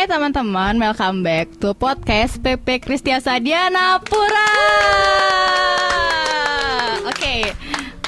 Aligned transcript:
Hai 0.00 0.08
teman-teman, 0.08 0.80
welcome 0.80 1.20
back 1.20 1.60
to 1.60 1.76
podcast 1.76 2.40
PP 2.40 2.80
Kristiasa 2.80 3.36
Diana 3.36 4.00
Pura. 4.00 4.48
Oke, 7.04 7.52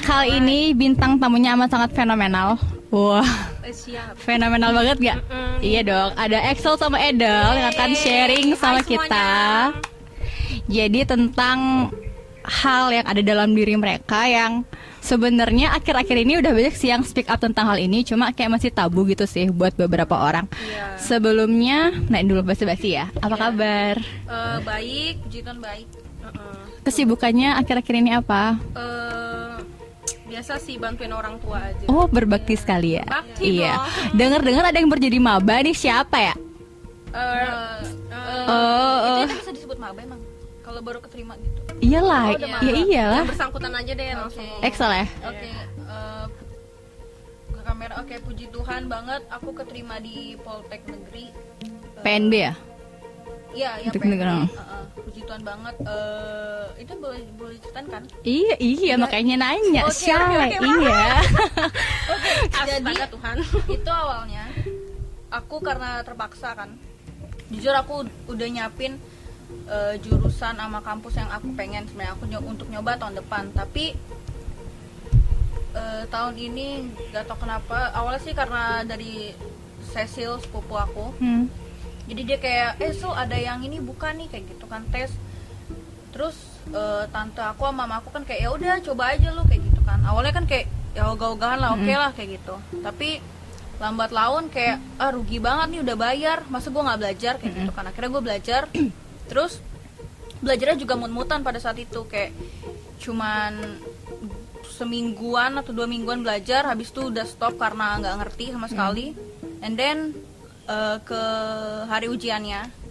kali 0.00 0.40
ini 0.40 0.72
bintang 0.72 1.20
tamunya 1.20 1.52
amat 1.52 1.68
sangat 1.68 1.92
fenomenal. 1.92 2.56
Wah, 2.88 3.28
Eh, 3.60 3.76
siap. 3.76 4.16
fenomenal 4.16 4.72
banget 4.72 4.96
gak? 5.04 5.18
Mm-mm. 5.20 5.60
Iya 5.60 5.84
dong, 5.84 6.10
ada 6.16 6.40
Excel 6.48 6.80
sama 6.80 6.96
Edel 6.96 7.60
yang 7.60 7.68
akan 7.68 7.90
sharing 7.92 8.56
sama 8.56 8.80
Hai 8.80 8.88
kita. 8.88 9.28
semuanya. 9.68 10.72
Jadi 10.72 11.00
tentang 11.04 11.92
hal 12.40 12.88
yang 12.88 13.04
ada 13.04 13.20
dalam 13.20 13.52
diri 13.52 13.76
mereka 13.76 14.24
yang 14.24 14.64
sebenarnya 15.12 15.76
akhir-akhir 15.76 16.16
ini 16.24 16.40
udah 16.40 16.56
banyak 16.56 16.72
sih 16.72 16.88
yang 16.88 17.04
speak 17.04 17.28
up 17.28 17.36
tentang 17.36 17.68
hal 17.68 17.76
ini, 17.76 18.00
cuma 18.00 18.32
kayak 18.32 18.56
masih 18.56 18.72
tabu 18.72 19.04
gitu 19.04 19.28
sih 19.28 19.52
buat 19.52 19.76
beberapa 19.76 20.16
orang. 20.16 20.48
Iya. 20.56 20.96
Sebelumnya, 20.96 21.92
naik 22.08 22.32
dulu 22.32 22.40
basi-basi 22.48 22.96
ya. 22.96 23.12
Apa 23.20 23.36
Iya. 23.36 23.42
kabar? 23.44 23.94
Eh, 24.24 24.58
baik, 24.64 25.14
puji 25.28 25.38
Tuhan 25.44 25.60
baik. 25.60 25.86
Heeh. 26.24 26.56
Kesibukannya 26.82 27.60
akhir-akhir 27.60 27.94
ini 28.00 28.10
apa? 28.16 28.56
Eh, 28.72 29.56
biasa 30.32 30.56
sih 30.56 30.80
bantuin 30.80 31.12
orang 31.12 31.36
tua 31.44 31.60
aja. 31.60 31.84
Oh, 31.92 32.08
berbakti 32.08 32.56
sekali 32.56 32.96
ya. 32.96 33.04
Bakti 33.04 33.60
iya. 33.60 33.84
Dengar-dengar 34.16 34.64
ada 34.64 34.78
yang 34.80 34.88
berjadi 34.88 35.20
maba 35.20 35.60
nih 35.60 35.76
siapa 35.76 36.16
ya? 36.16 36.34
Eh, 37.12 37.84
eh, 38.08 38.44
Oh, 38.48 38.96
itu, 38.96 39.08
oh. 39.12 39.24
itu 39.28 39.36
bisa 39.44 39.52
disebut 39.52 39.76
maba 39.76 40.00
emang. 40.00 40.24
Kalau 40.64 40.80
baru 40.80 41.04
keterima 41.04 41.36
gitu. 41.36 41.60
Iyalah, 41.82 42.24
Oh, 42.30 42.62
ya 42.62 42.72
iyalah. 42.78 43.22
Yang 43.26 43.30
bersangkutan 43.34 43.72
aja 43.74 43.92
deh 43.92 44.08
langsung. 44.14 44.46
Excel 44.62 44.90
ya. 44.94 45.06
Oke, 45.26 45.48
eh, 45.50 46.24
ke 47.50 47.60
kamera. 47.66 47.92
Oke, 47.98 48.14
puji 48.22 48.46
Tuhan 48.54 48.86
banget 48.86 49.22
aku 49.26 49.50
keterima 49.50 49.98
di 49.98 50.38
Poltek 50.38 50.86
Negeri. 50.86 51.34
Eh, 51.34 52.02
PNB 52.06 52.32
ya? 52.38 52.54
Iya, 53.52 53.70
iya 53.82 53.88
Poltek 53.90 54.02
PNB. 54.06 54.12
Negeri. 54.14 54.38
Heeh, 54.46 54.82
puji 55.02 55.20
Tuhan 55.26 55.42
banget. 55.42 55.74
Eh, 55.82 56.66
itu 56.86 56.92
boleh 57.02 57.20
boleh 57.34 57.56
ceritain 57.58 57.86
kan? 57.90 58.02
Iya, 58.22 58.54
iya 58.62 58.94
makanya 58.94 59.34
nanya. 59.42 59.82
Oke, 59.90 59.98
Syai, 60.06 60.54
oke, 60.54 60.56
oke, 60.62 60.70
iya. 60.86 61.02
Jadi 62.70 62.94
Tuhan. 63.10 63.36
itu 63.82 63.90
awalnya 63.90 64.44
aku 65.34 65.58
karena 65.58 65.98
terpaksa 66.06 66.54
kan. 66.54 66.78
Jujur 67.50 67.74
aku 67.74 68.06
udah 68.30 68.48
nyapin 68.48 69.02
eh, 69.64 69.94
jurusan 69.98 70.54
sama 70.54 70.80
kampus 70.80 71.14
yang 71.14 71.28
aku 71.28 71.52
pengen. 71.52 71.84
Sebenarnya 71.84 72.12
aku 72.12 72.24
nyo- 72.26 72.44
untuk 72.44 72.66
nyoba 72.66 72.96
tahun 72.96 73.16
depan, 73.16 73.52
tapi 73.52 73.94
eh, 75.72 76.02
tahun 76.06 76.34
ini 76.36 76.66
gak 77.10 77.24
tau 77.26 77.38
kenapa. 77.38 77.92
Awalnya 77.92 78.20
sih 78.20 78.32
karena 78.32 78.82
dari 78.82 79.32
Cecil 79.84 80.38
sepupu 80.38 80.74
aku. 80.74 81.12
Hmm. 81.18 81.46
jadi 82.02 82.22
dia 82.24 82.38
kayak 82.38 82.70
eh 82.78 82.92
Sul 82.92 83.14
ada 83.14 83.38
yang 83.38 83.62
ini 83.62 83.78
bukan 83.78 84.18
nih 84.18 84.28
kayak 84.28 84.44
gitu 84.48 84.66
kan 84.66 84.82
tes. 84.88 85.10
Terus 86.10 86.34
eh, 86.68 87.04
tante 87.08 87.40
aku 87.40 87.62
sama 87.62 87.84
mama 87.84 87.94
aku 87.98 88.10
kan 88.10 88.22
kayak 88.22 88.40
ya 88.42 88.50
udah 88.50 88.74
coba 88.82 89.12
aja 89.12 89.30
lu 89.30 89.42
kayak 89.44 89.62
gitu 89.62 89.80
kan. 89.80 90.02
Awalnya 90.02 90.32
kan 90.32 90.44
kayak 90.44 90.66
ya 90.92 91.08
ogah-ogahan 91.08 91.56
lah 91.56 91.70
oke 91.72 91.88
lah 91.88 92.10
kayak 92.12 92.36
gitu. 92.36 92.54
Tapi 92.78 93.22
lambat 93.78 94.10
laun 94.10 94.46
kayak 94.46 94.78
ah 94.96 95.10
rugi 95.10 95.38
banget 95.38 95.66
nih 95.72 95.80
udah 95.82 95.96
bayar. 95.96 96.38
Masa 96.46 96.68
gue 96.68 96.82
nggak 96.82 97.00
belajar? 97.00 97.34
kayak 97.38 97.52
gitu 97.54 97.72
kan. 97.72 97.84
Akhirnya 97.86 98.10
gue 98.10 98.22
belajar 98.22 98.62
terus 99.30 99.62
belajarnya 100.42 100.82
juga 100.82 100.98
mut-mutan 100.98 101.46
pada 101.46 101.62
saat 101.62 101.78
itu 101.78 102.02
kayak 102.10 102.34
cuman 102.98 103.78
semingguan 104.72 105.54
atau 105.60 105.70
dua 105.70 105.86
mingguan 105.86 106.26
belajar 106.26 106.66
habis 106.66 106.90
itu 106.90 107.12
udah 107.12 107.22
stop 107.22 107.54
karena 107.54 108.02
nggak 108.02 108.16
ngerti 108.24 108.44
sama 108.50 108.66
sekali. 108.66 109.14
And 109.62 109.78
then 109.78 110.16
eh, 110.66 110.98
ke 111.04 111.22
hari 111.86 112.10
ujiannya. 112.10 112.82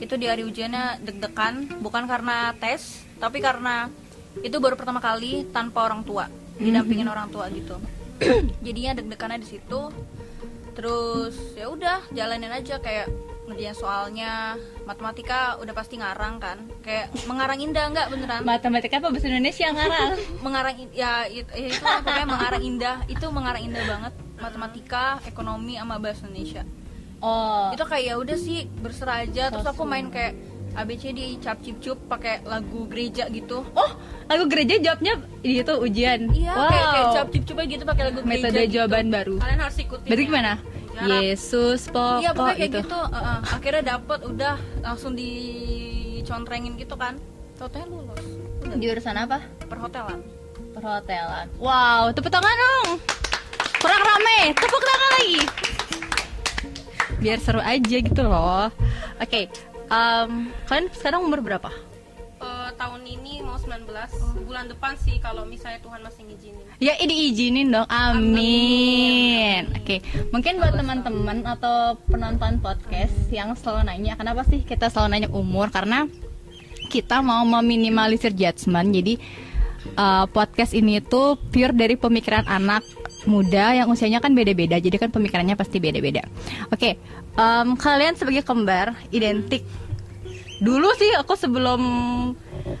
Itu 0.00 0.16
di 0.16 0.26
hari 0.26 0.42
ujiannya 0.48 1.04
deg-degan 1.04 1.84
bukan 1.84 2.08
karena 2.08 2.56
tes 2.56 3.04
tapi 3.20 3.44
karena 3.44 3.92
itu 4.40 4.56
baru 4.56 4.72
pertama 4.74 4.96
kali 4.96 5.44
tanpa 5.52 5.84
orang 5.84 6.00
tua 6.02 6.24
didampingin 6.56 7.06
orang 7.06 7.28
tua 7.28 7.46
gitu. 7.52 7.76
Jadinya 8.66 8.98
deg-degannya 8.98 9.38
di 9.44 9.48
situ. 9.48 9.80
Terus 10.74 11.36
ya 11.54 11.68
udah 11.68 12.08
jalanin 12.10 12.50
aja 12.50 12.80
kayak 12.80 13.12
ngerjain 13.50 13.74
soalnya 13.74 14.54
matematika 14.82 15.40
udah 15.56 15.70
pasti 15.70 15.94
ngarang 15.94 16.38
kan 16.38 16.58
kayak 16.80 17.10
mengarang 17.24 17.58
indah 17.58 17.84
nggak 17.88 18.06
beneran 18.08 18.40
Matematika 18.42 18.96
apa 18.96 19.08
bahasa 19.08 19.26
Indonesia 19.26 19.66
ngarang? 19.68 20.10
mengarang 20.44 20.74
ya 20.90 21.12
it- 21.26 21.50
ya 21.50 21.66
itu 21.68 21.82
lah, 21.82 21.98
pokoknya 22.00 22.26
mengarang 22.28 22.62
indah 22.62 22.96
itu 23.06 23.26
mengarang 23.28 23.62
indah 23.62 23.82
banget 23.84 24.12
matematika 24.36 25.04
ekonomi 25.24 25.74
sama 25.74 25.96
bahasa 25.96 26.24
Indonesia 26.24 26.62
Oh. 27.20 27.68
itu 27.68 27.84
kayak 27.84 28.00
ya 28.02 28.14
udah 28.16 28.32
sih 28.32 28.64
berserah 28.74 29.20
aja 29.20 29.52
terus 29.52 29.60
aku 29.62 29.84
main 29.84 30.08
kayak 30.08 30.40
ABCD 30.72 31.36
cap 31.36 31.60
cip 31.60 31.76
cup 31.76 32.00
pakai 32.06 32.40
lagu 32.42 32.86
gereja 32.86 33.28
gitu 33.28 33.60
Oh, 33.68 33.90
lagu 34.24 34.48
gereja 34.48 34.80
jawabnya 34.80 35.20
itu 35.42 35.68
ujian. 35.76 36.32
iya 36.32 36.54
wow. 36.54 36.64
kayak 36.64 36.86
kayak 36.88 37.06
cap 37.12 37.26
cip 37.28 37.44
cup 37.44 37.60
gitu 37.60 37.84
pakai 37.84 38.02
lagu 38.06 38.20
gereja 38.22 38.40
Metode 38.40 38.60
gitu. 38.62 38.72
jawaban 38.72 39.06
baru. 39.10 39.36
kalian 39.36 39.60
harus 39.60 39.78
ikutin 39.78 40.06
Berarti 40.06 40.22
ya. 40.22 40.28
gimana? 40.30 40.52
Yesus 41.08 41.88
pokok 41.88 42.20
iya 42.20 42.30
pokoknya 42.36 42.56
kayak 42.56 42.70
itu. 42.70 42.80
gitu 42.84 43.00
uh-uh. 43.00 43.38
akhirnya 43.46 43.82
dapet 43.96 44.18
udah 44.26 44.54
langsung 44.84 45.12
dicontrengin 45.16 46.76
gitu 46.76 46.94
kan 46.98 47.16
totalnya 47.56 47.88
lulus 47.88 48.24
udah 48.60 48.76
Jurusan 48.76 49.16
apa? 49.16 49.38
perhotelan 49.66 50.20
Perhotelan. 50.70 51.50
Wow, 51.58 52.14
tepuk 52.14 52.30
tangan 52.30 52.54
dong. 52.54 53.02
Kurang 53.82 54.02
rame, 54.06 54.54
tepuk 54.54 54.82
tangan 54.86 55.10
lagi. 55.18 55.38
Biar 57.18 57.38
seru 57.42 57.60
aja 57.60 57.96
gitu 57.98 58.22
loh. 58.22 58.70
Oke, 59.18 59.50
em, 59.90 60.30
kalian 60.70 60.86
sekarang 60.94 61.26
umur 61.26 61.42
berapa? 61.42 61.74
Tahun 62.80 63.04
ini 63.04 63.44
mau 63.44 63.60
19 63.60 63.92
bulan 64.48 64.64
depan 64.64 64.96
sih 64.96 65.20
kalau 65.20 65.44
misalnya 65.44 65.84
Tuhan 65.84 66.00
masih 66.00 66.24
ngizinin 66.24 66.64
Ya 66.80 66.96
ini 66.96 67.28
izinin 67.28 67.68
dong, 67.68 67.84
amin. 67.92 69.68
Oke, 69.76 70.00
mungkin 70.32 70.56
buat 70.56 70.72
teman-teman 70.72 71.44
atau 71.44 72.00
penonton 72.08 72.56
podcast 72.64 73.12
yang 73.28 73.52
selalu 73.52 73.84
nanya, 73.84 74.16
kenapa 74.16 74.48
sih 74.48 74.64
kita 74.64 74.88
selalu 74.88 75.12
nanya 75.12 75.28
umur? 75.28 75.68
Karena 75.68 76.08
kita 76.88 77.20
mau 77.20 77.44
meminimalisir 77.44 78.32
judgement. 78.32 78.88
Jadi 78.88 79.20
uh, 80.00 80.24
podcast 80.32 80.72
ini 80.72 81.04
tuh 81.04 81.36
pure 81.36 81.76
dari 81.76 82.00
pemikiran 82.00 82.48
anak 82.48 82.80
muda 83.28 83.76
yang 83.76 83.92
usianya 83.92 84.24
kan 84.24 84.32
beda-beda. 84.32 84.80
Jadi 84.80 84.96
kan 84.96 85.12
pemikirannya 85.12 85.52
pasti 85.52 85.76
beda-beda. 85.84 86.24
Oke, 86.72 86.96
em, 87.36 87.68
kalian 87.76 88.16
sebagai 88.16 88.40
kembar 88.40 88.96
identik. 89.12 89.68
Dulu 90.60 90.88
sih 90.94 91.10
aku 91.14 91.34
sebelum 91.34 91.80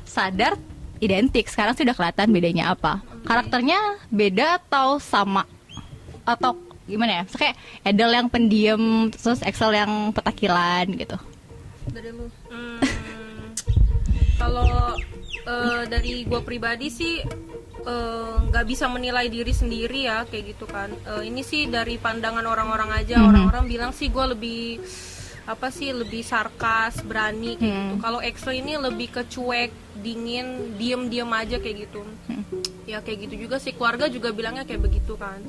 sadar 0.04 0.54
identik. 0.98 1.48
Sekarang 1.48 1.72
sih 1.72 1.82
udah 1.82 1.96
kelihatan 1.96 2.28
bedanya 2.28 2.70
apa. 2.70 3.00
Karakternya 3.22 3.78
beda 4.06 4.60
atau 4.60 4.96
sama? 4.96 5.48
Atau 6.22 6.54
gimana 6.84 7.20
ya? 7.20 7.24
Kayak 7.26 7.56
Edel 7.82 8.12
yang 8.12 8.28
pendiam, 8.28 8.82
terus 9.08 9.40
Excel 9.40 9.72
yang 9.72 9.90
petakilan 10.10 10.86
gitu. 10.92 11.16
dari 11.88 12.12
lu 12.12 12.28
Hmm, 12.46 12.78
kalau 14.36 14.94
eh, 15.42 15.82
dari 15.86 16.22
gue 16.22 16.40
pribadi 16.40 16.86
sih 16.86 17.18
eh, 17.82 18.34
nggak 18.40 18.62
bisa 18.64 18.86
menilai 18.86 19.26
diri 19.26 19.50
sendiri 19.50 20.04
ya 20.04 20.22
kayak 20.22 20.54
gitu 20.54 20.64
kan 20.64 20.92
Eh, 21.08 21.26
ini 21.26 21.40
sih 21.40 21.66
dari 21.66 21.96
pandangan 21.96 22.44
orang-orang 22.44 22.94
aja 22.94 23.18
Mhm. 23.18 23.26
orang-orang 23.26 23.64
bilang 23.66 23.90
sih 23.90 24.06
gue 24.06 24.22
lebih 24.28 24.78
apa 25.44 25.68
sih 25.68 25.90
lebih 25.90 26.20
sarkas 26.20 27.00
berani 27.00 27.54
kayak 27.54 27.64
Hmm. 27.66 27.80
gitu 27.86 27.94
kalau 27.98 28.20
Excel 28.20 28.54
ini 28.56 28.76
lebih 28.76 29.08
ke 29.10 29.22
cuek 29.24 29.70
dingin 29.96 30.46
diem-diem 30.76 31.28
aja 31.28 31.56
kayak 31.56 31.76
gitu 31.84 32.02
Hmm. 32.26 32.44
ya 32.84 32.98
kayak 32.98 33.26
gitu 33.26 33.44
juga 33.44 33.56
sih 33.56 33.72
keluarga 33.72 34.06
juga 34.06 34.30
bilangnya 34.30 34.62
kayak 34.62 34.82
begitu 34.82 35.14
kan 35.14 35.40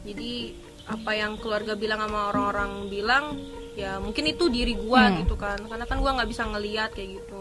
jadi 0.00 0.54
apa 0.86 1.10
yang 1.12 1.36
keluarga 1.36 1.74
bilang 1.74 2.00
sama 2.00 2.28
orang-orang 2.28 2.88
bilang 2.88 3.24
ya 3.72 3.96
mungkin 3.96 4.26
itu 4.26 4.48
diri 4.48 4.74
gua 4.74 5.06
Hmm. 5.06 5.22
gitu 5.22 5.34
kan 5.34 5.58
karena 5.60 5.84
kan 5.84 5.98
gua 5.98 6.16
nggak 6.16 6.28
bisa 6.28 6.42
ngelihat 6.44 6.90
kayak 6.90 7.10
gitu 7.16 7.40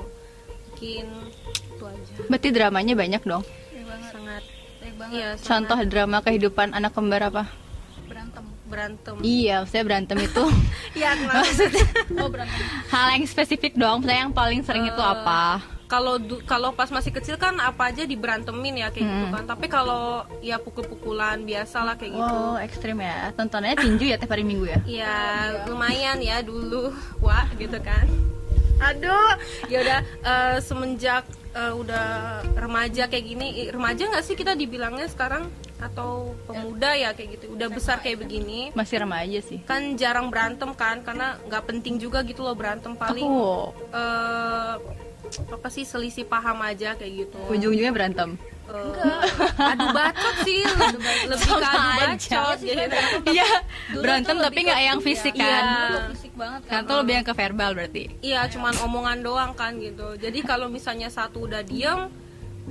mungkin 0.69 1.05
itu 1.67 1.83
aja 1.83 2.13
Berarti 2.25 2.49
dramanya 2.49 2.93
banyak 2.93 3.23
dong. 3.23 3.43
sangat 4.05 4.43
Baik 4.79 4.95
banget. 4.95 5.13
iya 5.13 5.29
Contoh 5.35 5.79
drama 5.83 6.17
kehidupan 6.19 6.71
anak 6.71 6.93
kembar 6.93 7.21
apa? 7.25 7.43
Berantem. 8.69 9.15
Iya, 9.19 9.53
maksudnya 9.59 9.83
berantem 9.83 10.17
itu 10.21 10.43
iya 10.95 11.09
maksudnya 11.19 11.85
Oh 12.15 12.29
berantem. 12.29 12.61
hal 12.87 13.07
yang 13.11 13.25
spesifik 13.25 13.73
dong. 13.73 13.99
Maksudnya 13.99 14.19
yang 14.21 14.31
paling 14.31 14.61
sering 14.61 14.85
itu 14.85 14.95
Eh, 14.95 15.09
apa? 15.09 15.59
kalau 15.89 16.15
kalau 16.45 16.69
pas 16.69 16.85
masih 16.87 17.09
kecil 17.09 17.33
kan 17.35 17.57
apa 17.57 17.89
aja 17.89 18.05
diberantemin 18.05 18.77
ya 18.77 18.87
kayak 18.87 19.03
gitu 19.03 19.25
Hmm. 19.25 19.33
kan 19.33 19.43
tapi 19.47 19.65
kalau 19.65 20.21
ya 20.39 20.55
pukul-pukulan 20.55 21.41
biasa 21.41 21.81
lah 21.81 21.97
kayak 21.97 22.13
gitu 22.13 22.37
Wow, 22.45 22.61
ekstrim 22.61 23.01
ya. 23.01 23.33
Tontonannya 23.33 23.73
tinju 23.75 24.05
ya 24.05 24.15
tiap 24.15 24.29
hari 24.29 24.45
minggu 24.45 24.69
ya. 24.69 24.79
ya 24.85 25.15
lumayan 25.65 26.21
ya 26.21 26.39
dulu 26.39 26.93
wah 27.17 27.49
gitu 27.55 27.81
kan 27.81 28.05
aduh 28.79 29.33
ya 29.65 29.81
udah 29.81 29.99
eh, 30.23 30.57
semenjak 30.61 31.25
eh, 31.49 31.73
udah 31.73 32.07
remaja 32.53 33.09
kayak 33.09 33.25
gini 33.25 33.47
remaja 33.69 34.05
nggak 34.05 34.23
sih 34.23 34.35
kita 34.37 34.53
dibilangnya 34.53 35.09
sekarang? 35.09 35.49
Atau 35.79 36.35
pemuda 36.43 36.91
ya 36.91 37.15
kayak 37.15 37.39
gitu. 37.39 37.55
Udah 37.55 37.71
besar 37.71 38.03
kayak 38.03 38.19
begini. 38.19 38.75
Masih 38.75 38.99
remaja 38.99 39.39
sih. 39.39 39.63
kan 39.63 39.95
jarang 39.95 40.27
berantem 40.27 40.75
kan 40.75 40.99
karena 41.01 41.39
nggak 41.47 41.63
penting 41.65 41.95
juga 41.95 42.19
gitu 42.21 42.43
loh 42.43 42.51
berantem 42.53 42.93
paling 42.93 43.23
Oh, 43.23 43.71
eh, 43.95 44.73
apa 45.29 45.67
sih 45.67 45.83
selisih 45.83 46.25
paham 46.25 46.59
aja 46.59 46.93
kayak 46.93 47.25
gitu 47.25 47.37
ujung-ujungnya 47.47 47.91
berantem. 47.91 48.37
Eh, 48.69 49.65
adu 49.65 49.89
bacot 49.89 50.35
sih 50.45 50.61
lebih, 50.61 51.25
lebih 51.25 51.49
ke 51.49 51.65
adu 51.65 51.89
aja. 51.89 51.97
bacot 52.05 52.57
gitu 52.61 52.97
Iya, 53.25 53.49
Dulu 53.89 54.01
berantem 54.05 54.37
tapi 54.37 54.59
nggak 54.61 54.81
yang 54.83 54.99
fisik 55.01 55.33
Iya. 55.33 55.41
kan. 55.41 55.63
Dulu 55.65 55.99
fisik 56.13 56.33
banget 56.37 56.61
kan 56.61 56.71
Kan 56.71 56.81
tuh 56.85 56.95
lebih 57.01 57.13
yang 57.17 57.25
ke 57.25 57.33
verbal 57.33 57.71
berarti. 57.73 58.03
Iya, 58.21 58.45
cuman 58.45 58.73
omongan 58.79 59.17
doang 59.19 59.51
kan 59.53 59.73
gitu. 59.81 60.13
Jadi 60.15 60.39
kalau 60.45 60.69
misalnya 60.69 61.09
satu 61.09 61.49
udah 61.49 61.65
diem, 61.65 62.13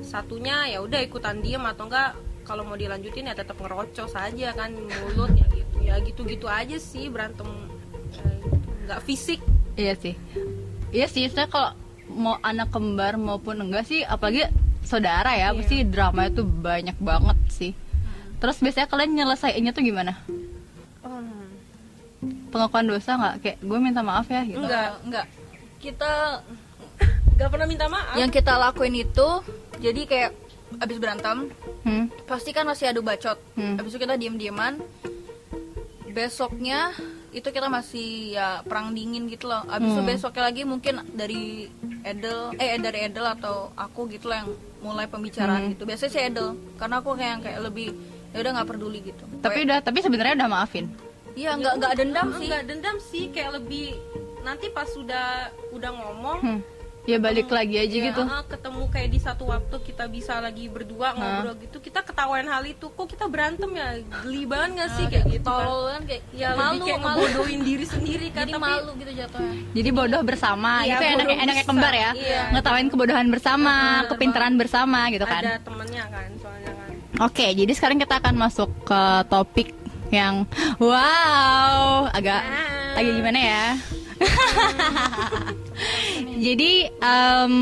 satunya 0.01 0.71
ya 0.71 0.79
udah 0.79 1.03
ikutan 1.03 1.43
diem 1.43 1.67
atau 1.67 1.91
enggak 1.91 2.15
kalau 2.47 2.63
mau 2.63 2.79
dilanjutin 2.79 3.27
ya 3.27 3.35
tetap 3.35 3.59
ngerocos 3.59 4.15
aja 4.15 4.55
kan 4.55 4.71
mulut 4.73 5.35
ya 5.35 5.47
gitu. 5.51 5.75
Ya 5.83 5.95
gitu-gitu 5.99 6.47
aja 6.47 6.79
sih 6.79 7.11
berantem 7.11 7.51
eh, 8.15 8.39
nggak 8.87 9.03
fisik. 9.03 9.43
Iya 9.75 9.99
sih. 9.99 10.15
Iya 10.89 11.11
sih, 11.11 11.27
saya 11.27 11.51
kalau 11.51 11.75
mau 12.19 12.37
anak 12.41 12.69
kembar 12.69 13.15
maupun 13.15 13.57
enggak 13.61 13.85
sih, 13.85 14.03
apalagi 14.03 14.45
saudara 14.83 15.33
ya, 15.33 15.49
Iya. 15.49 15.57
pasti 15.57 15.77
drama 15.85 16.27
itu 16.27 16.43
banyak 16.43 16.99
banget 16.99 17.39
sih. 17.49 17.73
Terus 18.37 18.59
biasanya 18.59 18.87
kalian 18.87 19.11
nyelesainnya 19.15 19.71
tuh 19.71 19.83
gimana? 19.83 20.13
Hmm, 21.01 21.47
Pengakuan 22.49 22.85
dosa 22.85 23.15
nggak? 23.15 23.35
Kayak 23.41 23.57
gue 23.61 23.79
minta 23.79 24.01
maaf 24.01 24.27
ya 24.27 24.43
gitu. 24.43 24.59
Enggak. 24.59 24.91
enggak 25.03 25.27
kita 25.79 26.43
nggak 27.33 27.49
pernah 27.49 27.67
minta 27.67 27.87
maaf. 27.87 28.15
yang 28.15 28.29
kita 28.29 28.51
lakuin 28.53 28.99
itu 28.99 29.29
jadi 29.79 30.01
kayak 30.05 30.31
abis 30.77 30.99
berantem 30.99 31.55
Hmm. 31.81 32.11
pasti 32.27 32.51
kan 32.51 32.67
masih 32.67 32.91
adu 32.91 32.99
bacot 33.01 33.39
Hmm. 33.55 33.79
abis 33.79 33.95
itu 33.95 34.01
kita 34.01 34.19
diem 34.19 34.35
dieman 34.35 34.83
besoknya 36.09 36.91
itu 37.31 37.47
kita 37.47 37.69
masih 37.69 38.35
ya 38.35 38.65
perang 38.65 38.91
dingin 38.91 39.29
gitu 39.29 39.47
loh 39.47 39.63
abis 39.67 39.87
itu 39.89 40.01
Hmm. 40.01 40.11
besoknya 40.11 40.43
lagi 40.45 40.63
mungkin 40.65 40.95
dari 41.13 41.71
Edel 42.09 42.41
eh 42.57 42.77
dari 42.77 42.99
Edel 43.05 43.27
atau 43.29 43.55
aku 43.75 44.09
gitu 44.09 44.27
loh 44.27 44.37
yang 44.37 44.51
mulai 44.79 45.05
pembicaraan 45.05 45.61
Hmm. 45.61 45.71
gitu 45.73 45.83
biasanya 45.85 46.11
si 46.11 46.21
Edel 46.21 46.49
karena 46.75 46.95
aku 46.99 47.13
kayak 47.13 47.31
yang 47.31 47.43
kayak 47.43 47.61
lebih 47.63 47.89
ya 48.29 48.39
udah 48.39 48.51
nggak 48.55 48.69
peduli 48.69 48.99
gitu 49.03 49.25
Tapi 49.39 49.59
udah, 49.65 49.79
tapi 49.81 49.99
sebenarnya 49.99 50.35
udah 50.37 50.49
maafin. 50.49 50.87
iya 51.33 51.55
nggak 51.55 51.75
nggak 51.77 51.93
dendam 51.95 52.27
sih 52.33 52.45
Enggak 52.45 52.63
dendam 52.65 52.97
sih, 53.01 53.25
kayak 53.29 53.51
lebih 53.55 53.87
nanti 54.41 54.67
pas 54.69 54.87
sudah 54.87 55.27
udah 55.71 55.91
ngomong 55.93 56.39
Hmm. 56.41 56.61
Ya 57.09 57.17
balik 57.17 57.49
lagi 57.49 57.73
aja 57.75 57.89
ya, 57.89 58.05
gitu. 58.07 58.21
ah, 58.21 58.45
ketemu 58.45 58.85
kayak 58.87 59.09
di 59.09 59.17
satu 59.19 59.49
waktu 59.49 59.77
kita 59.81 60.05
bisa 60.07 60.39
lagi 60.39 60.69
berdua 60.69 61.17
ngobrol 61.17 61.57
gitu 61.57 61.81
kita 61.81 62.05
ketawain 62.05 62.45
hal 62.45 62.61
itu 62.63 62.85
kok 62.87 63.09
kita 63.09 63.25
berantem 63.25 63.71
ya 63.73 63.97
geli 64.21 64.45
banget 64.45 64.77
gak 64.77 64.91
sih 64.93 65.05
kayak 65.09 65.25
gitu 65.27 65.41
kan 65.41 65.65
tolol 65.65 65.89
kan 65.89 66.03
kayak 66.05 66.23
ya 66.31 66.49
malu 66.53 66.69
lebih 66.75 66.85
kayak 66.85 67.01
malu 67.01 67.17
ngebodohin 67.19 67.61
diri 67.65 67.87
sendiri 67.95 68.27
kan 68.29 68.45
jadi 68.45 68.53
tapi 68.53 68.61
malu 68.63 68.91
gitu 68.95 69.13
jatuhnya 69.15 69.53
Jadi 69.73 69.89
bodoh 69.91 70.21
bersama, 70.23 70.73
Iya, 70.79 70.89
itu 70.91 71.03
enaknya 71.07 71.17
bodoh 71.25 71.37
enaknya 71.41 71.57
bisa. 71.59 71.71
kembar 71.73 71.93
ya. 71.95 72.11
Iya. 72.13 72.43
Ngetawain 72.53 72.89
kebodohan 72.89 73.27
bersama, 73.31 73.75
Bener 73.75 74.09
kepintaran 74.11 74.55
bersama 74.55 75.01
gitu 75.09 75.25
kan. 75.25 75.43
ada 75.43 75.57
temennya 75.59 76.05
kan 76.07 76.29
soalnya 76.37 76.73
kan 76.75 76.91
Oke, 77.25 77.47
jadi 77.51 77.73
sekarang 77.73 77.97
kita 77.97 78.15
akan 78.17 78.35
masuk 78.37 78.69
ke 78.85 79.01
topik 79.27 79.73
yang 80.11 80.45
wow, 80.79 82.05
agak 82.11 82.41
Ah. 82.41 82.97
agak 82.97 83.13
gimana 83.15 83.39
ya? 83.39 83.65
jadi 86.45 86.91
em, 86.91 87.55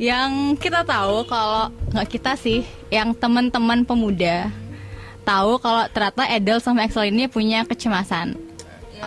yang 0.00 0.58
kita 0.58 0.82
tahu 0.82 1.22
kalau 1.30 1.70
nggak 1.94 2.08
kita 2.10 2.34
sih, 2.34 2.66
yang 2.90 3.14
teman-teman 3.14 3.86
pemuda 3.86 4.50
tahu 5.24 5.56
kalau 5.62 5.88
ternyata 5.88 6.28
Edel 6.28 6.60
sama 6.60 6.84
Excel 6.84 7.08
ini 7.08 7.30
punya 7.30 7.64
kecemasan. 7.64 8.36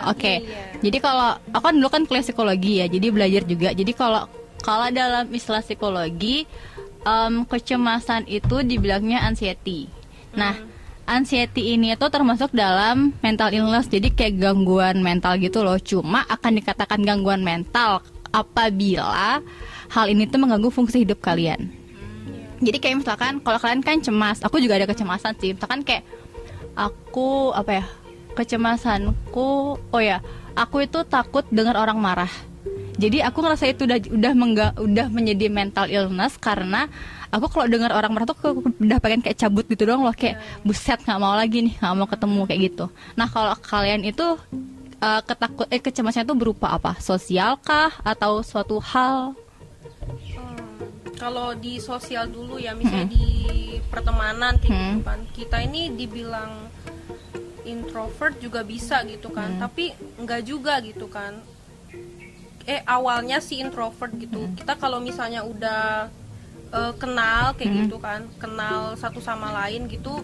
Oke, 0.06 0.46
iya. 0.46 0.78
jadi 0.78 1.02
kalau 1.02 1.38
aku 1.50 1.64
kan 1.64 1.74
dulu 1.74 1.88
kan 1.90 2.02
kuliah 2.06 2.22
psikologi 2.22 2.78
ya, 2.82 2.86
jadi 2.86 3.10
belajar 3.10 3.42
juga. 3.42 3.74
Jadi 3.74 3.92
kalau 3.94 4.30
kalau 4.62 4.86
dalam 4.94 5.26
istilah 5.30 5.62
psikologi, 5.62 6.46
em, 7.02 7.42
kecemasan 7.46 8.26
itu 8.30 8.62
dibilangnya 8.62 9.26
anxiety. 9.26 9.90
Nah, 10.38 10.54
anxiety 11.08 11.74
ini 11.74 11.96
itu 11.96 12.06
termasuk 12.12 12.52
dalam 12.52 13.16
mental 13.24 13.48
illness, 13.50 13.88
jadi 13.88 14.12
kayak 14.12 14.38
gangguan 14.38 15.00
mental 15.00 15.40
gitu 15.40 15.64
loh. 15.64 15.80
Cuma 15.80 16.28
akan 16.28 16.60
dikatakan 16.60 17.00
gangguan 17.00 17.40
mental 17.40 18.04
apabila 18.28 19.40
hal 19.88 20.06
ini 20.12 20.28
tuh 20.28 20.36
mengganggu 20.36 20.68
fungsi 20.68 21.08
hidup 21.08 21.24
kalian. 21.24 21.72
Jadi 22.60 22.76
kayak 22.76 23.00
misalkan 23.00 23.40
kalau 23.40 23.56
kalian 23.56 23.80
kan 23.80 24.04
cemas, 24.04 24.44
aku 24.44 24.60
juga 24.60 24.76
ada 24.76 24.84
kecemasan 24.84 25.32
sih. 25.40 25.56
Misalkan 25.56 25.80
kayak 25.80 26.04
aku 26.76 27.56
apa 27.56 27.82
ya? 27.82 27.84
Kecemasanku, 28.36 29.80
oh 29.80 30.02
ya, 30.02 30.22
aku 30.54 30.86
itu 30.86 31.02
takut 31.08 31.42
dengar 31.50 31.74
orang 31.74 31.98
marah. 31.98 32.30
Jadi 32.98 33.22
aku 33.22 33.42
ngerasa 33.42 33.70
itu 33.70 33.86
udah 33.86 33.98
udah 34.10 34.32
mengga, 34.34 34.66
udah 34.74 35.06
menjadi 35.10 35.46
mental 35.50 35.86
illness 35.86 36.34
karena 36.38 36.90
aku 37.28 37.46
kalau 37.48 37.66
dengar 37.66 37.92
orang 37.92 38.10
marah 38.10 38.26
tuh 38.26 38.36
aku 38.36 38.48
udah 38.78 38.98
pengen 38.98 39.20
kayak 39.20 39.36
cabut 39.36 39.64
gitu 39.64 39.84
doang 39.84 40.00
loh 40.00 40.12
kayak 40.12 40.36
buset 40.62 41.00
nggak 41.02 41.18
mau 41.18 41.34
lagi 41.34 41.60
nih 41.62 41.74
nggak 41.76 41.94
mau 41.94 42.06
ketemu 42.06 42.40
kayak 42.44 42.60
gitu. 42.72 42.84
Nah 43.14 43.26
kalau 43.26 43.52
kalian 43.58 44.02
itu 44.02 44.26
eh, 44.98 45.20
ketakut 45.22 45.66
eh 45.68 45.78
kecemasan 45.78 46.24
itu 46.24 46.34
berupa 46.34 46.72
apa? 46.72 46.96
Sosial 46.98 47.60
kah 47.60 47.92
atau 48.02 48.40
suatu 48.42 48.80
hal? 48.80 49.36
Hmm, 50.34 50.80
kalau 51.14 51.52
di 51.52 51.76
sosial 51.78 52.26
dulu 52.26 52.56
ya 52.56 52.72
misalnya 52.72 53.06
di 53.06 53.28
pertemanan 53.88 54.56
kayak 54.58 54.72
gitu 54.72 54.98
Hmm. 54.98 55.04
kan 55.04 55.20
kita 55.32 55.56
ini 55.62 55.92
dibilang 55.92 56.68
introvert 57.62 58.36
juga 58.38 58.64
bisa 58.64 59.04
gitu 59.04 59.28
kan 59.28 59.56
Hmm. 59.56 59.60
tapi 59.60 59.92
enggak 60.16 60.42
juga 60.42 60.80
gitu 60.80 61.04
kan 61.06 61.36
eh 62.64 62.80
awalnya 62.84 63.40
si 63.40 63.60
introvert 63.60 64.12
gitu 64.14 64.44
Hmm. 64.44 64.54
kita 64.54 64.76
kalau 64.76 65.00
misalnya 65.00 65.40
udah 65.40 66.08
eh, 66.70 66.92
kenal 66.94 67.52
kayak 67.52 67.68
Hmm. 67.68 67.80
gitu 67.82 67.96
kan 67.98 68.20
kenal 68.36 68.78
satu 68.94 69.18
sama 69.18 69.50
lain 69.54 69.86
gitu 69.86 70.20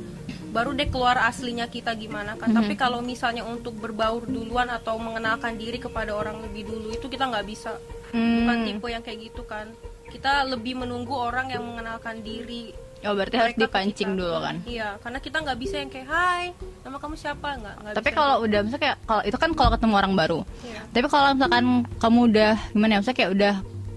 baru 0.50 0.70
deh 0.70 0.86
keluar 0.86 1.18
aslinya 1.20 1.66
kita 1.66 1.92
gimana 1.94 2.34
kan 2.34 2.48
Hmm. 2.48 2.58
tapi 2.58 2.74
kalau 2.74 3.00
misalnya 3.00 3.42
untuk 3.42 3.74
berbaur 3.74 4.22
duluan 4.24 4.68
atau 4.68 4.94
mengenalkan 4.96 5.54
diri 5.54 5.76
kepada 5.76 6.12
orang 6.12 6.38
lebih 6.40 6.64
dulu 6.64 6.90
itu 6.90 7.04
kita 7.04 7.26
nggak 7.26 7.42
bisa 7.44 7.74
bukan 8.06 8.54
Hmm. 8.54 8.64
tipe 8.64 8.86
yang 8.86 9.00
kayak 9.00 9.18
gitu 9.24 9.42
kan 9.42 9.66
kita 10.06 10.44
lebih 10.44 10.76
menunggu 10.76 11.10
orang 11.12 11.48
yang 11.48 11.62
mengenalkan 11.62 12.20
diri 12.20 12.70
Oh 13.02 13.12
berarti 13.12 13.36
harus 13.36 13.52
dipancing 13.54 14.10
kita. 14.10 14.16
dulu 14.16 14.36
kan? 14.38 14.56
iya 14.64 14.96
karena 14.96 15.18
kita 15.18 15.36
nggak 15.38 15.58
bisa 15.58 15.76
yang 15.76 15.90
kayak 15.90 16.08
hai 16.08 16.44
nama 16.80 16.96
kamu 16.96 17.14
siapa 17.14 17.48
nggak 17.54 17.74
nggak 17.76 17.92
Tapi 17.94 18.10
kalau 18.10 18.36
udah 18.40 18.60
misalnya 18.62 18.82
kayak 18.82 18.98
kalau 19.02 19.22
itu 19.22 19.36
kan 19.36 19.50
kalau 19.52 19.70
ketemu 19.72 19.94
orang 19.94 20.12
baru. 20.14 20.40
Iya. 20.62 20.80
Tapi 20.88 21.06
kalau 21.10 21.28
misalkan 21.32 21.66
kamu 21.98 22.18
udah 22.24 22.52
gimana 22.70 22.90
ya, 22.90 22.98
misalnya 23.00 23.18
kayak 23.18 23.32
udah 23.34 23.54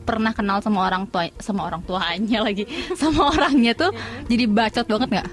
pernah 0.08 0.32
kenal 0.32 0.58
sama 0.60 0.80
orang 0.82 1.04
tua 1.06 1.28
sama 1.38 1.62
orang 1.66 1.84
tuanya 1.84 2.40
lagi 2.42 2.64
sama 2.96 3.28
orangnya 3.28 3.76
tuh 3.76 3.92
jadi 4.26 4.48
bacot 4.48 4.88
banget 4.88 5.10
nggak? 5.12 5.30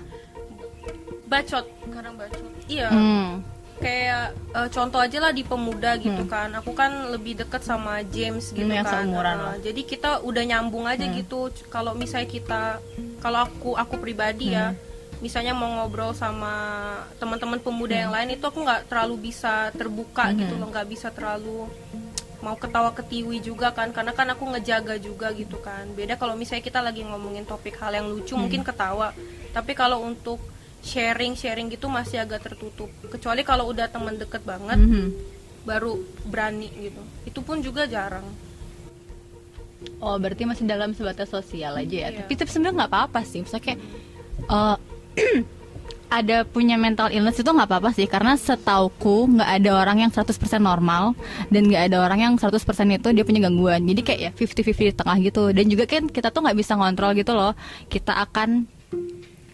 bacot 1.25 1.64
sekarang 1.85 2.14
bacot 2.14 2.43
iya 2.66 2.88
Hmm. 2.90 3.40
kayak 3.76 4.25
eh, 4.50 4.69
contoh 4.69 4.99
aja 4.99 5.19
lah 5.21 5.31
di 5.31 5.43
pemuda 5.43 5.95
gitu 5.97 6.26
kan 6.26 6.50
aku 6.52 6.73
kan 6.73 6.90
lebih 7.09 7.35
deket 7.37 7.62
sama 7.62 8.02
James 8.04 8.50
gitu 8.50 8.62
Hmm, 8.62 8.76
yang 8.76 8.87
kan 8.87 9.02
seumuran 9.02 9.37
lo. 9.37 9.52
jadi 9.61 9.81
kita 9.83 10.11
udah 10.21 10.43
nyambung 10.45 10.85
aja 10.85 11.04
Hmm. 11.04 11.14
gitu 11.16 11.38
kalau 11.69 11.93
misalnya 11.93 12.28
kita 12.28 12.62
kalau 13.19 13.38
aku 13.43 13.75
aku 13.75 13.95
pribadi 13.97 14.52
ya 14.52 14.71
Hmm. 14.71 14.78
misalnya 15.21 15.52
mau 15.52 15.71
ngobrol 15.73 16.12
sama 16.12 16.52
teman-teman 17.16 17.59
pemuda 17.59 17.97
yang 17.97 18.12
lain 18.12 18.31
itu 18.33 18.45
aku 18.45 18.61
nggak 18.61 18.87
terlalu 18.87 19.33
bisa 19.33 19.73
terbuka 19.73 20.28
Hmm. 20.28 20.37
gitu 20.37 20.54
loh 20.54 20.69
nggak 20.69 20.87
bisa 20.87 21.09
terlalu 21.09 21.66
mau 22.44 22.54
ketawa 22.54 22.92
ketiwi 22.92 23.40
juga 23.40 23.72
kan 23.72 23.88
karena 23.88 24.12
kan 24.12 24.28
aku 24.28 24.44
ngejaga 24.52 25.00
juga 25.00 25.32
gitu 25.32 25.56
kan 25.58 25.88
beda 25.90 26.14
kalau 26.14 26.36
misalnya 26.36 26.60
kita 26.60 26.78
lagi 26.78 27.00
ngomongin 27.00 27.42
topik 27.42 27.80
hal 27.80 27.96
yang 27.96 28.06
lucu 28.06 28.36
Hmm. 28.36 28.44
mungkin 28.44 28.60
ketawa 28.60 29.16
tapi 29.50 29.72
kalau 29.72 30.04
untuk 30.04 30.36
sharing 30.84 31.32
sharing 31.32 31.72
gitu 31.72 31.88
masih 31.88 32.20
agak 32.20 32.44
tertutup 32.44 32.92
kecuali 33.08 33.40
kalau 33.40 33.72
udah 33.72 33.88
teman 33.88 34.14
deket 34.14 34.44
banget 34.44 34.76
Mhm. 34.76 35.06
baru 35.64 35.96
berani 36.22 36.68
gitu 36.78 37.00
itu 37.24 37.40
pun 37.40 37.64
juga 37.64 37.88
jarang 37.88 38.28
Oh 40.00 40.16
berarti 40.16 40.44
masih 40.44 40.64
dalam 40.64 40.92
sebatas 40.92 41.28
sosial 41.28 41.76
aja 41.76 41.84
ya. 41.84 42.08
Iya. 42.08 42.24
Tapi 42.24 42.32
tapi 42.34 42.48
sebenarnya 42.48 42.76
nggak 42.84 42.92
apa-apa 42.92 43.20
sih. 43.20 43.44
Misalnya 43.44 43.64
kayak 43.64 43.80
eh, 44.48 44.76
ada 46.11 46.46
punya 46.46 46.78
mental 46.78 47.11
illness 47.11 47.40
itu 47.40 47.50
nggak 47.50 47.68
apa-apa 47.68 47.90
sih 47.92 48.06
karena 48.06 48.38
setauku 48.38 49.28
nggak 49.34 49.50
ada 49.61 49.70
orang 49.75 50.06
yang 50.06 50.11
100% 50.14 50.30
normal 50.62 51.18
dan 51.50 51.66
nggak 51.66 51.90
ada 51.90 51.96
orang 52.00 52.18
yang 52.23 52.32
100% 52.38 52.54
itu 52.96 53.08
dia 53.12 53.25
punya 53.26 53.40
gangguan. 53.44 53.82
Jadi 53.82 54.00
kayak 54.00 54.20
ya 54.20 54.30
50-50 54.32 54.90
di 54.90 54.94
tengah 54.94 55.16
gitu. 55.20 55.42
Dan 55.50 55.64
juga 55.66 55.84
kan 55.90 56.06
kita 56.06 56.28
tuh 56.30 56.40
nggak 56.44 56.56
bisa 56.58 56.73
ngontrol 56.78 57.12
gitu 57.18 57.32
loh 57.34 57.52
kita 57.90 58.14
akan 58.30 58.68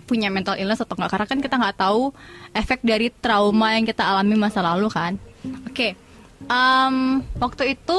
punya 0.04 0.26
mental 0.28 0.59
illness 0.59 0.83
atau 0.83 0.95
nggak. 0.95 1.11
Karena 1.11 1.26
kan 1.26 1.38
kita 1.38 1.54
nggak 1.57 1.76
tahu 1.78 2.12
efek 2.52 2.83
dari 2.83 3.09
trauma 3.11 3.75
yang 3.75 3.88
kita 3.88 4.02
alami 4.02 4.37
masa 4.37 4.61
lalu 4.61 4.90
kan. 4.92 5.16
Oke 5.64 6.11
em, 6.49 7.21
waktu 7.37 7.76
itu 7.76 7.99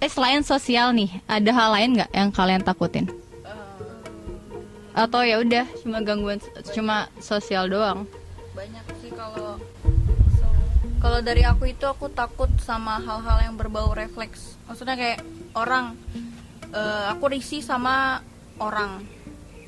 eh 0.00 0.10
selain 0.10 0.44
sosial 0.46 0.94
nih 0.94 1.10
ada 1.26 1.50
hal 1.50 1.68
lain 1.74 1.90
nggak 2.00 2.10
yang 2.14 2.30
kalian 2.30 2.62
takutin 2.62 3.10
atau 4.90 5.22
ya 5.22 5.38
udah 5.38 5.66
cuma 5.80 5.98
gangguan 6.00 6.38
cuma 6.72 6.96
sosial 7.18 7.66
doang. 7.66 8.04
Banyak 8.52 8.84
sih 8.98 9.10
kalau 9.10 9.56
kalau 11.00 11.18
dari 11.20 11.42
aku 11.42 11.64
itu 11.66 11.84
aku 11.84 12.12
takut 12.12 12.50
sama 12.60 13.00
hal-hal 13.00 13.38
yang 13.42 13.54
berbau 13.56 13.90
refleks. 13.90 14.60
Maksudnya 14.66 14.94
kayak 14.94 15.24
orang 15.54 15.96
eh, 16.70 17.04
aku 17.08 17.30
risih 17.30 17.60
sama 17.60 18.20
orang. 18.58 19.02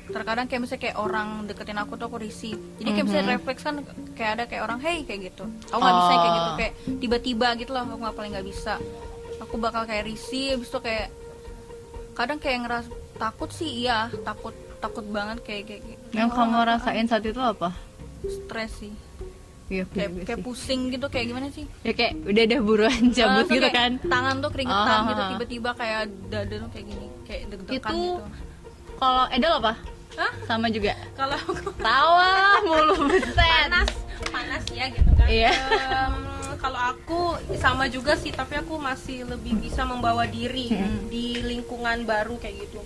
Terkadang 0.03 0.45
kayak 0.45 0.61
misalnya 0.61 0.83
kayak 0.83 0.97
orang 0.99 1.27
deketin 1.47 1.79
aku 1.79 1.95
tuh 1.95 2.05
aku 2.07 2.19
risih. 2.19 2.53
Jadi 2.77 2.89
kayak 2.91 3.05
misalnya 3.07 3.27
Mhm. 3.27 3.35
refleks 3.35 3.61
kan 3.63 3.75
kayak 4.13 4.31
ada 4.35 4.43
kayak 4.45 4.63
orang 4.63 4.79
hey 4.79 5.01
kayak 5.03 5.31
gitu. 5.31 5.43
Aku 5.71 5.79
nggak 5.79 5.95
bisa 5.97 6.13
kayak 6.13 6.31
gitu 6.31 6.47
Oh. 6.47 6.55
kayak 6.55 6.73
tiba-tiba 7.01 7.47
gitu 7.57 7.71
loh 7.71 7.81
aku 7.81 7.95
nggak 7.97 8.15
paling 8.15 8.31
nggak 8.31 8.47
bisa. 8.47 8.73
Aku 9.41 9.55
bakal 9.57 9.83
kayak 9.83 10.05
risih 10.05 10.53
habis 10.53 10.69
itu 10.69 10.79
kayak 10.79 11.07
kadang 12.13 12.37
kayak 12.37 12.59
ngeras 12.61 12.85
takut 13.17 13.49
sih 13.49 13.83
iya 13.83 14.07
takut 14.21 14.53
takut 14.83 15.05
banget 15.07 15.39
kayak 15.41 15.63
kayak 15.65 15.81
gitu. 15.85 16.03
yang 16.11 16.27
kamu 16.27 16.59
rasain 16.61 17.05
saat 17.05 17.23
itu 17.23 17.39
apa? 17.39 17.71
Stres 18.21 18.71
sih. 18.77 18.91
Iya, 19.65 19.87
kayak 19.87 20.09
kayak 20.21 20.37
sih. 20.37 20.45
pusing 20.45 20.81
gitu 20.89 21.07
kayak 21.07 21.25
gimana 21.25 21.47
sih? 21.49 21.63
Ya 21.81 21.91
kayak 21.91 22.19
udah 22.21 22.43
deh 22.45 22.59
buruan 22.61 23.01
cabut 23.09 23.31
Langsung 23.41 23.55
gitu 23.55 23.63
kayak 23.65 23.73
kan? 23.73 23.91
tangan 24.05 24.35
tuh 24.37 24.51
keringetan 24.51 24.91
Ah, 24.93 25.07
gitu 25.07 25.21
tiba-tiba 25.31 25.69
kayak 25.73 26.01
dada 26.27 26.55
tuh 26.57 26.69
kayak 26.69 26.85
gini 26.85 27.07
kayak 27.23 27.41
deg-degan 27.47 27.79
Itu 27.79 27.97
gitu. 27.97 28.23
kalau 28.97 29.23
Edel 29.29 29.53
apa? 29.55 29.73
Hah? 30.13 30.31
sama 30.45 30.67
juga? 30.67 30.93
Kalau 31.15 31.33
aku 31.33 31.71
tawa 31.81 32.29
mulu 32.61 32.95
beset 33.07 33.33
panas 33.33 33.89
panas 34.29 34.63
ya 34.69 34.85
gitu 34.87 35.11
kan. 35.15 35.25
Iya. 35.25 35.51
Em, 35.55 36.15
kalau 36.55 36.79
aku 36.85 37.19
sama 37.55 37.87
juga 37.87 38.13
sih 38.13 38.29
tapi 38.29 38.55
aku 38.55 38.77
masih 38.77 39.25
lebih 39.25 39.57
bisa 39.57 39.83
membawa 39.83 40.23
diri 40.25 40.69
di 41.07 41.39
lingkungan 41.41 42.03
baru 42.03 42.35
kayak 42.37 42.55
gitu 42.61 42.79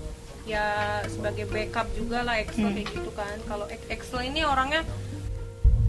ya 0.48 1.04
sebagai 1.12 1.46
backup 1.52 1.88
juga 1.94 2.24
lah 2.24 2.40
Excel 2.40 2.72
kayak 2.72 2.88
gitu 2.96 3.12
kan. 3.12 3.36
Kalau 3.46 3.68
Ex- 3.68 3.90
Excel 3.92 4.32
ini 4.32 4.48
orangnya 4.48 4.82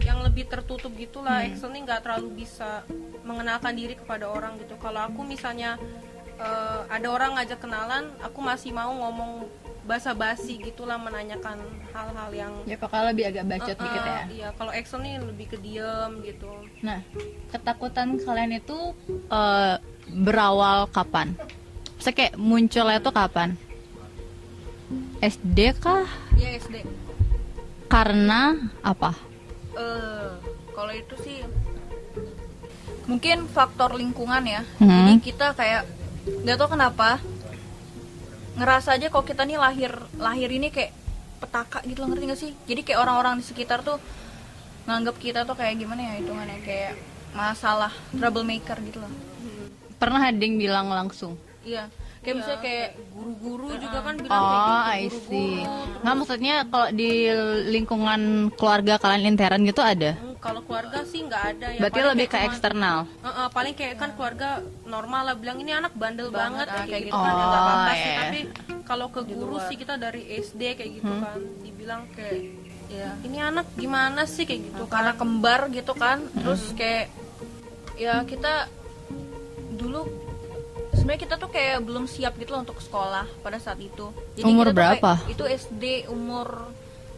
yang 0.03 0.19
lebih 0.19 0.51
tertutup 0.51 0.91
gitulah 0.99 1.47
Excel 1.47 1.71
ini 1.71 1.87
nggak 1.87 2.03
terlalu 2.03 2.43
bisa 2.43 2.83
mengenalkan 3.23 3.71
diri 3.73 3.95
kepada 3.95 4.27
orang 4.27 4.59
gitu. 4.59 4.75
Kalau 4.83 4.99
aku 5.07 5.23
misalnya 5.23 5.79
eh, 6.35 6.81
ada 6.91 7.07
orang 7.07 7.39
ngajak 7.39 7.59
kenalan 7.63 8.11
aku 8.19 8.39
masih 8.43 8.75
mau 8.75 8.91
ngomong 8.91 9.47
basa-basi 9.89 10.61
gitulah 10.61 11.01
menanyakan 11.01 11.57
hal-hal 11.89 12.29
yang 12.29 12.53
ya 12.69 12.77
pokoknya 12.77 13.05
lebih 13.09 13.25
agak 13.25 13.45
bacot 13.49 13.73
Uh, 13.73 13.81
dikit 13.89 14.03
uh, 14.05 14.05
ya. 14.05 14.23
Iya, 14.29 14.47
kalau 14.53 14.71
Excel 14.75 15.01
nih 15.01 15.13
lebih 15.17 15.45
ke 15.49 15.57
diem 15.57 16.11
gitu. 16.21 16.51
nah 16.85 17.01
ketakutan 17.49 18.21
kalian 18.21 18.61
itu 18.61 18.93
eh, 19.33 19.75
berawal 20.13 20.85
kapan? 20.93 21.33
Maksudnya 21.97 22.15
kayak 22.15 22.33
munculnya 22.37 22.99
tuh 23.01 23.13
kapan 23.17 23.57
SD 25.19 25.75
kah? 25.79 26.07
Ya 26.39 26.55
SD 26.55 26.87
karena 27.89 28.69
apa? 28.85 29.17
Eh 29.73 30.31
kalau 30.77 30.93
itu 30.93 31.15
sih 31.25 31.41
mungkin 33.09 33.49
faktor 33.49 33.97
lingkungan 33.97 34.45
ya. 34.45 34.61
Hmm. 34.77 34.87
jadi 34.87 35.13
kita 35.19 35.47
kayak 35.57 35.83
nggak 36.45 36.57
tahu 36.61 36.77
kenapa 36.77 37.17
ngerasa 38.55 38.95
aja 39.01 39.09
kalau 39.09 39.25
kita 39.25 39.41
nih 39.49 39.57
lahir 39.57 39.91
lahir 40.21 40.49
ini 40.53 40.69
kayak 40.69 40.93
petaka 41.41 41.81
gitu 41.89 42.05
loh 42.05 42.13
ngerti 42.13 42.25
gak 42.29 42.39
sih? 42.39 42.51
Jadi 42.69 42.81
kayak 42.85 42.99
orang-orang 43.01 43.41
di 43.41 43.43
sekitar 43.47 43.81
tuh 43.81 43.97
nganggap 44.85 45.15
kita 45.17 45.47
tuh 45.49 45.57
kayak 45.57 45.81
gimana 45.81 46.05
ya 46.05 46.13
hitungannya? 46.21 46.59
Kayak 46.61 46.93
masalah 47.33 47.91
troublemaker 48.13 48.77
gitu 48.85 49.01
loh. 49.01 49.11
Pernah 49.97 50.29
ada 50.29 50.39
yang 50.39 50.59
bilang 50.61 50.87
langsung? 50.93 51.39
Iya 51.65 51.89
kayak 52.19 52.35
misalnya 52.35 52.61
kayak 52.61 52.87
Guru-guru 53.09 53.69
juga 53.75 53.99
kan 54.01 54.15
bilang 54.15 54.31
kayak 54.31 54.59
Oh, 54.59 54.79
gitu. 54.79 54.89
I 54.89 55.03
see. 55.21 55.53
Guru-guru. 55.59 55.99
Nggak 55.99 56.15
maksudnya 56.15 56.55
kalau 56.65 56.87
di 56.91 57.11
lingkungan 57.69 58.21
keluarga 58.53 58.93
kalian 58.97 59.23
intern 59.29 59.61
gitu 59.63 59.81
ada? 59.81 60.11
Hmm, 60.13 60.35
kalau 60.37 60.61
keluarga 60.61 60.99
sih 61.03 61.19
nggak 61.21 61.43
ada 61.49 61.67
ya. 61.69 61.79
Berarti 61.79 61.95
Paling 61.97 62.11
lebih 62.11 62.25
ke 62.25 62.31
kayak 62.31 62.41
cuman- 62.41 62.53
eksternal. 62.53 62.97
Uh, 63.19 63.27
uh, 63.29 63.47
paling 63.49 63.73
kayak 63.73 63.95
kan 63.95 64.09
keluarga 64.13 64.49
normal 64.85 65.21
lah 65.23 65.35
bilang 65.35 65.57
ini 65.57 65.71
anak 65.71 65.93
bandel 65.93 66.27
banget, 66.29 66.65
ah, 66.65 66.75
kayak 66.77 66.87
kayak 66.89 67.03
gitu 67.03 67.11
gitu. 67.11 67.19
kan 67.19 67.31
ya 67.31 67.45
nggak 67.45 67.61
apa-apa 67.61 67.79
Oh, 67.81 67.93
sih 67.93 68.03
iya. 68.05 68.19
tapi 68.19 68.39
kalau 68.83 69.07
ke 69.07 69.21
guru 69.23 69.55
sih 69.61 69.75
kita 69.75 69.93
dari 69.95 70.21
SD 70.35 70.61
kayak 70.73 70.91
gitu 70.93 71.07
Hmm. 71.09 71.21
kan 71.21 71.37
dibilang 71.59 72.01
kayak 72.09 72.39
ya 72.89 73.09
ini 73.21 73.37
anak 73.37 73.69
gimana 73.75 74.25
sih 74.25 74.43
kayak 74.43 74.61
gitu 74.65 74.83
karena 74.87 75.13
kembar 75.13 75.69
gitu 75.69 75.93
kan 75.93 76.25
terus 76.33 76.73
kayak 76.73 77.05
ya 77.95 78.23
kita 78.23 78.65
dulu 79.71 80.09
sebenarnya 81.09 81.25
kita 81.25 81.41
tuh 81.41 81.49
kayak 81.49 81.81
belum 81.81 82.05
siap 82.05 82.37
gitu 82.37 82.53
loh 82.53 82.61
untuk 82.61 82.77
sekolah 82.77 83.25
pada 83.41 83.57
saat 83.57 83.81
itu 83.81 84.13
Umur 84.45 84.69
kita 84.69 84.69
tuh 84.69 84.77
berapa? 84.77 85.11
kayak- 85.17 85.33
itu 85.33 85.43
SD 85.49 85.83
umur 86.05 86.69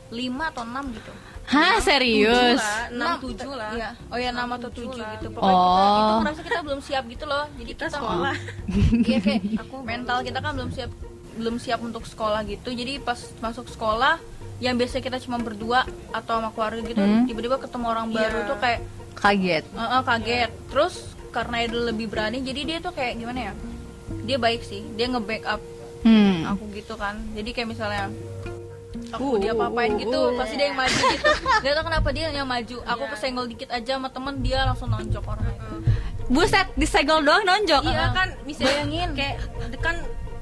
5 0.07 0.47
atau 0.47 0.63
6 0.63 0.95
gitu 0.95 1.11
Hah 1.43 1.75
serius? 1.83 2.63
enam 2.87 3.19
tujuh 3.19 3.51
lah 3.51 3.75
Iya. 3.75 3.89
oh 4.07 4.15
ya 4.15 4.31
6 4.31 4.47
atau 4.47 4.69
7 4.71 4.95
lah. 4.95 5.11
gitu 5.11 5.27
pokoknya 5.29 5.51
kita 5.51 5.75
Oh. 5.83 5.99
itu 5.99 6.15
ngerasa 6.23 6.41
kita 6.41 6.59
belum 6.63 6.79
siap 6.79 7.03
gitu 7.05 7.25
loh 7.27 7.45
jadi 7.51 7.67
kita, 7.67 7.85
sekolah. 7.91 8.35
iya 9.03 9.17
kayak 9.19 9.41
aku 9.67 9.75
mental 9.83 10.17
kita 10.23 10.39
kan 10.39 10.51
belum 10.55 10.71
siap 10.71 10.91
belum 11.33 11.55
siap 11.59 11.79
untuk 11.83 12.03
sekolah 12.05 12.39
gitu 12.47 12.69
jadi 12.71 12.93
pas 12.97 13.19
masuk 13.43 13.67
sekolah 13.67 14.23
yang 14.63 14.79
biasanya 14.79 15.03
kita 15.03 15.17
cuma 15.19 15.35
berdua 15.37 15.83
atau 16.15 16.39
sama 16.39 16.55
keluarga 16.55 16.79
gitu 16.79 16.95
Hmm. 16.95 17.27
tiba-tiba 17.27 17.59
ketemu 17.59 17.85
orang 17.89 18.07
baru 18.09 18.39
Iya. 18.39 18.47
tuh 18.47 18.57
kayak 18.57 18.79
Kaget. 19.11 19.63
Uh, 19.75 19.99
uh, 19.99 20.01
kaget 20.01 20.47
terus 20.71 20.95
karena 21.29 21.59
dia 21.61 21.83
lebih 21.83 22.07
berani 22.07 22.39
jadi 22.39 22.61
dia 22.63 22.77
tuh 22.79 22.95
kayak 22.95 23.19
gimana 23.19 23.51
ya 23.51 23.53
dia 24.21 24.37
baik 24.37 24.61
sih 24.61 24.81
dia 24.93 25.07
nge-backup 25.07 25.61
Hmm. 26.01 26.49
aku 26.49 26.65
gitu 26.73 26.97
kan 26.97 27.13
jadi 27.37 27.49
kayak 27.53 27.77
misalnya 27.77 28.09
aku 29.13 29.37
Uh, 29.37 29.37
dia 29.37 29.51
apa-apain 29.53 29.93
uh, 29.93 29.99
gitu 29.99 30.17
uh. 30.17 30.33
pasti 30.33 30.57
dia 30.57 30.73
yang 30.73 30.79
maju 30.79 30.97
gitu 30.97 31.29
gak 31.61 31.73
tau 31.77 31.85
kenapa 31.85 32.09
dia 32.09 32.27
yang 32.31 32.47
maju 32.47 32.77
aku 32.81 33.03
kesenggol 33.11 33.45
dikit 33.45 33.69
aja 33.69 33.99
sama 33.99 34.09
temen 34.09 34.41
dia 34.41 34.65
langsung 34.65 34.89
nonjok 34.89 35.21
orang 35.21 35.45
itu 35.51 35.75
Buset, 36.31 36.63
disegel 36.73 37.19
doang 37.21 37.43
nonjok. 37.43 37.83
iya 37.83 38.07
kan 38.15 38.31
misalnya 38.47 38.87
Bayangin. 38.87 39.09
kayak 39.13 39.35
kan 39.77 39.95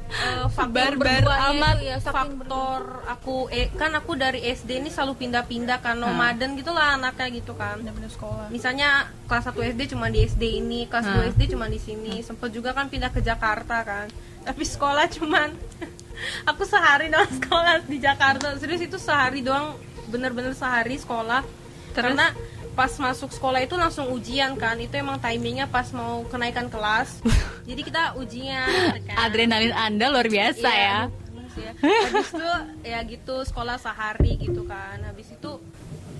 eh, 0.10 0.46
faktor 0.50 0.98
Barbar 0.98 1.22
berduanya 1.22 1.50
amat, 1.54 1.78
ya, 1.80 1.98
faktor 2.02 2.82
aku 3.06 3.48
eh, 3.50 3.70
kan 3.72 3.94
aku 3.94 4.18
dari 4.18 4.42
SD 4.44 4.82
ini 4.82 4.90
selalu 4.90 5.16
pindah-pindah 5.16 5.80
kan 5.80 5.96
nomaden 5.96 6.58
gitulah 6.58 6.98
anaknya 6.98 7.30
gitu 7.30 7.54
kan. 7.54 7.78
Bener-bener 7.80 8.10
sekolah. 8.10 8.50
Misalnya 8.50 9.08
kelas 9.30 9.46
1 9.54 9.78
SD 9.78 9.82
cuma 9.94 10.10
di 10.10 10.26
SD 10.26 10.44
ini 10.60 10.90
kelas 10.90 11.06
Hmm. 11.06 11.24
2 11.24 11.34
SD 11.38 11.42
cuma 11.54 11.70
di 11.70 11.80
sini 11.80 12.20
sempet 12.20 12.50
juga 12.50 12.74
kan 12.74 12.90
pindah 12.90 13.14
ke 13.14 13.22
Jakarta 13.22 13.86
kan. 13.86 14.10
Tapi 14.44 14.64
sekolah 14.66 15.06
cuman 15.14 15.54
aku 16.50 16.64
sehari 16.66 17.08
doang 17.08 17.30
sekolah 17.30 17.86
di 17.86 17.98
Jakarta. 18.02 18.58
Serius 18.58 18.82
itu 18.82 18.98
sehari 18.98 19.46
doang 19.46 19.78
bener-bener 20.10 20.58
sehari 20.58 20.98
sekolah. 20.98 21.46
Karena 21.94 22.34
pas 22.80 22.96
masuk 22.98 23.28
sekolah 23.30 23.60
itu 23.60 23.76
langsung 23.76 24.08
ujian 24.10 24.56
kan 24.56 24.80
itu 24.80 24.96
emang 24.96 25.20
timingnya 25.20 25.68
pas 25.68 25.92
mau 25.92 26.24
kenaikan 26.26 26.66
kelas 26.66 27.20
jadi 27.68 27.82
kita 27.82 28.04
ujian 28.16 28.72
gitu 28.96 29.00
kan. 29.06 29.16
Adrenalin 29.20 29.76
Anda 29.78 30.08
luar 30.08 30.28
biasa 30.28 30.64
Iya, 30.64 30.80
ya. 30.80 31.00
ya. 31.60 31.72
Habis 32.08 32.32
itu 32.32 32.50
ya 32.86 33.00
gitu 33.06 33.36
sekolah 33.44 33.76
sehari 33.76 34.40
gitu 34.40 34.64
kan. 34.64 34.96
Habis 35.04 35.28
itu 35.30 35.60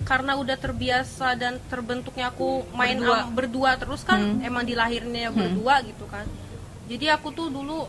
karena 0.02 0.36
udah 0.36 0.58
terbiasa 0.58 1.32
dan 1.34 1.64
terbentuknya 1.66 2.28
aku 2.28 2.68
main 2.74 2.98
Berdua. 2.98 3.16
am- 3.16 3.32
berdua 3.32 3.72
terus 3.76 4.02
kan 4.02 4.20
Hmm. 4.20 4.44
emang 4.44 4.64
dilahirnya 4.64 5.32
berdua 5.32 5.80
gitu 5.82 6.04
kan. 6.06 6.28
Jadi 6.86 7.08
aku 7.08 7.32
tuh 7.32 7.48
dulu 7.48 7.88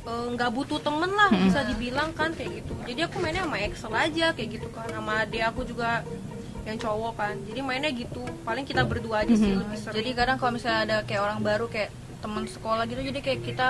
eh, 0.00 0.26
nggak 0.32 0.50
butuh 0.50 0.80
temen 0.80 1.10
lah 1.12 1.28
Hmm. 1.28 1.44
bisa 1.44 1.62
dibilang 1.62 2.10
kan 2.12 2.32
kayak 2.32 2.50
gitu. 2.58 2.74
Jadi 2.82 3.00
aku 3.04 3.20
mainnya 3.20 3.44
sama 3.44 3.58
Excel 3.60 3.94
aja 3.94 4.26
kayak 4.32 4.48
gitu 4.56 4.68
kan. 4.68 4.88
Sama 4.88 5.22
adik 5.22 5.44
aku 5.44 5.62
juga 5.62 6.02
yang 6.68 6.78
cowok 6.78 7.12
kan. 7.14 7.34
Jadi 7.42 7.60
mainnya 7.60 7.90
gitu. 7.90 8.22
Paling 8.42 8.62
kita 8.62 8.82
berdua 8.82 9.22
aja 9.22 9.30
Hmm. 9.30 9.40
sih 9.40 9.52
lebih 9.54 9.76
sering. 9.76 9.96
jadi 9.96 10.10
kadang 10.14 10.36
kalau 10.36 10.52
misalnya 10.52 10.80
ada 10.82 10.96
kayak 11.02 11.22
orang 11.22 11.38
baru 11.40 11.66
kayak 11.66 11.90
teman 12.18 12.44
sekolah 12.44 12.84
gitu 12.84 13.00
jadi 13.00 13.20
kayak 13.20 13.40
kita 13.42 13.68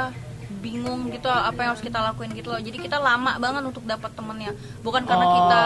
bingung 0.59 1.07
gitu 1.09 1.29
apa 1.29 1.61
yang 1.61 1.71
harus 1.71 1.85
kita 1.85 2.01
lakuin 2.01 2.33
gitu 2.33 2.49
loh 2.49 2.59
jadi 2.59 2.75
kita 2.75 2.97
lama 2.99 3.37
banget 3.37 3.63
untuk 3.63 3.85
dapat 3.85 4.09
temennya 4.11 4.51
bukan 4.81 5.05
karena 5.05 5.23
Oh, 5.23 5.35
kita 5.37 5.61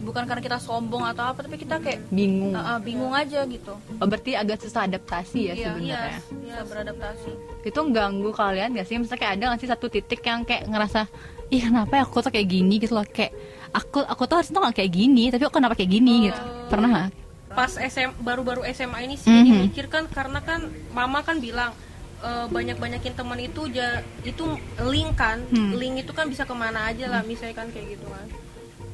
bukan 0.00 0.24
karena 0.24 0.40
kita 0.40 0.56
sombong 0.58 1.04
atau 1.04 1.24
apa 1.26 1.44
tapi 1.44 1.54
kita 1.54 1.76
kayak 1.76 2.08
bingung. 2.08 2.50
uh, 2.50 2.74
uh, 2.74 2.78
bingung 2.80 3.12
aja 3.12 3.44
gitu 3.44 3.76
Oh, 3.94 4.06
berarti 4.06 4.32
agak 4.32 4.58
susah 4.58 4.88
adaptasi 4.88 5.38
ya 5.44 5.54
Iya, 5.54 5.66
sebenarnya. 5.70 6.18
bisa 6.40 6.60
beradaptasi 6.64 7.30
Itu 7.62 7.80
ganggu 7.90 8.30
kalian 8.32 8.72
gak 8.72 8.86
sih? 8.86 8.96
Misalnya 8.96 9.20
kayak 9.20 9.32
ada 9.36 9.44
gak 9.46 9.60
sih 9.60 9.68
satu 9.68 9.86
titik 9.86 10.24
yang 10.24 10.40
kayak 10.42 10.64
ngerasa 10.64 11.04
Ih 11.46 11.60
kenapa 11.60 11.92
ya 11.94 12.02
aku 12.02 12.18
tuh 12.18 12.32
kayak 12.32 12.48
gini 12.48 12.80
gitu 12.80 12.94
loh 12.94 13.04
Kayak 13.04 13.36
aku 13.70 14.02
aku 14.02 14.22
tuh 14.24 14.36
harusnya 14.36 14.60
gak 14.60 14.76
kayak 14.76 14.92
gini 14.92 15.24
Tapi 15.28 15.42
kok 15.42 15.54
kenapa 15.54 15.74
kayak 15.74 15.90
gini 15.90 16.14
gitu 16.26 16.40
Pernah 16.66 16.88
gak? 16.90 17.08
pas 17.50 17.72
SM 17.74 18.14
baru-baru 18.20 18.62
SMA 18.68 18.98
ini 19.04 19.14
sih 19.14 19.26
Mhm. 19.26 19.38
jadi 19.40 19.50
mikir 19.60 19.84
kan 19.86 20.06
karena 20.06 20.38
kan 20.38 20.62
mama 20.90 21.18
kan 21.20 21.38
bilang 21.38 21.74
e, 22.16 22.46
banyak-banyakin 22.46 23.10
teman 23.12 23.42
itu 23.42 23.66
ja, 23.68 23.98
itu 24.22 24.44
link 24.84 25.14
kan 25.14 25.42
Hmm. 25.48 25.74
link 25.74 25.98
itu 25.98 26.12
kan 26.12 26.30
bisa 26.30 26.44
ke 26.44 26.54
mana 26.54 26.86
aja 26.86 27.10
lah 27.10 27.22
misalnya 27.22 27.56
kan 27.56 27.68
kayak 27.68 27.94
gitu 27.94 28.06
kan 28.06 28.26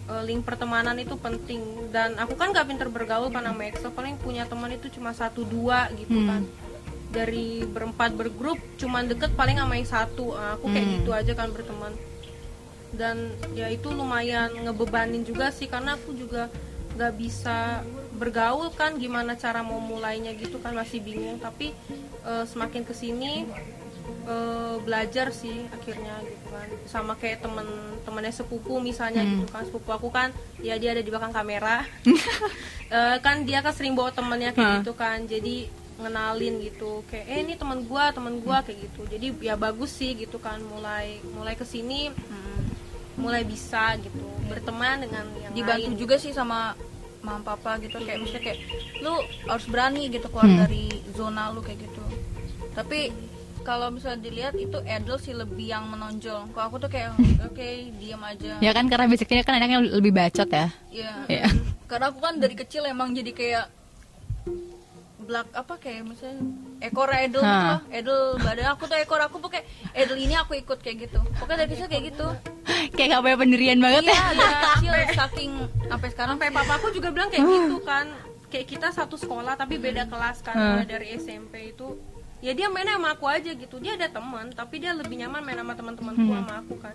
E, 0.06 0.14
link 0.24 0.40
pertemanan 0.40 0.96
itu 0.96 1.14
penting 1.16 1.60
dan 1.90 2.16
aku 2.16 2.32
kan 2.32 2.48
gak 2.48 2.64
pinter 2.64 2.88
bergaul 2.88 3.28
karena 3.28 3.50
sama 3.50 3.66
Excel 3.66 3.90
paling 3.90 4.16
punya 4.16 4.46
teman 4.46 4.70
itu 4.70 4.88
cuma 4.90 5.12
satu 5.12 5.44
dua 5.44 5.92
gitu 5.92 6.16
Hmm. 6.16 6.26
kan 6.26 6.42
dari 7.06 7.60
berempat 7.62 8.14
bergrup 8.14 8.56
cuman 8.76 9.04
deket 9.04 9.34
paling 9.34 9.56
sama 9.56 9.74
yang 9.74 9.84
satu 9.86 10.32
Ah, 10.32 10.54
aku 10.54 10.70
kayak 10.70 10.80
Hmm. 10.82 10.94
gitu 10.96 11.10
aja 11.12 11.32
kan 11.34 11.48
berteman 11.50 11.92
dan 12.96 13.16
ya 13.52 13.68
itu 13.68 13.88
lumayan 13.88 14.50
ngebebanin 14.56 15.22
juga 15.22 15.48
sih 15.48 15.68
karena 15.68 15.94
aku 15.94 16.12
juga 16.12 16.48
nggak 16.96 17.12
bisa 17.14 17.84
bergaul 18.16 18.72
kan 18.72 18.96
gimana 18.96 19.36
cara 19.36 19.60
mau 19.60 19.76
mulainya 19.76 20.32
gitu 20.32 20.56
kan 20.58 20.72
masih 20.72 20.98
bingung. 20.98 21.36
Tapi 21.36 21.76
eh, 22.24 22.44
semakin 22.44 22.82
ke 22.82 22.92
sini 22.92 23.44
eh, 24.24 24.76
belajar 24.80 25.28
sih 25.30 25.68
akhirnya 25.68 26.24
gitu 26.24 26.46
kan. 26.48 26.68
Sama 26.88 27.12
kayak 27.14 27.44
temen 27.44 27.68
temennya 28.02 28.32
sepupu 28.32 28.80
misalnya 28.80 29.20
Hmm. 29.20 29.30
gitu 29.36 29.46
kan. 29.46 29.62
Sepupu 29.62 29.90
aku 29.92 30.08
kan 30.08 30.32
ya 30.58 30.80
dia 30.80 30.96
ada 30.96 31.04
di 31.04 31.10
belakang 31.12 31.30
kamera. 31.30 31.84
Eh, 32.86 33.18
kan 33.18 33.42
dia 33.42 33.58
kan 33.60 33.74
sering 33.74 33.98
bawa 33.98 34.14
temennya 34.14 34.54
kayak 34.54 34.62
Hah. 34.62 34.78
gitu 34.78 34.94
kan. 34.94 35.18
Jadi 35.26 35.66
ngenalin 35.98 36.60
gitu 36.62 37.02
kayak 37.10 37.26
eh 37.26 37.38
ini 37.42 37.58
teman 37.58 37.82
gua 37.82 38.14
teman 38.14 38.38
gua 38.38 38.62
kayak 38.62 38.78
gitu. 38.78 39.02
Jadi 39.10 39.26
ya 39.42 39.58
bagus 39.58 39.90
sih 39.90 40.14
gitu 40.14 40.38
kan 40.38 40.62
mulai 40.62 41.18
mulai 41.34 41.58
ke 41.58 41.66
sini 41.66 42.14
mulai 43.16 43.42
bisa 43.42 43.96
gitu 43.96 44.16
berteman 44.46 45.02
dengan 45.02 45.24
yang 45.40 45.52
dibantu 45.52 45.82
lain 45.82 45.96
juga 45.96 46.16
sih 46.16 46.30
sama 46.30 46.76
mama 47.18 47.42
papa 47.42 47.80
gitu 47.80 47.98
kayak 47.98 48.20
misalnya 48.20 48.44
kayak 48.44 48.58
lu 49.00 49.14
harus 49.44 49.66
berani 49.66 50.06
gitu 50.06 50.28
keluar 50.28 50.46
Hmm. 50.46 50.60
dari 50.62 50.86
zona 51.10 51.50
lu 51.50 51.58
kayak 51.58 51.80
gitu 51.80 52.04
tapi 52.70 53.10
kalau 53.60 53.90
misalnya 53.90 54.22
dilihat 54.22 54.54
itu 54.54 54.78
Edel 54.80 55.18
sih 55.18 55.34
lebih 55.34 55.66
yang 55.66 55.90
menonjol 55.90 56.46
kalau 56.52 56.70
aku 56.70 56.76
tuh 56.78 56.86
kayak 56.86 57.18
oke 57.42 57.66
diam 57.98 58.22
aja 58.22 58.62
Ya 58.62 58.70
kan 58.70 58.86
karena 58.86 59.10
basicnya 59.10 59.42
kan 59.42 59.58
anaknya 59.58 59.82
lebih 59.82 60.14
bacot 60.14 60.46
ya. 60.46 60.70
Iya. 60.86 61.12
Iya. 61.26 61.46
Karena 61.84 62.08
aku 62.08 62.22
kan 62.22 62.38
dari 62.38 62.54
kecil 62.54 62.86
emang 62.86 63.10
jadi 63.10 63.34
kayak 63.34 63.66
black 65.26 65.50
apa 65.52 65.74
kayak 65.76 66.06
misalnya 66.06 66.38
ekor 66.80 67.10
Edel 67.10 67.38
gitu 67.38 67.64
loh. 67.66 67.80
Edel 67.90 68.20
badan 68.38 68.66
aku 68.70 68.82
tuh 68.84 68.96
ekor 68.96 69.18
aku 69.18 69.36
pakai 69.40 69.62
Edel 69.92 70.16
ini 70.16 70.32
aku 70.32 70.54
ikut 70.54 70.78
kayak 70.78 70.96
gitu. 71.04 71.18
Pokoknya 71.36 71.58
dari 71.60 71.70
kecil 71.72 71.86
kayak 71.86 72.04
gitu. 72.08 72.26
Kayak 72.96 73.08
gak 73.10 73.22
punya 73.22 73.36
pendirian 73.36 73.78
banget 73.78 74.02
Iya, 74.04 74.14
ya. 74.14 74.26
dari 74.32 74.54
kecil 74.70 74.92
saking 75.12 75.50
sampai 75.84 76.08
sekarang 76.08 76.34
sampai 76.34 76.50
papaku 76.50 76.86
juga 76.90 77.08
bilang 77.10 77.28
kayak 77.28 77.44
gitu 77.44 77.76
kan 77.82 78.06
kayak 78.46 78.66
kita 78.68 78.88
satu 78.88 79.16
sekolah 79.16 79.52
tapi 79.54 79.76
beda 79.76 80.06
kelas 80.06 80.38
kan 80.40 80.54
Hmm. 80.54 80.68
mulai 80.72 80.86
dari 80.86 81.06
SMP 81.12 81.74
itu 81.74 81.98
ya 82.38 82.52
dia 82.52 82.68
mainnya 82.68 82.94
sama 82.94 83.12
aku 83.12 83.26
aja 83.26 83.50
gitu 83.50 83.76
dia 83.76 83.94
ada 83.94 84.06
teman 84.08 84.48
tapi 84.50 84.78
dia 84.78 84.92
lebih 84.92 85.18
nyaman 85.18 85.42
main 85.42 85.58
sama 85.58 85.74
teman-temanku 85.74 86.22
Hmm. 86.22 86.36
sama 86.38 86.54
aku 86.58 86.74
kan 86.78 86.94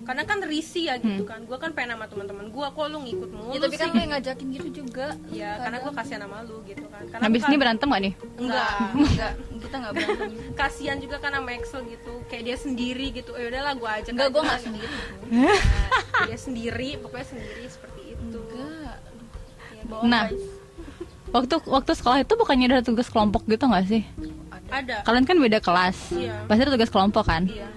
karena 0.00 0.24
kan 0.24 0.40
risih 0.40 0.88
ya 0.88 0.94
gitu 0.96 1.22
kan 1.22 1.42
gue 1.42 1.54
kan 1.54 1.70
pengen 1.70 1.92
sama 1.92 2.06
teman-teman 2.06 2.48
gue 2.48 2.66
kok 2.66 2.86
lu 2.86 2.98
ngikut 3.00 3.30
mulu 3.30 3.52
Ya 3.52 3.60
tapi 3.60 3.76
kan 3.76 3.92
yang 3.92 4.10
ngajakin 4.10 4.48
gitu 4.50 4.68
juga. 4.80 5.12
ya 5.28 5.60
karena 5.60 5.78
gue 5.78 5.92
kasihan 5.92 6.20
sama 6.20 6.36
lu 6.42 6.56
gitu 6.64 6.84
kan 6.84 7.02
karena 7.06 7.22
Habis 7.22 7.42
ini 7.44 7.56
berantem 7.56 7.86
gak 7.86 8.00
nih? 8.00 8.14
enggak 8.34 8.70
enggak. 8.90 9.32
Kita 9.60 9.74
enggak 9.76 9.92
berantem. 9.94 10.30
kasihan 10.60 10.96
juga 10.96 11.16
kan 11.18 11.30
sama 11.32 11.50
Excel 11.52 11.80
gitu 11.86 12.12
kayak 12.26 12.42
dia 12.42 12.56
sendiri 12.56 13.06
gitu 13.12 13.30
ya 13.32 13.46
udahlah 13.46 13.72
gue 13.74 13.90
ajak 13.94 14.10
Enggak, 14.10 14.24
aja. 14.24 14.32
gue 14.32 14.42
enggak 14.42 14.60
sendiri. 14.62 14.94
Nah, 15.30 15.60
dia 16.26 16.38
sendiri 16.38 16.88
pokoknya 16.96 17.26
sendiri 17.28 17.64
seperti 17.66 18.00
itu 18.10 18.40
Enggak. 18.50 18.98
Ya, 19.70 19.82
Bohong, 19.84 20.04
Nah. 20.06 20.24
guys. 20.26 20.44
Waktu 21.30 21.54
waktu 21.64 21.92
sekolah 21.94 22.18
itu 22.20 22.32
bukannya 22.34 22.66
ada 22.68 22.82
tugas 22.82 23.06
kelompok 23.06 23.46
gitu 23.46 23.62
gak 23.64 23.86
sih? 23.86 24.02
ada 24.66 25.02
Kalian 25.02 25.22
kan 25.22 25.36
beda 25.36 25.58
kelas. 25.58 26.10
Iya. 26.10 26.46
Pasti 26.46 26.60
ada 26.60 26.72
tugas 26.72 26.88
kelompok 26.88 27.22
kan? 27.22 27.44
iya 27.46 27.68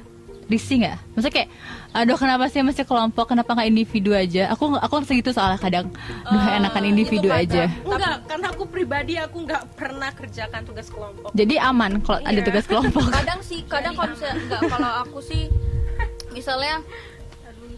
Risih 0.46 0.76
nggak? 0.80 0.98
Maksudnya 1.12 1.34
kayak, 1.34 1.50
aduh 1.92 2.16
kenapa 2.16 2.46
sih 2.48 2.60
mesti 2.60 2.82
kelompok? 2.82 3.26
Kenapa 3.28 3.54
nggak 3.54 3.68
individu 3.68 4.12
aja? 4.12 4.50
Aku 4.50 4.74
aku 4.74 4.94
ngerasa 4.96 5.14
gitu 5.14 5.30
soalnya 5.30 5.58
kadang, 5.58 5.88
duh 6.24 6.42
Eh, 6.42 6.58
enakan 6.58 6.84
individu 6.86 7.28
aja. 7.28 7.68
Enggak, 7.82 8.26
karena 8.26 8.48
aku 8.50 8.64
pribadi 8.66 9.14
aku 9.16 9.38
nggak 9.42 9.64
pernah 9.74 10.10
kerjakan 10.10 10.62
tugas 10.64 10.88
kelompok. 10.88 11.32
Jadi 11.32 11.56
aman 11.56 12.00
kalau 12.00 12.20
ada 12.20 12.34
Iya. 12.34 12.44
tugas 12.44 12.66
kelompok. 12.66 13.04
kadang 13.16 13.40
sih 13.40 13.64
kadang 13.66 13.94
kalau 13.94 14.10
misalnya 14.10 14.36
enggak 14.38 14.62
kalau 14.68 14.92
aku 15.02 15.20
sih 15.20 15.44
misalnya 16.30 16.82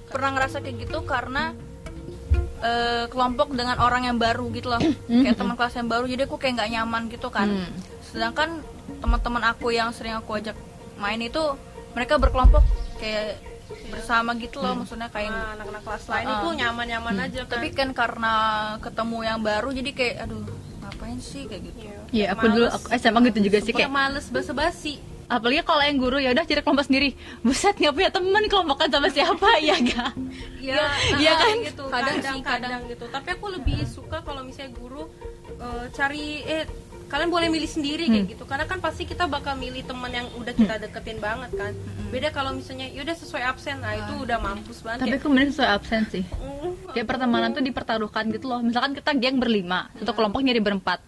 pernah 0.08 0.30
ngerasa 0.32 0.58
kayak 0.60 0.76
gitu 0.82 1.04
karena 1.04 1.52
eh, 2.58 3.06
kelompok 3.08 3.52
dengan 3.52 3.78
orang 3.78 4.06
yang 4.06 4.18
baru 4.18 4.48
gitu 4.50 4.70
loh 4.70 4.80
kayak 5.06 5.36
teman 5.36 5.54
kelas 5.54 5.76
yang 5.76 5.86
baru 5.86 6.06
jadi 6.06 6.24
aku 6.24 6.36
kayak 6.36 6.54
nggak 6.56 6.72
nyaman 6.72 7.04
gitu 7.10 7.28
kan 7.28 7.48
Hmm. 7.48 7.68
sedangkan 8.06 8.50
teman-teman 8.98 9.44
aku 9.46 9.70
yang 9.70 9.92
sering 9.92 10.16
aku 10.16 10.34
ajak 10.36 10.56
main 10.96 11.20
itu 11.20 11.42
mereka 11.96 12.14
berkelompok 12.16 12.62
kayak 12.98 13.40
bersama 13.88 14.36
gitu 14.36 14.60
loh 14.60 14.78
maksudnya 14.78 15.08
kayak 15.08 15.32
Nah, 15.32 15.56
anak-anak 15.56 15.82
kelas 15.82 16.06
lain 16.06 16.26
Ah. 16.28 16.34
itu 16.36 16.48
nyaman-nyaman 16.54 17.16
aja 17.20 17.42
kan. 17.42 17.52
tapi 17.52 17.68
kan 17.72 17.90
karena 17.92 18.34
ketemu 18.78 19.18
yang 19.24 19.40
baru 19.42 19.70
jadi 19.72 19.92
kayak 19.92 20.16
aduh 20.22 20.44
ngapain 20.78 21.18
sih 21.18 21.44
kayak 21.44 21.62
gitu 21.66 21.80
Iya. 21.82 21.98
Iya, 22.12 22.26
aku 22.32 22.46
dulu 22.48 22.66
aku 22.68 22.88
SMA 22.94 23.20
gitu 23.26 23.40
juga 23.42 23.58
sih 23.60 23.74
kayak 23.74 23.90
males 23.90 24.26
basa-basi. 24.28 24.96
apalagi 25.26 25.58
kalau 25.64 25.82
yang 25.82 25.98
guru 25.98 26.18
ya 26.18 26.30
udah 26.32 26.46
cari 26.46 26.62
kelompok 26.62 26.86
sendiri. 26.86 27.10
Buset 27.42 27.74
nggak 27.74 27.90
punya 27.92 28.10
teman 28.10 28.46
kelompokan 28.46 28.86
sama 28.88 29.10
siapa 29.10 29.58
ya 29.68 29.74
gak? 29.76 30.14
Iya, 30.62 30.86
nah, 31.10 31.34
kan? 31.42 31.58
gitu. 31.66 31.84
Kadang 31.90 32.16
sih, 32.16 32.30
Kadang-kadang 32.38 32.82
gitu. 32.86 33.06
Tapi 33.10 33.28
aku 33.34 33.46
lebih 33.52 33.78
suka 33.90 34.22
kalau 34.22 34.46
misalnya 34.46 34.78
guru 34.78 35.10
eh, 35.50 35.86
cari 35.90 36.26
eh 36.46 36.70
kalian 37.06 37.30
boleh 37.30 37.48
milih 37.48 37.68
sendiri 37.68 38.04
Hmm. 38.04 38.14
kayak 38.16 38.28
gitu. 38.32 38.44
Karena 38.44 38.66
kan 38.66 38.80
pasti 38.80 39.04
kita 39.04 39.26
bakal 39.26 39.56
milih 39.56 39.82
teman 39.82 40.10
yang 40.10 40.28
udah 40.34 40.52
kita 40.52 40.76
deketin 40.80 41.18
banget 41.18 41.52
kan. 41.54 41.72
Beda 42.08 42.30
kalau 42.30 42.52
misalnya 42.52 42.90
yaudah 42.90 43.14
sesuai 43.14 43.44
absen. 43.46 43.78
Nah, 43.78 43.94
itu 43.94 44.14
udah 44.20 44.38
mampus 44.38 44.82
banget. 44.82 45.00
Tapi 45.00 45.10
Kayak, 45.10 45.22
aku 45.22 45.28
mending 45.28 45.52
sesuai 45.52 45.70
absen 45.72 46.02
sih. 46.08 46.24
"Mm, 46.26 46.72
Kayak 46.92 47.08
pertemanan 47.08 47.50
tuh 47.52 47.62
dipertaruhkan 47.62 48.24
gitu 48.30 48.46
loh. 48.48 48.60
Misalkan 48.60 48.92
kita 48.94 49.12
geng 49.14 49.38
berlima, 49.38 49.88
satu 49.96 50.12
kelompok 50.12 50.42
nyari 50.42 50.60
berempat. 50.60 51.00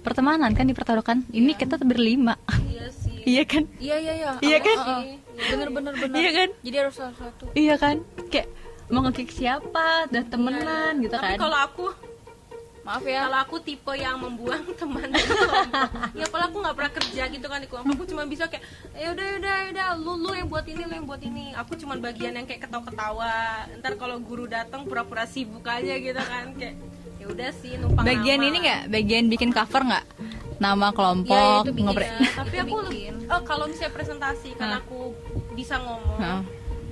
Pertemanan 0.00 0.50
kan 0.50 0.64
dipertaruhkan. 0.64 1.28
Ini 1.28 1.52
kita 1.54 1.76
berlima. 1.78 2.34
Iya 2.64 2.88
sih. 2.90 3.20
iya 3.30 3.42
kan? 3.44 3.64
iya 3.76 3.96
iya 3.96 4.12
iya 4.14 4.30
Iya 4.40 4.58
kan? 4.58 4.76
uh, 4.76 4.90
uh. 4.90 5.02
bener 5.46 5.68
bener 5.70 5.92
bener 5.94 6.16
Iya 6.16 6.30
kan? 6.34 6.48
jadi 6.60 6.76
harus 6.78 6.94
salah 6.96 7.14
satu 7.14 7.44
Iya 7.52 7.74
kan? 7.76 7.96
Kayak 8.28 8.48
mau 8.88 9.04
ngekick 9.04 9.30
siapa, 9.30 10.08
udah 10.08 10.24
temenan 10.26 10.92
gitu 10.98 11.14
Tapi 11.14 11.36
kan. 11.36 11.38
kalau 11.38 11.58
aku 11.60 11.84
maaf 12.90 13.06
ya 13.06 13.22
kalau 13.22 13.38
aku 13.38 13.56
tipe 13.62 13.92
yang 13.94 14.18
membuang 14.18 14.66
teman 14.80 15.06
dari 15.06 15.22
kelompok 15.22 15.90
ya 16.10 16.26
kalau 16.26 16.44
aku 16.44 16.56
nggak 16.58 16.74
pernah 16.74 16.92
kerja 16.92 17.22
gitu 17.30 17.46
kan 17.46 17.58
di 17.62 17.68
kelompok 17.70 17.92
aku 17.94 18.04
cuma 18.04 18.22
bisa 18.26 18.50
kayak 18.50 18.66
ya 18.92 19.14
udah 19.14 19.24
ya 19.24 19.34
udah 19.38 19.54
ya 19.54 19.68
udah 19.70 19.86
lu 19.94 20.12
lu 20.18 20.30
yang 20.34 20.48
buat 20.50 20.66
ini 20.66 20.82
lu 20.82 20.94
yang 20.98 21.06
buat 21.06 21.22
ini 21.22 21.54
aku 21.54 21.78
cuma 21.78 21.94
bagian 21.96 22.34
yang 22.34 22.46
kayak 22.50 22.66
ketawa 22.66 22.82
ketawa 22.82 23.34
ntar 23.78 23.94
kalau 23.94 24.18
guru 24.18 24.50
datang 24.50 24.82
pura-pura 24.82 25.22
sibuk 25.22 25.62
aja 25.62 25.94
gitu 25.94 26.18
kan 26.18 26.50
kayak 26.58 26.74
ya 27.22 27.26
udah 27.30 27.50
sih 27.54 27.78
numpang 27.78 28.02
Bagian 28.02 28.38
nama. 28.40 28.48
ini 28.48 28.56
nggak? 28.58 28.80
Bagian 28.88 29.24
bikin 29.28 29.50
cover 29.52 29.82
nggak? 29.84 30.04
Nama 30.56 30.86
Iya, 30.88 30.96
kelompok, 30.96 31.60
itu 31.62 31.70
bikin. 31.70 31.84
ngobrol. 31.86 32.04
Ya, 32.04 32.16
tapi 32.32 32.56
aku 32.58 32.76
Bikin. 32.88 33.14
oh, 33.28 33.40
kalau 33.44 33.64
misalnya 33.64 33.92
presentasi 33.92 34.48
kan 34.56 34.70
aku 34.74 35.12
bisa 35.52 35.76
ngomong. 35.78 36.20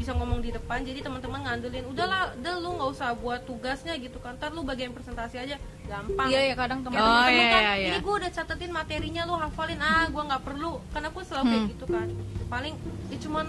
Bisa 0.08 0.16
ngomong 0.16 0.40
di 0.40 0.48
depan 0.48 0.80
jadi 0.80 1.04
teman-teman 1.04 1.44
ngandelin 1.44 1.84
udahlah 1.84 2.32
udah 2.32 2.54
lu 2.64 2.80
nggak 2.80 2.90
usah 2.96 3.12
buat 3.12 3.44
tugasnya 3.44 3.92
gitu 4.00 4.16
kan 4.16 4.40
ntar 4.40 4.56
lu 4.56 4.64
bagian 4.64 4.88
presentasi 4.88 5.36
aja 5.36 5.60
gampang 5.84 6.32
iya 6.32 6.48
ya 6.48 6.54
kadang 6.56 6.80
teman 6.80 6.96
Kayak 6.96 7.04
Oh, 7.04 7.12
temen-temen 7.12 7.36
iya, 7.36 7.52
kan, 7.52 7.60
iya, 7.60 7.72
iya. 7.76 7.88
ini 7.92 7.98
gue 8.00 8.14
udah 8.16 8.30
catetin 8.32 8.70
materinya 8.72 9.22
lu 9.28 9.34
hafalin 9.36 9.80
ah 9.84 10.08
gue 10.08 10.22
nggak 10.24 10.42
perlu 10.48 10.72
karena 10.96 11.06
aku 11.12 11.20
selalu 11.20 11.44
kayak 11.44 11.60
Hmm. 11.60 11.68
gitu 11.68 11.84
kan 11.86 12.08
paling 12.48 12.74
ya 13.12 13.18
cuman 13.20 13.46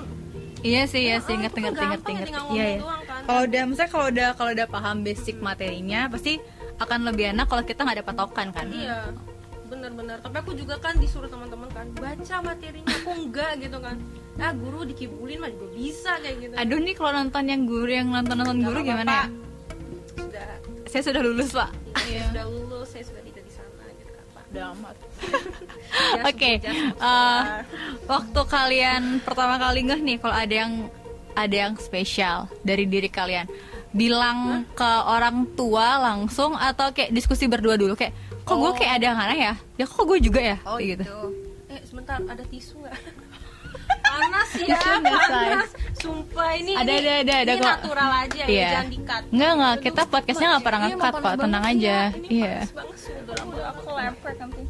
Iya 0.60 0.84
sih, 0.84 1.02
iya 1.08 1.24
sih, 1.24 1.40
kan 1.40 1.48
gampang 1.48 1.64
ya, 1.64 1.88
ngerti. 1.96 2.12
tinggal 2.20 2.44
Iya, 2.52 2.66
iya. 2.76 2.84
kan. 3.08 3.22
Kalau 3.24 3.42
udah, 3.48 3.64
misalnya 3.64 3.92
kalau 3.96 4.08
udah 4.12 4.30
kalau 4.36 4.52
udah 4.52 4.68
paham 4.68 4.98
basic 5.08 5.40
materinya, 5.40 6.12
pasti 6.12 6.36
akan 6.76 7.00
lebih 7.08 7.32
enak 7.32 7.48
kalau 7.48 7.64
kita 7.64 7.88
nggak 7.88 7.96
ada 7.96 8.04
patokan 8.04 8.48
kan. 8.52 8.68
iya 8.68 9.08
bener-bener 9.70 10.18
tapi 10.18 10.36
aku 10.36 10.52
juga 10.58 10.76
kan 10.82 10.98
disuruh 10.98 11.30
teman-teman 11.30 11.70
kan 11.70 11.86
baca 11.94 12.36
materinya 12.42 12.90
aku 12.92 13.10
enggak 13.16 13.52
gitu 13.62 13.78
kan 13.78 13.96
ah 14.40 14.52
guru 14.52 14.80
dikibulin 14.84 15.38
mah 15.38 15.50
juga 15.50 15.68
bisa 15.70 16.12
kayak 16.18 16.36
gitu 16.40 16.54
Aduh 16.56 16.80
nih 16.80 16.94
kalau 16.94 17.12
nonton 17.14 17.44
yang 17.44 17.62
guru 17.64 17.90
yang 17.90 18.08
nonton 18.08 18.36
nonton 18.36 18.56
Nggak 18.56 18.66
guru 18.66 18.80
apa-apa, 18.80 18.90
gimana 18.96 19.12
ya? 19.12 19.18
Pak. 19.18 19.30
sudah 20.16 20.48
Saya 20.86 21.02
sudah 21.04 21.22
lulus 21.22 21.50
pak. 21.52 21.70
saya 22.00 22.22
sudah 22.26 22.46
lulus 22.48 22.88
saya 22.88 23.04
sudah 23.06 23.22
tidak 23.22 23.44
di 23.44 23.52
sana 23.52 23.84
gitu 23.94 24.10
kan 24.10 24.26
Pak. 24.30 24.44
udah 24.50 24.66
amat 24.74 24.96
Oke, 26.26 26.52
eh, 26.58 27.44
waktu 28.06 28.42
kalian 28.46 29.04
pertama 29.20 29.56
kali 29.58 29.84
ngeh 29.84 30.00
nih 30.00 30.18
kalau 30.18 30.34
ada 30.34 30.56
yang 30.56 30.74
ada 31.32 31.56
yang 31.60 31.74
spesial 31.76 32.38
dari 32.62 32.84
diri 32.84 33.08
kalian, 33.08 33.46
bilang 33.90 34.38
ke 34.70 34.88
orang 35.06 35.44
tua 35.54 36.00
langsung 36.02 36.52
atau 36.54 36.90
kayak 36.90 37.12
diskusi 37.12 37.46
berdua 37.46 37.76
dulu 37.76 37.94
kayak, 37.94 38.12
kok 38.42 38.56
gue 38.56 38.66
Oh. 38.66 38.74
kayak 38.74 38.94
ada 38.96 39.06
yang 39.06 39.20
aneh 39.20 39.40
ya? 39.42 39.54
Ya 39.76 39.86
kok 39.86 40.04
gue 40.04 40.20
juga 40.20 40.40
ya? 40.42 40.58
oh 40.64 40.76
Kayak 40.76 40.88
gitu 40.98 41.04
eh 41.70 41.82
sebentar 41.84 42.18
ada 42.18 42.44
tisu 42.44 42.80
nggak 42.80 42.96
panas 44.12 44.50
ya 44.56 44.78
nggak, 44.96 45.20
panas 45.30 45.70
sumpah 45.96 46.50
ini 46.54 46.72
Ada, 46.74 46.92
ini, 46.92 47.00
ada, 47.00 47.14
ada, 47.20 47.34
ada 47.36 47.52
ini 47.52 47.60
kok. 47.60 47.70
natural 47.74 48.12
aja 48.18 48.40
ya 48.40 48.48
Iya. 48.50 48.70
jangan 48.72 48.88
dikat 48.90 49.22
Enggak 49.30 49.52
enggak, 49.52 49.76
kita 49.82 50.02
podcastnya 50.06 50.48
nggak 50.50 50.64
pernah 50.64 50.80
ngekat 50.82 51.14
kok, 51.16 51.34
tenang 51.38 51.64
aja. 51.66 51.98
ini 52.10 52.28
Iya, 52.32 52.54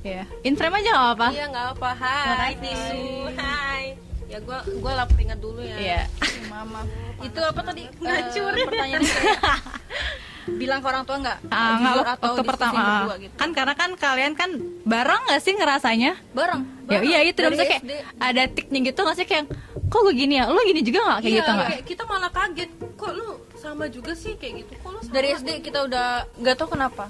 iya. 0.01 0.23
In 0.41 0.53
frame 0.53 0.75
aja 0.75 0.89
nggak 0.89 1.05
apa-apa. 1.05 1.27
iya 1.29 1.45
nggak 1.47 1.67
apa 1.73 1.89
hai 1.95 2.53
tisu 2.55 3.03
hai 3.35 3.83
ya 4.25 4.37
gua 4.39 4.59
gua 4.75 4.91
lapar 4.95 5.17
ingat 5.17 5.39
dulu 5.39 5.59
ya 5.59 5.75
Iya. 5.75 6.01
mama 6.47 6.81
itu 7.19 7.39
apa 7.39 7.61
tadi 7.63 7.83
Ngacur. 7.95 8.51
Eh, 8.51 8.63
pertanyaannya 8.63 9.09
kayak 9.11 9.39
bilang 10.51 10.79
ke 10.79 10.87
orang 10.87 11.03
tua 11.03 11.17
nggak? 11.17 11.37
Ah, 11.47 11.77
Jujur 11.77 11.83
nggak, 11.99 12.15
atau 12.15 12.29
waktu 12.31 12.43
pertama. 12.43 12.79
berdua 12.81 13.15
gitu? 13.19 13.33
Kan 13.35 13.49
karena 13.51 13.73
kan 13.73 13.89
kalian 13.93 14.33
kan 14.33 14.49
bareng 14.83 15.21
nggak 15.23 15.39
sih 15.39 15.53
ngerasanya? 15.53 16.11
Bareng, 16.31 16.61
ya 16.83 16.97
bareng. 16.97 17.03
iya 17.05 17.19
itu. 17.21 17.39
Maksudnya 17.39 17.67
kayak 17.67 17.83
SD. 17.83 17.93
ada 18.19 18.43
tiknya 18.47 18.79
gitu 18.85 18.99
nggak 18.99 19.15
sih? 19.15 19.25
Kayak 19.25 19.45
kok 19.85 19.99
gue 20.01 20.13
gini 20.15 20.33
ya? 20.35 20.45
Lo 20.45 20.59
gini 20.61 20.81
juga 20.81 20.99
nggak? 21.01 21.19
Kayak 21.19 21.29
Iya, 21.29 21.39
gitu 21.39 21.51
nggak? 21.51 21.69
kayak 21.69 21.83
kita 21.85 22.03
malah 22.03 22.31
kaget. 22.31 22.69
Kok 22.95 23.11
lu 23.13 23.27
sama 23.55 23.83
juga 23.87 24.11
sih? 24.13 24.33
Kayak 24.33 24.53
gitu. 24.59 24.71
Kok 24.79 24.89
lu 24.89 24.99
sama 24.99 25.13
dari 25.13 25.27
SD 25.31 25.49
kita 25.61 25.79
udah 25.83 26.07
nggak 26.35 26.55
tahu 26.55 26.69
kenapa. 26.71 27.05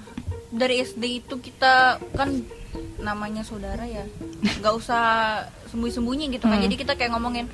Dari 0.50 0.74
SD 0.80 1.04
itu 1.20 1.34
kita 1.38 1.74
kan 2.12 2.28
namanya 2.98 3.40
saudara 3.40 3.82
ya. 3.82 4.04
Nggak 4.58 4.74
usah 4.74 5.04
sembunyi-sembunyi 5.66 6.26
gitu 6.32 6.44
kan. 6.44 6.56
Hmm. 6.56 6.64
jadi 6.64 6.74
kita 6.76 6.92
kayak 6.94 7.10
ngomongin 7.10 7.46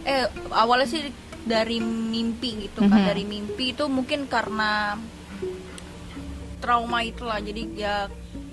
eh 0.00 0.24
awalnya 0.48 0.86
sih 0.86 1.12
dari 1.44 1.78
mimpi 1.80 2.68
gitu 2.68 2.84
kan. 2.84 3.00
Mhm. 3.00 3.08
dari 3.08 3.24
mimpi 3.24 3.72
itu 3.72 3.84
mungkin 3.88 4.28
karena 4.28 4.96
trauma 6.60 7.00
itulah. 7.02 7.40
Jadi 7.40 7.62
ya 7.76 8.06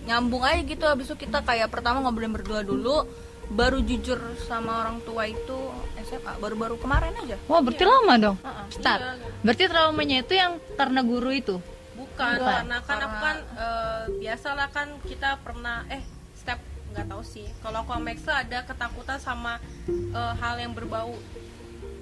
nyambung 0.08 0.44
aja 0.44 0.64
gitu. 0.64 0.86
Habis 0.88 1.12
itu 1.12 1.28
kita 1.28 1.44
kayak 1.44 1.68
pertama 1.72 2.00
ngobrolin 2.04 2.32
berdua 2.32 2.64
dulu 2.64 3.04
baru 3.48 3.80
jujur 3.80 4.20
sama 4.44 4.84
orang 4.84 5.00
tua 5.08 5.24
itu 5.24 5.72
SMA 6.04 6.36
baru-baru 6.40 6.76
kemarin 6.80 7.16
aja. 7.16 7.40
Wah 7.48 7.64
berarti 7.64 7.84
lama 7.88 8.14
dong? 8.20 8.38
Heeh. 8.44 8.66
start. 8.76 9.00
Iya. 9.00 9.14
berarti 9.44 9.64
traumanya 9.72 10.18
itu 10.20 10.34
yang 10.36 10.60
karena 10.76 11.00
guru 11.04 11.32
itu? 11.32 11.56
Bukan. 11.96 12.34
Bukan. 12.44 12.44
karena 12.44 12.78
kan 12.84 12.98
aku 13.00 13.18
kan 13.24 13.38
eh, 13.56 14.04
biasalah 14.20 14.68
kan 14.76 14.88
kita 15.08 15.40
pernah 15.40 15.88
eh 15.88 16.04
step 16.36 16.60
nggak 16.92 17.08
tahu 17.08 17.24
sih. 17.24 17.48
Kalau 17.64 17.88
aku 17.88 17.92
sama 17.96 18.10
Excel 18.12 18.36
ada 18.36 18.60
ketakutan 18.68 19.20
sama 19.20 19.54
eh, 19.88 20.34
hal 20.44 20.56
yang 20.60 20.76
berbau 20.76 21.16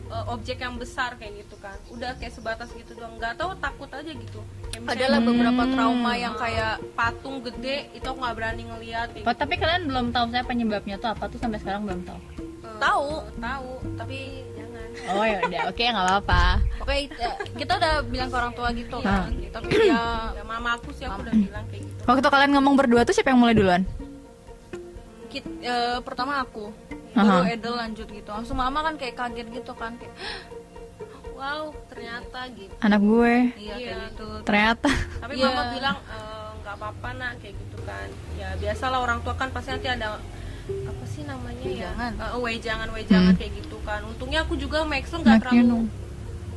eh, 0.06 0.26
objek 0.28 0.58
yang 0.58 0.76
besar 0.76 1.16
kayak 1.16 1.34
gitu 1.40 1.56
kan. 1.58 1.76
Udah 1.88 2.14
kayak 2.16 2.32
sebatas 2.32 2.70
gitu 2.72 2.94
doang. 2.94 3.16
Nggak 3.16 3.34
tahu 3.36 3.52
takut 3.56 3.90
aja 3.90 4.08
gitu. 4.08 4.40
Kayak 4.70 4.92
adalah 4.92 5.20
beberapa 5.20 5.64
Hmm. 5.64 5.74
trauma 5.74 6.12
yang 6.14 6.36
kayak 6.36 6.74
patung 6.94 7.38
gede 7.42 7.90
itu 7.92 8.04
aku 8.04 8.20
nggak 8.20 8.36
berani 8.36 8.64
ngeliat 8.66 9.08
Oh, 9.22 9.34
tapi 9.34 9.54
kalian 9.56 9.84
belum 9.86 10.06
tahu 10.10 10.26
saya 10.30 10.44
penyebabnya 10.44 10.96
tuh 10.96 11.10
apa 11.10 11.26
tuh 11.26 11.38
sampai 11.38 11.58
sekarang 11.58 11.84
belum 11.84 12.02
tahu? 12.04 12.20
Eh, 12.38 12.78
Tahu. 12.78 13.10
tahu 13.36 13.70
tapi 13.96 14.18
jangan. 14.52 14.88
Oh 15.10 15.24
ya 15.24 15.38
udah. 15.42 15.62
Oke 15.72 15.84
nggak 15.86 16.06
apa-apa. 16.06 16.44
Oke, 16.78 16.94
ya, 17.10 17.30
kita 17.54 17.72
udah 17.74 17.94
bilang 18.04 18.28
ke 18.28 18.36
orang 18.36 18.54
tua 18.54 18.70
gitu 18.72 18.98
Ah. 19.00 19.26
kan. 19.26 19.32
Tapi 19.50 19.68
ya 19.88 20.02
ya 20.34 20.44
mama 20.44 20.70
aku 20.76 20.90
sih 20.92 21.04
aku 21.04 21.24
udah 21.24 21.34
bilang 21.34 21.66
kayak 21.68 21.82
gitu. 21.82 22.02
Waktu 22.06 22.28
kalian 22.28 22.52
ngomong 22.54 22.74
berdua 22.76 23.02
tuh 23.02 23.12
siapa 23.12 23.32
yang 23.32 23.40
mulai 23.40 23.56
duluan? 23.56 23.82
Kit, 25.28 25.44
eh, 25.62 26.00
pertama 26.00 26.40
aku, 26.40 26.72
Baru 27.18 27.48
Edel 27.48 27.74
lanjut 27.74 28.08
gitu. 28.08 28.30
Langsung 28.30 28.56
mama 28.56 28.80
kan 28.82 28.96
kayak 28.96 29.16
kaget 29.16 29.48
gitu 29.54 29.72
kan 29.74 29.96
kayak 29.96 30.14
wow 31.32 31.68
ternyata 31.86 32.48
gitu 32.50 32.72
anak 32.80 33.02
gue 33.02 33.36
iya 33.56 33.76
Iya. 33.76 33.92
kayak 33.92 34.00
gitu. 34.08 34.28
ternyata 34.44 34.90
tapi 35.20 35.34
Iya. 35.36 35.46
mama 35.46 35.64
bilang 35.70 35.98
"Eh, 36.02 36.50
nggak 36.58 36.76
apa-apa 36.76 37.10
nak 37.14 37.32
kayak 37.40 37.56
gitu 37.58 37.78
kan 37.82 38.08
ya 38.34 38.50
biasalah 38.56 39.00
orang 39.00 39.20
tua 39.20 39.36
kan 39.36 39.52
pasti 39.52 39.70
nanti 39.70 39.90
ada 39.90 40.16
apa 40.66 41.04
sih 41.06 41.24
namanya 41.24 41.60
ya 41.62 41.92
Wejangan. 41.92 42.12
Eh, 42.16 42.40
wejangan 42.40 42.90
wejangan 42.90 43.28
Hmm. 43.30 43.38
kayak 43.38 43.52
gitu 43.54 43.78
kan 43.82 44.02
untungnya 44.02 44.40
aku 44.42 44.56
juga 44.56 44.82
Maxel 44.82 45.20
nggak 45.22 45.40
terlalu 45.42 45.80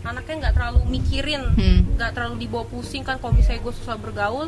anaknya 0.01 0.35
nggak 0.39 0.55
terlalu 0.55 0.81
mikirin 0.89 1.43
Hmm. 1.51 1.81
nggak 1.93 2.11
terlalu 2.15 2.35
dibawa 2.39 2.65
pusing 2.65 3.03
kan 3.03 3.19
kalau 3.19 3.35
misalnya 3.35 3.61
gue 3.61 3.75
susah 3.75 3.97
bergaul 3.97 4.47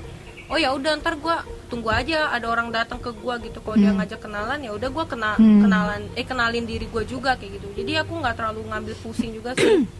oh 0.50 0.58
ya 0.58 0.74
udah 0.74 0.98
ntar 0.98 1.14
gue 1.16 1.36
tunggu 1.66 1.86
aja 1.88 2.28
ada 2.28 2.46
orang 2.46 2.68
datang 2.68 2.98
ke 2.98 3.10
gue 3.10 3.34
gitu. 3.46 3.62
Kalau 3.62 3.76
dia 3.76 3.90
Hmm. 3.90 3.98
ngajak 4.02 4.20
kenalan 4.20 4.58
ya 4.58 4.70
udah 4.74 4.88
gue 4.90 5.04
kena 5.06 5.30
Hmm. 5.34 5.62
kenalan 5.62 6.02
eh 6.12 6.26
kenalin 6.26 6.66
diri 6.66 6.84
gue 6.84 7.04
juga 7.04 7.38
kayak 7.38 7.52
gitu. 7.56 7.68
Jadi 7.78 7.92
aku 7.96 8.12
nggak 8.18 8.34
terlalu 8.34 8.60
ngambil 8.66 8.94
pusing 8.98 9.30
juga 9.32 9.54
sih. 9.54 9.86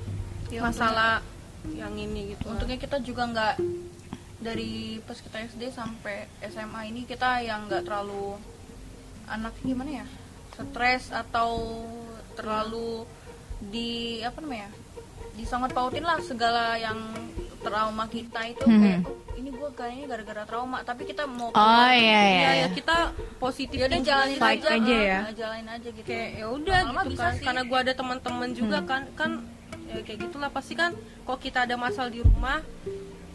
Ya, 0.50 0.66
masalah 0.66 1.22
yang 1.70 1.94
ini 1.94 2.34
gitu. 2.34 2.50
Untungnya 2.50 2.74
kita 2.74 2.98
juga 2.98 3.22
nggak 3.22 3.54
dari 4.42 4.98
pas 5.00 5.14
kita 5.14 5.46
SD 5.46 5.70
sampai 5.70 6.26
SMA 6.42 6.90
ini 6.90 7.06
kita 7.06 7.38
yang 7.38 7.70
nggak 7.70 7.86
terlalu 7.86 8.34
anak 9.30 9.54
gimana 9.62 10.02
ya? 10.02 10.06
Stres 10.50 11.14
atau 11.14 11.86
terlalu 12.34 13.06
di 13.62 14.18
apa 14.20 14.42
namanya 14.42 14.74
disangkut 15.36 15.70
pautin 15.70 16.02
lah 16.02 16.18
segala 16.18 16.74
yang 16.74 16.98
trauma 17.61 18.05
kita 18.07 18.40
itu 18.46 18.64
Hmm. 18.64 18.81
kayak 18.81 19.01
"Oh, 19.03 19.16
ini 19.35 19.49
gue 19.51 19.70
kayaknya 19.70 20.05
gara-gara 20.07 20.42
trauma. 20.44 20.79
Tapi 20.81 21.03
kita 21.05 21.25
mau 21.25 21.49
oh 21.49 21.90
iya 21.90 22.20
iya 22.23 22.23
Iya 22.33 22.51
ya 22.57 22.68
kita 22.70 22.96
positif 23.37 23.77
ya 23.77 23.87
udah 23.87 24.01
jalanin 24.01 24.38
aja, 24.38 24.68
aja 24.70 24.96
ya. 24.96 25.18
jalanin 25.31 25.68
aja 25.68 25.88
gitu. 25.88 26.05
Kayak 26.05 26.29
ya 26.35 26.46
udah 26.49 26.79
gitu 26.83 27.09
bisa 27.11 27.23
kan. 27.23 27.33
sih. 27.35 27.44
karena 27.44 27.62
gua 27.62 27.79
ada 27.81 27.92
teman-teman 27.92 28.49
juga 28.51 28.79
Hmm. 28.79 28.88
kan 28.88 29.03
kan 29.14 29.31
ya 29.87 30.01
kayak 30.01 30.18
gitulah 30.23 30.49
pasti 30.49 30.73
kan 30.73 30.94
kalau 31.20 31.38
kita 31.38 31.59
ada 31.62 31.77
masalah 31.77 32.09
di 32.09 32.20
rumah 32.20 32.62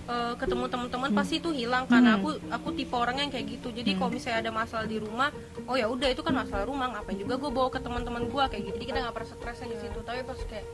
eh, 0.06 0.34
ketemu 0.36 0.66
teman-teman 0.68 1.10
pasti 1.12 1.36
itu 1.36 1.50
hilang 1.52 1.86
karena 1.86 2.14
Hmm. 2.14 2.18
aku 2.20 2.30
aku 2.48 2.68
tipe 2.74 2.94
orang 2.94 3.18
yang 3.18 3.30
kayak 3.30 3.46
gitu. 3.52 3.70
Jadi 3.72 3.94
kalau 3.94 4.10
misalnya 4.12 4.40
ada 4.40 4.52
masalah 4.52 4.86
di 4.86 4.98
rumah 4.98 5.34
oh 5.64 5.74
ya 5.74 5.86
udah 5.86 6.08
itu 6.08 6.22
kan 6.22 6.30
masalah 6.32 6.62
rumah 6.64 6.88
ngapain 6.92 7.18
juga 7.18 7.34
gue 7.36 7.50
bawa 7.50 7.70
ke 7.70 7.80
teman-teman 7.80 8.26
gua 8.26 8.46
kayak 8.46 8.70
gitu. 8.70 8.76
Jadi 8.76 8.86
kita 8.88 9.00
nggak 9.02 9.16
pernah 9.16 9.30
stres 9.32 9.60
di 9.64 9.78
situ. 9.80 10.00
Tapi 10.00 10.22
pas 10.22 10.38
kayak 10.40 10.66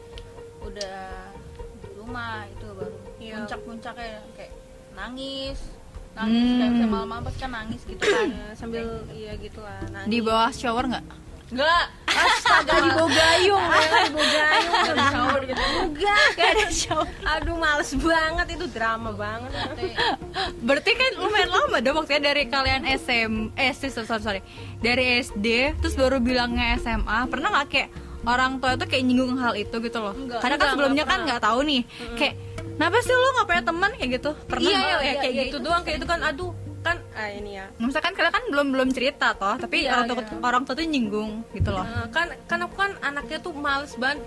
udah 0.62 0.96
di 1.82 1.90
rumah 1.96 2.44
itu 2.46 2.68
baru 2.70 2.92
Iya. 3.22 3.36
puncak-puncaknya 3.38 4.10
kayak 4.34 4.52
nangis. 4.92 5.60
Nangis 6.12 6.44
Hmm. 6.44 6.58
kayak 6.58 6.72
misalnya 6.72 6.90
malam-malam 6.90 7.24
pasti 7.24 7.40
kan 7.40 7.52
nangis 7.54 7.82
gitu 7.86 8.02
kan. 8.02 8.28
Ya, 8.36 8.48
sambil 8.54 8.84
iya 9.12 9.32
gitulah 9.38 9.80
nangis. 9.88 10.10
di 10.10 10.20
bawah 10.20 10.50
shower 10.52 10.86
nggak? 10.86 11.06
Enggak 11.52 11.84
astaga. 12.08 12.74
Di 12.74 12.90
bawah. 12.90 13.12
Gayung 13.12 13.60
ya. 13.60 13.80
Di 14.02 14.12
bawah 14.12 14.30
gayung 14.32 14.76
shower 15.06 15.42
gitu. 15.44 15.62
Enggak 15.62 16.24
gak 16.34 16.50
ada 16.50 16.68
show 16.70 17.02
aduh 17.22 17.56
males 17.56 17.92
banget. 17.94 18.46
Itu 18.50 18.66
drama 18.68 19.12
banget. 19.12 19.52
Berarti 20.58 20.92
kan 20.94 21.12
lumayan 21.18 21.50
lama 21.50 21.78
dong 21.80 21.96
waktunya 21.98 22.24
dari 22.24 22.44
kalian 22.48 22.84
SM 22.88 23.32
eh 23.54 23.72
sorry, 23.72 23.92
sorry, 23.94 24.22
sorry. 24.22 24.42
Dari 24.80 25.20
SD 25.22 25.46
terus 25.78 25.94
baru 25.94 26.18
bilangnya 26.20 26.76
SMA. 26.78 27.28
Pernah 27.28 27.52
nggak 27.52 27.68
kayak 27.68 27.90
orang 28.22 28.56
tua 28.56 28.78
itu 28.78 28.86
kayak 28.86 29.04
nyinggung 29.04 29.36
hal 29.36 29.54
itu 29.54 29.76
gitu 29.76 29.98
loh? 29.98 30.14
Enggak, 30.14 30.40
Karena 30.40 30.56
kan 30.56 30.62
enggak, 30.62 30.72
sebelumnya 30.72 31.04
enggak 31.04 31.18
kan 31.18 31.28
nggak 31.28 31.42
tahu 31.42 31.60
nih. 31.64 31.82
Kayak 32.16 32.36
kenapa 32.82 32.98
sih 33.00 33.14
lo 33.14 33.28
nggak 33.32 33.46
punya 33.46 33.64
teman 33.64 33.92
kayak 33.94 34.10
gitu? 34.12 34.32
Pernah 34.44 34.66
iya 34.66 34.80
ya, 34.82 34.98
iya, 34.98 35.14
kayak 35.16 35.22
iya, 35.30 35.44
gitu 35.44 35.48
itu 35.54 35.58
doang 35.62 35.82
kayak 35.86 35.98
itu 36.02 36.08
kan 36.08 36.20
aduh 36.24 36.52
kan 36.82 36.98
ah 37.14 37.30
ini 37.30 37.52
ya 37.54 37.66
Misalkan 37.78 38.12
kalian 38.12 38.34
kan 38.34 38.44
belum 38.50 38.68
belum 38.74 38.90
cerita 38.90 39.38
toh, 39.38 39.54
tapi 39.56 39.86
Iya, 39.86 39.94
orang 39.94 40.06
tua 40.08 40.18
iya. 40.18 40.42
orang 40.42 40.62
tua 40.66 40.74
tuh 40.74 40.82
nyinggung 40.84 41.32
gitu 41.54 41.70
loh. 41.70 41.86
Eh, 41.86 42.08
kan 42.10 42.28
kan 42.50 42.60
aku 42.60 42.74
kan 42.76 42.92
anaknya 43.00 43.38
tuh 43.38 43.54
males 43.54 43.94
banget 43.96 44.26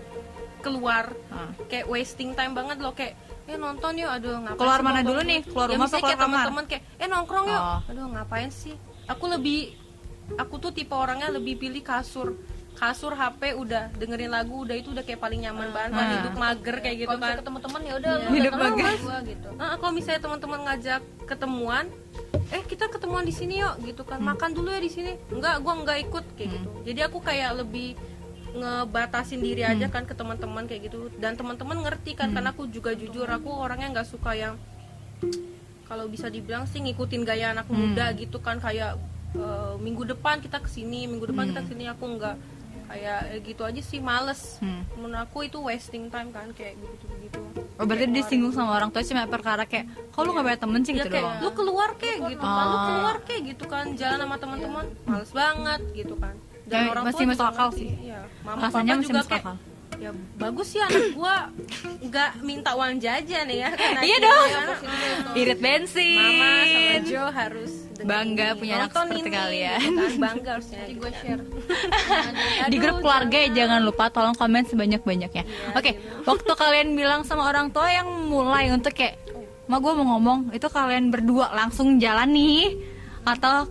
keluar 0.63 1.11
Ah. 1.29 1.51
kayak 1.67 1.85
wasting 1.85 2.31
time 2.33 2.55
banget 2.55 2.79
loh 2.79 2.95
kayak 2.95 3.19
eh 3.45 3.59
nonton 3.59 3.99
yuk 3.99 4.09
aduh 4.09 4.39
ngapain 4.39 4.57
Keluar 4.57 4.79
sih 4.79 4.87
mana 4.87 5.01
dulu 5.03 5.21
nih? 5.21 5.41
Keluar 5.43 5.67
Ya, 5.67 5.73
rumah 5.75 5.85
apa 5.85 5.93
keluar 5.93 6.07
kayak 6.07 6.17
kamar? 6.17 6.31
teman-teman 6.39 6.65
kayak 6.65 6.83
eh 6.95 7.09
nongkrong 7.11 7.47
yuk 7.51 7.61
Oh. 7.61 7.81
aduh 7.85 8.07
ngapain 8.09 8.51
sih 8.55 8.75
aku 9.05 9.25
lebih 9.29 9.59
aku 10.39 10.55
tuh 10.57 10.71
tipe 10.71 10.95
orangnya 10.95 11.29
lebih 11.29 11.59
pilih 11.59 11.83
kasur 11.83 12.39
kasur 12.75 13.15
HP 13.15 13.55
udah 13.55 13.95
dengerin 13.95 14.35
lagu 14.35 14.67
udah 14.67 14.75
itu 14.75 14.91
udah 14.91 15.07
kayak 15.07 15.23
paling 15.23 15.47
nyaman 15.47 15.71
banget. 15.71 15.95
Pas 15.95 16.03
Ah. 16.03 16.13
hidup 16.19 16.35
mager 16.35 16.77
kayak 16.83 16.97
gitu 17.01 17.17
kan. 17.17 17.35
ketemu 17.39 17.59
teman 17.63 17.81
ya 17.81 17.95
udah 17.97 18.13
lu 18.19 18.29
Hidup 18.35 18.53
gua 18.53 19.19
gitu. 19.23 19.49
Ah, 19.57 19.75
kalau 19.79 19.93
misalnya 19.95 20.21
teman-teman 20.21 20.61
ngajak 20.67 21.01
ketemuan, 21.25 21.85
eh 22.51 22.63
kita 22.67 22.85
ketemuan 22.91 23.23
di 23.23 23.31
sini 23.31 23.63
yuk 23.63 23.75
gitu 23.81 24.03
kan. 24.03 24.19
Makan 24.19 24.51
dulu 24.53 24.69
ya 24.69 24.83
di 24.83 24.91
sini. 24.91 25.15
Enggak, 25.31 25.63
gua 25.63 25.73
nggak 25.81 25.99
ikut 26.05 26.25
kayak 26.35 26.51
gitu. 26.51 26.69
Jadi 26.83 27.01
aku 27.01 27.19
kayak 27.21 27.51
lebih 27.57 27.95
ngebatasin 28.55 29.41
diri 29.41 29.63
aja 29.63 29.87
kan 29.89 30.03
ke 30.03 30.15
teman-teman 30.15 30.67
kayak 30.67 30.91
gitu. 30.91 31.11
Dan 31.15 31.35
teman-teman 31.35 31.79
ngerti 31.81 32.15
kan 32.15 32.31
karena 32.31 32.51
aku 32.51 32.67
juga 32.67 32.91
jujur 32.93 33.27
aku 33.27 33.51
orangnya 33.51 33.91
nggak 33.93 34.09
suka 34.09 34.35
yang 34.35 34.55
kalau 35.85 36.09
bisa 36.09 36.27
dibilang 36.27 36.65
sih 36.65 36.81
ngikutin 36.81 37.23
gaya 37.23 37.51
anak 37.51 37.71
muda 37.71 38.11
gitu 38.15 38.39
kan. 38.39 38.59
Kayak 38.59 38.99
eh, 39.35 39.75
minggu 39.79 40.07
depan 40.09 40.39
kita 40.39 40.59
ke 40.59 40.67
sini, 40.67 41.07
minggu 41.07 41.27
depan 41.27 41.51
kita 41.51 41.63
ke 41.63 41.71
sini 41.71 41.87
aku 41.87 42.07
nggak 42.07 42.37
kayak 42.95 43.21
eh, 43.29 43.41
gitu 43.43 43.63
aja 43.63 43.83
sih 43.83 43.99
males. 43.99 44.59
Hmm. 44.59 44.87
Menurut 44.95 45.19
aku 45.21 45.39
itu 45.43 45.59
wasting 45.59 46.07
time 46.07 46.31
kan 46.31 46.49
kayak 46.55 46.79
gitu 46.79 47.07
gitu. 47.21 47.41
Oh, 47.75 47.85
berarti 47.85 48.07
disinggung 48.09 48.55
sama 48.55 48.71
orang 48.73 48.89
tua 48.89 49.03
cuma 49.03 49.27
perkara 49.27 49.67
kayak, 49.67 49.91
kok 50.09 50.23
lu 50.23 50.31
nggak 50.31 50.47
punya 50.47 50.59
temen 50.59 50.81
sih 50.81 50.93
ya 50.93 50.97
gitu 50.97 51.09
kayak 51.11 51.27
doang. 51.27 51.43
lu 51.43 51.51
keluar 51.53 51.91
kayak 51.95 52.19
gitu 52.25 52.45
kan 52.47 52.65
lu 52.65 52.77
Ah. 52.77 52.85
keluar 52.87 53.17
kayak 53.21 53.43
gitu 53.45 53.65
kan 53.67 53.85
jalan 53.95 54.19
sama 54.21 54.37
teman-teman 54.39 54.85
males 55.05 55.31
banget 55.33 55.81
gitu 55.93 56.15
kan 56.15 56.35
Ya, 56.65 56.81
masih 56.97 57.29
masuk 57.29 57.45
juga 57.45 57.53
akal 57.53 57.69
sih. 57.77 57.89
Iya. 57.93 58.25
mama 58.41 58.57
Rasanya 58.65 58.73
papa 58.89 58.97
masih 58.97 59.05
juga 59.05 59.19
masuk 59.21 59.29
kayak 59.29 59.45
akal. 59.45 59.57
Ya 59.97 60.11
bagus 60.37 60.67
sih 60.69 60.81
anak 60.81 61.15
gua 61.15 61.49
nggak 62.01 62.31
minta 62.43 62.71
uang 62.75 62.99
jajan 62.99 63.47
ya 63.47 63.69
karena 63.73 64.01
Iya 64.03 64.17
dong. 64.21 64.49
Irit 65.35 65.59
bensin. 65.59 66.19
mama 66.19 66.51
sama 66.67 66.99
Jo 67.05 67.23
harus 67.29 67.73
Bangga 68.05 68.53
ini. 68.53 68.59
punya 68.59 68.75
anak 68.77 68.91
Nonton 68.91 69.07
seperti 69.07 69.23
ini, 69.23 69.31
kalian. 69.33 69.79
gitu 69.81 69.95
kan. 69.95 70.13
bangga 70.21 70.51
harusnya 70.59 70.79
gitu 70.85 70.99
gue 70.99 71.11
share 71.15 71.43
di 72.69 72.77
grup 72.77 72.97
keluarga 73.01 73.37
ya 73.39 73.49
jangan 73.55 73.81
lupa 73.81 74.05
tolong 74.11 74.35
komen 74.35 74.65
sebanyak-banyaknya. 74.67 75.43
Oke, 75.73 75.91
waktu 76.23 76.53
kalian 76.53 76.89
bilang 76.95 77.23
sama 77.23 77.47
orang 77.47 77.71
tua 77.71 77.89
yang 77.89 78.09
mulai 78.29 78.69
untuk 78.71 78.93
kayak, 78.93 79.17
ma 79.71 79.79
gue 79.79 79.93
mau 79.95 80.17
ngomong, 80.17 80.53
itu 80.53 80.67
kalian 80.67 81.09
berdua 81.09 81.55
langsung 81.55 81.97
jalan 81.97 82.29
nih 82.29 82.77
atau 83.25 83.71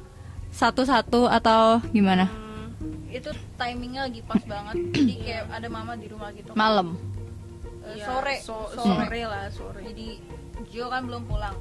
satu-satu 0.49 1.27
atau 1.27 1.83
gimana? 1.91 2.29
Hmm, 3.13 3.19
itu 3.21 3.29
timingnya 3.55 4.01
lagi 4.03 4.21
pas 4.25 4.41
banget. 4.41 4.75
Jadi 4.89 5.13
kayak 5.21 5.43
ada 5.47 5.67
mama 5.69 5.93
di 5.93 6.07
rumah 6.09 6.33
gitu. 6.33 6.49
Malam. 6.53 6.97
Iya, 7.85 8.05
sore. 8.07 8.35
so- 8.41 8.71
sore. 8.73 9.05
sore 9.05 9.21
lah 9.23 9.45
sore. 9.49 9.79
Jadi 9.83 10.07
Jo 10.67 10.89
kan 10.89 11.05
belum 11.05 11.23
pulang. 11.23 11.53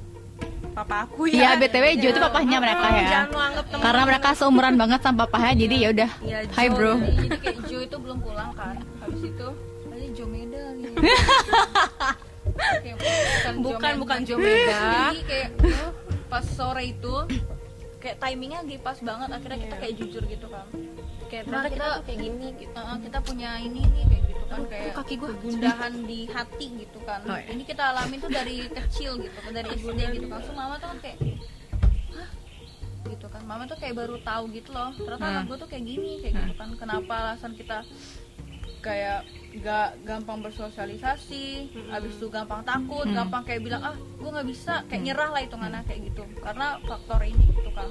Papa 0.73 1.05
aku 1.05 1.29
Iya, 1.29 1.53
ya. 1.53 1.59
BTW 1.61 1.85
Jo 2.01 2.07
itu 2.09 2.17
papahnya 2.19 2.57
mereka 2.57 2.81
Oh, 2.83 2.97
ya. 2.97 3.21
anggap 3.29 3.65
Karena 3.69 4.03
mereka 4.03 4.29
seumuran 4.33 4.73
banget 4.73 4.99
sama 4.99 5.17
papahnya, 5.21 5.53
jadi 5.59 5.75
ya 5.77 5.87
udah. 5.93 6.09
Iya, 6.19 6.37
Hai 6.49 6.67
bro. 6.67 6.97
jadi 6.97 7.27
kayak 7.37 7.57
Jo 7.69 7.77
itu 7.79 7.95
belum 7.95 8.17
pulang 8.17 8.49
kan. 8.51 8.81
Habis 8.97 9.21
itu 9.23 9.47
tadi 9.85 10.05
Jo 10.11 10.25
Meda 10.25 10.63
nih 10.73 10.93
Kayak 12.83 12.97
bukan 12.97 13.53
Jo 13.53 13.61
bukan 13.63 13.81
Meda. 13.85 14.01
bukan 14.01 14.19
Jomeda 14.23 14.81
jadi 15.05 15.21
kayak 15.23 15.49
oh, 15.61 15.91
pas 16.27 16.45
sore 16.45 16.83
itu 16.87 17.15
kayak 18.03 18.17
timingnya 18.19 18.59
lagi 18.59 18.77
pas 18.77 18.97
banget 18.99 19.29
akhirnya 19.31 19.59
kita 19.61 19.71
Iya. 19.71 19.81
kayak 19.81 19.95
jujur 19.95 20.23
gitu 20.25 20.47
kan 20.47 20.65
kayak 21.25 21.43
Nah, 21.45 21.61
kita 21.61 21.69
kita- 21.71 21.87
tuh 21.89 22.03
kayak 22.03 22.19
gini 22.21 22.47
gitu 22.57 22.75
Uh, 22.75 22.97
kita 22.99 23.17
punya 23.21 23.49
ini 23.57 23.81
nih 23.81 24.03
kayak 24.05 24.23
gitu 24.27 24.43
kan 24.45 24.59
kayak 24.67 24.91
kaki 24.93 25.15
gua. 25.15 25.27
kegundahan 25.31 25.93
di 26.03 26.19
hati 26.27 26.67
gitu 26.77 26.99
kan 27.01 27.21
Oh, 27.23 27.33
iya. 27.33 27.47
ini 27.49 27.63
kita 27.63 27.83
alamin 27.87 28.19
tuh 28.19 28.29
dari 28.29 28.57
kecil 28.69 29.11
gitu 29.17 29.37
kan 29.39 29.51
dari 29.51 29.69
SD 29.71 29.99
gitu 30.13 30.27
kan 30.27 30.39
so 30.39 30.51
mama 30.53 30.75
tuh 30.77 30.87
kan 30.89 30.99
kayak 30.99 31.17
Hah? 32.11 32.29
gitu 33.05 33.25
kan 33.25 33.41
mama 33.43 33.63
tuh 33.65 33.77
kayak 33.77 33.95
baru 33.95 34.15
tahu 34.21 34.43
gitu 34.51 34.69
loh 34.69 34.91
ternyata 34.93 35.15
Hmm. 35.21 35.33
anak 35.33 35.43
gue 35.45 35.57
tuh 35.57 35.69
kayak 35.69 35.83
gini 35.85 36.11
kayak 36.19 36.33
gitu 36.37 36.53
kan 36.53 36.69
kenapa 36.75 37.13
alasan 37.25 37.51
kita 37.53 37.77
kayak 38.83 39.23
gak 39.55 39.95
gampang 40.03 40.43
bersosialisasi 40.43 41.45
habis 41.87 42.13
itu 42.13 42.27
gampang 42.27 42.61
takut 42.61 43.05
Hmm. 43.05 43.15
gampang 43.15 43.43
kayak 43.43 43.61
bilang 43.61 43.81
ah 43.81 43.95
gue 43.95 44.27
nggak 44.27 44.45
bisa 44.45 44.83
kayak 44.85 45.01
nyerah 45.03 45.29
lah 45.29 45.41
hitungannya 45.41 45.81
kayak 45.83 46.01
gitu 46.05 46.23
karena 46.37 46.67
faktor 46.81 47.21
ini 47.21 47.45
gitu 47.47 47.71
kan 47.71 47.87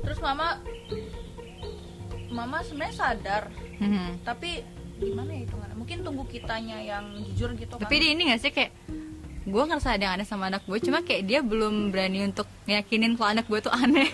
terus 0.00 0.18
mama 0.18 0.62
mama 2.30 2.62
sebenarnya 2.62 2.94
sadar 2.94 3.42
Mhm. 3.76 4.22
tapi 4.22 4.62
gimana 4.96 5.30
ya 5.32 5.42
hitungannya 5.42 5.74
mungkin 5.74 5.98
tunggu 6.00 6.24
kitanya 6.24 6.78
yang 6.78 7.04
jujur 7.24 7.50
gitu 7.54 7.74
kan 7.74 7.82
Tapi 7.82 7.96
dia 7.98 8.10
ini 8.10 8.22
gak 8.28 8.40
sih 8.40 8.52
kayak 8.52 8.70
gue 9.44 9.62
ngerasa 9.62 9.88
ada 9.92 10.02
yang 10.02 10.14
aneh 10.14 10.24
sama 10.24 10.48
anak 10.48 10.64
gue 10.64 10.78
cuma 10.78 11.00
kayak 11.00 11.22
dia 11.24 11.40
belum 11.40 11.90
berani 11.90 12.24
untuk 12.24 12.46
yakinin 12.64 13.12
kalau 13.12 13.28
anak 13.30 13.44
gue 13.44 13.60
tuh 13.60 13.74
aneh. 13.74 14.08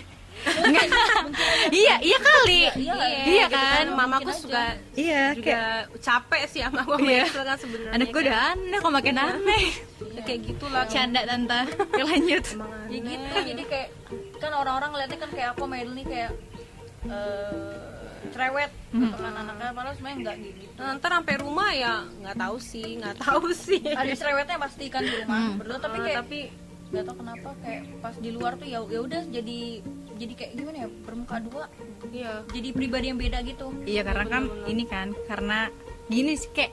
Iya 1.71 1.95
iya 1.99 2.17
kali. 2.19 2.61
Iya, 2.71 2.73
iya, 2.75 2.95
iya 3.23 3.45
gitu 3.45 3.55
kan? 3.55 3.83
kan. 3.83 3.85
mamaku 3.93 4.29
juga 4.35 4.65
iya 4.93 5.23
juga 5.31 5.43
kayak 5.45 5.79
capek 5.97 6.41
sih 6.47 6.61
sama 6.61 6.81
mama 6.83 6.97
Iya. 7.01 7.25
kan 7.27 7.57
sebenarnya 7.57 7.91
anak 7.93 8.07
gue 8.09 8.21
udah 8.21 8.37
aneh 8.51 8.77
kok 8.79 8.93
makin 8.93 9.15
aneh. 9.17 9.63
Ya, 10.11 10.21
kayak 10.21 10.39
gitulah. 10.43 10.83
Canda 10.85 11.21
tante. 11.23 11.59
Oke, 11.83 12.01
lanjut. 12.01 12.45
Ya 12.87 12.99
gitu 12.99 13.35
jadi 13.47 13.63
kayak 13.63 13.89
kan 14.37 14.51
orang-orang 14.51 14.89
ngeliatnya 14.91 15.19
kan 15.19 15.29
kayak 15.31 15.49
aku 15.53 15.63
Maidel 15.65 15.93
nih 15.93 16.05
kayak 16.05 16.31
eh 17.03 17.89
cerewet 18.31 18.69
gitu 18.93 19.15
kan 19.17 19.33
anaknya 19.35 19.73
padahal 19.73 19.95
sebenarnya 19.97 20.17
enggak 20.21 20.35
gitu. 20.39 20.63
Nah, 20.77 20.91
ntar 20.95 21.11
sampai 21.11 21.35
rumah 21.37 21.69
ya 21.73 21.93
nggak 22.21 22.37
tahu 22.37 22.57
sih 22.57 22.87
nggak 22.95 23.15
tahu 23.17 23.45
sih. 23.51 23.81
Ada 23.81 24.13
cerewetnya 24.13 24.57
pasti 24.57 24.85
kan 24.87 25.01
di 25.01 25.15
rumah. 25.17 25.37
Hmm. 25.41 25.57
berdua 25.57 25.77
tapi 25.77 25.97
Eh, 25.97 26.03
kayak 26.03 26.17
tapi 26.21 26.39
nggak 26.91 27.03
tahu 27.03 27.15
kenapa 27.17 27.49
kayak 27.59 27.81
pas 27.99 28.15
di 28.15 28.29
luar 28.29 28.53
tuh 28.55 28.67
ya 28.67 28.79
ya 28.85 28.99
udah 28.99 29.21
jadi 29.27 29.59
jadi 30.21 30.33
kayak 30.37 30.51
gimana 30.53 30.77
ya 30.85 30.89
bermuka 31.01 31.35
dua? 31.41 31.65
Iya. 32.07 32.45
Jadi 32.47 32.67
pribadi 32.71 33.05
yang 33.09 33.17
beda 33.17 33.41
gitu. 33.41 33.73
Iya 33.83 34.01
karena 34.01 34.25
kan 34.27 34.43
ini 34.65 34.83
kan 34.85 35.07
karena 35.25 35.67
gini 36.05 36.37
sih 36.37 36.51
kayak 36.51 36.71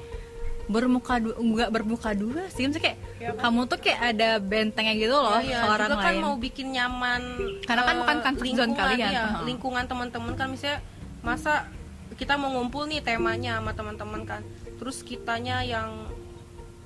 bermuka 0.68 1.16
dua 1.16 1.34
enggak 1.40 1.70
bermuka 1.72 2.12
dua 2.12 2.44
sih 2.52 2.68
maksudnya 2.68 2.92
kayak 2.92 2.98
kamu 3.40 3.60
tuh 3.64 3.78
kayak 3.80 4.00
ada 4.12 4.36
bentengnya 4.36 4.94
gitu 4.94 5.16
loh 5.16 5.40
Iya, 5.40 5.64
ke 5.64 5.66
orang 5.66 5.88
juga 5.88 6.04
kan 6.04 6.12
lain. 6.12 6.20
mau 6.20 6.34
bikin 6.36 6.66
nyaman 6.76 7.22
Karena 7.64 7.82
kan 7.88 7.94
eh, 7.94 8.00
bukan 8.04 8.16
zone 8.20 8.36
lingkungan, 8.44 8.70
kalian. 8.76 9.08
iya, 9.08 9.22
Heeh. 9.24 9.42
lingkungan 9.48 9.84
teman-teman 9.88 10.32
kan 10.36 10.46
misalnya 10.52 10.84
masa 11.24 11.64
kita 12.20 12.36
mau 12.36 12.52
ngumpul 12.52 12.84
nih 12.84 13.00
temanya 13.00 13.64
sama 13.64 13.72
teman-teman 13.72 14.22
kan 14.28 14.44
terus 14.76 15.00
kitanya 15.00 15.64
yang 15.64 15.88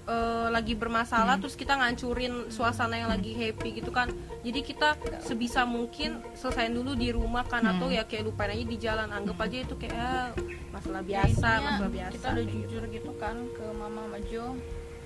eh, 0.04 0.48
lagi 0.48 0.74
bermasalah 0.74 1.38
Hmm. 1.38 1.42
terus 1.42 1.54
kita 1.54 1.74
ngancurin 1.74 2.48
suasana 2.48 2.96
yang 2.96 3.06
lagi 3.06 3.32
happy 3.32 3.78
gitu 3.78 3.88
kan. 3.88 4.10
Jadi 4.42 4.60
kita 4.60 4.98
sebisa 5.20 5.62
mungkin 5.62 6.18
selesaiin 6.32 6.72
dulu 6.72 6.92
di 6.92 7.08
rumah 7.08 7.42
kan 7.42 7.62
atau 7.62 7.86
Hmm. 7.86 7.96
ya 7.96 8.02
kayak 8.02 8.26
lupain 8.26 8.50
aja 8.50 8.64
di 8.64 8.76
jalan. 8.76 9.08
Anggap 9.08 9.38
aja 9.40 9.56
itu 9.60 9.74
kayak 9.76 9.94
ah, 9.94 10.28
masalah 10.70 11.02
biasa 11.02 11.48
Intinya 11.48 11.66
masalah 11.68 11.90
biasa 11.92 12.12
kita 12.12 12.28
udah 12.28 12.46
jujur 12.48 12.82
gitu 12.90 13.10
kan 13.16 13.36
ke 13.52 13.64
mama 13.72 14.00
sama 14.02 14.18
Jo. 14.26 14.46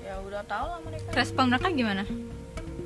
Ya 0.00 0.14
udah 0.22 0.42
tau 0.44 0.66
lah 0.70 0.80
mereka. 0.80 1.08
Respon 1.12 1.44
mereka 1.50 1.68
gimana? 1.70 2.02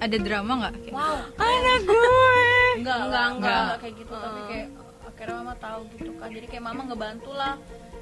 Ada 0.01 0.16
drama 0.16 0.53
nggak? 0.57 0.75
Kayak, 0.81 0.94
wow. 0.96 1.16
anak 1.37 1.79
gue. 1.85 2.44
Enggak 2.81 2.99
Enggak, 2.99 3.27
enggak. 3.29 3.61
enggak. 3.61 3.79
kayak 3.79 3.94
gitu 3.96 4.14
tapi 4.16 4.40
kayak 4.49 4.66
akhirnya 5.05 5.35
mama 5.37 5.55
tahu 5.55 5.81
gitu 5.92 6.11
kan. 6.16 6.29
Jadi 6.29 6.46
kayak 6.49 6.64
mama 6.64 6.81
ngebantu 6.85 7.31
lah 7.31 7.55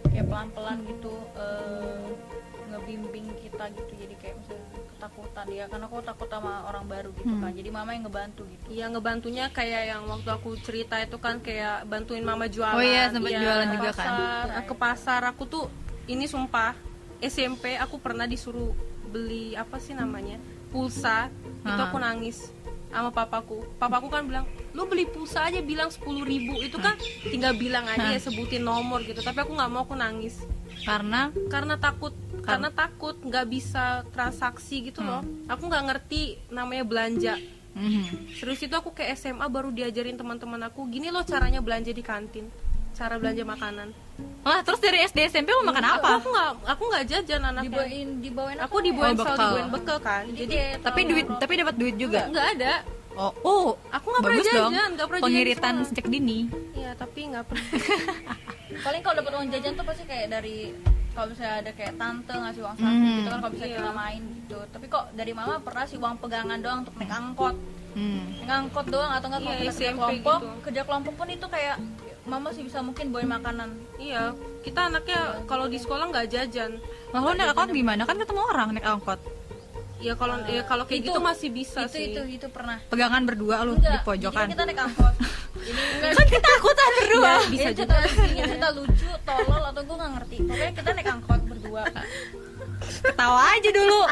kayak 0.09 0.25
pelan 0.25 0.49
pelan 0.51 0.79
gitu 0.87 1.15
eh, 1.35 2.09
gitu 3.71 3.93
jadi 3.95 4.15
kayak 4.17 4.35
misalnya 4.37 4.67
ketakutan 4.89 5.47
ya 5.49 5.65
karena 5.67 5.85
aku 5.87 5.97
takut 6.03 6.29
sama 6.29 6.53
orang 6.65 6.85
baru 6.85 7.11
gitu 7.13 7.29
Hmm. 7.29 7.41
kan 7.41 7.53
jadi 7.53 7.71
mama 7.71 7.91
yang 7.91 8.05
ngebantu 8.05 8.43
gitu 8.45 8.65
Iya 8.69 8.87
ngebantunya 8.89 9.45
kayak 9.49 9.83
yang 9.87 10.03
waktu 10.05 10.29
aku 10.29 10.51
cerita 10.59 10.97
itu 10.99 11.17
kan 11.17 11.39
kayak 11.39 11.85
bantuin 11.85 12.21
mama 12.21 12.47
jualan. 12.47 12.75
Oh 12.75 12.83
iya, 12.83 13.07
sempet 13.09 13.31
Iya, 13.31 13.41
jualan 13.41 13.65
ke 13.65 13.73
juga 13.73 13.91
kan. 13.91 13.95
pasar. 13.95 14.45
Nah, 14.49 14.63
Ke 14.63 14.75
pasar 14.75 15.21
aku 15.25 15.43
tuh 15.45 15.65
ini 16.05 16.25
sumpah 16.25 16.75
SMP 17.19 17.75
aku 17.75 17.97
pernah 17.97 18.25
disuruh 18.25 18.75
beli 19.05 19.55
apa 19.55 19.77
sih 19.77 19.93
namanya 19.93 20.37
pulsa 20.69 21.33
itu 21.61 21.73
Aha. 21.73 21.87
aku 21.87 21.97
nangis 21.97 22.51
sama 22.89 23.09
papaku. 23.09 23.65
Papaku 23.77 24.09
kan 24.09 24.25
bilang 24.25 24.45
lu 24.71 24.85
beli 24.85 25.05
pulsa 25.05 25.45
aja 25.45 25.61
bilang 25.61 25.89
sepuluh 25.89 26.23
ribu 26.23 26.59
itu 26.59 26.77
kan 26.77 26.95
tinggal 27.23 27.53
bilang 27.55 27.85
aja 27.85 28.09
ya 28.09 28.19
sebutin 28.19 28.63
nomor 28.63 29.01
gitu. 29.03 29.19
Tapi 29.19 29.39
aku 29.39 29.53
nggak 29.53 29.71
mau 29.71 29.83
aku 29.83 29.95
nangis 29.95 30.43
karena 30.81 31.31
karena 31.47 31.75
takut 31.77 32.15
karena 32.49 32.69
takut 32.71 33.17
nggak 33.19 33.47
bisa 33.47 33.85
transaksi 34.09 34.83
gitu 34.83 35.01
loh. 35.01 35.21
Aku 35.47 35.63
nggak 35.63 35.85
ngerti 35.87 36.23
namanya 36.49 36.83
belanja. 36.83 37.35
mhm. 37.71 38.35
Terus 38.35 38.59
itu 38.59 38.73
aku 38.73 38.91
ke 38.91 39.05
SMA 39.13 39.45
baru 39.47 39.69
diajarin 39.69 40.15
teman-teman 40.15 40.59
aku 40.63 40.83
gini 40.87 41.09
loh 41.09 41.23
caranya 41.23 41.59
belanja 41.59 41.91
di 41.91 42.01
kantin, 42.01 42.49
cara 42.93 43.15
belanja 43.15 43.45
makanan. 43.45 43.93
lah 44.41 44.59
terus 44.61 44.79
dari 44.79 44.99
SD 45.01 45.31
SMP 45.31 45.47
lo 45.49 45.63
makan 45.63 45.85
apa 45.93 46.19
Aku 46.19 46.27
nggak 46.27 46.51
aku 46.67 46.83
nggak 46.85 47.05
jajan 47.07 47.39
anaknya. 47.45 47.71
dibawain 47.71 48.09
dibawain 48.19 48.59
Aku 48.59 48.77
ya? 48.77 48.85
dibawain 48.85 49.13
Oh, 49.13 49.19
bekal. 49.21 49.37
dibawain 49.39 49.69
bekal 49.71 49.99
kan. 50.01 50.25
Jadi 50.27 50.55
kayak 50.57 50.75
tapi 50.81 51.01
duit 51.05 51.27
tapi 51.31 51.53
dapat 51.55 51.75
duit 51.77 51.95
juga 51.95 52.21
nggak 52.27 52.47
ada. 52.57 52.75
oh 53.15 53.33
oh 53.41 53.67
Aku 53.89 54.07
nggak 54.09 54.23
pernah 54.25 54.37
bagus 54.37 54.47
dong 54.49 54.73
jajan, 54.73 54.89
nggak 54.91 55.07
pernah 55.07 55.21
jajan 55.21 55.29
pengiritan 55.31 55.75
sejak 55.85 56.07
dini 56.09 56.39
Iya 56.73 56.91
tapi 56.95 57.21
nggak 57.27 57.45
pernah. 57.45 57.67
paling 58.81 59.01
kalau 59.01 59.17
dapat 59.17 59.33
uang 59.33 59.49
jajan 59.49 59.73
tuh 59.73 59.85
pasti 59.85 60.05
kayak 60.05 60.27
dari 60.29 60.59
kalau 61.19 61.29
misalnya 61.29 61.55
ada 61.59 61.73
kayak 61.75 61.95
tante 61.97 62.31
ngasih 62.33 62.63
uang 62.63 62.77
saku 62.77 62.95
Hmm. 62.95 63.17
gitu 63.19 63.29
kan 63.29 63.39
kalau 63.41 63.53
bisa 63.53 63.67
Iya. 63.67 63.75
kita 63.75 63.91
main 63.93 64.23
gitu 64.39 64.59
tapi 64.71 64.87
kok 64.87 65.05
dari 65.13 65.33
mama 65.35 65.55
pernah 65.59 65.85
sih 65.85 65.99
uang 65.99 66.15
pegangan 66.17 66.59
doang 66.63 66.79
untuk 66.81 66.95
naik 66.95 67.11
angkot 67.11 67.55
hmm. 67.93 68.23
naik 68.39 68.53
angkot 68.55 68.87
doang 68.87 69.11
atau 69.11 69.27
enggak 69.27 69.41
kalau 69.43 69.51
Iya, 69.53 69.61
kita 69.61 69.73
kerja 69.75 69.93
kelompok 69.93 70.39
gitu. 70.39 70.55
kerja 70.63 70.83
kelompok 70.85 71.15
pun 71.19 71.29
itu 71.29 71.47
kayak 71.49 71.77
mama 72.25 72.49
sih 72.53 72.63
bisa 72.63 72.79
mungkin 72.79 73.05
bawain 73.09 73.27
makanan 73.27 73.69
iya 73.99 74.31
kita 74.61 74.81
anaknya 74.87 75.21
kalau 75.45 75.65
di 75.65 75.77
sekolah 75.77 76.07
nggak 76.07 76.29
jajan. 76.29 76.77
lah 77.09 77.19
lo 77.19 77.33
naik 77.33 77.51
angkot 77.51 77.69
gimana 77.73 78.03
kan 78.05 78.15
ketemu 78.15 78.41
orang 78.47 78.69
naik 78.71 78.87
angkot 78.87 79.19
Ya 79.99 80.15
kalau 80.15 80.39
ya 80.47 80.63
kalau 80.63 80.87
kayak 80.87 81.01
Itu- 81.03 81.11
gitu 81.11 81.21
masih 81.21 81.49
bisa 81.51 81.81
itu 81.85 81.91
sih. 81.91 82.05
itu 82.11 82.21
itu 82.33 82.47
pernah. 82.49 82.79
Pegangan 82.87 83.23
berdua 83.23 83.67
lu 83.67 83.75
di 83.75 83.83
Enggak, 83.83 84.07
pojokan. 84.07 84.47
jadi 84.47 84.47
kan 84.47 84.55
kita 84.55 84.63
naik 84.65 84.81
angkot. 84.81 85.15
Ini 85.59 85.83
enggak. 85.93 86.11
Kan 86.15 86.27
kita 86.29 86.49
takutan 86.49 86.91
berdua. 86.97 87.27
Iya, 87.29 87.39
bisa 87.49 87.69
juga. 87.73 87.97
cerita 87.99 87.99
lucu 87.99 88.39
cerita 88.39 88.69
lucu 88.73 89.09
tolol 89.25 89.63
atau 89.65 89.83
gue 89.83 89.97
nggak 89.97 90.13
ngerti. 90.15 90.37
Pokoknya 90.41 90.73
kita 90.73 90.91
naik 90.93 91.09
angkot 91.11 91.41
berdua. 91.45 91.83
Ketawa 92.79 93.41
aja 93.53 93.71
dulu. 93.71 94.03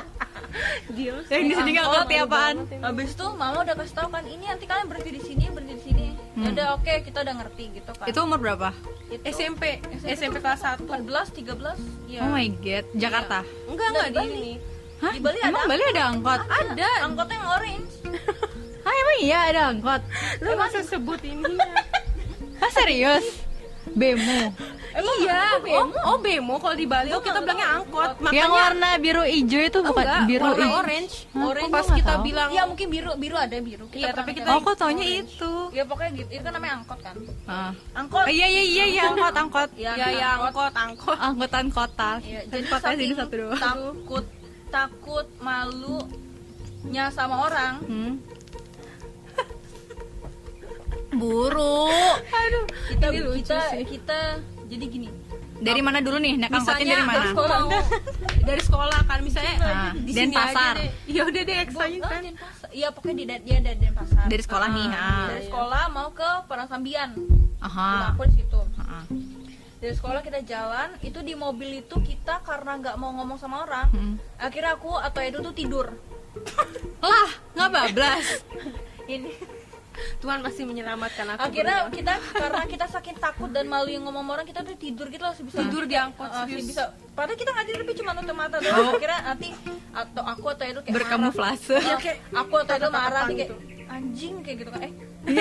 Dia 0.89 1.13
yang 1.29 1.45
di 1.45 1.55
sini 1.55 1.71
nggak 1.73 1.87
ngerti 1.89 2.15
apaan. 2.19 2.57
Habis 2.81 3.11
itu 3.13 3.27
mama 3.33 3.59
udah 3.61 3.75
kasih 3.77 3.95
tahu 3.95 4.09
kan 4.09 4.25
ini 4.25 4.45
nanti 4.45 4.65
kalian 4.65 4.87
berhenti 4.89 5.11
di 5.13 5.23
sini 5.23 5.45
berhenti 5.49 5.75
di 5.77 5.85
sini. 5.85 6.07
Ya 6.35 6.49
udah 6.51 6.67
oke 6.75 6.93
kita 7.03 7.19
udah 7.23 7.35
ngerti 7.37 7.65
gitu 7.73 7.91
kan. 7.93 8.07
Itu 8.07 8.19
umur 8.21 8.39
berapa? 8.39 8.75
Itu 9.07 9.23
SMP, 9.23 9.79
SMP 10.03 10.37
kelas 10.37 10.67
1 10.67 10.83
14 10.83 11.31
13 11.31 11.79
Iya. 12.07 12.21
oh 12.21 12.31
my 12.33 12.47
god 12.59 12.85
Jakarta? 12.93 13.39
Enggak 13.65 13.87
enggak 13.89 14.07
di 14.07 14.17
Bali. 14.17 14.35
ini. 14.35 14.53
Hah? 14.97 15.13
Di 15.13 15.21
Bali 15.21 15.39
emang 15.39 15.61
ada 15.61 15.69
Bali 15.69 15.85
ada 15.87 16.03
angkot? 16.09 16.41
Ada. 16.43 16.91
Angkotnya 17.03 17.37
yang 17.37 17.49
orange. 17.51 17.93
Ah 18.81 18.95
emang 18.95 19.19
iya 19.19 19.39
ada 19.51 19.63
angkot? 19.69 19.99
Lu 20.39 20.55
masa 20.55 20.79
sebut 20.81 21.19
ininya? 21.21 21.75
ah 22.63 22.71
serius? 22.71 23.43
Bemo. 23.89 24.55
Iya, 25.19 25.57
oh, 25.75 25.89
oh 26.07 26.17
bemo. 26.17 26.55
Kalau 26.57 26.73
di 26.73 26.85
Bali 26.85 27.11
oh 27.11 27.19
kita 27.19 27.41
bilangnya 27.41 27.69
angkot. 27.77 28.15
Makanya 28.19 28.39
yang 28.39 28.53
warna 28.53 28.89
biru 28.97 29.23
hijau 29.23 29.61
itu 29.61 29.79
Oh, 29.79 29.91
bukan 29.91 30.05
enggak, 30.05 30.23
biru 30.27 30.45
warna 30.47 30.67
orange. 30.77 31.15
Hah, 31.29 31.45
Orange 31.47 31.73
pas 31.73 31.87
kita 31.89 32.13
tahu? 32.13 32.23
bilang 32.23 32.49
Iya 32.49 32.63
mungkin 32.65 32.87
biru 32.89 33.11
biru 33.17 33.37
ada 33.37 33.57
biru. 33.59 33.87
Iya, 33.89 34.11
pernah 34.11 34.17
tapi 34.17 34.31
kita 34.33 34.45
kita- 34.45 34.55
oh 34.55 34.61
kok 34.63 34.75
taunya 34.77 35.07
itu. 35.17 35.53
Ya 35.71 35.83
pokoknya 35.83 36.11
gitu. 36.15 36.29
Itu 36.31 36.43
kan 36.43 36.53
namanya 36.55 36.75
angkot 36.79 36.99
kan? 37.01 37.17
Ah. 37.45 37.73
angkot. 37.93 38.23
Oh, 38.23 38.31
iya 38.31 38.47
iya 38.47 38.63
iya 38.63 38.85
iya 38.87 39.03
angkot. 39.09 39.35
angkot 39.35 39.71
ya, 39.75 39.93
ya 39.95 40.07
ya 40.13 40.29
angkot. 40.39 40.73
Angkot. 40.73 41.17
angkutan 41.19 41.67
kota 41.69 42.11
Iya, 42.21 42.41
jadi 42.45 42.53
jadi 42.53 42.67
kota 42.69 42.87
sini 42.87 42.97
saking 43.03 43.17
satu 43.17 43.35
doang 43.35 43.59
takut 43.59 44.25
takut 44.69 45.27
malu 45.39 46.03
nya 46.85 47.11
sama 47.11 47.47
orang 47.47 47.75
hmm. 47.83 48.13
buru 51.21 51.89
aduh 52.29 52.65
kita 52.91 53.07
Ini 53.11 53.21
lucu 53.25 53.43
kita 53.43 53.59
sih. 53.73 53.85
kita 53.87 54.21
jadi 54.67 54.85
gini 54.87 55.09
dari 55.57 55.81
mana 55.81 56.05
dulu 56.05 56.21
nih 56.21 56.37
naik 56.37 56.53
angkotnya 56.53 56.85
dari 56.85 57.05
mana 57.07 57.17
dari 57.17 57.29
sekolah, 57.33 57.59
dari 58.49 58.63
sekolah 58.63 58.99
kan 59.09 59.19
misalnya 59.25 59.55
Ah, 59.57 59.93
di 59.97 60.13
sini 60.13 60.37
aja 60.37 60.77
deh. 60.77 60.91
Ya 61.09 61.23
udah 61.25 61.43
deh 61.43 61.57
Bu, 61.57 61.65
eksain 61.65 62.01
ah, 62.05 62.11
kan. 62.13 62.23
Iya 62.69 62.89
pokoknya 62.93 63.15
di 63.17 63.25
dia 63.41 63.59
dari 63.65 63.79
Denpasar 63.81 64.25
Dari 64.29 64.43
sekolah 64.45 64.69
nih. 64.69 64.87
ah. 64.93 65.27
dari 65.33 65.43
sekolah 65.49 65.83
mau 65.97 66.09
ke 66.13 66.29
Parangsambian 66.45 67.11
Aha. 67.65 68.13
aku 68.13 68.29
di 68.29 68.45
situ 68.45 68.61
Ah. 68.77 69.01
Dari 69.87 69.95
sekolah 69.95 70.19
kita 70.21 70.43
jalan 70.43 70.99
itu 71.01 71.23
di 71.23 71.35
mobil 71.35 71.79
itu 71.79 71.95
kita 71.97 72.43
karena 72.43 72.75
nggak 72.77 72.97
mau 72.97 73.15
ngomong 73.15 73.39
sama 73.39 73.63
orang 73.63 73.87
Mm. 73.89 74.15
akhirnya 74.37 74.75
aku 74.75 74.91
atau 74.93 75.21
Edo 75.21 75.39
tuh 75.41 75.55
tidur 75.55 75.87
Lah, 77.07 77.31
nggak 77.55 77.71
bablas. 77.71 78.27
ini 79.07 79.31
Tuhan 80.19 80.43
pasti 80.43 80.61
menyelamatkan 80.61 81.25
aku 81.31 81.41
akhirnya 81.41 81.87
berdua. 81.87 81.95
kita 81.95 82.15
karena 82.35 82.63
kita 82.67 82.87
saking 82.87 83.17
takut 83.17 83.49
dan 83.49 83.65
malu 83.65 83.89
yang 83.89 84.05
ngomong 84.05 84.21
sama 84.21 84.33
orang 84.35 84.45
kita 84.45 84.61
tuh 84.61 84.77
tidur 84.77 85.07
gitu 85.07 85.23
loh 85.23 85.33
bisa 85.33 85.57
tidur 85.57 85.87
di 85.87 85.97
angkot 85.97 86.27
Uh, 86.27 86.45
serius. 86.45 86.67
bisa 86.69 86.83
padahal 87.15 87.39
kita 87.39 87.51
nggak 87.51 87.65
tidur 87.65 87.81
tapi 87.81 87.95
cuma 87.97 88.11
nutup 88.13 88.37
mata 88.37 88.57
doang 88.59 88.93
akhirnya 88.93 89.21
nanti 89.25 89.49
atau 89.95 90.23
aku 90.27 90.47
atau 90.51 90.65
Edo 90.67 90.81
kayak 90.83 90.95
Berkamuflase. 90.99 91.79
Iya, 91.79 91.97
kayak 91.97 92.19
aku 92.35 92.55
atau 92.59 92.75
Edo 92.75 92.89
marah 92.91 93.25
kayak 93.25 93.39
gitu. 93.41 93.55
Anjing 93.89 94.35
kayak 94.41 94.57
gitu 94.59 94.71
kan. 94.71 94.81
Eh. 94.83 94.93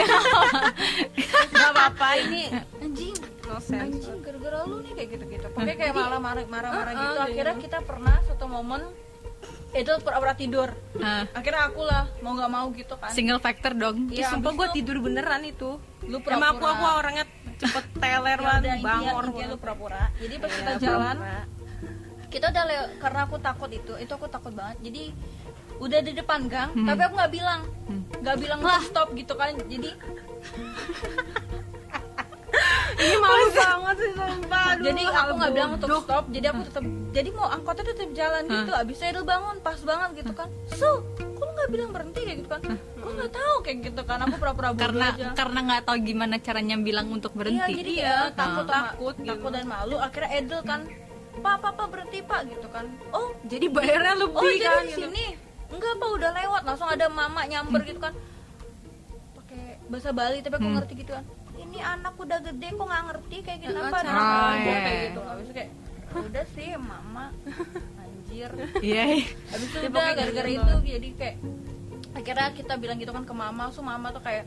Nggak 1.51 1.69
apa-apa 1.71 2.07
ini 2.19 2.43
anjing. 2.77 3.15
no 3.45 3.57
sense 3.59 3.77
anjing 3.77 4.17
gara-gara 4.19 4.57
lu 4.63 4.81
nih 4.81 4.93
kayak 4.93 5.09
gitu-gitu. 5.11 5.47
Pokoknya 5.49 5.75
kayak 5.75 5.93
malah 5.93 6.19
marah 6.19 6.45
marah-marah 6.45 6.73
Uh, 6.87 6.97
uh, 6.97 7.03
gitu. 7.03 7.13
iya. 7.13 7.25
akhirnya 7.27 7.55
kita 7.59 7.77
pernah 7.81 8.15
satu 8.23 8.45
momen 8.47 8.81
Edo 9.71 9.99
pura-pura 9.99 10.31
tidur. 10.33 10.71
Ah, 10.97 11.27
akhirnya 11.29 11.67
aku 11.67 11.83
lah 11.83 12.07
mau 12.19 12.31
nggak 12.33 12.47
mau 12.49 12.65
gitu 12.71 12.95
kan. 12.95 13.11
Single 13.11 13.37
factor 13.37 13.75
dong. 13.75 14.07
Iya, 14.07 14.31
sumpah 14.31 14.51
gue 14.53 14.67
itu- 14.67 14.75
tidur 14.79 14.97
beneran 14.99 15.43
itu. 15.43 15.77
lu 16.01 16.17
Emang 16.23 16.55
aku 16.55 16.63
aku 16.63 16.85
orangnya 16.95 17.25
cepet 17.55 17.85
teler 17.93 18.35
Ya 18.35 18.41
banget 18.41 18.61
intinya, 18.71 18.87
bangor 18.87 19.23
intinya 19.27 19.45
lu 19.45 19.57
pura-pura. 19.57 20.03
Jadi 20.15 20.35
pas 20.37 20.47
Iya, 20.47 20.57
kita 20.57 20.73
jalan 20.79 21.15
kita 22.25 22.45
udah 22.49 22.63
lew- 22.65 22.91
karena 22.97 23.19
aku 23.21 23.35
takut 23.37 23.69
itu 23.69 23.93
itu 23.95 24.11
aku 24.11 24.27
takut 24.27 24.53
banget. 24.53 24.77
Jadi 24.81 25.03
udah 25.77 25.99
di 25.99 26.11
depan 26.11 26.39
gang 26.45 26.69
Hmm. 26.71 26.85
tapi 26.85 27.01
aku 27.01 27.13
nggak 27.15 27.33
bilang. 27.33 27.61
Nggak 28.15 28.37
bilang 28.37 28.59
untuk 28.59 28.83
stop 28.85 29.07
gitu 29.13 29.33
kan. 29.33 29.53
Jadi 29.61 29.89
ini 32.95 33.15
malu 33.17 33.45
banget 33.51 33.95
sih 33.97 34.11
sumpah. 34.13 34.65
Aduh, 34.71 34.83
jadi 34.83 35.03
aku 35.05 35.31
nggak 35.35 35.53
bilang 35.53 35.71
untuk 35.73 35.89
bodoh. 35.89 36.01
stop. 36.01 36.23
Jadi 36.27 36.45
aku 36.47 36.61
tetap 36.63 36.83
jadi 37.11 37.29
mau 37.31 37.47
angkotnya 37.47 37.83
tetap 37.85 38.09
jalan 38.13 38.43
gitu. 38.45 38.71
Abis 38.73 38.97
itu 39.01 39.21
bangun 39.21 39.55
pas 39.59 39.79
banget 39.79 40.09
gitu 40.15 40.31
kan. 40.31 40.47
So 40.71 40.87
kok 41.15 41.43
lu 41.43 41.51
nggak 41.53 41.69
bilang 41.69 41.89
berhenti 41.91 42.21
kayak 42.23 42.37
gitu 42.39 42.49
kan? 42.49 42.61
Gue 42.95 43.11
nggak 43.13 43.31
tahu 43.31 43.55
kayak 43.61 43.77
gitu 43.83 44.01
kan. 44.01 44.17
Aku 44.21 44.35
pura-pura 44.35 44.69
Karena 44.73 45.07
aja. 45.11 45.27
karena 45.33 45.59
nggak 45.61 45.81
tahu 45.83 45.97
gimana 46.01 46.35
caranya 46.39 46.75
bilang 46.77 47.07
untuk 47.09 47.31
iya 47.31 47.37
berhenti. 47.37 47.71
jadi 47.75 47.91
Iya, 47.93 48.15
kayak 48.23 48.33
takut 48.33 48.65
sama- 48.65 48.73
takut 48.89 49.15
gitu. 49.15 49.29
takut 49.29 49.51
dan 49.51 49.65
malu. 49.67 49.95
Akhirnya 49.97 50.29
Edel 50.33 50.61
kan 50.63 50.81
pak 51.35 51.55
pak 51.59 51.71
pak 51.73 51.87
berhenti 51.91 52.19
pak 52.23 52.41
gitu 52.47 52.67
kan. 52.69 52.85
Oh 53.11 53.29
jadi 53.43 53.65
bayarnya 53.67 54.13
lebih 54.17 54.39
oh 54.39 54.47
jadi 54.49 54.65
kan 54.65 54.79
di 54.79 54.87
gitu. 54.89 54.99
sini 55.03 55.25
enggak 55.67 55.93
pak 55.95 56.09
udah 56.11 56.31
lewat. 56.33 56.61
Langsung 56.63 56.87
ada 56.87 57.05
mama 57.07 57.41
nyamber 57.43 57.81
gitu 57.83 57.97
kan. 57.97 58.13
Pakai 59.35 59.79
bahasa 59.85 60.09
Bali 60.09 60.39
tapi 60.39 60.55
aku 60.55 60.67
ngerti 60.71 60.93
gitu 60.97 61.11
kan. 61.11 61.25
Ini 61.55 61.77
anak 61.79 62.15
udah 62.15 62.39
gede 62.41 62.67
kok 62.69 62.83
nggak 62.83 63.03
ngerti 63.05 63.37
kayak 63.41 63.59
gitu 63.61 63.77
apa 63.77 63.97
cara 63.97 64.11
Nah, 64.11 64.53
kayak 64.53 64.65
iya. 64.83 65.03
gitu. 65.05 65.19
nggak 65.19 65.37
bisa 65.37 65.51
kayak 65.53 65.69
udah 66.15 66.45
sih 66.51 66.67
mama. 66.75 67.25
Anjir. 68.01 68.51
Iya. 68.79 69.03
habis 69.47 69.67
itu 69.67 69.77
Ya, 69.77 69.81
udah 69.81 69.91
pokoknya 69.91 70.13
gara-gara 70.15 70.49
gitu. 70.49 70.61
itu 70.61 70.73
jadi 70.89 71.09
kayak 71.15 71.35
akhirnya 72.15 72.47
kita 72.53 72.73
bilang 72.75 72.97
gitu 72.97 73.11
kan 73.11 73.23
ke 73.23 73.33
mama. 73.33 73.63
So 73.69 73.81
mama 73.81 74.07
tuh 74.09 74.21
kayak 74.21 74.45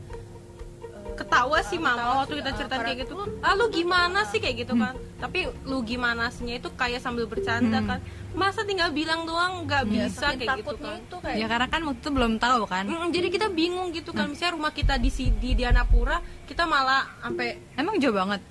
ketawa 1.13 1.59
sih 1.61 1.75
ketawa 1.75 1.95
mama 1.97 2.19
waktu 2.19 2.33
kita 2.37 2.49
eh, 2.49 2.55
cerita 2.55 2.75
kayak 2.77 2.97
gitu. 3.01 3.13
ah 3.39 3.53
lu 3.53 3.65
gimana 3.67 4.19
sih 4.25 4.37
kayak 4.37 4.55
gitu 4.59 4.73
kan? 4.73 4.93
Tapi 5.15 5.39
lu 5.63 5.77
gimana 5.81 6.27
sihnya 6.27 6.57
itu 6.57 6.69
kayak 6.71 6.99
sambil 6.99 7.25
bercanda 7.25 7.79
kan. 7.81 7.99
Masa 8.29 8.61
tinggal 8.61 8.89
bilang 8.89 9.23
doang 9.23 9.65
nggak 9.65 9.83
ya, 9.85 10.05
bisa 10.05 10.27
kayak 10.33 10.61
gitu 10.61 10.75
kan. 10.77 10.97
itu 10.97 11.17
kayak 11.17 11.35
Ya 11.35 11.45
karena 11.45 11.67
kan 11.67 11.81
waktu 11.83 11.99
itu 11.99 12.09
belum 12.09 12.33
tahu 12.37 12.61
kan. 12.65 12.85
Mm, 12.85 13.09
jadi 13.09 13.27
kita 13.27 13.47
bingung 13.49 13.89
gitu 13.89 14.11
kan. 14.11 14.27
Misalnya 14.27 14.53
rumah 14.55 14.71
kita 14.71 14.95
di 14.95 15.09
di 15.11 15.49
Dianapura 15.53 16.17
kita 16.45 16.63
malah 16.63 17.07
sampai 17.19 17.57
Emang 17.73 17.97
jauh 17.97 18.13
banget. 18.13 18.41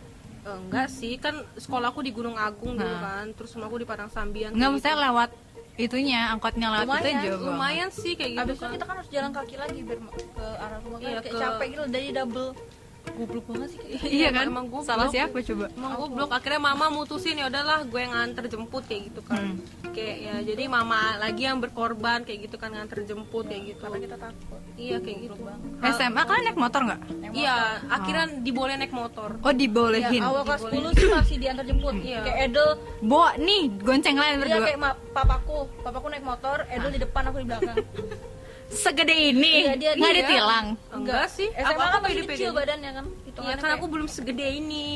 enggak 0.49 0.89
sih 0.89 1.17
kan 1.17 1.37
sekolahku 1.55 2.01
di 2.01 2.09
Gunung 2.09 2.33
Agung 2.35 2.73
dulu 2.73 2.89
Nah. 2.89 3.21
kan. 3.21 3.27
Terus 3.33 3.53
rumahku 3.53 3.77
di 3.77 3.85
Padang 3.85 4.09
Sambian 4.09 4.51
Enggak 4.51 4.71
kayak 4.73 4.73
maksudnya 4.81 4.97
lewat 5.05 5.31
itunya, 5.79 6.21
angkotnya 6.29 6.69
lewat 6.73 6.83
itu 6.83 6.91
Lumayan, 6.91 7.07
jauh 7.07 7.23
gitu. 7.23 7.37
banget. 7.39 7.49
lumayan 7.49 7.89
sih 7.89 8.13
kayak 8.13 8.31
gitu 8.33 8.43
Abis 8.43 8.53
itu 8.53 8.61
kan 8.61 8.71
kita 8.71 8.85
kan 8.85 8.95
harus 8.97 9.11
jalan 9.11 9.31
kaki 9.33 9.55
lagi 9.57 9.79
biar 9.81 9.99
ke 10.03 10.47
arah 10.59 10.79
rumah 10.81 10.99
kan 10.99 11.07
Iya, 11.07 11.19
kayak 11.19 11.31
ke- 11.31 11.41
capek 11.41 11.67
gitu 11.69 11.85
dari 11.89 12.09
double 12.11 12.49
goblok 13.11 13.45
banget 13.47 13.69
sih. 13.71 13.81
Kayak 13.81 14.13
Iya 14.19 14.29
kan? 14.31 14.45
emang 14.47 14.67
goblok. 14.67 14.87
Salah 14.87 15.09
siapa 15.09 15.37
coba? 15.39 15.67
Emang 15.71 15.93
goblok. 15.97 16.29
Akhirnya 16.31 16.61
mama 16.63 16.87
mutusin 16.89 17.35
ya 17.35 17.47
udahlah 17.47 17.79
gue 17.83 18.01
yang 18.01 18.13
nganter 18.13 18.45
jemput 18.47 18.85
kayak 18.85 19.03
gitu 19.09 19.21
kan. 19.23 19.45
Kayak 19.89 20.17
ya 20.21 20.35
jadi 20.45 20.63
mama 20.67 20.99
lagi 21.17 21.43
yang 21.45 21.59
berkorban 21.59 22.23
kayak 22.23 22.39
gitu 22.45 22.57
kan 22.57 22.71
nganter 22.71 23.03
jemput 23.03 23.45
kayak 23.45 23.63
gitu. 23.69 23.81
Karena 23.81 23.99
kita 23.99 24.17
takut. 24.17 24.61
Iya 24.75 24.97
kayak 24.99 25.19
gitu. 25.23 25.35
SMA 25.81 26.23
kalian 26.23 26.45
naik 26.45 26.59
motor 26.59 26.81
nggak? 26.85 27.01
iya 27.31 27.57
akhirnya 27.87 28.25
diboleh 28.41 28.75
naik 28.75 28.91
motor. 28.91 29.37
Oh 29.39 29.53
dibolehin. 29.53 30.19
Ya, 30.19 30.27
awal 30.27 30.43
kelas 30.43 30.63
10 30.65 30.97
sih 30.97 31.09
masih 31.09 31.37
diantar 31.37 31.65
jemput. 31.65 31.95
Iya. 31.95 32.21
kayak 32.23 32.39
Edel. 32.47 32.71
Bo 33.01 33.29
nih 33.37 33.63
gonceng 33.79 34.17
lain 34.17 34.35
Iya 34.35 34.43
berdua. 34.43 34.65
kayak 34.65 34.81
ma- 34.81 34.99
papaku. 35.13 35.69
Papaku 35.81 36.07
naik 36.09 36.25
motor 36.25 36.65
Edel 36.69 36.91
di 36.91 37.01
depan 37.01 37.23
aku 37.27 37.39
di 37.39 37.47
belakang 37.47 37.77
Segede 38.69 39.15
ini. 39.15 39.65
Dia- 39.75 39.97
Nggak 39.97 40.13
dia- 40.13 40.19
ditilang. 40.23 40.67
enggak 40.91 41.27
sih. 41.29 41.49
SMA 41.51 41.65
aku 41.65 41.81
kan 41.81 42.01
masih 42.01 42.15
pede-pede 42.15 42.37
kecil 42.37 42.51
badannya 42.53 42.91
kan? 42.93 43.07
Iya 43.39 43.55
kan 43.55 43.71
aku 43.73 43.87
belum 43.87 44.07
segede 44.07 44.47
ini 44.51 44.87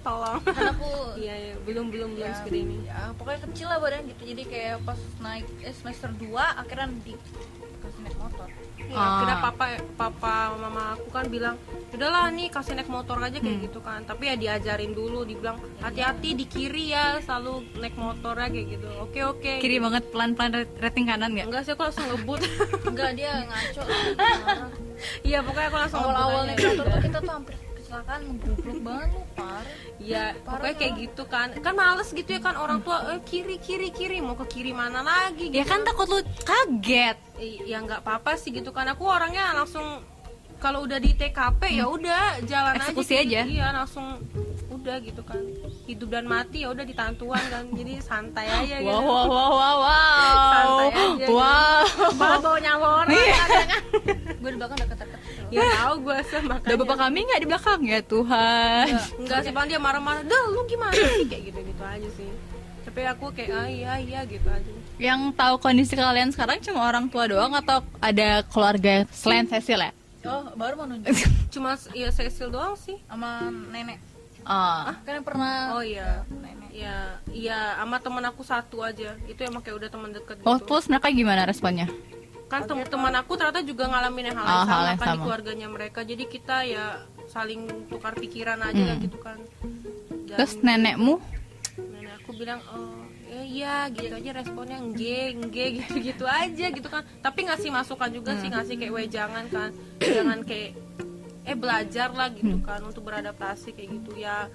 tolong. 0.00 0.40
Kan 0.56 0.72
aku 0.72 0.90
iya 1.14 1.34
iya 1.36 1.54
belum 1.60 1.92
belum 1.92 2.16
belum 2.16 2.26
ya, 2.26 2.32
segede 2.32 2.58
ini. 2.64 2.76
ya, 2.82 3.12
pokoknya 3.12 3.40
kecil 3.44 3.66
lah 3.68 3.78
badan 3.78 4.08
gitu. 4.08 4.22
Jadi 4.24 4.42
kayak 4.46 4.76
pas 4.82 4.96
naik 5.20 5.44
eh, 5.60 5.70
semester 5.70 6.08
2 6.10 6.32
akhirnya 6.56 6.88
di 6.98 7.12
naik 8.00 8.16
motor. 8.16 8.48
Ya, 8.80 8.96
Ah. 8.96 9.06
akhirnya 9.14 9.36
papa 9.40 9.64
papa 9.94 10.34
mama 10.56 10.82
aku 10.92 11.06
kan 11.08 11.24
bilang 11.26 11.54
udahlah 11.90 12.26
nih 12.28 12.50
kasih 12.50 12.74
naik 12.74 12.88
motor 12.88 13.16
aja 13.16 13.38
kayak 13.38 13.58
gitu 13.62 13.78
kan. 13.78 14.02
Tapi 14.02 14.22
ya 14.26 14.34
diajarin 14.34 14.90
dulu 14.90 15.22
dibilang 15.22 15.54
hati-hati 15.78 16.34
di 16.34 16.44
kiri 16.44 16.90
ya 16.90 17.20
selalu 17.20 17.70
naik 17.76 17.94
motornya 17.94 18.48
kayak 18.48 18.66
gitu. 18.72 18.88
Oke 18.98 19.20
oke 19.22 19.52
Kiri 19.58 19.78
banget 19.78 20.10
pelan-pelan 20.10 20.50
rating 20.76 21.06
kanan 21.06 21.30
nggak? 21.30 21.46
enggak 21.46 21.62
sih 21.62 21.72
aku 21.72 21.86
langsung 21.86 22.06
ngebut. 22.08 22.40
Enggak 22.84 23.10
dia 23.14 23.32
ngaco. 23.44 23.82
Iya 25.22 25.40
pokoknya 25.40 25.68
aku 25.68 25.78
langsung 25.78 26.00
ngebut 26.02 26.12
awal-awal 26.12 26.42
aja. 26.42 26.48
naik 26.50 26.60
motor 26.60 26.86
tuh 26.86 27.00
kita 27.00 27.18
tuh 27.20 27.32
hampir 27.32 27.54
kecelakaan 27.90 28.22
ngegoblok 28.24 28.78
banget 28.80 29.10
lu 29.10 29.22
parah 29.34 29.66
Iya, 30.00 30.24
Parah 30.38 30.62
pokoknya 30.62 30.74
kayak 30.78 30.94
gitu 30.96 31.22
kan. 31.26 31.48
Kan 31.58 31.74
males 31.74 32.08
gitu 32.08 32.30
ya 32.30 32.40
kan 32.40 32.54
orang 32.56 32.80
tua 32.80 33.02
eh, 33.10 33.20
kiri 33.20 33.58
kiri 33.58 33.90
kiri 33.90 34.16
mau 34.18 34.32
ke 34.34 34.46
kiri 34.48 34.70
mana 34.72 35.02
lagi 35.02 35.50
Ya 35.50 35.60
gitu. 35.60 35.68
kan 35.68 35.82
takut 35.82 36.06
lu 36.06 36.18
kaget. 36.40 37.18
I- 37.36 37.66
ya 37.66 37.82
nggak 37.82 38.00
apa-apa 38.00 38.38
sih 38.38 38.48
gitu 38.48 38.70
kan. 38.70 38.86
Aku 38.88 39.04
orangnya 39.04 39.50
langsung 39.52 40.00
kalau 40.56 40.84
udah 40.84 40.96
di 40.96 41.12
TKP 41.12 41.60
ya 41.74 41.84
udah 41.84 42.38
jalan 42.44 42.78
Eksekusi 42.78 43.12
aja. 43.18 43.20
gitu. 43.20 43.34
aja. 43.42 43.42
Iya, 43.50 43.66
langsung 43.74 44.06
udah 44.70 44.96
gitu 45.00 45.20
kan. 45.20 45.40
Hidup 45.84 46.08
dan 46.08 46.24
mati 46.24 46.62
ya 46.62 46.68
udah 46.70 46.84
ditantuan 46.84 47.42
kan. 47.44 47.64
Jadi 47.70 47.92
santai 47.98 48.46
aja 48.46 48.76
gitu. 48.78 48.88
Wow 48.88 49.02
wow 49.02 49.26
wow 49.26 49.50
wow 49.52 49.76
wow. 49.82 50.24
Santai 50.48 50.86
aja 50.86 51.04
gitu. 51.18 51.32
Wow. 51.34 51.84
Malah 52.14 52.38
bawa 52.38 52.58
nyawa 52.58 52.86
orang 52.98 53.08
Iya. 53.10 53.20
kan. 53.20 53.29
Gue 54.32 54.50
di 54.50 54.56
belakang 54.56 54.78
deket-deket 54.78 55.18
Ya 55.50 55.62
tahu 55.76 55.94
gue 56.02 56.16
sama 56.24 56.54
Udah 56.56 56.76
bapak 56.78 56.96
kami 57.00 57.18
nggak 57.22 57.40
di 57.40 57.48
belakang 57.48 57.80
ya 57.82 58.00
Tuhan. 58.00 58.86
Enggak 59.18 59.38
sih, 59.42 59.50
Bang 59.50 59.66
dia 59.66 59.76
marah-marah. 59.76 60.22
Dah, 60.22 60.42
lu 60.46 60.62
gimana 60.64 60.94
sih 60.94 61.26
kayak 61.26 61.42
gitu-gitu 61.48 61.82
aja 61.82 62.08
sih. 62.12 62.30
Tapi 62.80 63.00
aku 63.04 63.24
kayak 63.30 63.50
ah 63.52 63.66
iya 63.66 63.92
iya 63.98 64.20
gitu 64.24 64.46
aja. 64.46 64.70
Yang 64.96 65.20
tahu 65.34 65.54
kondisi 65.58 65.94
kalian 65.94 66.30
sekarang 66.30 66.58
cuma 66.60 66.84
orang 66.84 67.06
tua 67.06 67.26
doang 67.26 67.50
atau 67.52 67.82
ada 67.98 68.46
keluarga 68.46 69.04
selain 69.10 69.44
Cecil 69.44 69.80
ya? 69.80 69.92
oh 70.20 70.52
baru 70.52 70.76
mau 70.76 70.84
nunjuk 70.84 71.16
Cuma 71.50 71.72
ya 71.90 72.08
Cecil 72.08 72.48
doang 72.48 72.76
sih. 72.76 73.00
sama 73.04 73.40
nenek 73.70 73.98
Ah. 74.40 74.96
kan 75.02 75.16
yang 75.16 75.26
pernah 75.26 75.74
Oh 75.74 75.82
iya. 75.82 76.24
nenek 76.30 76.68
Ya, 76.70 77.18
iya 77.28 77.74
sama 77.74 77.98
temen 77.98 78.22
aku 78.22 78.40
satu 78.40 78.80
aja. 78.80 79.18
Itu 79.26 79.40
emang 79.40 79.60
kayak 79.60 79.76
udah 79.76 79.88
teman 79.90 80.10
deket 80.10 80.38
Oh, 80.42 80.54
gitu. 80.54 80.70
terus 80.70 80.86
mereka 80.86 81.10
gimana 81.10 81.42
responnya? 81.42 81.90
Kan 82.50 82.66
teman 82.66 83.14
aku 83.14 83.32
ternyata 83.34 83.62
juga 83.62 83.86
ngalamin 83.86 84.24
yang 84.26 84.36
hal 84.36 84.44
Oh, 84.44 84.50
yang 84.50 84.60
sama 84.60 84.74
hal 84.74 84.82
yang 84.84 84.98
kan 84.98 85.06
di 85.06 85.10
sama. 85.12 85.22
keluarganya 85.22 85.68
mereka. 85.68 86.00
Jadi 86.02 86.24
kita 86.26 86.56
ya 86.64 86.84
saling 87.24 87.60
tukar 87.86 88.12
pikiran 88.12 88.58
aja 88.58 88.82
lah 88.84 88.96
Hmm. 88.98 89.04
gitu 89.06 89.18
kan. 89.18 89.38
Dan 90.26 90.36
Terus 90.36 90.52
nenekmu? 90.58 91.14
nenek 91.78 92.14
aku 92.18 92.30
bilang 92.34 92.60
oh 92.68 92.98
ya 93.24 93.40
iya 93.40 93.76
gitu 93.88 94.10
aja 94.12 94.30
responnya 94.34 94.78
nge 94.80 95.18
nge 95.40 95.66
gitu 95.78 95.94
gitu 96.02 96.24
aja 96.26 96.66
gitu 96.68 96.88
kan 96.88 97.06
tapi 97.20 97.46
ngasih 97.46 97.70
masukan 97.70 98.10
juga 98.10 98.34
Hmm. 98.34 98.40
sih 98.40 98.48
ngasih 98.48 98.74
kayak 98.76 98.92
weh 98.92 99.06
jangan 99.08 99.44
kan 99.46 99.70
jangan 99.96 100.42
kayak 100.42 100.74
eh 101.42 101.54
belajar 101.54 102.10
lah 102.10 102.28
gitu 102.28 102.52
Hmm. 102.52 102.66
kan 102.66 102.80
untuk 102.82 103.02
beradaptasi 103.02 103.70
kayak 103.70 103.90
gitu 103.92 104.18
ya 104.18 104.50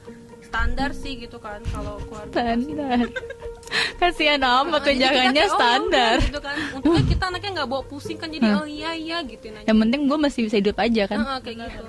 standar 0.56 0.90
sih 0.96 1.20
gitu 1.20 1.36
kan 1.38 1.60
kalau 1.68 2.00
keluarga 2.08 2.32
Standar. 2.32 3.06
Kasihan 4.00 4.40
amat 4.40 4.72
Nah, 4.72 4.82
tunjangannya 4.82 5.34
kayak, 5.36 5.50
oh, 5.50 5.58
standar. 5.58 6.16
yaudah, 6.16 6.28
gitu 6.30 6.40
kan 6.40 6.56
untungnya 6.72 7.04
kita 7.08 7.24
anaknya 7.28 7.52
nggak 7.56 7.68
bawa 7.68 7.84
pusing 7.84 8.16
kan 8.16 8.30
jadi 8.30 8.46
Hmm. 8.46 8.60
oh 8.62 8.68
iya 8.68 8.92
iya 8.94 9.18
gitu 9.26 9.50
aja 9.50 9.66
Yang 9.66 9.78
penting 9.82 10.02
gue 10.06 10.18
masih 10.22 10.40
bisa 10.46 10.56
hidup 10.56 10.78
aja 10.78 11.04
kan. 11.06 11.18
Heeh, 11.20 11.38
kayak 11.42 11.58
gitu 11.66 11.82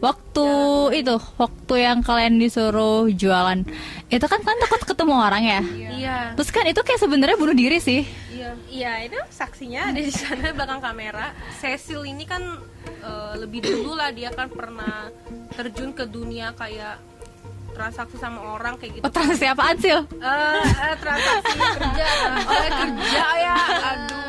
Waktu 0.00 0.48
itu, 0.96 1.14
waktu 1.36 1.74
yang 1.76 1.98
kalian 2.00 2.34
disuruh 2.38 3.06
jualan, 3.12 3.60
itu 4.08 4.26
kan 4.26 4.40
kan 4.40 4.56
takut 4.58 4.82
ketemu 4.84 5.14
orang 5.14 5.42
ya. 5.44 5.60
iya 5.92 6.18
Terus 6.34 6.48
kan 6.48 6.64
itu 6.64 6.80
kayak 6.80 6.98
sebenarnya 6.98 7.36
bunuh 7.36 7.54
diri 7.54 7.78
sih. 7.78 8.02
Iya, 8.32 8.50
iya 8.66 8.92
itu 9.04 9.18
saksinya 9.28 9.92
ada 9.92 10.00
di 10.00 10.10
sana 10.10 10.50
belakang 10.50 10.80
kamera. 10.80 11.34
Cecil 11.54 12.02
ini 12.02 12.24
kan 12.24 12.40
eh, 12.98 13.32
lebih 13.36 13.60
dulu 13.60 13.94
lah 13.94 14.10
dia 14.10 14.32
kan 14.32 14.48
pernah 14.48 15.12
terjun 15.52 15.92
ke 15.92 16.06
dunia 16.06 16.54
kayak 16.54 16.98
transaksi 17.78 18.16
sama 18.18 18.40
orang 18.50 18.74
kayak 18.74 18.98
gitu. 18.98 19.04
Oh, 19.06 19.12
transaksi 19.14 19.46
apaan 19.46 19.76
sih? 19.78 19.94
Eh, 19.94 20.02
eh, 20.02 20.94
transaksi 20.98 21.54
kerja. 21.54 22.06
Oleh 22.42 22.70
kerja 22.74 23.24
ya? 23.38 23.56
Aduh. 23.86 24.26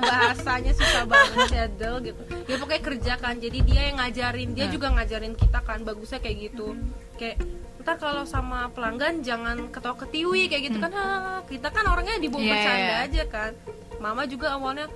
Bahasanya 0.00 0.72
susah 0.72 1.04
banget 1.04 1.48
ya 1.52 1.66
Del 1.70 1.96
gitu. 2.02 2.22
Ya 2.48 2.56
pokoknya 2.56 2.82
kerja 2.82 3.12
kan. 3.16 3.34
Jadi 3.36 3.58
dia 3.62 3.92
yang 3.92 4.00
ngajarin. 4.00 4.56
Dia 4.56 4.66
Nah. 4.66 4.72
juga 4.72 4.86
ngajarin 4.90 5.34
kita 5.36 5.60
kan. 5.60 5.84
Bagusnya 5.84 6.18
kayak 6.18 6.50
gitu. 6.50 6.72
Kayak 7.14 7.36
ntar 7.82 7.98
kalau 7.98 8.22
sama 8.24 8.70
pelanggan 8.70 9.20
jangan 9.20 9.68
ketawa 9.68 9.98
ketiwi 9.98 10.46
kayak 10.46 10.62
gitu 10.70 10.78
kan. 10.78 10.90
"Hah, 10.90 11.42
kita 11.44 11.68
kan 11.68 11.84
orangnya 11.84 12.16
dibawa 12.16 12.40
Iya, 12.40 12.52
bercanda 12.52 12.80
iya. 12.88 13.04
aja 13.04 13.22
kan. 13.28 13.52
Mama 13.98 14.22
juga 14.24 14.54
awalnya 14.54 14.86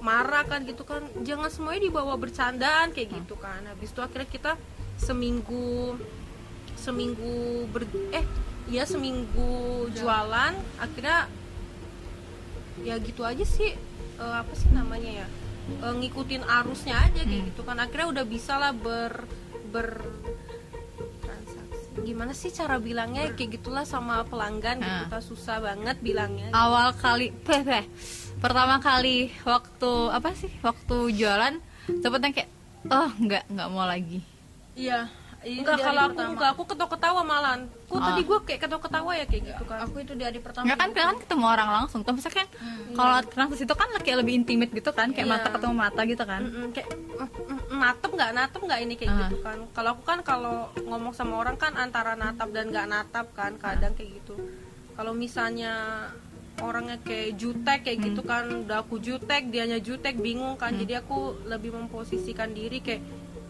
marah 0.00 0.44
kan 0.44 0.64
gitu 0.64 0.82
kan. 0.82 1.04
Jangan 1.20 1.48
semuanya 1.48 1.84
dibawa 1.84 2.16
bercandaan 2.16 2.90
kayak 2.90 3.12
gitu 3.14 3.36
kan. 3.36 3.60
Habis 3.66 3.92
itu 3.92 4.00
akhirnya 4.00 4.28
kita 4.28 4.52
seminggu 4.96 5.96
seminggu 6.80 7.32
ber 7.68 7.84
eh 8.10 8.24
ya 8.66 8.82
seminggu 8.84 9.52
jualan 9.92 10.52
akhirnya 10.76 11.28
ya 12.80 12.96
gitu 12.98 13.22
aja 13.22 13.44
sih 13.44 13.76
Eh, 14.16 14.34
apa 14.36 14.52
sih 14.52 14.68
namanya 14.70 15.24
ya 15.24 15.28
Eh, 15.80 15.94
ngikutin 15.94 16.42
arusnya 16.42 16.98
aja 17.00 17.22
kayak 17.22 17.44
gitu 17.46 17.62
kan 17.62 17.78
akhirnya 17.78 18.10
udah 18.10 18.24
bisa 18.26 18.56
lah 18.56 18.72
ber 18.74 19.24
ber 19.70 20.02
transaksi 21.20 22.02
gimana 22.02 22.32
sih 22.32 22.50
cara 22.50 22.76
bilangnya 22.76 23.30
kayak 23.30 23.50
gitulah 23.54 23.84
sama 23.84 24.20
pelanggan 24.24 24.76
gitu 24.76 24.90
Ah. 24.90 25.04
kita 25.06 25.20
susah 25.22 25.56
banget 25.58 25.96
bilangnya 26.00 26.48
Awal 26.50 26.92
kali, 26.94 27.30
peh, 27.38 27.62
peh. 27.62 27.84
pertama 28.36 28.76
kali 28.78 29.30
waktu 29.42 29.90
apa 30.08 30.32
sih? 30.32 30.48
Waktu 30.60 30.96
jualan, 31.12 31.54
cepetnya 31.94 32.30
kayak, 32.34 32.50
oh 32.88 33.10
nggak 33.14 33.44
nggak 33.48 33.68
mau 33.68 33.84
lagi. 33.84 34.24
iya 34.74 35.06
enggak 35.42 35.72
di 35.72 35.80
hari 35.80 35.86
kalau 35.86 36.00
aku 36.00 36.10
pertama. 36.12 36.30
enggak 36.30 36.48
aku 36.50 36.62
ketawa-ketawa 36.64 37.22
malan 37.22 37.58
kok 37.82 37.96
Ah. 37.96 38.06
tadi 38.06 38.22
gue 38.22 38.38
kayak 38.42 38.60
ketawa-ketawa 38.60 39.10
ya 39.12 39.24
kayak 39.24 39.42
gitu 39.46 39.62
kan 39.64 39.78
aku 39.80 39.96
itu 39.98 40.12
di 40.12 40.24
hari 40.24 40.38
pertama 40.38 40.64
Nggak 40.64 40.78
kan, 40.78 40.90
kan 40.92 41.16
ketemu 41.18 41.44
orang 41.46 41.68
langsung. 41.72 42.00
Tapi 42.00 42.16
misalkan 42.16 42.48
kalau 42.92 43.16
transaksi 43.24 43.64
itu 43.64 43.74
kan 43.74 43.88
kayak 43.96 44.18
lebih 44.20 44.34
intimate 44.36 44.70
gitu 44.70 44.90
kan, 44.90 45.08
kayak 45.10 45.24
Iya. 45.24 45.34
mata 45.34 45.48
ketemu 45.50 45.74
mata 45.74 46.00
gitu 46.04 46.24
kan. 46.24 46.40
Mm-mm, 46.42 46.66
kayak 46.70 46.88
mm, 46.90 47.28
mm, 47.66 47.78
natap 47.78 48.10
nggak 48.10 48.30
natap 48.30 48.60
nggak 48.60 48.80
ini 48.80 48.94
kayak 48.94 49.10
Ah. 49.10 49.18
gitu 49.22 49.36
kan 49.40 49.58
kalau 49.70 49.90
aku 49.90 50.02
kan 50.04 50.18
kalau 50.20 50.56
ngomong 50.78 51.12
sama 51.12 51.34
orang 51.36 51.56
kan 51.56 51.72
antara 51.74 52.12
natap 52.14 52.48
dan 52.50 52.68
nggak 52.68 52.86
natap 52.86 53.26
kan 53.32 53.56
kadang 53.56 53.92
kayak 53.92 54.10
gitu 54.16 54.36
kalau 54.92 55.12
misalnya 55.12 55.72
orangnya 56.60 57.00
kayak 57.00 57.34
jutek 57.34 57.80
kayak 57.82 57.98
gitu 58.04 58.20
kan 58.22 58.44
udah 58.60 58.84
aku 58.84 59.00
jutek 59.00 59.48
dianya 59.48 59.78
jutek 59.78 60.12
bingung 60.14 60.54
kan 60.54 60.76
jadi 60.76 61.00
aku 61.00 61.18
lebih 61.46 61.72
memposisikan 61.72 62.52
diri 62.52 62.78
kayak 62.78 63.00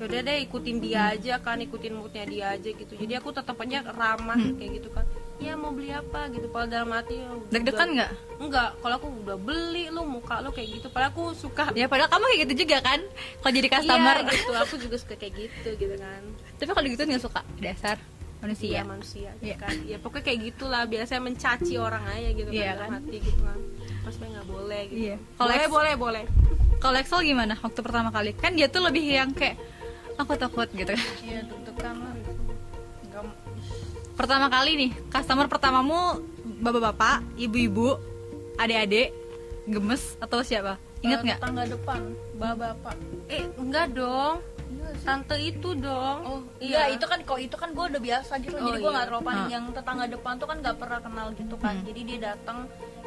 yaudah 0.01 0.21
deh 0.23 0.37
ikutin 0.41 0.77
dia 0.79 1.13
aja 1.13 1.37
kan 1.37 1.61
ikutin 1.61 1.93
moodnya 1.93 2.25
dia 2.25 2.47
aja 2.51 2.71
gitu 2.71 2.93
jadi 2.95 3.21
aku 3.21 3.31
tetap 3.31 3.53
aja 3.55 3.85
ramah 3.87 4.41
kayak 4.51 4.81
gitu 4.81 4.89
kan 4.89 5.05
ya 5.37 5.53
mau 5.55 5.71
beli 5.71 5.89
apa 5.91 6.29
gitu 6.29 6.49
kalau 6.49 6.67
dalam 6.67 6.89
hati 6.91 7.17
ya 7.17 7.29
Deg-degan 7.49 7.89
nggak? 7.95 8.11
enggak 8.39 8.71
kalau 8.77 8.95
aku 8.95 9.07
udah 9.21 9.37
beli 9.37 9.89
lu 9.89 10.03
muka 10.03 10.41
lu 10.41 10.49
kayak 10.51 10.69
gitu 10.75 10.89
padahal 10.89 11.11
aku 11.11 11.25
suka 11.33 11.69
Ya 11.73 11.85
padahal 11.85 12.09
kamu 12.09 12.25
kayak 12.27 12.41
gitu 12.43 12.55
juga 12.61 12.77
kan, 12.83 13.01
kalau 13.39 13.53
jadi 13.55 13.69
customer. 13.71 14.17
Iya 14.19 14.31
gitu, 14.31 14.53
aku 14.55 14.75
juga 14.79 14.97
suka 14.97 15.15
kayak 15.15 15.35
gitu 15.39 15.69
gitu 15.77 15.95
kan. 15.97 16.23
Tapi 16.57 16.71
kalau 16.71 16.89
gitu 16.89 17.03
nggak 17.03 17.23
suka 17.23 17.41
dasar 17.57 17.97
Iya 17.97 18.41
manusia. 18.43 18.81
manusia 18.83 19.31
Iya. 19.39 19.57
kan. 19.57 19.75
Ya 19.83 19.97
pokoknya 19.97 20.25
kayak 20.27 20.39
gitulah 20.47 20.83
biasanya 20.85 21.23
mencaci 21.23 21.75
orang 21.77 22.05
aja 22.07 22.29
gitu 22.31 22.49
Iya, 22.51 22.61
kan, 22.63 22.69
dalam 22.71 22.81
kan? 22.83 22.93
hati 22.99 23.17
gitu 23.19 23.41
kan. 23.43 23.59
Pas 24.01 24.15
nggak 24.19 24.47
boleh 24.47 24.83
gitu. 24.87 25.01
Iya. 25.03 25.17
Kalau 25.35 25.45
Boleh 25.47 25.61
ex- 25.63 25.73
boleh 25.73 25.95
boleh. 25.95 26.25
Kalau 26.79 26.97
Excel 26.97 27.21
gimana 27.23 27.55
waktu 27.55 27.81
pertama 27.81 28.09
kali? 28.09 28.31
Kan 28.35 28.53
dia 28.57 28.67
tuh 28.67 28.81
lebih 28.81 29.05
yang 29.05 29.31
kayak 29.31 29.57
aku 30.21 30.33
takut 30.37 30.69
gitu 30.71 30.93
kan. 30.93 31.07
iya 31.21 31.41
deg-degan 31.43 31.97
lah 31.99 32.15
Pertama 34.15 34.53
kali 34.53 34.77
nih, 34.77 34.91
customer 35.09 35.49
pertamamu 35.49 36.21
bapak-bapak, 36.61 37.25
ibu-ibu, 37.41 37.97
adik-adik, 38.55 39.17
gemes 39.65 40.21
atau 40.21 40.45
siapa? 40.45 40.77
Ingat 41.01 41.25
nggak? 41.25 41.39
tetangga 41.41 41.65
depan 41.65 42.01
bapak-bapak 42.37 42.97
Eh 43.27 43.49
enggak 43.57 43.97
dong. 43.97 44.45
Iya. 44.71 44.93
Tante 45.03 45.37
itu 45.41 45.73
dong. 45.75 46.19
Oh 46.23 46.41
iya 46.61 46.93
itu 46.93 47.03
kan 47.03 47.25
kok 47.25 47.41
itu 47.41 47.57
kan 47.57 47.73
gue 47.73 47.85
udah 47.91 47.99
biasa 47.99 48.33
gitu 48.39 48.55
Oh, 48.55 48.69
jadi 48.69 48.77
gue 48.77 48.85
iya. 48.85 48.95
nggak 48.95 49.07
terlalu 49.09 49.25
panik 49.25 49.47
yang 49.49 49.65
tetangga 49.73 50.05
depan 50.07 50.33
tuh 50.37 50.47
kan 50.47 50.57
nggak 50.61 50.77
pernah 50.77 51.01
kenal 51.01 51.27
gitu 51.33 51.55
kan 51.57 51.75
Hmm. 51.75 51.87
jadi 51.89 52.01
dia 52.05 52.19
datang 52.31 52.59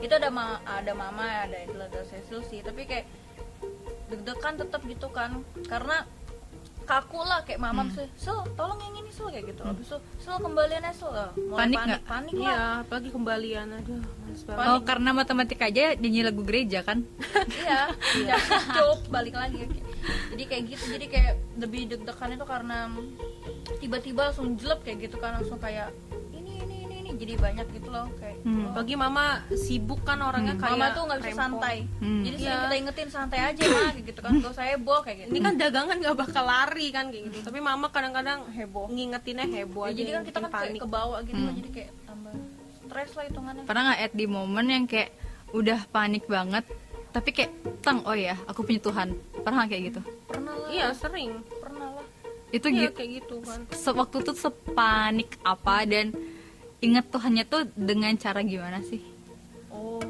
itu 0.02 0.12
ada 0.12 0.28
ma 0.28 0.46
ada 0.66 0.92
mama 0.92 1.24
ada 1.46 1.58
ada 1.64 2.02
Cecil 2.04 2.42
sih 2.44 2.60
tapi 2.60 2.84
kayak 2.84 3.06
deg-degan 4.10 4.60
tetap 4.60 4.82
gitu 4.84 5.08
kan 5.08 5.40
karena 5.64 6.04
kaku 6.84 7.20
lah 7.20 7.40
kayak 7.42 7.58
mama 7.58 7.82
Hmm. 7.82 7.90
bisa 7.90 8.02
Sil 8.16 8.38
tolong 8.54 8.78
yang 8.78 8.96
ini 8.98 9.10
Sil 9.10 9.28
kayak 9.28 9.46
gitu 9.48 9.62
habis 9.62 9.86
itu 9.86 9.98
Sil 10.18 10.38
kembalian 10.38 10.84
Sil 10.90 11.08
lah 11.08 11.30
mulai 11.36 11.60
Panik 11.60 11.76
panik 11.76 11.88
nggak? 11.90 12.02
panik 12.06 12.34
Iya, 12.34 12.48
lah 12.50 12.74
apalagi 12.80 13.10
kembalian 13.10 13.68
aduh. 13.74 14.02
Panik. 14.46 14.68
Oh, 14.68 14.80
karena 14.82 15.10
matematika 15.12 15.64
aja 15.66 15.84
nyanyi 15.96 16.22
lagu 16.22 16.42
gereja 16.42 16.80
kan? 16.82 17.06
iya 17.58 17.82
iya 18.18 18.36
hidup 18.66 19.00
balik 19.08 19.34
lagi 19.34 19.68
jadi 20.30 20.44
kayak 20.46 20.64
gitu 20.68 20.84
jadi 20.90 21.06
kayak 21.08 21.34
lebih 21.58 21.82
deg-degan 21.88 22.34
itu 22.34 22.46
karena 22.46 22.78
tiba-tiba 23.78 24.22
langsung 24.28 24.54
jelek 24.54 24.82
kayak 24.82 24.98
gitu 25.04 25.16
kan 25.18 25.38
langsung 25.38 25.58
kayak 25.58 25.90
jadi 27.16 27.34
banyak 27.36 27.68
gitu 27.72 27.90
loh 27.90 28.08
kayak 28.16 28.38
Hmm. 28.44 28.76
Bagi 28.76 28.96
mama 28.96 29.24
sibuk 29.50 30.02
kan 30.02 30.20
orangnya 30.20 30.54
kayak 30.54 30.76
mama 30.76 30.92
tuh 30.92 31.02
nggak 31.06 31.20
bisa 31.20 31.30
rempong. 31.30 31.40
santai 31.40 31.78
Hmm. 31.98 32.22
jadi 32.22 32.36
sering 32.36 32.52
Iya. 32.52 32.64
kita 32.64 32.76
ingetin 32.76 33.10
santai 33.10 33.40
aja 33.42 33.62
mah 33.64 33.90
kayak 33.90 34.06
gitu 34.06 34.20
kan 34.20 34.32
gak 34.36 34.52
usah 34.52 34.66
heboh 34.66 35.00
kayak 35.00 35.18
gitu 35.18 35.30
Ini 35.30 35.40
kan 35.40 35.54
dagangan 35.56 35.96
nggak 35.98 36.18
bakal 36.18 36.44
lari 36.44 36.88
kan 36.90 37.06
kayak 37.08 37.24
gitu. 37.26 37.38
Tapi 37.42 37.60
mama 37.60 37.88
kadang-kadang 37.88 38.40
heboh 38.50 38.86
ngingetinnya 38.88 39.46
heboh 39.46 39.84
Ya, 39.84 39.90
aja. 39.90 39.98
jadi 39.98 40.10
kan 40.12 40.22
kita 40.24 40.38
kan 40.40 40.50
kayak 40.52 40.82
kebawa 40.82 41.18
gitu 41.22 41.36
Hmm. 41.36 41.46
loh 41.46 41.54
jadi 41.56 41.70
kayak 41.72 41.92
tambah 42.04 42.34
stres 42.84 43.12
lah 43.12 43.24
hitungannya 43.26 43.64
Pernah 43.64 43.82
nggak 43.86 44.00
at 44.02 44.14
di 44.14 44.26
momen 44.28 44.66
yang 44.68 44.86
kayak 44.86 45.10
udah 45.50 45.80
panik 45.88 46.26
banget, 46.26 46.66
tapi 47.10 47.30
kayak 47.32 47.52
tang, 47.80 48.02
oh 48.02 48.12
ya, 48.12 48.34
aku 48.44 48.62
punya 48.62 48.82
Tuhan. 48.82 49.14
Pernah 49.38 49.64
kayak 49.64 49.84
gitu? 49.88 50.02
pernah 50.26 50.54
lah 50.56 50.68
Iya 50.68 50.88
sering. 50.92 51.32
pernah 51.56 51.90
lah 51.94 52.06
Itu 52.50 52.68
Iya 52.68 52.86
gitu. 52.86 52.94
kayak 52.96 53.10
gitu 53.20 53.36
kan. 53.40 53.60
Sewaktu 53.72 54.18
tuh 54.24 54.36
sepanik 54.36 55.38
apa 55.42 55.86
dan 55.86 56.10
inget 56.84 57.06
Tuhannya 57.08 57.44
tuh 57.44 57.64
dengan 57.74 58.12
cara 58.16 58.44
gimana 58.44 58.84
sih? 58.84 59.00
oh. 59.70 60.04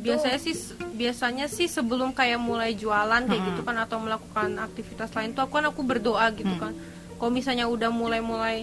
Biasanya 0.00 0.36
sih 0.36 0.54
biasanya 0.94 1.46
sih 1.46 1.64
sebelum 1.66 2.10
kayak 2.10 2.36
mulai 2.36 2.72
jualan 2.72 3.20
kayak 3.22 3.36
Hmm. 3.36 3.48
gitu 3.50 3.60
kan 3.62 3.76
atau 3.78 3.96
melakukan 3.96 4.56
aktivitas 4.58 5.12
lain 5.12 5.30
tuh 5.30 5.44
aku 5.44 5.52
kan 5.54 5.66
aku 5.66 5.80
berdoa 5.80 6.26
gitu 6.32 6.50
Hmm. 6.50 6.60
kan. 6.60 6.72
Kalau 7.14 7.30
misalnya 7.30 7.64
udah 7.66 7.88
mulai 7.90 8.20
mulai 8.20 8.56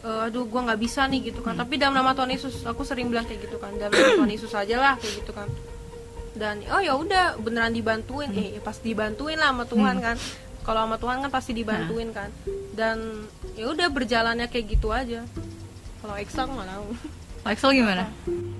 eh, 0.00 0.20
aduh 0.24 0.46
gua 0.46 0.62
nggak 0.64 0.80
bisa 0.80 1.04
nih 1.04 1.28
gitu 1.28 1.42
kan. 1.42 1.54
Tapi 1.54 1.74
dalam 1.74 1.90
nama 1.92 2.14
Tuhan 2.14 2.30
Yesus 2.30 2.62
aku 2.62 2.82
sering 2.82 3.10
bilang 3.10 3.26
kayak 3.26 3.42
gitu 3.42 3.58
kan. 3.58 3.74
Dalam 3.74 3.90
nama 3.90 4.14
Tuhan 4.16 4.30
Yesus 4.30 4.52
aja 4.52 4.76
lah 4.76 4.94
kayak 4.96 5.14
gitu 5.20 5.32
kan. 5.32 5.48
Dan 6.32 6.62
oh 6.68 6.78
ya 6.78 6.94
udah 6.94 7.34
beneran 7.36 7.72
dibantuin. 7.72 8.30
Eh 8.30 8.58
pas 8.60 8.78
dibantuin 8.78 9.34
lah 9.34 9.50
sama 9.50 9.66
Tuhan 9.66 9.96
kan. 10.00 10.16
Kalau 10.62 10.80
sama 10.82 10.96
Tuhan 10.96 11.16
kan 11.20 11.30
pasti 11.30 11.50
dibantuin 11.52 12.10
kan. 12.10 12.30
Dan 12.72 13.26
ya 13.54 13.66
udah 13.66 13.88
berjalannya 13.88 14.46
kayak 14.46 14.66
gitu 14.70 14.90
aja 14.92 15.26
kalau 16.02 16.14
Excel 16.18 16.46
nggak 16.46 16.68
tahu. 16.68 16.88
Kalau 17.42 17.52
Excel 17.54 17.70
gimana? 17.76 18.04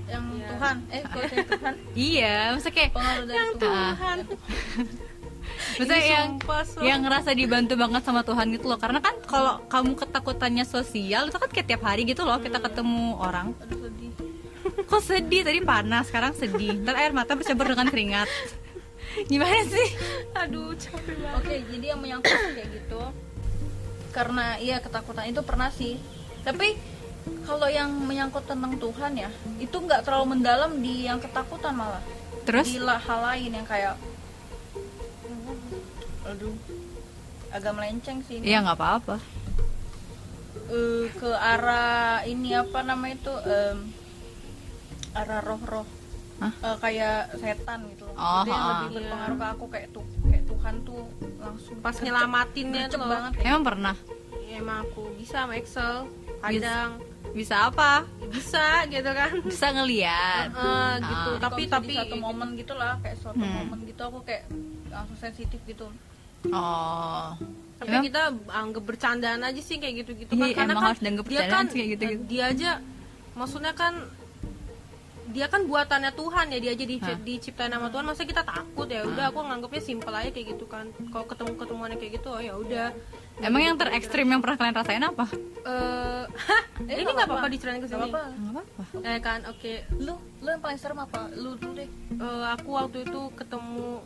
yang 0.06 0.24
Iya. 0.30 0.48
Tuhan. 0.54 0.76
Eh 0.88 1.02
kalau 1.02 1.24
Tuhan. 1.50 1.74
Iya, 1.96 2.36
maksudnya 2.54 2.74
kayak 2.74 2.90
yang 2.94 3.24
Tuhan. 3.26 3.48
Tuhan. 3.58 4.18
Maksudnya 5.56 6.00
Ini 6.02 6.12
yang 6.12 6.28
sumpah, 6.36 6.62
so. 6.68 6.78
yang 6.84 7.00
ngerasa 7.00 7.30
dibantu 7.32 7.74
banget 7.80 8.02
sama 8.04 8.20
Tuhan 8.26 8.46
gitu 8.52 8.66
loh. 8.68 8.76
Karena 8.76 9.00
kan 9.00 9.16
kalau 9.24 9.60
kamu 9.72 9.92
ketakutannya 9.96 10.64
sosial 10.68 11.32
itu 11.32 11.38
kan 11.38 11.48
kayak 11.48 11.66
tiap 11.68 11.82
hari 11.86 12.02
gitu 12.04 12.28
loh 12.28 12.36
kita 12.40 12.60
ketemu 12.60 13.16
orang. 13.16 13.56
Aduh 13.64 13.88
sedih. 13.88 14.12
Kok 14.90 15.00
sedih? 15.00 15.42
Tadi 15.48 15.60
panas 15.64 16.12
sekarang 16.12 16.36
sedih. 16.36 16.76
Ntar 16.84 16.96
air 17.00 17.12
mata 17.16 17.32
bercampur 17.32 17.72
dengan 17.72 17.88
keringat. 17.88 18.28
Gimana 19.32 19.64
sih? 19.64 19.88
Aduh 20.36 20.76
capek 20.76 21.16
banget. 21.24 21.40
Oke, 21.40 21.54
jadi 21.72 21.84
yang 21.96 22.00
menyangkut 22.04 22.36
kayak 22.52 22.68
gitu 22.68 23.02
karena 24.12 24.56
iya 24.56 24.80
ketakutan 24.80 25.28
itu 25.28 25.40
pernah 25.44 25.68
sih. 25.72 26.00
Tapi 26.40 26.76
kalau 27.42 27.66
yang 27.66 27.90
menyangkut 27.90 28.42
tentang 28.42 28.74
Tuhan 28.76 29.12
ya, 29.16 29.30
itu 29.56 29.76
nggak 29.76 30.02
terlalu 30.02 30.34
mendalam 30.34 30.72
di 30.76 31.04
yang 31.04 31.18
ketakutan 31.18 31.74
malah. 31.74 32.02
terus 32.42 32.70
Di 32.70 32.78
hal 32.78 33.20
lain 33.24 33.50
yang 33.52 33.66
kayak 33.66 33.98
aduh 36.24 36.54
agak 37.48 37.72
melenceng 37.72 38.18
sih 38.22 38.38
ini. 38.38 38.50
ya 38.50 38.62
nggak 38.62 38.76
apa-apa 38.76 39.16
Eh, 40.66 41.06
ke 41.12 41.30
arah 41.30 42.22
ini 42.22 42.50
apa 42.50 42.82
namanya 42.82 43.14
itu 43.16 43.34
em, 43.40 43.78
arah 45.12 45.38
roh-roh 45.38 45.86
Hah? 46.36 46.50
Eh, 46.52 46.76
kayak 46.76 47.38
setan 47.38 47.86
gitu 47.88 48.02
loh. 48.04 48.14
Oh, 48.14 48.42
Itu 48.42 48.50
yang 48.50 48.66
lebih 48.68 48.88
berpengaruh 48.98 49.36
ke 49.36 49.46
aku 49.48 49.64
kayak 49.68 49.88
tuh 49.90 50.04
kayak 50.26 50.44
Tuhan 50.44 50.74
tuh 50.82 51.02
langsung 51.38 51.76
pas 51.78 51.94
nyelamatinnya 51.96 52.84
tuh 52.88 52.98
banget 53.00 53.32
ya. 53.38 53.42
emang 53.48 53.62
pernah 53.64 53.96
Ya, 54.42 54.54
emang 54.58 54.78
aku 54.82 55.02
bisa 55.14 55.42
sama 55.42 55.54
Excel 55.54 55.94
kadang 56.40 56.90
bisa 56.98 57.15
apa 57.38 57.90
bisa 58.26 58.64
gitu 58.86 59.10
kan 59.10 59.30
bisa 59.42 59.66
ngeliat 59.70 60.48
Eh, 60.48 60.94
gitu 61.02 61.30
Ah. 61.30 61.38
tapi 61.38 61.62
Kalau 61.62 61.74
tapi 61.76 61.92
di 61.92 62.00
satu 62.00 62.16
momen 62.16 62.48
gitu 62.54 62.72
lah 62.72 62.96
kayak 62.98 63.16
suatu 63.18 63.36
Hmm. 63.38 63.54
momen 63.62 63.78
gitu 63.84 64.00
aku 64.00 64.18
kayak 64.22 64.48
langsung 64.88 65.18
sensitif 65.18 65.60
gitu 65.62 65.86
oh 66.48 67.36
tapi 67.76 67.92
Emang? 67.92 68.04
kita 68.04 68.22
anggap 68.48 68.82
bercandaan 68.82 69.40
aja 69.42 69.60
sih 69.60 69.76
kayak 69.76 69.94
gitu 70.00 70.16
gitu 70.16 70.32
Iya, 70.32 70.48
kan 70.48 70.56
karena 70.56 70.72
emang 70.72 70.80
kan 70.80 70.88
harus 70.90 71.00
dia 71.26 71.42
kan 71.46 71.64
sih 71.66 71.76
kayak 71.76 71.90
gitu-gitu. 71.92 72.16
eh, 72.16 72.26
dia 72.26 72.44
aja 72.48 72.70
maksudnya 73.34 73.72
kan 73.72 73.94
dia 75.26 75.46
kan 75.46 75.60
buatannya 75.62 76.12
Tuhan 76.12 76.46
ya 76.48 76.58
dia 76.58 76.72
aja 76.72 76.84
di, 76.86 76.96
Hah. 76.96 77.18
diciptain 77.18 77.68
sama 77.68 77.90
Tuhan 77.90 78.06
masa 78.06 78.22
kita 78.22 78.40
takut 78.42 78.86
ya 78.86 79.04
udah 79.04 79.28
aku 79.28 79.42
nganggapnya 79.42 79.82
simpel 79.82 80.14
aja 80.14 80.30
kayak 80.30 80.56
gitu 80.56 80.64
kan 80.64 80.88
kalau 81.10 81.26
ketemu 81.26 81.52
ketemuannya 81.54 81.98
kayak 81.98 82.12
gitu 82.16 82.28
oh 82.30 82.40
ya 82.40 82.54
udah 82.54 82.88
emang 83.42 83.62
yang 83.62 83.76
terekstrim 83.76 84.26
yang 84.26 84.40
pernah 84.40 84.56
kalian 84.56 84.76
rasain 84.76 85.04
apa? 85.04 85.26
Eh, 85.66 86.24
hah, 86.24 86.62
ini 86.86 87.00
nggak 87.04 87.26
apa-apa. 87.26 87.48
diceritain 87.50 87.80
ke 87.82 87.88
sini. 87.90 87.98
nggak 87.98 88.10
apa-apa. 88.14 89.02
Eh 89.04 89.18
kan 89.20 89.40
oke. 89.50 89.72
Lu 90.00 90.14
lu 90.40 90.48
yang 90.48 90.62
paling 90.62 90.78
serem 90.78 90.98
apa? 91.02 91.28
Lu 91.34 91.58
dulu 91.58 91.72
deh. 91.76 91.88
Eh, 92.16 92.44
aku 92.52 92.68
waktu 92.72 92.98
itu 93.04 93.20
ketemu 93.34 94.00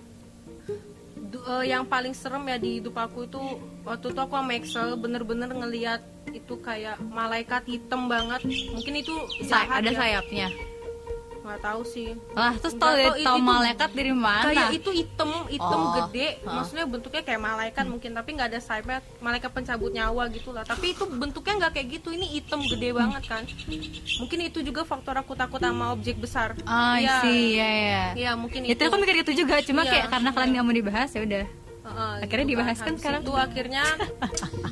eh, 1.30 1.64
yang 1.68 1.84
paling 1.86 2.14
serem 2.16 2.42
ya 2.48 2.56
di 2.58 2.80
hidup 2.80 2.96
aku 2.96 3.28
itu 3.28 3.40
waktu 3.86 4.06
itu 4.10 4.20
aku 4.20 4.34
sama 4.34 4.52
Excel 4.56 4.88
bener-bener 4.98 5.50
ngeliat 5.52 6.02
itu 6.30 6.54
kayak 6.62 6.98
malaikat 7.02 7.62
hitam 7.66 8.08
banget. 8.10 8.42
Mungkin 8.46 8.94
itu 8.98 9.14
Say- 9.44 9.66
jahat 9.66 9.82
ada 9.84 9.90
ya. 9.90 9.98
sayapnya 9.98 10.48
nggak 11.40 11.60
tahu 11.60 11.80
sih. 11.82 12.12
Lah 12.30 12.52
terus 12.54 12.74
tau 12.74 12.92
tahu, 12.92 13.16
tau 13.18 13.36
itu- 13.36 13.46
malaikat 13.46 13.90
dari 13.90 14.12
mana? 14.12 14.44
Kayak 14.44 14.68
itu 14.74 14.90
hitam 14.92 15.30
hitam 15.46 15.80
Oh, 15.80 15.92
gede. 15.98 16.28
Maksudnya 16.42 16.84
bentuknya 16.84 17.22
kayak 17.22 17.40
malaikat 17.40 17.84
mungkin 17.86 18.10
tapi 18.12 18.28
nggak 18.32 18.48
ada 18.50 18.60
sayapnya 18.60 18.98
malaikat 19.18 19.50
pencabut 19.50 19.90
nyawa 19.90 20.28
gitu 20.28 20.50
lah 20.50 20.62
tapi 20.62 20.92
itu 20.92 21.04
bentuknya 21.06 21.54
nggak 21.58 21.72
kayak 21.74 21.88
gitu. 21.94 22.08
Ini 22.10 22.26
hitam 22.30 22.60
gede 22.62 22.88
banget 22.92 23.22
kan. 23.26 23.42
Mungkin 24.18 24.38
itu 24.42 24.58
juga 24.60 24.82
faktor 24.82 25.16
aku 25.16 25.32
takut 25.34 25.58
sama 25.58 25.90
objek 25.90 26.16
besar. 26.16 26.52
Iya. 26.60 27.20
sih 27.20 27.56
ya 27.56 27.68
ya 27.68 28.04
Iya. 28.14 28.30
Mungkin 28.34 28.60
itu 28.62 28.74
itu. 28.74 28.82
aku 28.82 28.96
mikir 28.96 29.16
gitu 29.20 29.32
juga. 29.38 29.58
Cuma 29.60 29.82
Iya, 29.82 29.90
kayak 29.90 30.06
karena 30.10 30.30
kalian 30.30 30.50
nggak 30.52 30.64
mau 30.64 30.76
dibahas 30.76 31.10
ya 31.10 31.22
udah. 31.22 31.46
Heeh, 31.80 32.14
Akhirnya 32.22 32.44
gitu 32.44 32.52
dibahas 32.52 32.78
kan 32.78 32.86
Habis 32.86 33.00
sekarang? 33.00 33.20
itu 33.20 33.32
akhirnya 33.34 33.84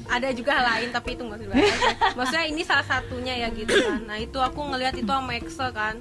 ada 0.09 0.29
juga 0.31 0.51
hal 0.55 0.67
lain 0.71 0.89
tapi 0.91 1.09
itu 1.11 1.23
nggak 1.25 1.41
dibahas. 1.41 1.73
Maksudnya 2.15 2.45
ini 2.47 2.63
salah 2.63 2.87
satunya 2.87 3.35
ya 3.37 3.49
gitu 3.51 3.73
kan. 3.73 4.01
Nah 4.05 4.19
itu 4.19 4.39
aku 4.39 4.61
ngelihat 4.67 4.95
itu 4.95 5.09
sama 5.09 5.33
Excel 5.35 5.73
kan 5.73 5.97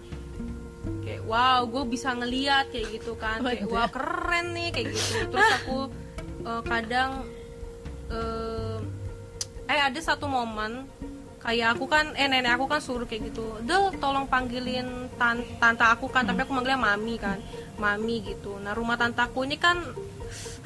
kayak 1.03 1.23
wow 1.23 1.63
gue 1.63 1.83
bisa 1.87 2.13
ngeliat 2.13 2.69
kayak 2.69 2.87
gitu 2.93 3.13
kan. 3.15 3.41
Kayak 3.41 3.67
wah 3.67 3.85
ya? 3.85 3.93
keren 3.93 4.45
nih 4.53 4.69
kayak 4.71 4.87
gitu. 4.91 5.13
Terus 5.29 5.49
aku 5.61 5.77
eh, 6.43 6.61
kadang 6.63 7.11
eh, 8.07 8.77
eh 9.67 9.81
ada 9.83 9.99
satu 9.99 10.25
momen 10.25 10.87
kayak 11.37 11.77
aku 11.77 11.85
kan 11.85 12.11
eh 12.15 12.27
nenek 12.27 12.55
aku 12.55 12.65
kan 12.67 12.81
suruh 12.81 13.07
kayak 13.07 13.31
gitu 13.31 13.45
Del 13.63 13.93
tolong 13.99 14.27
panggilin 14.27 15.07
tan 15.15 15.39
tante 15.61 15.85
aku 15.85 16.09
kan 16.09 16.25
tapi 16.25 16.43
aku 16.43 16.51
manggilnya 16.51 16.79
mami 16.79 17.15
kan 17.15 17.39
mami 17.77 18.23
gitu. 18.25 18.57
Nah 18.57 18.73
rumah 18.73 18.95
tante 18.95 19.21
aku 19.21 19.45
ini 19.45 19.55
kan 19.55 19.79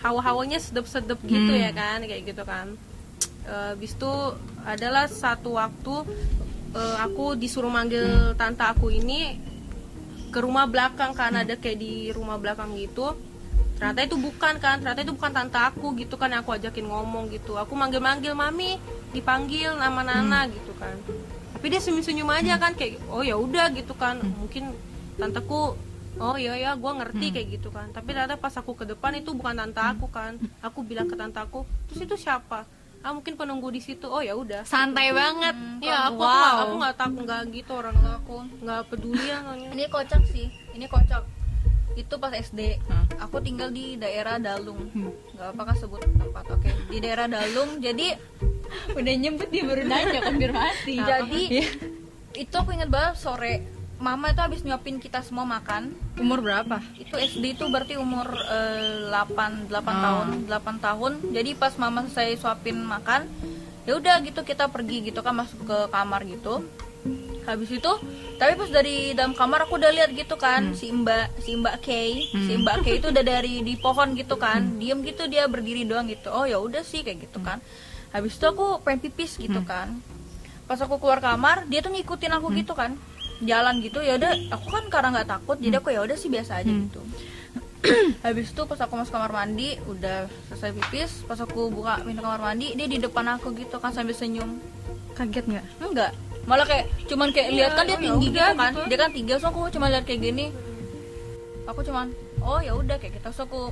hawa-hawanya 0.01 0.57
sedep-sedep 0.57 1.19
gitu 1.21 1.53
Hmm. 1.53 1.61
ya 1.61 1.71
kan 1.71 2.01
kayak 2.01 2.23
gitu 2.33 2.41
kan. 2.41 2.73
Eh, 3.45 3.73
Habis 3.73 3.93
itu 3.93 4.13
adalah 4.63 5.05
satu 5.05 5.57
waktu 5.57 5.95
eh, 6.71 6.97
aku 7.01 7.35
disuruh 7.35 7.69
manggil 7.69 8.33
tante 8.33 8.63
aku 8.63 8.89
ini 8.89 9.37
ke 10.31 10.39
rumah 10.39 10.65
belakang 10.65 11.11
kan 11.11 11.35
ada 11.35 11.59
kayak 11.59 11.77
di 11.77 12.09
rumah 12.15 12.39
belakang 12.39 12.73
gitu. 12.79 13.13
Ternyata 13.75 13.99
itu 14.05 14.15
bukan 14.15 14.61
kan 14.61 14.79
ternyata 14.79 15.01
itu 15.03 15.13
bukan 15.13 15.31
tante 15.33 15.59
aku 15.59 15.91
gitu 15.99 16.15
kan 16.15 16.31
yang 16.31 16.41
aku 16.41 16.55
ajakin 16.55 16.87
ngomong 16.87 17.27
gitu. 17.33 17.59
Aku 17.59 17.75
manggil-manggil 17.75 18.31
mami 18.31 18.79
dipanggil 19.11 19.75
nama 19.75 20.01
Nana 20.01 20.47
gitu 20.47 20.71
kan. 20.79 20.95
Tapi 21.57 21.65
dia 21.67 21.83
senyum-senyum 21.83 22.29
aja 22.31 22.55
kan 22.57 22.73
kayak 22.73 23.03
oh 23.11 23.21
ya 23.25 23.35
udah 23.35 23.69
gitu 23.75 23.91
kan. 23.93 24.23
Mungkin 24.23 24.71
tanteku 25.19 25.75
oh 26.21 26.35
iya 26.37 26.53
ya 26.55 26.71
gue 26.77 26.91
ngerti 26.93 27.33
kayak 27.35 27.47
gitu 27.59 27.73
kan. 27.73 27.89
Tapi 27.91 28.15
ternyata 28.15 28.37
pas 28.37 28.53
aku 28.55 28.77
ke 28.77 28.85
depan 28.85 29.17
itu 29.17 29.33
bukan 29.35 29.57
tante 29.57 29.81
aku 29.81 30.07
kan. 30.07 30.37
Aku 30.61 30.85
bilang 30.85 31.09
ke 31.09 31.17
tante 31.17 31.41
aku 31.41 31.67
terus 31.89 32.05
itu 32.05 32.15
siapa 32.15 32.63
ah 33.01 33.11
mungkin 33.11 33.33
penunggu 33.33 33.67
di 33.67 33.79
situ. 33.79 34.05
Oh 34.05 34.19
ya 34.19 34.33
udah. 34.33 34.61
Santai 34.63 35.09
banget. 35.11 35.55
Ya 35.79 36.07
aku 36.07 36.17
wow. 36.17 36.29
nggak- 36.29 36.57
aku 36.59 36.73
nggak 36.77 36.95
takut 36.95 37.21
nggak 37.23 37.41
gitu 37.51 37.71
orang 37.73 37.97
aku. 38.03 38.35
Nggak 38.59 38.81
peduli 38.87 39.23
ya 39.23 39.37
ini 39.67 39.83
kocak 39.87 40.21
sih. 40.25 40.47
Ini 40.71 40.85
kocak. 40.85 41.23
Itu 41.91 42.15
pas 42.15 42.31
SD 42.31 42.79
Hah? 42.87 43.03
aku 43.21 43.39
tinggal 43.39 43.67
di 43.67 43.95
daerah 43.95 44.37
Dalung. 44.37 44.87
Hmm. 44.89 45.11
nggak 45.33 45.47
apakah 45.51 45.75
sebut 45.75 45.99
tempat 45.99 46.45
oke. 46.47 46.69
Di 46.87 46.97
daerah 46.97 47.25
Dalung 47.25 47.77
jadi 47.77 48.15
udah 48.97 49.13
nyebut 49.13 49.49
dia 49.49 49.63
baru 49.63 49.83
nanya 49.83 50.19
konfirmasi 50.21 50.95
jadi 50.95 51.41
Iya. 51.51 51.67
itu 52.33 52.55
aku 52.55 52.71
inget 52.71 52.87
banget 52.87 53.19
sore 53.19 53.67
mama 54.01 54.27
itu 54.27 54.41
habis 54.41 54.61
nyuapin 54.61 54.97
kita 54.97 55.21
semua 55.21 55.45
makan. 55.45 55.93
Umur 56.17 56.41
berapa? 56.41 56.81
Itu 56.95 57.15
SD 57.15 57.55
itu 57.55 57.65
berarti 57.65 57.95
umur 57.95 58.25
eh, 58.27 59.07
8 59.07 59.69
8 59.69 59.77
Ah. 59.87 60.01
tahun 60.01 60.27
8 60.49 60.75
tahun. 60.79 61.11
Jadi 61.29 61.53
pas 61.53 61.73
mama 61.77 62.09
saya 62.09 62.33
suapin 62.35 62.81
makan 62.81 63.29
ya 63.81 63.97
udah 63.97 64.21
gitu 64.21 64.41
kita 64.41 64.65
pergi 64.67 65.01
gitu 65.03 65.21
kan 65.21 65.33
masuk 65.35 65.61
ke 65.63 65.77
kamar 65.87 66.25
gitu. 66.25 66.65
Habis 67.41 67.73
itu 67.73 67.91
tapi 68.35 68.53
pas 68.53 68.69
dari 68.69 69.13
dalam 69.13 69.33
kamar 69.33 69.65
aku 69.65 69.77
udah 69.77 69.89
lihat 69.91 70.13
gitu 70.13 70.33
kan 70.35 70.73
si 70.73 70.89
mbak 70.89 71.37
si 71.39 71.53
mbak 71.53 71.77
Kay 71.79 72.25
si 72.27 72.53
mbak 72.55 72.81
Kay 72.81 72.97
itu 72.97 73.09
udah 73.09 73.21
dari 73.33 73.61
di 73.61 73.73
pohon 73.75 74.13
gitu 74.13 74.35
kan. 74.35 74.77
Diem 74.77 75.01
gitu 75.01 75.25
dia 75.25 75.45
berdiri 75.45 75.85
doang 75.85 76.05
gitu. 76.05 76.29
Oh 76.29 76.43
ya 76.43 76.57
udah 76.57 76.81
sih 76.81 77.01
kayak 77.01 77.25
gitu 77.25 77.37
kan. 77.39 77.61
Habis 78.09 78.35
itu 78.35 78.45
aku 78.45 78.81
pengen 78.81 78.99
pipis 78.99 79.37
gitu 79.37 79.61
kan. 79.61 79.93
Pas 80.65 80.77
aku 80.77 80.97
keluar 80.97 81.17
kamar 81.17 81.65
dia 81.65 81.81
tuh 81.81 81.91
ngikutin 81.91 82.33
aku 82.33 82.49
gitu 82.55 82.73
kan 82.73 82.97
jalan 83.41 83.75
gitu 83.79 83.99
ya 83.99 84.15
udah 84.15 84.31
aku 84.49 84.67
kan 84.69 84.83
karena 84.87 85.07
nggak 85.11 85.29
takut 85.29 85.57
jadi 85.57 85.75
aku 85.77 85.89
ya 85.89 86.01
udah 86.01 86.13
sih 86.13 86.27
biasa 86.27 86.51
aja 86.57 86.67
Hmm. 86.67 86.85
gitu. 86.85 87.01
Habis 88.21 88.53
itu 88.53 88.61
pas 88.63 88.77
aku 88.77 88.93
masuk 88.93 89.09
kamar 89.11 89.31
mandi 89.31 89.73
udah 89.83 90.29
selesai 90.47 90.69
pipis 90.71 91.11
pas 91.25 91.35
aku 91.35 91.67
buka 91.67 91.97
pintu 91.99 92.21
kamar 92.21 92.37
mandi 92.39 92.73
dia 92.73 92.85
di 92.85 92.97
depan 92.97 93.25
aku 93.31 93.51
gitu 93.53 93.77
kan 93.77 93.89
sambil 93.89 94.13
senyum. 94.13 94.61
Kaget 95.11 95.45
nggak? 95.47 95.65
Enggak 95.79 96.11
malah 96.41 96.65
kayak 96.65 96.89
cuman 97.05 97.29
kayak 97.29 97.47
Iya, 97.47 97.57
lihat 97.59 97.71
kan 97.71 97.85
dia 97.85 97.93
ya 97.93 98.01
tinggi 98.01 98.27
gitu 98.27 98.41
kan 98.41 98.53
gitu. 98.67 98.81
dia 98.85 98.97
kan 98.97 99.09
tinggi 99.11 99.31
so 99.35 99.47
aku 99.47 99.61
cuma 99.69 99.85
lihat 99.87 100.05
kayak 100.05 100.21
gini. 100.23 100.45
Aku 101.65 101.79
cuman 101.81 102.09
oh 102.39 102.57
ya 102.57 102.73
udah 102.73 102.97
kayak 102.97 103.17
gitu 103.17 103.29
so 103.31 103.45
aku 103.45 103.69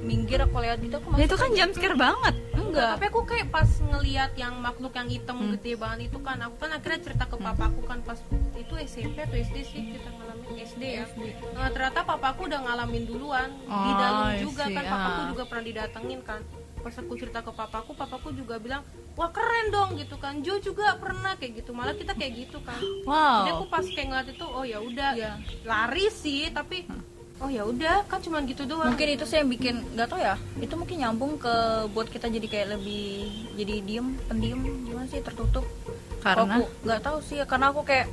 minggir 0.00 0.40
aku 0.40 0.56
lihat 0.58 0.78
gitu 0.78 0.96
aku 0.96 1.08
ya 1.10 1.14
masuk 1.14 1.26
itu 1.26 1.34
kan 1.36 1.50
jam 1.52 1.68
scare 1.70 1.96
banget. 1.96 2.34
Enggak. 2.52 2.92
Tapi 2.96 3.06
aku 3.06 3.20
kayak 3.24 3.48
pas 3.48 3.68
ngelihat 3.78 4.30
yang 4.34 4.54
makhluk 4.58 4.92
yang 4.92 5.06
hitam 5.06 5.36
Hmm. 5.38 5.50
gede 5.54 5.72
banget 5.74 5.98
itu 6.06 6.18
kan 6.18 6.38
aku 6.40 6.56
kan 6.58 6.70
akhirnya 6.72 7.00
cerita 7.00 7.24
ke 7.24 7.36
papaku 7.36 7.80
kan 7.82 7.98
pas 8.00 8.18
itu 8.54 8.74
SMP 8.78 9.16
atau 9.20 9.36
SD 9.36 9.56
sih 9.62 9.82
kita 9.92 10.08
ngalamin? 10.10 10.54
SD 10.58 10.82
ya. 10.82 11.04
Nah, 11.52 11.68
ternyata 11.68 12.00
papaku 12.02 12.40
udah 12.44 12.60
ngalamin 12.62 13.04
duluan 13.04 13.48
di 13.58 13.68
Oh, 13.68 13.96
dalam 13.96 14.26
I 14.28 14.38
juga 14.38 14.64
kan 14.66 14.84
papaku 14.86 15.20
Ah. 15.20 15.28
juga 15.28 15.42
pernah 15.44 15.64
didatengin 15.64 16.20
kan. 16.22 16.40
Pas 16.78 16.94
aku 16.94 17.12
cerita 17.14 17.40
ke 17.40 17.50
papaku 17.50 17.90
papaku 17.92 18.28
juga 18.32 18.56
bilang 18.56 18.82
wah 19.12 19.28
keren 19.28 19.68
dong 19.68 19.90
gitu 19.94 20.14
kan. 20.14 20.40
Jo 20.40 20.56
juga 20.58 20.94
pernah 20.94 21.34
kayak 21.34 21.52
gitu 21.58 21.70
malah 21.70 21.92
kita 21.92 22.12
kayak 22.12 22.32
gitu 22.38 22.58
kan. 22.60 22.78
Jadi 22.78 23.50
aku 23.50 23.64
wow 23.64 23.68
pas 23.68 23.84
kayak 23.84 24.06
ngeliat 24.06 24.28
itu 24.30 24.46
oh 24.46 24.64
ya 24.64 24.78
udah 24.78 25.10
Iya. 25.12 25.32
lari 25.62 26.06
sih 26.08 26.48
tapi 26.48 26.86
oh 27.38 27.50
ya 27.50 27.62
udah 27.62 28.02
kan 28.10 28.18
cuman 28.18 28.42
gitu 28.50 28.66
doang. 28.66 28.90
Mungkin 28.90 29.08
itu 29.14 29.24
sih 29.24 29.38
yang 29.38 29.50
bikin 29.50 29.74
nggak 29.94 30.08
tau 30.10 30.18
ya. 30.18 30.34
Itu 30.58 30.74
mungkin 30.74 30.98
nyambung 30.98 31.38
ke 31.38 31.86
buat 31.94 32.10
kita 32.10 32.26
jadi 32.26 32.46
kayak 32.50 32.68
lebih 32.78 33.30
jadi 33.54 33.74
diem 33.82 34.18
pendiam. 34.26 34.60
Gimana 34.82 35.06
sih 35.06 35.22
tertutup? 35.22 35.62
Karena? 36.18 36.58
Aku 36.58 36.66
nggak 36.82 37.00
tahu 37.02 37.18
sih 37.22 37.38
karena 37.46 37.70
aku 37.70 37.86
kayak 37.86 38.10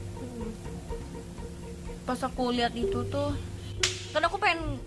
pas 2.05 2.21
aku 2.21 2.53
lihat 2.53 2.78
itu 2.78 3.01
tuh 3.09 3.34
kan 4.13 4.21
aku 4.21 4.38
pengen 4.38 4.78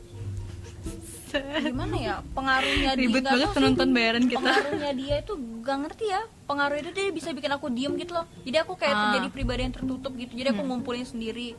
gimana 1.68 1.96
ya 2.00 2.14
pengaruhnya 2.32 2.96
dia 2.96 3.04
ribet 3.04 3.20
nggak 3.20 3.36
banget 3.36 3.48
penonton 3.52 3.88
bayaran 3.92 4.24
kita. 4.24 4.40
pengaruhnya 4.40 4.92
dia 4.96 5.14
itu 5.20 5.32
gak 5.60 5.78
ngerti 5.84 6.04
ya. 6.08 6.22
Pengaruh 6.48 6.76
itu 6.80 6.90
dia 6.96 7.12
bisa 7.12 7.28
bikin 7.36 7.52
aku 7.52 7.68
diem 7.68 7.92
gitu 8.00 8.16
loh. 8.16 8.24
Jadi 8.48 8.56
aku 8.64 8.72
kayak 8.80 8.94
Ah. 8.96 9.02
Hmm. 9.12 9.14
jadi 9.20 9.28
pribadi 9.28 9.60
yang 9.68 9.74
tertutup 9.76 10.16
gitu. 10.16 10.32
Jadi 10.32 10.48
aku 10.56 10.62
ngumpulin 10.64 11.04
sendiri. 11.04 11.52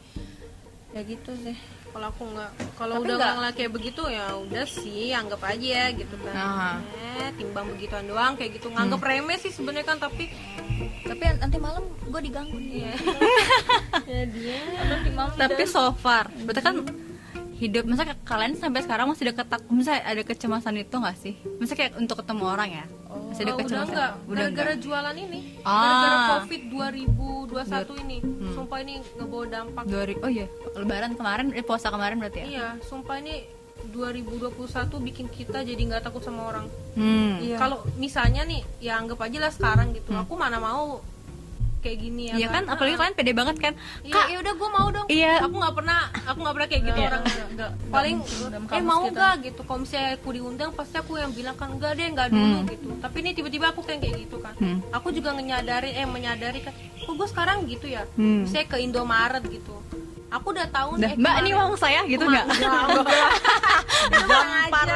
Ya 0.89 1.05
gitu 1.05 1.29
sih 1.37 1.53
kalau 1.89 2.07
aku 2.07 2.23
nggak 2.27 2.51
kalau 2.75 2.93
udah 2.99 3.15
nggak- 3.15 3.35
ngeliat 3.35 3.55
kayak 3.55 3.71
begitu 3.71 4.01
ya 4.05 4.25
udah 4.35 4.65
sih 4.65 5.09
anggap 5.11 5.41
aja 5.43 5.89
gitu 5.91 6.15
kan. 6.19 6.33
Aha. 6.33 6.71
eh 7.17 7.29
timbang 7.35 7.67
begituan 7.67 8.05
doang 8.05 8.33
kayak 8.33 8.55
gitu. 8.55 8.67
Nganggap 8.69 8.97
Hmm. 8.97 9.09
remeh 9.09 9.37
sih 9.37 9.49
sebenarnya 9.49 9.85
kan 9.85 9.97
tapi 9.97 10.29
tapi 11.01 11.21
nanti 11.35 11.57
malam 11.57 11.81
gue 11.85 12.21
diganggu 12.21 12.55
nih. 12.55 12.93
Ya 14.07 14.23
dia. 14.25 14.57
Nanti 14.87 15.09
malam 15.11 15.33
tapi 15.33 15.53
udah- 15.59 15.69
so 15.69 15.83
far 15.95 16.25
berarti 16.39 16.61
kan 16.61 16.75
hidup 17.55 17.83
masa 17.83 18.15
kalian 18.23 18.55
sampai 18.55 18.79
sekarang 18.79 19.05
masih 19.05 19.27
ada 19.27 19.35
ketak 19.35 19.61
misalnya 19.67 20.01
ada 20.05 20.23
kecemasan 20.23 20.75
itu 20.77 20.95
nggak 20.95 21.17
sih? 21.17 21.35
Masa 21.57 21.73
kayak 21.73 21.93
untuk 21.95 22.15
ketemu 22.17 22.43
orang 22.47 22.69
ya? 22.71 22.85
Masih 23.27 23.43
ada 23.43 23.51
Oh, 23.51 23.53
udah 23.53 23.59
kecemasan? 23.59 23.91
enggak 23.91 24.11
udah 24.23 24.37
gara-gara 24.39 24.71
enggak 24.71 24.79
jualan 24.79 25.15
ini. 25.19 25.39
Ah. 25.59 25.75
gara-gara 25.75 26.17
covid 26.31 26.61
2021 26.71 27.93
ini. 27.99 28.17
Hmm. 28.21 28.38
Sumpah 28.59 28.79
ini 28.79 28.93
ngebawa 29.15 29.45
dampak. 29.47 29.83
Dua 29.85 30.03
ri- 30.03 30.19
oh 30.19 30.29
iya. 30.29 30.45
Lebaran 30.75 31.13
kemarin 31.13 31.47
eh, 31.51 31.63
puasa 31.63 31.87
kemarin 31.87 32.19
berarti 32.19 32.39
ya? 32.39 32.47
Iya 32.47 32.67
sumpah 32.83 33.15
ini 33.17 33.47
2021 33.89 34.51
bikin 35.01 35.27
kita 35.27 35.63
jadi 35.63 35.79
nggak 35.79 36.03
takut 36.03 36.19
sama 36.19 36.45
orang. 36.45 36.65
Hmm. 36.93 37.39
Iya. 37.39 37.55
kalau 37.55 37.79
misalnya 37.95 38.43
nih 38.43 38.59
ya 38.79 38.99
anggap 38.99 39.19
aja 39.21 39.39
lah 39.39 39.51
sekarang 39.51 39.95
gitu. 39.95 40.11
Aku 40.13 40.35
mana 40.35 40.59
mau 40.59 40.99
kayak 41.79 41.97
gini 41.97 42.21
ya 42.27 42.33
Iya 42.35 42.47
kan, 42.49 42.63
apalagi 42.65 42.95
kalian 42.95 43.15
pede 43.15 43.31
banget 43.31 43.57
kan. 43.57 43.73
Iya, 44.01 44.13
Kak, 44.13 44.25
ya 44.27 44.37
udah 44.39 44.53
gue 44.53 44.69
mau 44.69 44.87
dong. 44.89 45.07
Iya. 45.07 45.33
Aku 45.41 45.55
nggak 45.55 45.73
pernah, 45.73 45.99
aku 46.23 46.37
nggak 46.39 46.55
pernah 46.55 46.67
kayak 46.67 46.83
gitu 46.83 46.99
Iya. 46.99 47.07
orang. 47.09 47.23
enggak 47.49 47.71
Paling 47.89 48.17
eh 48.69 48.81
mau 48.81 49.01
kita. 49.03 49.15
gak 49.15 49.33
gitu. 49.41 49.61
Kalau 49.63 49.79
misalnya 49.79 50.09
aku 50.13 50.29
diundang 50.29 50.71
pasti 50.71 50.95
aku 50.95 51.11
yang 51.15 51.31
bilang 51.31 51.55
kan 51.55 51.69
enggak 51.69 51.91
deh, 51.93 52.05
enggak 52.05 52.27
dulu 52.29 52.57
Hmm. 52.57 52.67
gitu. 52.67 52.87
Tapi 52.97 53.15
ini 53.17 53.29
tiba-tiba 53.33 53.65
aku 53.69 53.81
kayak 53.81 53.99
kayak 54.01 54.15
gitu 54.21 54.37
kan. 54.37 54.53
Hmm. 54.55 54.77
Aku 54.91 55.07
juga 55.09 55.29
menyadari 55.31 55.89
eh 55.91 56.05
menyadari 56.05 56.59
kan, 56.61 56.73
kok 56.75 57.13
gue 57.13 57.27
sekarang 57.27 57.63
gitu 57.65 57.85
ya. 57.85 58.03
Hmm. 58.13 58.43
Misalnya 58.43 58.67
ke 58.67 58.77
Indomaret 58.79 59.43
gitu. 59.45 59.75
Aku 60.29 60.53
udah 60.53 60.69
tahu 60.69 61.01
nih, 61.01 61.09
eh, 61.09 61.17
Mbak, 61.17 61.35
ini 61.41 61.49
uang 61.51 61.73
saya 61.73 62.05
gitu 62.05 62.21
nggak? 62.21 62.45
gampar 64.09 64.87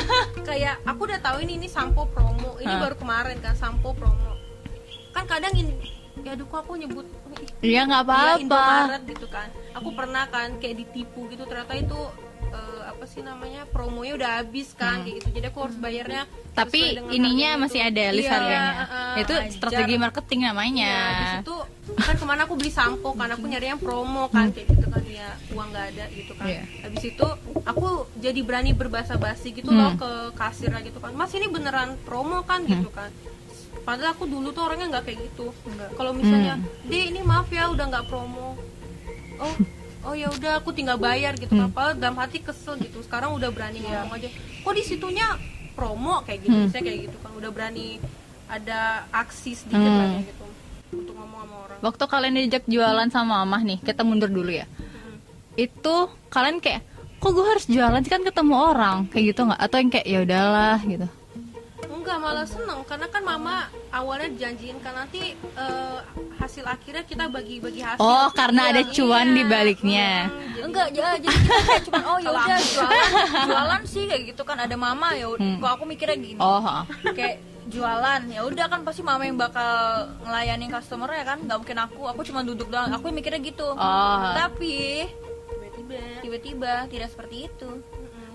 kayak 0.48 0.76
aku 0.82 1.00
udah 1.04 1.18
tahu 1.18 1.36
ini 1.40 1.56
ini 1.56 1.66
sampo 1.66 2.04
promo 2.06 2.56
ini 2.58 2.68
Hah. 2.68 2.80
baru 2.80 2.94
kemarin 2.94 3.38
kan 3.38 3.54
sampo 3.54 3.90
promo 3.92 4.36
kan 5.10 5.24
kadang 5.26 5.52
ini 5.52 5.72
ya 6.14 6.30
aduh 6.30 6.44
kok 6.44 6.58
aku 6.60 6.72
nyebut 6.76 7.06
Iya 7.60 7.80
nggak 7.84 8.02
ya, 8.02 8.06
apa-apa. 8.06 8.38
Indomaret 8.38 9.02
gitu 9.06 9.26
kan 9.26 9.48
aku 9.72 9.88
pernah 9.92 10.24
kan 10.26 10.48
kayak 10.58 10.76
ditipu 10.78 11.24
gitu 11.26 11.42
ternyata 11.42 11.72
itu 11.72 12.00
eh, 12.44 12.82
apa 12.84 13.04
sih 13.06 13.20
namanya 13.20 13.64
promonya 13.66 14.12
udah 14.14 14.30
habis 14.38 14.74
kan 14.74 15.00
kayak 15.00 15.16
gitu 15.18 15.28
jadi 15.32 15.46
aku 15.48 15.58
harus 15.62 15.76
bayarnya 15.76 16.24
Hmm. 16.52 16.68
Tapi 16.68 16.80
ininya 17.08 17.56
masih 17.58 17.80
itu. 17.80 17.88
ada 17.88 18.04
list 18.12 18.28
Iya, 18.28 18.36
harganya. 18.36 18.72
eh, 18.84 19.24
Itu 19.24 19.32
ajar. 19.32 19.50
strategi 19.50 19.96
marketing 19.96 20.40
namanya. 20.44 20.92
Ya, 20.92 21.40
itu 21.40 21.56
kan 21.96 22.12
ke 22.12 22.24
mana 22.28 22.40
aku 22.44 22.54
beli 22.54 22.68
sampo 22.70 23.08
kan 23.10 23.32
aku 23.32 23.48
nyari 23.48 23.66
yang 23.66 23.80
promo 23.80 24.28
kan 24.28 24.52
kayak 24.52 24.68
gitu 24.68 24.84
kan 24.86 25.00
ya 25.02 25.32
uang 25.48 25.72
nggak 25.72 25.86
ada 25.88 26.04
gitu 26.12 26.36
kan. 26.36 26.44
Hmm. 26.44 26.52
Iya. 26.52 26.62
Habis 26.84 27.02
itu 27.08 27.26
aku 27.64 27.88
jadi 28.20 28.40
berani 28.42 28.70
berbahasa 28.70 29.16
basi 29.16 29.48
gitu 29.50 29.64
Hmm. 29.66 29.80
loh 29.80 29.92
ke 29.96 30.10
kasir 30.36 30.68
gitu 30.76 31.00
kan. 31.00 31.16
Mas 31.16 31.32
ini 31.32 31.48
beneran 31.48 31.96
promo 32.04 32.44
kan 32.44 32.68
gitu 32.68 32.92
kan. 32.92 33.08
Padahal 33.82 34.14
aku 34.14 34.24
dulu 34.24 34.50
tuh 34.50 34.62
orangnya 34.62 34.98
nggak 34.98 35.04
kayak 35.04 35.18
gitu. 35.26 35.50
Kalau 35.92 36.12
misalnya, 36.12 36.54
Hmm. 36.54 36.66
"Di 36.86 37.10
ini 37.10 37.20
maaf 37.20 37.50
ya 37.50 37.66
udah 37.66 37.86
nggak 37.88 38.06
promo." 38.06 38.54
Oh, 39.42 39.54
oh 40.06 40.14
ya 40.14 40.30
udah 40.30 40.58
aku 40.58 40.70
tinggal 40.70 40.96
bayar 40.96 41.34
gitu 41.34 41.50
Hmm. 41.50 41.70
Padahal 41.70 41.98
dalam 41.98 42.16
hati 42.16 42.38
kesel 42.38 42.78
gitu. 42.78 43.02
Sekarang 43.02 43.34
udah 43.34 43.50
berani 43.50 43.82
ngomong 43.82 44.14
aja. 44.14 44.30
Kok 44.62 44.72
di 44.72 44.82
situnya 44.82 45.26
promo 45.74 46.22
kayak 46.22 46.46
gitu. 46.46 46.56
Hmm. 46.56 46.70
Saya 46.70 46.82
kayak 46.82 46.98
gitu 47.10 47.16
kan. 47.18 47.30
Udah 47.34 47.50
berani 47.50 47.98
ada 48.46 48.80
aksi 49.10 49.56
sedikit 49.56 49.82
Hmm. 49.82 49.98
lah 49.98 50.08
kayak 50.12 50.26
gitu 50.28 50.44
untuk 50.92 51.14
ngomong 51.16 51.40
sama 51.42 51.56
orang. 51.64 51.78
Waktu 51.80 52.04
kalian 52.06 52.34
diajak 52.36 52.64
jualan 52.68 53.08
sama 53.08 53.42
mamah 53.42 53.62
nih, 53.64 53.78
kita 53.80 54.04
mundur 54.04 54.28
dulu 54.28 54.52
ya. 54.52 54.68
Hmm. 54.68 55.18
Itu 55.56 55.94
kalian 56.28 56.60
kayak, 56.60 56.86
kok 57.18 57.30
gue 57.30 57.42
harus 57.42 57.64
jualan 57.66 57.98
sih 57.98 58.10
kan 58.10 58.22
ketemu 58.22 58.54
orang 58.54 59.08
kayak 59.08 59.34
gitu 59.34 59.40
nggak? 59.42 59.58
Atau 59.58 59.76
yang 59.78 59.90
kayak 59.90 60.06
ya 60.06 60.18
udahlah 60.20 60.78
gitu. 60.84 61.06
Enggak 62.02 62.18
malah 62.18 62.42
seneng 62.44 62.82
karena 62.82 63.06
kan 63.06 63.22
mama 63.22 63.54
awalnya 63.88 64.26
janjiin 64.36 64.74
kan 64.78 64.94
nanti 64.96 65.38
eh, 65.38 65.98
hasil 66.36 66.66
akhirnya 66.66 67.04
kita 67.04 67.24
bagi-bagi 67.28 67.78
hasil. 67.78 68.02
Oh, 68.02 68.26
karena 68.32 68.68
ada 68.68 68.82
Iya, 68.82 68.90
cuan 68.92 69.26
iya. 69.28 69.36
di 69.38 69.42
baliknya. 69.46 70.10
Hmm, 70.26 70.34
jadi- 70.50 70.62
enggak 70.62 70.86
ya 70.90 71.08
jadi 71.16 71.36
kita 71.36 71.56
kayak 71.62 71.82
cuman 71.86 72.02
oh 72.04 72.18
ya 72.18 72.30
udah 72.32 72.58
jualan 72.58 73.08
jualan 73.46 73.82
sih 73.84 74.04
kayak 74.04 74.22
gitu 74.28 74.42
kan 74.42 74.58
ada 74.58 74.74
mama 74.74 75.14
ya 75.14 75.30
Hmm. 75.30 75.56
kok 75.56 75.70
aku 75.72 75.84
mikirnya 75.84 76.18
gini 76.18 76.38
Oh, 76.38 76.58
kayak 77.06 77.38
jualan 77.64 78.20
ya 78.26 78.40
udah 78.42 78.66
kan 78.66 78.80
pasti 78.82 79.00
mama 79.00 79.22
yang 79.22 79.38
bakal 79.38 79.70
ngelayanin 80.20 80.68
customer 80.68 81.08
ya 81.08 81.24
kan 81.24 81.38
nggak 81.40 81.56
mungkin 81.56 81.78
aku 81.80 82.00
aku 82.04 82.20
cuma 82.24 82.42
duduk 82.42 82.66
doang 82.66 82.90
aku 82.90 83.08
mikirnya 83.08 83.38
gitu 83.40 83.68
Oh. 83.70 84.18
tapi 84.34 85.06
tiba-tiba. 85.48 85.98
tiba-tiba 86.20 86.72
tidak 86.88 87.08
seperti 87.08 87.46
itu 87.46 87.70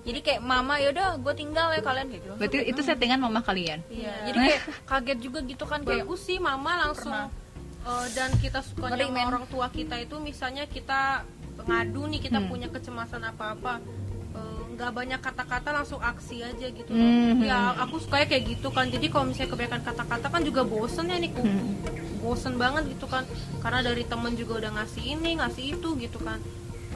jadi 0.07 0.19
kayak 0.21 0.41
mama 0.41 0.79
ya 0.79 0.87
udah 0.89 1.07
gue 1.17 1.33
tinggal 1.35 1.67
ya 1.69 1.81
kalian 1.81 2.07
kayak 2.07 2.21
gitu. 2.21 2.33
Berarti 2.33 2.57
itu 2.65 2.81
settingan 2.81 3.19
mamah 3.19 3.43
kalian. 3.43 3.79
iya 3.89 4.13
jadi 4.23 4.37
kayak 4.39 4.61
kaget 4.85 5.19
juga 5.19 5.39
gitu 5.43 5.63
kan 5.63 5.83
kayak 5.83 6.07
Bagus 6.07 6.21
sih 6.23 6.39
mama 6.39 6.71
langsung 6.81 7.11
eh, 7.11 8.07
dan 8.13 8.31
kita 8.37 8.59
sukanya 8.61 8.95
Ngeri, 8.95 9.05
sama 9.05 9.21
orang 9.25 9.45
tua 9.47 9.67
kita 9.69 9.95
itu 9.97 10.15
misalnya 10.17 10.63
kita 10.65 11.27
ngadu 11.59 12.07
nih 12.07 12.21
kita 12.21 12.39
Hmm. 12.39 12.47
punya 12.47 12.67
kecemasan 12.67 13.19
apa-apa 13.21 13.83
eh, 14.31 14.61
nggak 14.71 14.91
banyak 14.91 15.19
kata-kata 15.19 15.69
langsung 15.73 15.99
aksi 15.99 16.39
aja 16.41 16.67
gitu 16.69 16.87
Hmm. 16.87 17.41
ya 17.41 17.75
aku 17.77 17.99
sukanya 17.99 18.27
kayak 18.27 18.43
gitu 18.49 18.69
kan. 18.69 18.87
Jadi 18.87 19.07
kalau 19.07 19.27
misalnya 19.27 19.51
kebanyakan 19.51 19.81
kata-kata 19.83 20.27
kan 20.29 20.41
juga 20.41 20.61
bosen 20.63 21.05
ya 21.05 21.17
nih 21.17 21.31
Hmm. 21.33 21.75
bosen 22.17 22.55
banget 22.55 22.87
gitu 22.87 23.05
kan. 23.05 23.27
Karena 23.57 23.81
dari 23.81 24.03
temen 24.03 24.33
juga 24.33 24.61
udah 24.61 24.71
ngasih 24.73 25.03
ini 25.09 25.35
ngasih 25.35 25.75
itu 25.75 25.89
gitu 25.97 26.19
kan 26.19 26.39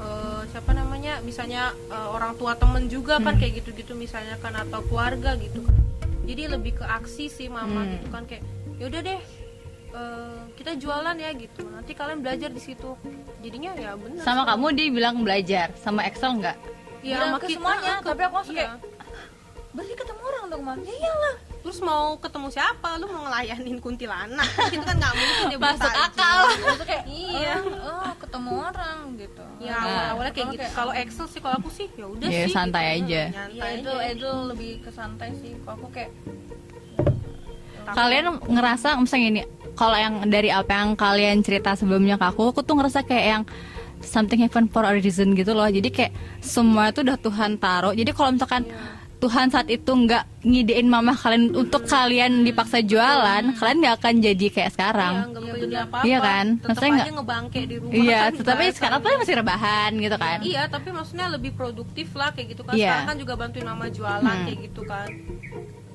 Eh, 0.01 0.41
siapa 0.49 0.73
namanya 0.73 1.21
misalnya 1.21 1.63
eh, 1.87 2.09
orang 2.09 2.33
tua 2.33 2.53
temen 2.53 2.87
juga 2.87 3.15
kan 3.17 3.31
Hmm. 3.31 3.39
kayak 3.39 3.61
gitu-gitu 3.61 3.93
misalnya 3.93 4.33
kan 4.35 4.53
atau 4.55 4.81
keluarga 4.83 5.37
gitu 5.37 5.61
kan 5.61 5.77
jadi 6.23 6.49
lebih 6.49 6.73
ke 6.75 6.85
aksi 6.87 7.27
sih 7.27 7.47
mama 7.47 7.81
Hmm. 7.81 7.91
gitu 7.93 8.07
kan 8.09 8.23
kayak 8.25 8.41
yaudah 8.75 9.01
deh 9.03 9.21
eh, 9.91 10.39
kita 10.55 10.71
jualan 10.75 11.13
ya 11.15 11.29
gitu 11.35 11.61
nanti 11.67 11.91
kalian 11.91 12.19
belajar 12.19 12.49
di 12.49 12.57
situ 12.59 12.97
jadinya 13.39 13.71
ya 13.75 13.93
bener 13.93 14.21
Sama 14.21 14.41
kamu 14.43 14.65
dia 14.71 14.87
bilang 14.89 15.15
belajar, 15.19 15.69
sama 15.75 16.01
Excel 16.03 16.33
nggak? 16.35 16.57
ya 17.01 17.15
Bilang 17.15 17.27
sama 17.27 17.37
ke 17.37 17.45
kita 17.45 17.57
semuanya, 17.57 17.93
ke- 17.95 18.05
tapi 18.07 18.21
aku 18.23 18.35
langsung 18.35 18.55
iya. 18.55 18.61
kayak, 18.63 18.77
berarti 19.71 19.93
ketemu 19.95 20.21
orang 20.23 20.43
dong 20.47 20.63
man 20.63 20.77
ya 20.79 20.93
iyalah 20.95 21.35
terus 21.61 21.77
mau 21.79 22.17
ketemu 22.17 22.47
siapa 22.49 22.97
lu 22.97 23.05
mau 23.05 23.21
ngelayanin 23.23 23.77
kuntilanak 23.77 24.43
itu 24.73 24.81
kan 24.81 24.95
nggak 24.95 25.13
mungkin 25.13 25.43
dia 25.45 25.57
beli 25.57 25.71
Masuk 25.71 25.93
akal. 25.93 26.37
itu 26.49 26.85
kayak 26.89 27.03
Iya. 27.05 27.53
oh, 27.61 28.01
oh, 28.01 28.13
ketemu 28.17 28.51
orang 28.59 28.97
gitu 29.15 29.43
ya 29.57 29.71
Nah. 29.71 29.79
awal 29.79 30.03
awalnya 30.11 30.33
kayak 30.33 30.47
gitu 30.51 30.65
kalau 30.73 30.93
Excel 30.93 31.27
sih 31.27 31.39
kalau 31.39 31.55
aku 31.55 31.69
sih 31.69 31.87
ya 31.91 32.05
udah 32.05 32.27
Ya, 32.27 32.43
sih 32.43 32.51
santai 32.51 32.83
gitu. 32.83 32.97
aja. 33.05 33.21
Ya 33.51 33.65
itu 33.71 33.91
itu 34.11 34.29
lebih 34.47 34.71
ke 34.81 34.89
santai 34.89 35.29
sih 35.35 35.53
kalau 35.61 35.77
aku 35.77 35.87
kayak 35.91 36.11
Kalian 37.83 38.39
ngerasa 38.39 38.93
misalnya 38.95 39.27
ini, 39.27 39.41
kalau 39.73 39.97
yang 39.97 40.23
dari 40.25 40.47
apa 40.47 40.69
yang 40.71 40.93
kalian 40.93 41.41
cerita 41.41 41.73
sebelumnya 41.73 42.15
ke 42.15 42.23
aku, 42.23 42.53
aku 42.53 42.61
tuh 42.61 42.77
ngerasa 42.77 43.03
kayak 43.03 43.25
yang 43.27 43.43
something 43.99 44.39
happen 44.39 44.65
for 44.65 44.81
a 44.81 44.93
reason 44.93 45.33
gitu 45.33 45.51
loh. 45.51 45.65
Jadi 45.65 45.89
kayak 45.89 46.13
semua 46.39 46.89
itu 46.89 47.01
udah 47.01 47.17
Tuhan 47.17 47.57
taruh. 47.57 47.91
Jadi 47.91 48.11
kalau 48.11 48.31
misalkan 48.31 48.69
Tuhan 49.21 49.47
saat 49.47 49.69
itu 49.69 49.85
nggak 49.87 50.41
ngidein 50.41 50.89
mama 50.89 51.13
kalian 51.13 51.53
untuk 51.53 51.85
kalian 51.85 52.41
dipaksa 52.41 52.81
jualan, 52.81 53.53
kalian 53.53 53.77
nggak 53.79 53.95
akan 53.95 54.13
jadi 54.19 54.45
kayak 54.49 54.65
Iya, 54.65 54.73
sekarang. 54.73 55.13
jadi 55.53 55.75
apa-apa. 55.79 56.03
Iya 56.03 56.17
kan? 56.19 56.45
Tetep 56.51 56.65
Maksudnya 56.65 56.89
nggak- 56.91 57.13
ngebangke 57.13 57.61
di 57.61 57.75
rumah. 57.77 57.93
Iya, 57.93 58.19
kan, 58.19 58.31
tetapi 58.35 58.63
sekarang 58.73 58.97
tuh 58.97 59.09
masih 59.15 59.35
rebahan 59.37 59.91
gitu 59.95 60.17
kan. 60.17 60.37
Iya, 60.41 60.61
tapi 60.65 60.89
maksudnya 60.89 61.27
lebih 61.29 61.51
produktif 61.53 62.07
lah 62.11 62.33
kayak 62.33 62.47
gitu 62.49 62.61
kan. 62.63 62.73
Iya. 62.73 62.81
Sekarang 62.83 63.05
kan 63.05 63.17
juga 63.19 63.33
bantuin 63.37 63.63
mama 63.63 63.85
jualan 63.87 64.25
Hmm. 64.25 64.43
kayak 64.43 64.59
gitu 64.65 64.81
kan. 64.83 65.09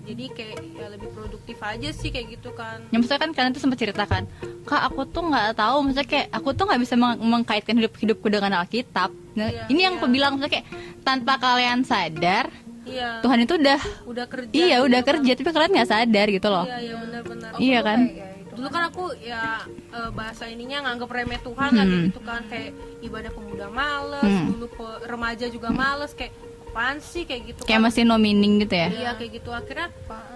Jadi 0.07 0.25
kayak 0.31 0.57
ya 0.71 0.87
lebih 0.87 1.11
produktif 1.11 1.59
aja 1.61 1.89
sih 1.91 2.09
kayak 2.09 2.27
gitu 2.33 2.55
kan. 2.55 2.79
Ya 2.87 2.97
maksudnya 2.97 3.19
kan 3.21 3.31
kalian 3.35 3.51
tuh 3.51 3.59
sempat 3.59 3.75
ceritakan, 3.77 4.23
kak 4.63 4.83
aku 4.87 5.03
tuh 5.05 5.27
nggak 5.27 5.59
tahu, 5.59 5.77
maksudnya 5.83 6.07
kayak 6.07 6.27
aku 6.31 6.49
tuh 6.55 6.65
nggak 6.65 6.79
bisa 6.79 6.95
meng- 6.95 7.19
mengkaitkan 7.19 7.75
hidup 7.75 7.91
hidupku 7.93 8.31
dengan 8.31 8.55
Alkitab. 8.57 9.11
Nah, 9.35 9.51
Iya, 9.51 9.67
ini 9.67 9.81
yang 9.83 9.95
iya. 9.95 10.01
aku 10.01 10.07
bilang, 10.07 10.31
maksudnya 10.33 10.53
kayak 10.55 10.67
tanpa 11.03 11.35
kalian 11.37 11.83
sadar, 11.83 12.47
Iya. 12.87 13.11
Tuhan 13.19 13.39
itu 13.41 13.55
udah, 13.57 13.79
Udah 14.07 14.27
kerja. 14.27 14.53
iya 14.53 14.77
gitu 14.77 14.87
udah 14.87 15.01
kan. 15.01 15.09
kerja, 15.13 15.31
tapi 15.35 15.49
kalian 15.51 15.73
nggak 15.73 15.91
sadar 15.91 16.27
gitu 16.29 16.49
loh. 16.49 16.65
Iya, 16.65 16.79
iya 16.81 16.95
benar-benar. 16.97 17.51
Iya 17.59 17.79
kan? 17.83 18.01
ya 18.07 18.27
itu 18.33 18.55
Dulu 18.55 18.69
kan 18.71 18.83
aku 18.87 19.05
ya 19.19 19.43
eh, 19.69 20.11
bahasa 20.13 20.45
ininya 20.47 20.79
nganggep 20.83 21.11
remeh 21.11 21.41
Tuhan 21.41 21.69
lah 21.69 21.83
kayak 21.83 21.93
Hmm. 21.93 22.07
gitu 22.07 22.21
kan 22.23 22.41
kayak 22.47 22.71
ibadah 23.01 23.31
pemuda 23.31 23.67
males, 23.69 24.23
Hmm. 24.25 24.47
dulu 24.49 24.67
pe- 24.71 24.99
remaja 25.05 25.47
juga 25.49 25.69
males 25.71 26.13
kayak 26.13 26.33
apaan 26.67 26.99
sih 27.01 27.25
kayak 27.25 27.43
gitu 27.47 27.61
Kayak 27.63 27.81
kan. 27.81 27.87
masih 27.87 28.03
no 28.03 28.17
meaning 28.17 28.61
gitu 28.61 28.75
ya. 28.75 28.89
Iya 28.89 29.11
kayak 29.15 29.31
gitu 29.35 29.51
akhirnya 29.51 29.89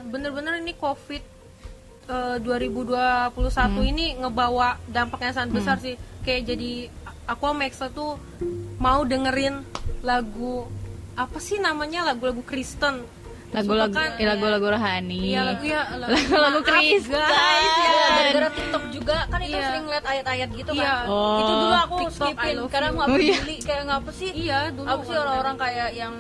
bener-bener 0.05 0.59
ini 0.59 0.73
covid 0.75 1.23
eh, 2.09 2.37
2021 2.41 3.31
Hmm. 3.71 3.87
ini 3.87 4.17
ngebawa 4.17 4.69
dampaknya 4.85 5.31
sangat 5.33 5.51
besar 5.55 5.77
sih 5.79 5.95
kayak 6.21 6.43
jadi 6.45 6.73
aku 7.25 7.45
sama 7.47 7.63
Excel 7.63 7.89
tuh 7.91 8.19
mau 8.77 9.01
dengerin 9.03 9.63
lagu 10.01 10.67
apa 11.15 11.39
sih 11.39 11.59
namanya 11.59 12.07
lagu-lagu 12.07 12.43
Kristen 12.43 13.05
Lagu-lagu, 13.51 13.91
kan, 13.91 14.15
eh, 14.15 14.23
lagu-lagu 14.23 14.63
rohani. 14.63 15.35
Iya 15.35 15.43
lagu 15.43 15.67
ya 15.67 15.83
Lagu-lagu 16.07 16.63
Kristen. 16.63 17.19
guys 17.19 17.75
ya 17.75 17.91
Iya, 17.91 18.07
gara-gara 18.15 18.49
TikTok 18.55 18.85
juga 18.95 19.17
kan 19.27 19.41
itu 19.43 19.51
Iya. 19.51 19.67
sering 19.67 19.87
lihat 19.91 20.05
ayat-ayat 20.07 20.49
gitu 20.55 20.71
Iya. 20.71 20.87
kan. 20.87 21.07
Oh. 21.11 21.35
Itu 21.35 21.53
dulu 21.59 21.75
aku 21.77 21.95
TikTok, 21.99 22.15
skipin 22.31 22.57
karena 22.71 22.89
you. 22.89 22.95
nggak 22.95 23.09
Oh, 23.09 23.19
iya. 23.19 23.35
peduli 23.35 23.57
kayak 23.59 23.83
ngapa 23.85 24.11
sih? 24.13 24.31
iya 24.33 24.59
dulu 24.71 24.87
Apa 24.87 25.03
sih 25.03 25.17
orang-orang 25.17 25.57
kayak 25.59 25.91
yang 25.93 26.15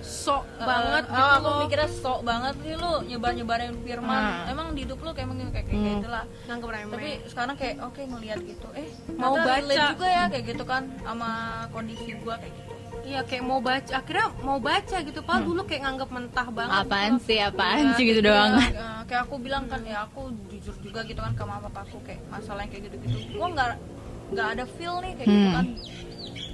sok 0.00 0.44
eh, 0.50 0.66
banget 0.66 1.04
oh, 1.04 1.14
gitu 1.14 1.30
aku 1.30 1.46
loh 1.46 1.58
mikirnya 1.62 1.88
sok 1.94 2.20
banget 2.22 2.54
sih 2.58 2.74
lu 2.74 2.92
nyebar-nyebarin 3.06 3.72
firman. 3.78 4.18
Hmm. 4.18 4.50
Emang 4.50 4.66
di 4.74 4.80
hidup 4.82 4.98
lu 4.98 5.10
kayak 5.12 5.28
kayak 5.28 5.38
kayak, 5.48 5.64
kayak 5.64 5.78
Hmm. 5.78 5.94
gitu 5.94 6.08
lah. 6.08 6.24
nganggep 6.44 6.68
remeh 6.68 6.90
Tapi 6.90 7.10
sekarang 7.30 7.54
kayak 7.54 7.76
oke 7.80 8.00
ngelihat 8.02 8.38
gitu. 8.42 8.68
Eh, 8.74 8.88
Mau 9.14 9.34
baca. 9.36 9.84
juga 9.88 10.06
ya 10.08 10.24
kayak 10.26 10.44
gitu 10.44 10.64
kan 10.64 10.90
sama 11.00 11.30
kondisi 11.70 12.18
gua 12.18 12.34
kayak 12.34 12.50
gitu. 12.52 12.74
Iya 13.04 13.20
kayak 13.22 13.42
mau 13.42 13.60
baca 13.60 13.92
akhirnya 13.94 14.26
mau 14.40 14.58
baca 14.58 14.96
gitu 14.98 15.20
padahal 15.20 15.42
dulu 15.44 15.60
kayak 15.62 15.82
nganggep 15.82 16.08
mentah 16.08 16.46
banget 16.48 16.72
Hmm. 16.72 16.84
Apaan 16.84 17.12
gitu. 17.12 17.24
sih, 17.24 17.38
apaan 17.40 17.78
Iya, 17.80 17.92
sih 17.92 18.04
gitu 18.06 18.20
doang. 18.22 18.52
ya, 18.56 18.88
kayak 19.04 19.22
aku 19.24 19.34
bilang 19.36 19.64
kan 19.66 19.80
ya 19.82 19.98
aku 20.02 20.20
jujur 20.48 20.74
juga 20.80 21.00
gitu 21.02 21.18
kan 21.18 21.32
ke 21.32 21.42
mama 21.42 21.64
papaku 21.64 21.98
kayak 22.02 22.20
masalah 22.26 22.60
yang 22.60 22.70
kayak 22.70 22.84
gitu-gitu 22.86 23.16
gua 23.32 23.46
nggak 23.50 23.70
nggak 24.28 24.48
ada 24.50 24.64
feel 24.70 24.96
nih 24.98 25.12
kayak 25.14 25.28
gitu 25.28 25.46
Hmm. 25.46 25.54
kan 25.54 25.66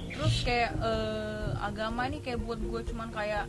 terus 0.09 0.35
kayak 0.41 0.71
eh, 0.79 1.49
agama 1.59 2.01
ini 2.05 2.17
kayak 2.19 2.39
buat 2.39 2.57
gue 2.57 2.81
cuman 2.85 3.09
kayak 3.09 3.45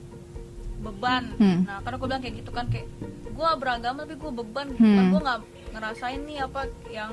beban 0.76 1.24
Hmm. 1.36 1.62
nah 1.62 1.78
karena 1.80 1.96
gue 1.96 2.06
bilang 2.06 2.20
kayak 2.20 2.36
gitu 2.36 2.50
kan 2.50 2.66
kayak 2.66 2.86
gue 3.26 3.48
beragama 3.56 4.02
tapi 4.02 4.14
gue 4.14 4.32
beban 4.34 4.68
Hmm. 4.72 4.94
kan 4.94 5.04
gue 5.08 5.20
nggak 5.22 5.40
ngerasain 5.72 6.20
nih 6.22 6.38
apa 6.40 6.60
yang 6.88 7.12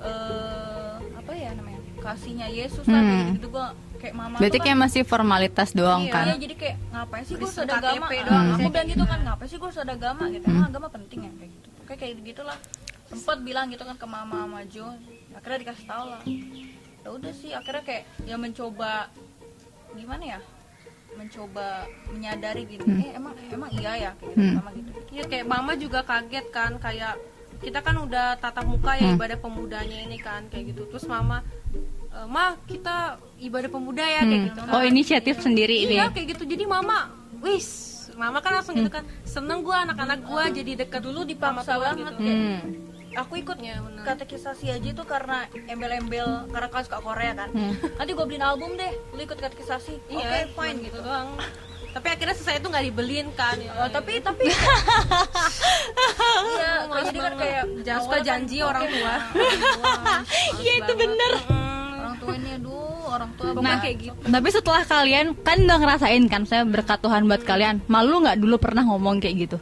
eh 0.00 0.94
apa 1.12 1.32
ya 1.32 1.50
namanya 1.52 1.80
kasihnya 1.98 2.48
Yesus 2.48 2.82
lah 2.84 2.98
kayak 3.00 3.22
Hmm. 3.24 3.34
gitu 3.36 3.46
gue 3.48 3.66
kayak 4.02 4.14
mama 4.18 4.34
Berarti 4.42 4.58
kayak 4.58 4.78
masih 4.82 5.02
formalitas 5.06 5.70
doang 5.70 6.02
iya, 6.02 6.12
kan? 6.12 6.24
iya, 6.26 6.36
jadi 6.36 6.54
kayak 6.58 6.76
ngapain 6.90 7.22
sih 7.22 7.34
gue 7.38 7.46
sudah 7.48 7.74
agama 7.78 8.06
doang, 8.10 8.46
aku 8.50 8.58
bilang 8.66 8.86
gitu 8.90 8.98
gitu. 8.98 9.04
kan 9.06 9.18
ngapain 9.22 9.48
sih 9.48 9.58
gue 9.62 9.70
sudah 9.70 9.94
agama 9.94 10.22
gitu? 10.28 10.44
Emang 10.44 10.66
agama 10.66 10.88
penting 10.90 11.20
ya 11.22 11.32
kayak 11.38 11.50
gitu. 11.54 11.68
Kayak 11.86 11.98
kayak 12.02 12.14
gitulah 12.26 12.58
sempat 13.06 13.38
bilang 13.40 13.66
gitu 13.70 13.82
kan 13.84 13.94
ke 13.94 14.06
mama 14.06 14.36
sama 14.42 14.60
Jo. 14.66 14.86
Akhirnya 15.32 15.58
dikasih 15.62 15.86
tahu 15.86 16.04
lah. 16.10 16.22
Ya 17.02 17.08
udah 17.08 17.32
sih 17.32 17.50
akhirnya 17.54 17.82
kayak 17.82 18.02
ya 18.26 18.36
mencoba 18.36 18.92
gimana 19.92 20.24
ya? 20.26 20.40
Mencoba 21.12 21.66
menyadari 22.08 22.62
gini 22.64 23.06
eh 23.06 23.10
emang 23.14 23.36
emang 23.46 23.70
iya 23.70 23.92
ya 23.96 24.10
kayak 24.18 24.32
gitu 24.34 24.42
Hmm. 24.42 24.56
sama 24.58 24.70
gitu. 24.74 24.90
Iya 25.12 25.24
kayak 25.30 25.46
mama 25.46 25.72
juga 25.76 26.00
kaget 26.02 26.46
kan 26.50 26.72
kayak 26.76 27.14
kita 27.62 27.78
kan 27.78 27.94
udah 27.94 28.34
tatap 28.42 28.66
muka 28.66 28.98
ya 28.98 29.14
ibadah 29.14 29.38
pemudanya 29.38 29.98
ini 30.02 30.18
kan 30.18 30.50
kayak 30.50 30.74
gitu. 30.74 30.90
Terus 30.90 31.06
mama 31.06 31.46
e, 32.12 32.26
ma 32.26 32.44
kita 32.62 32.96
ibadah 33.38 33.68
pemuda 33.68 34.04
ya 34.04 34.20
kayak 34.20 34.30
Hmm. 34.30 34.46
gitu 34.46 34.60
kan 34.60 34.70
Oh 34.70 34.82
inisiatif 34.82 35.36
sendiri 35.38 35.76
iya 35.82 36.04
nih. 36.04 36.12
kayak 36.12 36.26
gitu 36.30 36.44
jadi 36.46 36.64
mama 36.64 37.10
wis 37.40 37.68
mama 38.12 38.38
kan 38.38 38.52
langsung 38.54 38.76
gitu 38.76 38.88
kan 38.88 39.02
seneng 39.24 39.60
gua 39.60 39.82
anak-anak 39.82 40.20
gua 40.22 40.46
jadi 40.48 40.76
dekat 40.78 41.00
dulu 41.00 41.24
dipaksa 41.24 41.72
Tuhan 41.72 41.80
banget 41.80 41.96
gitu. 41.98 42.12
kayak 42.18 42.38
Hmm. 42.38 42.60
aku 43.14 43.34
ikut 43.38 43.56
Ya, 43.58 43.76
benar. 43.78 44.04
katekisasi 44.06 44.66
aja 44.70 44.88
itu 44.88 45.02
karena 45.02 45.36
embel-embel 45.66 46.28
karena 46.46 46.68
kan 46.68 46.82
suka 46.82 46.98
Korea 46.98 47.32
kan 47.34 47.48
Hmm. 47.50 47.72
nanti 47.94 48.10
gue 48.10 48.24
beliin 48.24 48.40
album 48.42 48.72
deh 48.74 48.92
lu 49.10 49.20
ikut 49.20 49.36
katekisasi 49.36 49.92
oke 50.02 50.12
iya 50.14 50.44
fine 50.46 50.76
cuman 50.76 50.76
gitu 50.82 50.98
doang 50.98 51.28
tapi 51.90 52.08
akhirnya 52.08 52.32
selesai 52.32 52.56
itu 52.56 52.68
nggak 52.68 52.84
dibeliin 52.86 53.28
kan 53.32 53.56
Oh, 53.74 53.84
tapi 53.86 54.16
tapi 54.18 54.48
iya 56.52 56.72
jadi 57.02 57.18
kan 57.20 57.32
kayak 57.34 57.62
jangan 57.82 58.00
suka 58.02 58.16
kan, 58.16 58.24
janji 58.24 58.58
orang 58.60 58.84
tua 58.86 59.14
Iya 60.62 60.72
itu 60.78 60.92
bener. 60.94 61.32
Banget. 63.52 63.78
kayak 63.80 63.96
gitu 64.00 64.14
Tapi 64.24 64.48
setelah 64.48 64.82
kalian 64.84 65.26
kan 65.38 65.56
udah 65.58 65.78
ngerasain 65.78 66.22
kan, 66.26 66.42
saya 66.42 66.62
berkat 66.64 66.98
Tuhan 66.98 67.22
buat 67.24 67.42
kalian. 67.42 67.82
Malu 67.86 68.14
nggak 68.20 68.38
dulu 68.38 68.56
pernah 68.56 68.84
ngomong 68.84 69.18
kayak 69.18 69.36
gitu? 69.40 69.58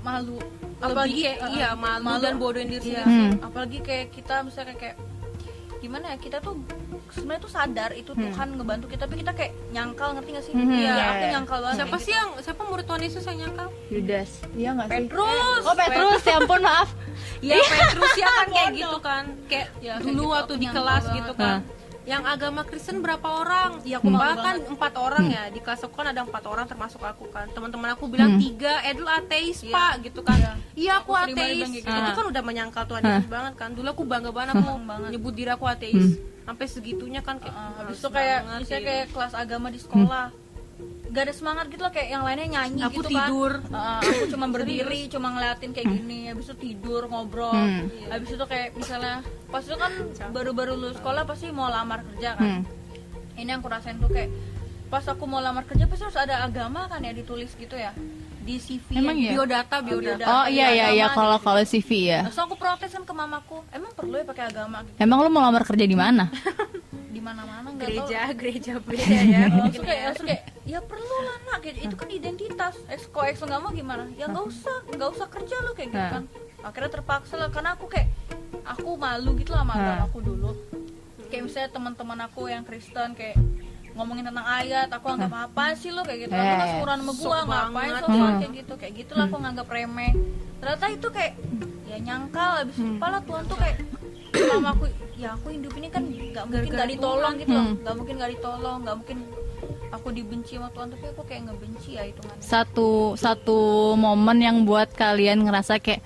malu 0.00 0.34
apalagi 0.78 1.14
kayak 1.22 1.38
uh, 1.40 1.50
iya 1.52 1.68
malu, 1.72 2.18
dan 2.18 2.34
bodohin 2.36 2.66
diri 2.66 2.90
iya, 2.90 3.06
sendiri 3.06 3.38
Hmm. 3.38 3.38
apalagi 3.40 3.78
kayak 3.80 4.06
kita 4.10 4.42
misalnya 4.42 4.74
kayak 4.74 4.96
gimana 5.78 6.10
ya 6.10 6.16
kita 6.16 6.38
tuh 6.38 6.58
sebenarnya 7.08 7.38
tuh 7.40 7.52
sadar 7.52 7.90
itu 7.92 8.10
Tuhan 8.12 8.48
ngebantu 8.52 8.86
kita 8.86 9.02
tapi 9.02 9.14
kita 9.16 9.30
kayak 9.30 9.54
nyangkal 9.70 10.10
ngerti 10.12 10.30
gak 10.32 10.42
sih 10.42 10.52
Hmm, 10.52 10.70
iya 10.72 10.90
iya, 10.90 11.04
aku 11.08 11.18
iya. 11.20 11.30
nyangkal 11.32 11.58
banget 11.60 11.76
siapa 11.76 11.96
sih 11.96 12.12
yang 12.12 12.28
siapa 12.36 12.62
murid 12.64 12.84
Tuhan 12.84 12.98
Yesus 13.00 13.22
yang 13.24 13.38
nyangkal 13.40 13.68
Yudas. 13.88 14.30
Iya 14.52 14.68
nggak 14.72 14.86
sih? 14.86 14.94
Petrus 14.96 15.62
Oh 15.62 15.74
Petrus, 15.76 16.22
ya 16.24 16.34
ampun 16.36 16.60
maaf. 16.60 16.88
ya 17.40 17.54
Petrus 17.60 18.12
ya 18.16 18.26
kan 18.28 18.46
kayak 18.48 18.70
gitu 18.72 18.98
kan 19.00 19.24
kayak 19.44 19.68
Ya, 19.78 19.92
kayak 19.92 20.02
dulu 20.04 20.18
gitu, 20.20 20.34
waktu 20.34 20.54
di 20.56 20.66
kelas 20.68 21.02
banget. 21.04 21.16
gitu 21.16 21.32
kan 21.36 21.46
Nah. 21.52 21.60
Yang 22.04 22.22
agama 22.24 22.62
Kristen 22.62 22.98
berapa 22.98 23.22
orang? 23.22 23.78
Ya 23.82 23.96
aku 23.96 24.08
Hmm. 24.08 24.18
bahkan 24.18 24.54
empat 24.60 24.92
orang 24.96 25.26
ya. 25.26 25.42
Di 25.48 25.58
kelas 25.58 25.82
aku 25.82 25.94
kan 25.94 26.10
ada 26.10 26.20
empat 26.20 26.42
orang 26.44 26.66
termasuk 26.66 26.98
aku 26.98 27.28
kan. 27.28 27.46
Teman-teman 27.48 27.94
aku 27.94 28.06
bilang 28.06 28.34
Hmm. 28.34 28.42
tiga 28.42 28.82
Edul 28.82 29.06
ateis 29.06 29.62
pak 29.64 30.02
gitu 30.02 30.20
kan. 30.20 30.34
Iya. 30.34 30.52
iya 30.74 30.92
aku 30.98 31.14
Aku 31.14 31.30
ateis. 31.30 31.62
kayak 31.62 31.70
itu 31.70 31.78
gitu. 31.78 32.10
kan 32.12 32.26
udah 32.26 32.42
menyangkal 32.42 32.84
Tuhan. 32.84 33.02
Yesus 33.02 33.28
banget 33.28 33.54
kan. 33.54 33.70
Dulu 33.70 33.88
aku 33.88 34.02
bangga 34.02 34.30
banget 34.30 34.58
aku 34.58 34.70
nyebut 35.08 35.32
diri 35.32 35.50
aku 35.50 35.64
ateis. 35.64 36.18
Sampai 36.42 36.66
segitunya 36.66 37.22
kan 37.22 37.38
kayak 37.38 37.54
Uh, 37.54 37.70
habis 37.78 37.96
itu 37.96 38.08
kayak 38.10 38.38
misalnya 38.58 38.82
kayak 38.82 39.06
kelas 39.14 39.32
agama 39.32 39.70
di 39.70 39.78
sekolah 39.78 40.26
gak 41.08 41.22
ada 41.22 41.34
semangat 41.34 41.68
gitu 41.68 41.80
lah 41.80 41.90
kayak 41.90 42.08
yang 42.10 42.22
lainnya 42.22 42.48
nyanyi 42.50 42.80
Aku 42.82 42.98
gitu 42.98 43.08
tidur. 43.10 43.52
kan 43.60 43.68
Uh, 43.68 44.00
aku 44.00 44.24
cuma 44.28 44.46
berdiri 44.54 45.00
cuma 45.06 45.28
ngeliatin 45.30 45.70
kayak 45.70 45.88
gini 45.90 46.18
habis 46.26 46.46
itu 46.46 46.56
tidur 46.58 47.04
ngobrol 47.04 47.52
Hmm. 47.52 47.84
habis 48.08 48.30
itu 48.30 48.40
kayak 48.42 48.72
misalnya 48.72 49.20
pas 49.46 49.60
itu 49.60 49.74
kan 49.74 49.92
baru-baru 50.30 50.72
lulus 50.74 50.96
sekolah 50.96 51.22
pasti 51.22 51.48
mau 51.48 51.66
lamar 51.66 52.00
kerja 52.06 52.32
kan 52.34 52.60
Hmm. 52.60 52.62
ini 53.34 53.46
yang 53.46 53.58
aku 53.58 53.68
rasain 53.68 53.96
tuh 53.96 54.08
kayak 54.08 54.32
pas 54.88 55.04
aku 55.04 55.24
mau 55.24 55.38
lamar 55.38 55.64
kerja 55.64 55.84
pasti 55.84 56.02
harus 56.02 56.16
ada 56.18 56.42
agama 56.42 56.84
kan 56.84 57.00
ya 57.00 57.10
ditulis 57.10 57.52
gitu 57.54 57.74
ya 57.74 57.92
di 58.38 58.56
CV 58.56 58.82
Emang 58.94 59.14
iya? 59.14 59.30
biodata 59.32 59.78
biodata 59.80 60.24
Oh 60.26 60.44
iya 60.44 60.68
iya 60.68 60.86
iya 60.90 61.06
agama 61.06 61.14
kalau 61.14 61.36
gitu. 61.36 61.44
kalau 61.46 61.62
CV 61.62 61.88
ya. 62.08 62.20
Terus 62.26 62.40
aku 62.40 62.54
protes 62.56 62.90
kan 62.90 63.02
ke 63.02 63.14
mamaku 63.14 63.62
emang 63.70 63.92
perlu 63.92 64.14
ya 64.14 64.24
pakai 64.24 64.44
agama 64.48 64.82
gitu 64.82 64.96
Emang 64.98 65.20
lu 65.20 65.28
mau 65.28 65.40
lamar 65.40 65.62
kerja 65.62 65.84
di 65.84 65.94
mana? 65.94 66.26
mana-mana 67.22 67.68
nggak 67.70 67.78
tahu. 67.78 67.88
gereja 68.02 68.20
gereja 68.34 68.72
beda 68.84 69.18
ya. 69.24 69.42
Langsung 69.48 69.84
kayak 69.84 70.02
langsung 70.04 70.26
kayak 70.26 70.42
ya 70.64 70.78
perlu 70.82 71.16
lah 71.22 71.36
nak. 71.46 71.60
Itu 71.62 71.94
kan 71.94 72.08
identitas. 72.10 72.74
Ex 72.86 73.06
kok 73.06 73.24
ex 73.24 73.38
nggak 73.38 73.60
mau 73.60 73.70
gimana? 73.70 74.04
Ya 74.12 74.26
nggak 74.26 74.44
usah 74.44 74.76
nggak 74.88 75.08
usah 75.08 75.26
kerja 75.28 75.56
lu 75.60 75.72
kayak 75.72 75.88
gitu 75.88 76.06
kan. 76.10 76.24
Akhirnya 76.60 76.90
terpaksa 76.92 77.34
lah 77.36 77.48
karena 77.48 77.70
aku 77.72 77.86
kayak 77.86 78.10
aku 78.64 78.94
malu 78.96 79.34
gitu 79.34 79.50
lah 79.50 79.62
sama 79.62 79.72
agama 79.72 80.04
aku 80.04 80.18
dulu. 80.20 80.50
Kayak 81.26 81.42
misalnya 81.46 81.70
teman-teman 81.70 82.18
aku 82.22 82.42
yang 82.46 82.62
Kristen 82.62 83.14
kayak 83.14 83.38
ngomongin 83.92 84.24
tentang 84.24 84.44
ayat 84.44 84.88
aku 84.88 85.06
anggap 85.06 85.32
apa 85.46 85.64
sih 85.74 85.88
lo? 85.88 86.02
Kayak 86.02 86.26
gitu. 86.26 86.32
Aku 86.32 86.42
Eh, 86.42 86.52
nggak 86.52 86.68
seumuran 86.68 86.98
sama 86.98 87.12
gua 87.14 87.38
ngapain 87.44 87.92
Hmm. 88.02 88.38
kayak 88.38 88.52
gitu. 88.56 88.72
Kayak 88.76 88.92
gitulah 88.98 89.24
aku 89.26 89.36
nganggap 89.38 89.66
remeh. 89.66 90.12
Ternyata 90.58 90.86
itu 90.88 91.08
kayak 91.08 91.32
ya 91.84 91.96
nyangkal 91.98 92.50
habis 92.58 92.76
Hmm. 92.76 92.96
kepala 92.96 93.18
Tuhan 93.20 93.44
tuh 93.44 93.58
kayak 93.58 93.76
selama 94.32 94.68
aku 94.74 94.84
ya 95.20 95.28
aku 95.36 95.46
hidup 95.54 95.72
ini 95.76 95.88
kan 95.92 96.02
nggak 96.08 96.44
mungkin 96.48 96.72
nggak 96.72 96.90
ditolong 96.96 97.34
gitu 97.38 97.52
loh. 97.52 97.64
Hmm. 97.68 97.76
nggak 97.84 97.94
mungkin 97.94 98.14
nggak 98.18 98.32
ditolong 98.38 98.78
nggak 98.82 98.96
mungkin 98.98 99.18
aku 99.92 100.08
dibenci 100.10 100.52
sama 100.56 100.68
Tuhan 100.72 100.88
tapi 100.88 101.04
aku 101.12 101.22
kayak 101.28 101.42
ngebenci 101.52 101.90
ya 102.00 102.02
hitungannya. 102.08 102.42
Satu 102.42 103.14
satu 103.14 103.60
momen 103.94 104.38
yang 104.40 104.56
buat 104.64 104.88
kalian 104.96 105.44
ngerasa 105.44 105.78
kayak 105.78 106.00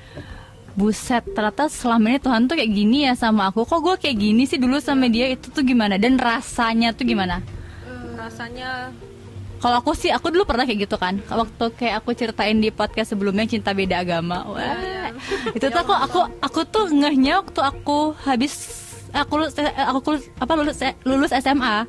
buset 0.77 1.25
ternyata 1.33 1.73
selama 1.73 2.13
ini 2.13 2.21
Tuhan 2.21 2.45
tuh 2.51 2.57
kayak 2.59 2.73
gini 2.75 2.99
ya 3.09 3.15
sama 3.17 3.49
aku. 3.49 3.65
Kok 3.65 3.81
gue 3.81 3.95
kayak 3.97 4.17
gini 4.19 4.43
sih 4.45 4.61
dulu 4.61 4.77
sama 4.83 5.09
dia? 5.09 5.31
Itu 5.33 5.49
tuh 5.49 5.65
gimana? 5.65 5.97
Dan 5.97 6.21
rasanya 6.21 6.93
tuh 6.93 7.09
gimana? 7.09 7.41
Rasanya 8.19 8.93
kalau 9.57 9.81
aku 9.81 9.97
sih 9.97 10.13
aku 10.13 10.29
dulu 10.29 10.45
pernah 10.45 10.69
kayak 10.69 10.85
gitu 10.85 11.01
kan. 11.01 11.17
Waktu 11.31 11.65
kayak 11.79 12.05
aku 12.05 12.13
ceritain 12.13 12.59
di 12.61 12.69
podcast 12.69 13.17
sebelumnya 13.17 13.49
cinta 13.49 13.73
beda 13.73 14.05
agama. 14.05 14.45
Wah 14.51 14.96
itu 15.57 15.67
tuh 15.67 15.81
aku 15.81 15.95
aku 15.95 16.21
aku 16.41 16.61
tuh 16.69 16.85
ngehnya 16.91 17.43
waktu 17.43 17.61
aku 17.61 18.15
habis 18.25 18.53
aku 19.15 19.33
lulus 19.41 19.55
aku 19.59 20.09
lulus, 20.13 20.25
apa 20.37 20.53
lulus 20.57 20.79
lulus 21.05 21.33
SMA 21.33 21.87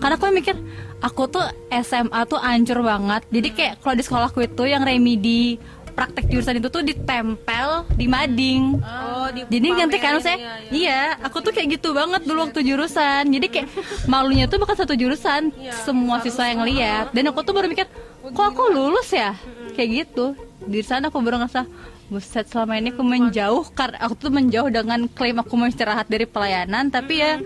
karena 0.00 0.14
aku 0.18 0.24
mikir 0.32 0.56
aku 1.00 1.28
tuh 1.28 1.44
SMA 1.82 2.20
tuh 2.28 2.40
ancur 2.40 2.80
banget. 2.84 3.22
Jadi 3.32 3.48
kayak 3.52 3.74
kalau 3.80 3.94
di 3.96 4.04
sekolahku 4.04 4.38
itu 4.44 4.62
yang 4.68 4.84
remedi 4.84 5.56
praktek 5.96 6.28
jurusan 6.28 6.60
itu 6.60 6.68
tuh 6.68 6.84
ditempel 6.84 7.88
di 7.96 8.04
mading. 8.04 8.76
Oh 8.84 9.32
di 9.32 9.48
jadi 9.48 9.66
nanti 9.72 9.96
kan 9.96 10.20
saya 10.20 10.36
iya, 10.36 10.52
iya. 10.68 10.70
iya 10.76 11.02
aku 11.24 11.40
tuh 11.40 11.56
kayak 11.56 11.80
gitu 11.80 11.96
banget 11.96 12.28
dulu 12.28 12.44
waktu 12.44 12.60
jurusan. 12.60 13.24
Jadi 13.32 13.46
kayak 13.48 13.68
malunya 14.04 14.44
tuh 14.44 14.60
bukan 14.60 14.76
satu 14.76 14.92
jurusan 14.92 15.48
Iya, 15.56 15.72
semua 15.72 16.20
siswa 16.20 16.52
yang 16.52 16.68
lihat. 16.68 17.16
Dan 17.16 17.32
aku 17.32 17.40
tuh 17.40 17.56
baru 17.56 17.72
mikir 17.72 17.88
kok 18.20 18.44
aku 18.44 18.68
lulus 18.68 19.08
ya? 19.16 19.32
Kayak 19.72 20.04
gitu. 20.04 20.36
Di 20.68 20.84
sana 20.84 21.08
aku 21.08 21.16
baru 21.24 21.40
ngerasa 21.40 21.64
buset 22.06 22.46
selama 22.46 22.78
ini 22.78 22.94
aku 22.94 23.02
menjauh 23.02 23.66
karena 23.74 23.98
aku 23.98 24.14
tuh 24.14 24.30
menjauh 24.30 24.70
dengan 24.70 25.10
klaim 25.10 25.42
aku 25.42 25.58
mau 25.58 25.66
istirahat 25.66 26.06
dari 26.06 26.22
pelayanan 26.22 26.86
tapi 26.86 27.18
ya 27.18 27.42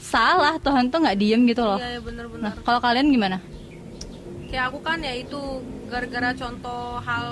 salah 0.00 0.56
Tuhan 0.56 0.88
tuh 0.88 1.04
nggak 1.04 1.18
diem 1.18 1.42
gitu 1.44 1.60
loh. 1.66 1.76
Iya 1.76 1.98
iya, 1.98 1.98
nah 1.98 2.04
bener-bener 2.06 2.52
kalau 2.64 2.80
kalian 2.80 3.12
gimana? 3.12 3.38
Kayak 4.48 4.64
aku 4.72 4.78
kan 4.80 4.98
ya 5.04 5.12
itu 5.12 5.40
gara-gara 5.92 6.32
contoh 6.32 7.04
hal 7.04 7.26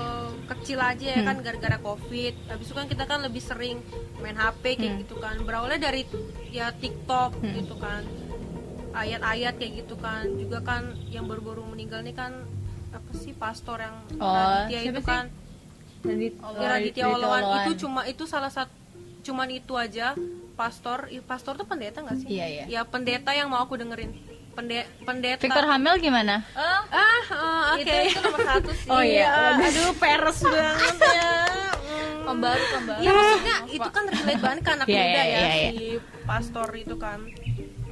kecil 0.53 0.79
aja 0.83 1.07
ya 1.16 1.20
kan 1.24 1.41
gara-gara 1.41 1.79
covid. 1.81 2.35
Habis 2.51 2.66
itu 2.68 2.74
kan 2.77 2.87
kita 2.93 3.05
kan 3.09 3.24
lebih 3.24 3.41
sering 3.41 3.81
main 4.20 4.37
HP 4.37 4.77
kayak 4.77 4.95
gitu 5.07 5.16
kan. 5.16 5.41
Berawalnya 5.41 5.81
dari 5.81 6.05
ya 6.53 6.68
TikTok 6.77 7.41
gitu 7.41 7.72
kan. 7.81 8.05
Ayat-ayat 8.93 9.57
kayak 9.57 9.72
gitu 9.87 9.97
kan. 9.97 10.29
Juga 10.37 10.61
kan 10.61 10.93
yang 11.09 11.24
baru-baru 11.24 11.64
meninggal 11.72 12.05
nih 12.05 12.12
kan 12.12 12.45
apa 12.93 13.11
sih 13.16 13.33
pastor 13.33 13.81
yang 13.81 13.97
Oh, 14.20 14.68
itu 14.68 15.01
sih? 15.01 15.05
kan. 15.05 15.33
ya 15.33 15.46
Raditya 16.57 17.05
Oloan. 17.11 17.43
Itu 17.63 17.87
cuma 17.87 18.07
itu 18.07 18.25
salah 18.25 18.51
satu 18.51 18.73
cuman 19.27 19.49
itu 19.51 19.75
aja. 19.75 20.15
Pastor 20.57 21.13
pastor 21.29 21.61
tuh 21.61 21.69
pendeta 21.69 22.01
nggak 22.01 22.17
sih? 22.25 22.29
Iya, 22.33 22.47
iya. 22.49 22.65
ya 22.65 22.81
pendeta 22.89 23.37
yang 23.37 23.53
mau 23.53 23.61
aku 23.61 23.77
dengerin. 23.77 24.09
Pende, 24.57 24.89
pendeta. 25.05 25.45
Victor 25.45 25.69
Hamel 25.69 26.01
gimana? 26.01 26.41
Ah 26.57 26.81
ah 26.89 27.25
ah, 27.29 27.63
oke. 27.77 27.85
Itu, 27.85 27.93
itu 27.93 28.19
nomor 28.25 28.41
satu 28.41 28.71
sih. 28.73 28.89
Oh, 28.89 29.05
iya. 29.05 29.61
aduh 29.61 29.93
peres 30.01 30.41
banget 30.41 30.97
ya. 30.97 31.33
Hmm. 31.77 32.25
pembaru 32.25 32.65
pembaru. 32.73 33.01
Iya 33.05 33.11
maksudnya 33.13 33.57
itu 33.69 33.89
kan 33.93 34.05
relate 34.09 34.41
banget 34.41 34.61
ke 34.65 34.71
anak 34.73 34.87
Iya, 34.89 34.97
muda 34.97 35.05
iya, 35.05 35.23
ya 35.23 35.37
iya, 35.37 35.49
iya. 35.53 35.71
si 35.71 35.87
pastor 36.25 36.69
itu 36.73 36.95
kan. 36.97 37.19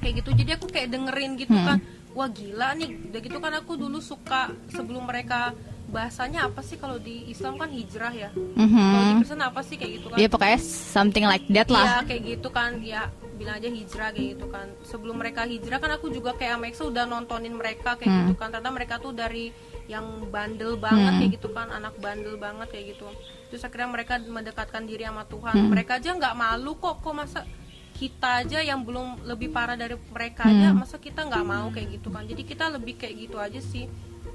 Kayak 0.01 0.15
gitu 0.25 0.31
jadi 0.41 0.51
aku 0.57 0.67
kayak 0.73 0.89
dengerin 0.89 1.33
gitu 1.37 1.53
Hmm. 1.53 1.67
kan. 1.69 1.79
Wah 2.17 2.29
gila 2.33 2.69
nih. 2.81 2.91
Udah 3.13 3.21
gitu 3.21 3.39
kan 3.45 3.53
aku 3.61 3.73
dulu 3.77 3.99
suka 4.01 4.43
sebelum 4.73 5.05
mereka 5.05 5.53
bahasanya 5.95 6.51
apa 6.51 6.59
sih 6.61 6.75
kalau 6.75 6.99
di 6.99 7.31
Islam 7.31 7.55
kan 7.55 7.71
hijrah 7.71 8.11
ya? 8.11 8.31
Kalau 8.35 8.67
di. 9.01 9.15
Kristen 9.23 9.39
apa 9.41 9.61
sih 9.63 9.77
kayak 9.79 9.93
gitu 9.95 10.07
kan? 10.11 10.17
Ya 10.19 10.27
pokoknya 10.27 10.59
something 10.91 11.23
like 11.23 11.47
that 11.49 11.71
lah. 11.71 12.03
Kayak 12.03 12.23
gitu 12.35 12.49
kan. 12.51 12.83
Ya 12.83 13.07
bilang 13.35 13.57
aja 13.57 13.71
hijrah 13.71 14.11
kayak 14.11 14.29
gitu 14.35 14.47
kan. 14.51 14.67
Sebelum 14.83 15.17
mereka 15.17 15.47
hijrah 15.47 15.79
kan 15.79 15.95
aku 15.95 16.11
juga 16.11 16.35
kayak 16.35 16.59
Amexa 16.59 16.83
udah 16.83 17.07
nontonin 17.07 17.55
mereka 17.55 17.95
kayak 17.95 18.11
Hmm. 18.11 18.21
gitu 18.27 18.35
kan. 18.35 18.51
Ternyata 18.51 18.71
mereka 18.75 18.95
tuh 18.99 19.15
dari 19.15 19.55
yang 19.87 20.03
bandel 20.29 20.75
banget 20.77 21.07
Hmm. 21.09 21.21
kayak 21.21 21.33
gitu 21.39 21.49
kan. 21.51 21.67
Anak 21.71 21.95
bandel 21.97 22.35
banget 22.37 22.67
kayak 22.69 22.99
gitu. 22.99 23.07
Terus 23.49 23.63
akhirnya 23.63 23.89
mereka 23.89 24.19
mendekatkan 24.19 24.83
diri 24.83 25.07
sama 25.07 25.23
Tuhan. 25.25 25.55
Hmm. 25.55 25.71
mereka 25.71 26.03
aja 26.03 26.11
nggak 26.11 26.35
malu 26.35 26.75
kok. 26.75 26.99
Kok 26.99 27.15
masa 27.15 27.47
kita 27.95 28.43
aja 28.43 28.59
yang 28.59 28.83
belum 28.83 29.23
lebih 29.23 29.55
parah 29.55 29.79
dari 29.79 29.95
mereka 30.11 30.51
aja 30.51 30.75
masa 30.75 30.99
kita 30.99 31.23
nggak 31.23 31.45
mau 31.45 31.71
kayak 31.71 31.95
gitu 31.95 32.11
kan. 32.11 32.27
Jadi 32.27 32.43
kita 32.43 32.67
lebih 32.69 32.99
kayak 32.99 33.15
gitu 33.17 33.39
aja 33.39 33.63
sih. 33.63 33.87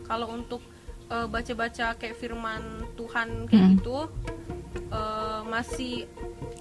Kalau 0.07 0.32
untuk 0.32 0.64
eh, 1.10 1.28
baca-baca 1.28 1.88
kayak 1.95 2.16
firman 2.16 2.62
Tuhan 2.93 3.28
kayak 3.45 3.57
Hmm. 3.60 3.74
gitu 3.76 3.97
eh, 4.89 5.41
masih 5.45 6.05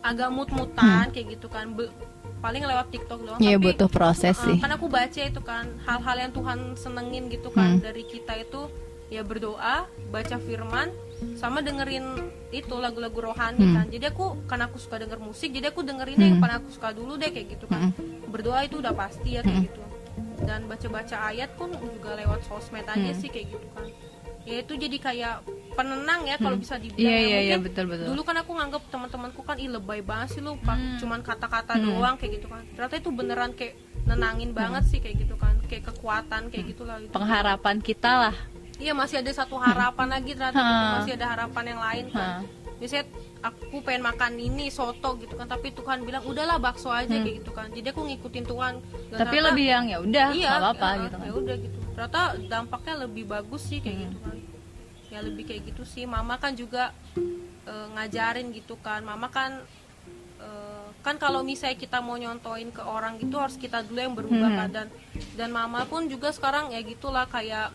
agak 0.01 0.29
mut-mutan 0.29 1.09
kayak 1.11 1.37
gitu 1.37 1.47
kan 1.47 1.69
Be- 1.71 1.93
paling 2.39 2.63
lewat 2.63 2.89
TikTok 2.89 3.19
doang 3.21 3.39
Iya 3.39 3.55
tapi 3.55 3.65
butuh 3.67 3.89
proses 3.89 4.37
Uh, 4.39 4.45
sih. 4.47 4.57
kan 4.57 4.71
aku 4.71 4.87
baca 4.87 5.21
itu 5.23 5.41
kan 5.43 5.67
hal-hal 5.83 6.17
yang 6.19 6.33
Tuhan 6.33 6.59
senengin 6.75 7.27
gitu 7.27 7.51
kan 7.51 7.77
Hmm. 7.77 7.83
dari 7.83 8.05
kita 8.05 8.39
itu 8.39 8.71
ya 9.09 9.21
berdoa 9.23 9.85
baca 10.09 10.37
firman 10.39 10.93
sama 11.35 11.59
dengerin 11.59 12.05
itu 12.51 12.75
lagu-lagu 12.75 13.19
rohani 13.27 13.59
Hmm. 13.59 13.75
kan 13.75 13.87
jadi 13.89 14.09
aku 14.09 14.39
karena 14.47 14.65
aku 14.65 14.79
suka 14.79 14.97
denger 14.99 15.19
musik 15.19 15.51
jadi 15.51 15.69
aku 15.69 15.83
dengerinnya 15.83 16.25
yang 16.27 16.39
Hmm. 16.39 16.45
paling 16.47 16.57
aku 16.59 16.71
suka 16.71 16.89
dulu 16.91 17.17
deh 17.17 17.29
kayak 17.29 17.49
gitu 17.51 17.67
kan 17.67 17.91
berdoa 18.27 18.63
itu 18.63 18.79
udah 18.79 18.95
pasti 18.95 19.35
ya 19.35 19.43
kayak 19.43 19.59
Hmm. 19.59 19.67
gitu 19.67 19.83
dan 20.41 20.61
baca-baca 20.65 21.17
ayat 21.27 21.51
pun 21.53 21.73
juga 21.75 22.15
lewat 22.15 22.47
sosmed 22.47 22.87
aja 22.87 22.95
Hmm. 23.05 23.19
sih 23.19 23.27
kayak 23.27 23.51
gitu 23.51 23.67
kan 23.75 23.89
ya 24.49 24.57
itu 24.59 24.73
jadi 24.75 24.97
kayak 24.99 25.35
penenang 25.71 26.25
ya 26.25 26.37
kalau 26.37 26.57
bisa 26.57 26.75
dibilang 26.75 27.05
iya 27.07 27.19
iya 27.45 27.55
Mungkin 27.55 27.67
betul 27.69 27.85
betul. 27.87 28.05
Dulu 28.09 28.21
kan 28.25 28.37
aku 28.37 28.51
nganggap 28.51 28.83
teman-temanku 28.89 29.41
kan 29.43 29.57
ih 29.57 29.69
lebay 29.69 30.01
banget 30.01 30.29
sih 30.33 30.41
lu 30.41 30.57
pak 30.59 30.75
cuman 30.99 31.21
kata-kata 31.21 31.77
Hmm. 31.77 31.85
doang 31.87 32.15
kayak 32.17 32.33
gitu 32.35 32.47
kan. 32.49 32.65
Ternyata 32.73 32.95
itu 32.97 33.11
beneran 33.13 33.53
kayak 33.53 33.75
nenangin 34.03 34.51
banget 34.51 34.89
sih 34.89 34.99
kayak 34.99 35.17
gitu 35.21 35.37
kan. 35.37 35.55
Kayak 35.69 35.93
kekuatan 35.93 36.49
kayak 36.49 36.65
gitulah 36.67 36.97
gitu. 36.99 37.13
Pengharapan 37.13 37.77
kita 37.79 38.13
lah. 38.27 38.35
Iya 38.79 38.95
masih 38.95 39.21
ada 39.21 39.31
satu 39.35 39.59
harapan 39.59 40.07
lagi 40.09 40.33
ternyata 40.33 40.57
gitu. 40.57 40.75
Ha. 40.81 40.95
masih 40.97 41.13
ada 41.15 41.27
harapan 41.29 41.65
yang 41.69 41.81
lain 41.81 42.05
kan. 42.09 42.31
Biasanya 42.79 43.05
aku 43.41 43.83
pengen 43.83 44.03
makan 44.05 44.33
ini 44.35 44.67
soto 44.69 45.15
gitu 45.17 45.35
kan 45.35 45.45
tapi 45.45 45.71
Tuhan 45.71 46.03
bilang 46.03 46.23
udahlah 46.23 46.57
bakso 46.57 46.89
aja 46.89 47.11
kayak 47.11 47.43
gitu 47.43 47.51
kan. 47.51 47.69
Jadi 47.69 47.87
aku 47.87 48.03
ngikutin 48.05 48.45
Tuhan. 48.45 48.75
Dan 48.79 48.87
Hmm. 49.09 49.19
Tapi 49.19 49.29
ternyata- 49.33 49.47
lebih 49.49 49.67
yang 49.67 49.85
ya 49.85 49.99
udah 50.01 50.27
iya 50.31 50.49
nggak 50.49 50.61
apa-apa 50.61 50.87
ya, 50.89 50.99
gitu 51.01 51.17
kan. 51.17 51.25
ya 51.25 51.33
udah 51.35 51.57
gitu 51.59 51.77
ternyata 51.91 52.21
dampaknya 52.47 52.95
lebih 53.01 53.25
bagus 53.27 53.63
sih 53.65 53.79
kayak 53.79 53.97
Hmm. 53.97 54.05
gitu 54.05 54.19
kan 54.21 54.37
ya 55.09 55.19
lebih 55.21 55.45
kayak 55.45 55.63
gitu 55.67 55.83
sih 55.85 56.05
mama 56.07 56.37
kan 56.37 56.53
juga 56.53 56.95
eh, 57.65 57.87
ngajarin 57.91 58.49
gitu 58.51 58.79
kan 58.79 59.03
mama 59.03 59.27
kan 59.29 59.59
eh, 60.39 60.87
kan 61.01 61.17
kalau 61.17 61.43
misalnya 61.43 61.75
kita 61.77 61.99
mau 61.99 62.15
nyontoin 62.15 62.69
ke 62.69 62.79
orang 62.81 63.17
gitu 63.17 63.35
harus 63.35 63.57
kita 63.57 63.83
dulu 63.83 63.99
yang 63.99 64.15
berubah 64.15 64.37
Hmm. 64.47 64.59
kan 64.59 64.69
dan 64.71 64.87
dan 65.35 65.51
mama 65.51 65.83
pun 65.85 66.07
juga 66.07 66.31
sekarang 66.31 66.71
ya 66.71 66.81
gitulah 66.81 67.27
kayak 67.27 67.75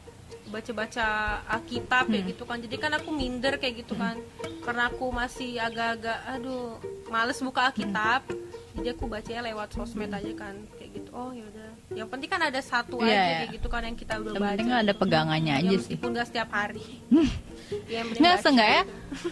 baca-baca 0.53 1.05
Alkitab 1.49 2.05
Hmm. 2.05 2.11
kayak 2.13 2.25
gitu 2.29 2.43
kan. 2.43 2.57
Jadi 2.59 2.75
kan 2.77 2.91
aku 2.93 3.09
minder 3.09 3.57
kayak 3.57 3.81
gitu 3.81 3.93
kan. 3.95 4.15
Karena 4.61 4.87
aku 4.87 5.09
masih 5.09 5.57
agak-agak 5.57 6.19
aduh 6.29 6.77
males 7.09 7.39
buka 7.39 7.67
Alkitab. 7.67 8.29
Jadi 8.73 8.87
aku 8.89 9.05
bacanya 9.05 9.41
lewat 9.43 9.69
sosmed 9.71 10.09
aja 10.09 10.31
kan 10.33 10.53
kayak 10.75 10.91
gitu. 10.95 11.09
Oh 11.11 11.29
yaudah 11.29 11.61
yang 11.91 12.07
penting 12.07 12.25
kan 12.27 12.41
ada 12.41 12.57
satu 12.57 12.97
Iya, 12.97 13.05
aja 13.05 13.13
iya. 13.13 13.37
kayak 13.39 13.51
gitu 13.53 13.67
kan 13.67 13.81
yang 13.83 13.93
kita 13.93 14.13
udah 14.15 14.31
Yang 14.31 14.41
baca. 14.41 14.51
penting 14.51 14.71
ada 14.73 14.93
pegangannya 14.95 15.53
Ya, 15.53 15.59
aja 15.59 15.69
sih. 15.69 15.77
meskipun 15.93 16.09
nggak 16.09 16.27
setiap 16.27 16.49
hari. 16.49 16.81
Ya, 16.81 17.21
yang 17.21 17.29
penting 17.29 17.52
Nggak, 17.89 18.33
baca 18.33 18.41
seenggaknya, 18.41 18.81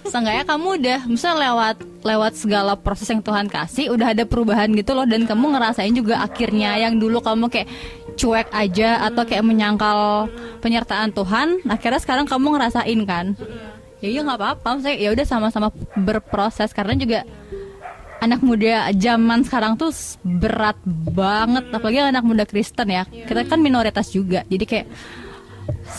seenggaknya 0.09 0.43
kamu 0.45 0.67
udah, 0.77 0.99
misalnya 1.09 1.37
lewat 1.49 1.77
lewat 2.01 2.33
segala 2.37 2.73
proses 2.77 3.07
yang 3.09 3.21
Tuhan 3.21 3.45
kasih, 3.49 3.93
udah 3.93 4.13
ada 4.13 4.23
perubahan 4.25 4.69
gitu 4.73 4.97
loh, 4.97 5.05
dan 5.05 5.25
kamu 5.29 5.53
ngerasain 5.57 5.93
juga 5.93 6.21
akhirnya 6.21 6.77
yang 6.77 6.97
dulu 6.97 7.21
kamu 7.21 7.49
kayak 7.49 7.69
cuek 8.17 8.49
aja 8.53 9.05
atau 9.07 9.23
kayak 9.25 9.45
menyangkal 9.45 10.29
penyertaan 10.61 11.13
Tuhan, 11.13 11.61
akhirnya 11.69 12.01
sekarang 12.01 12.25
kamu 12.25 12.57
ngerasain 12.57 12.99
kan? 13.05 13.33
Ya 14.01 14.09
iya 14.09 14.21
nggak 14.25 14.39
apa-apa, 14.41 14.67
maksudnya 14.81 14.97
ya 14.97 15.09
udah 15.13 15.25
sama-sama 15.29 15.69
berproses 15.93 16.73
karena 16.73 16.97
juga 16.97 17.21
anak 18.21 18.41
muda 18.45 18.89
zaman 18.97 19.41
sekarang 19.41 19.77
tuh 19.77 19.93
berat 20.21 20.77
banget, 20.85 21.69
apalagi 21.73 22.01
anak 22.01 22.25
muda 22.25 22.45
Kristen 22.45 22.89
ya. 22.89 23.05
Kita 23.05 23.45
kan 23.45 23.61
minoritas 23.61 24.09
juga, 24.13 24.45
jadi 24.49 24.65
kayak 24.65 24.87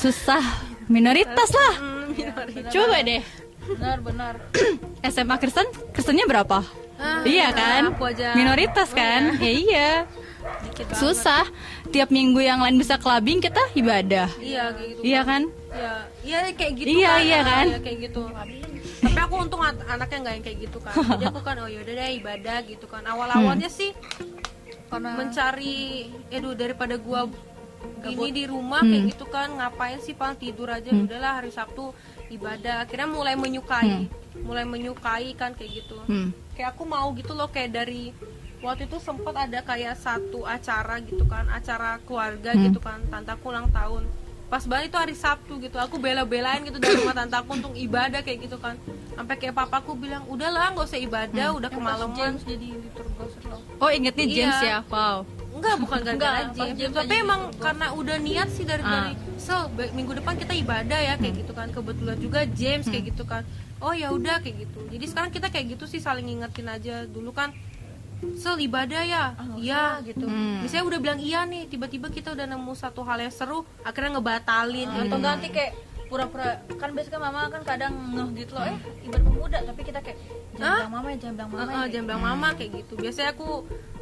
susah 0.03 0.43
minoritas 0.91 1.51
lah. 1.55 2.02
Minoritas. 2.15 2.71
Coba 2.71 2.97
deh. 3.01 3.23
benar-benar 3.63 4.35
SMA 5.05 5.37
Kristen, 5.41 5.67
Kristennya 5.91 6.27
berapa? 6.27 6.67
Ah, 6.99 7.23
iya 7.23 7.51
kan? 7.51 7.91
aku 7.91 8.07
aja. 8.07 8.35
Minoritas 8.35 8.91
Oh, 8.91 8.97
kan? 8.97 9.23
Ya 9.39 9.53
iya. 9.53 9.91
Dikit 10.63 10.87
banget. 10.87 10.99
Susah. 10.99 11.47
Tiap 11.89 12.11
minggu 12.11 12.39
yang 12.39 12.59
lain 12.59 12.75
bisa 12.75 12.97
clubbing, 12.97 13.39
kita 13.39 13.63
ibadah. 13.73 14.27
iya 14.37 14.71
kayak 14.71 14.89
gitu 14.89 15.01
Iya 15.05 15.21
kan? 15.23 15.43
Iya, 15.69 15.95
iya 16.23 16.39
kayak 16.53 16.73
gitu 16.75 16.89
Iya, 16.93 17.07
kan. 17.09 17.21
iya 17.21 17.41
kan? 17.43 17.67
iya, 17.69 17.79
kayak 17.79 17.99
gitu. 18.03 18.23
Tapi 19.01 19.19
aku 19.21 19.35
untung 19.37 19.61
an- 19.61 19.83
anaknya 19.85 20.19
nggak 20.21 20.35
yang 20.35 20.45
kayak 20.45 20.59
gitu 20.61 20.79
kan. 20.79 20.95
Jadi 20.95 21.25
aku 21.25 21.41
kan 21.41 21.55
oh 21.59 21.69
yaudah 21.69 21.93
deh 21.93 22.11
ibadah 22.17 22.59
gitu 22.65 22.87
kan. 22.87 23.03
Awal-awalnya 23.05 23.67
Hmm. 23.67 23.79
sih 23.79 23.91
karena 24.87 25.11
mencari 25.15 25.79
aduh 26.29 26.53
daripada 26.53 26.95
gua 26.97 27.25
gini 28.01 28.29
di 28.31 28.45
rumah 28.45 28.81
Hmm. 28.81 28.91
kayak 28.91 29.05
gitu 29.09 29.25
kan 29.27 29.49
ngapain 29.53 29.99
sih 29.99 30.13
paling 30.13 30.35
tidur 30.37 30.69
aja 30.69 30.91
udahlah 30.91 31.33
hari 31.39 31.51
Sabtu 31.51 31.95
ibadah 32.29 32.83
akhirnya 32.83 33.09
mulai 33.09 33.35
menyukai 33.35 34.11
mulai 34.41 34.65
menyukai 34.65 35.33
kan 35.33 35.53
kayak 35.53 35.71
gitu 35.79 35.97
Hmm. 36.05 36.35
kayak 36.53 36.73
aku 36.73 36.83
mau 36.85 37.11
gitu 37.13 37.33
loh 37.33 37.47
kayak 37.47 37.71
dari 37.73 38.11
waktu 38.59 38.87
itu 38.87 38.99
sempat 38.99 39.35
ada 39.37 39.59
kayak 39.61 39.95
satu 39.97 40.43
acara 40.45 40.99
gitu 41.01 41.23
kan 41.25 41.47
acara 41.49 41.99
keluarga 42.01 42.51
Hmm. 42.51 42.63
gitu 42.65 42.79
kan 42.79 42.99
tantaku 43.07 43.49
ulang 43.49 43.69
tahun 43.69 44.07
pas 44.47 44.63
banget 44.63 44.93
itu 44.93 44.99
hari 44.99 45.15
Sabtu 45.15 45.57
gitu 45.59 45.77
aku 45.77 45.97
bela-belain 45.97 46.61
gitu 46.61 46.77
dari 46.77 46.93
rumah 46.95 47.17
tantaku 47.17 47.57
untuk 47.57 47.73
ibadah 47.73 48.21
kayak 48.21 48.45
gitu 48.45 48.57
kan 48.57 48.77
sampai 49.11 49.35
kayak 49.35 49.55
papaku 49.55 49.95
bilang 49.95 50.23
udahlah 50.27 50.71
nggak 50.71 50.85
usah 50.85 51.01
ibadah 51.01 51.47
Hmm. 51.49 51.59
udah 51.59 51.71
kemalaman 51.71 52.33
jadi 52.39 52.69
Oh 53.79 53.91
ingetnya 53.91 54.27
James 54.27 54.59
Iya. 54.59 54.69
ya? 54.69 54.79
Wow. 54.87 55.27
Enggak, 55.53 55.77
bukan 55.79 55.99
gara-gara. 56.01 56.39
James 56.73 56.91
Tapi 56.91 57.07
aja 57.07 57.15
emang 57.19 57.41
gitu, 57.47 57.61
karena 57.61 57.87
udah 57.93 58.17
niat 58.19 58.49
sih 58.49 58.65
dari 58.65 58.81
Ah. 58.81 58.91
dari 58.91 59.13
so 59.37 59.55
be- 59.69 59.93
minggu 59.93 60.13
depan 60.15 60.35
kita 60.35 60.53
ibadah 60.55 60.97
ya 60.97 61.15
kayak 61.15 61.35
gitu 61.39 61.53
kan. 61.53 61.69
Kebetulan 61.69 62.17
juga 62.17 62.41
James 62.49 62.87
kayak 62.87 63.05
gitu 63.11 63.23
kan. 63.23 63.45
Oh 63.79 63.93
ya 63.93 64.09
udah 64.09 64.41
kayak 64.41 64.65
gitu. 64.65 64.81
Jadi 64.89 65.05
sekarang 65.05 65.31
kita 65.31 65.49
kayak 65.49 65.77
gitu 65.77 65.85
sih 65.85 65.99
saling 65.99 66.25
ngingetin 66.25 66.67
aja. 66.67 67.05
Dulu 67.05 67.31
kan 67.31 67.53
Sel 68.33 68.55
ibadah 68.57 69.03
ya, 69.03 69.35
iya 69.59 69.99
gitu. 70.01 70.25
Hmm. 70.25 70.63
Misalnya 70.63 70.87
udah 70.87 71.01
bilang 71.03 71.19
iya 71.19 71.43
nih, 71.43 71.67
tiba-tiba 71.67 72.07
kita 72.07 72.31
udah 72.31 72.47
nemu 72.47 72.71
satu 72.73 73.03
hal 73.03 73.19
yang 73.19 73.35
seru, 73.35 73.67
akhirnya 73.83 74.15
ngebatalin. 74.15 74.87
atau 74.87 75.03
gitu. 75.11 75.17
ganti 75.19 75.49
kayak 75.51 75.75
pura-pura 76.13 76.61
kan 76.77 76.93
biasanya 76.93 77.25
mama 77.25 77.49
kan 77.49 77.65
kadang 77.65 77.97
ngeh 78.13 78.45
gitu 78.45 78.53
loh 78.53 78.69
eh 78.69 78.77
ibadah 79.09 79.25
pemuda 79.25 79.59
tapi 79.65 79.81
kita 79.81 80.01
kayak 80.05 80.19
jangan 80.61 80.77
bilang 80.77 80.93
mama 80.93 81.07
ya 81.09 81.17
jangan 81.17 81.35
bilang 81.41 81.51
mama 81.51 81.65
ya, 81.65 81.73
kayak 81.73 81.89
jangan 81.89 82.05
bilang 82.05 82.23
mama 82.23 82.49
kayak 82.53 82.71
gitu. 82.85 82.93
Biasanya 83.01 83.31
aku 83.33 83.49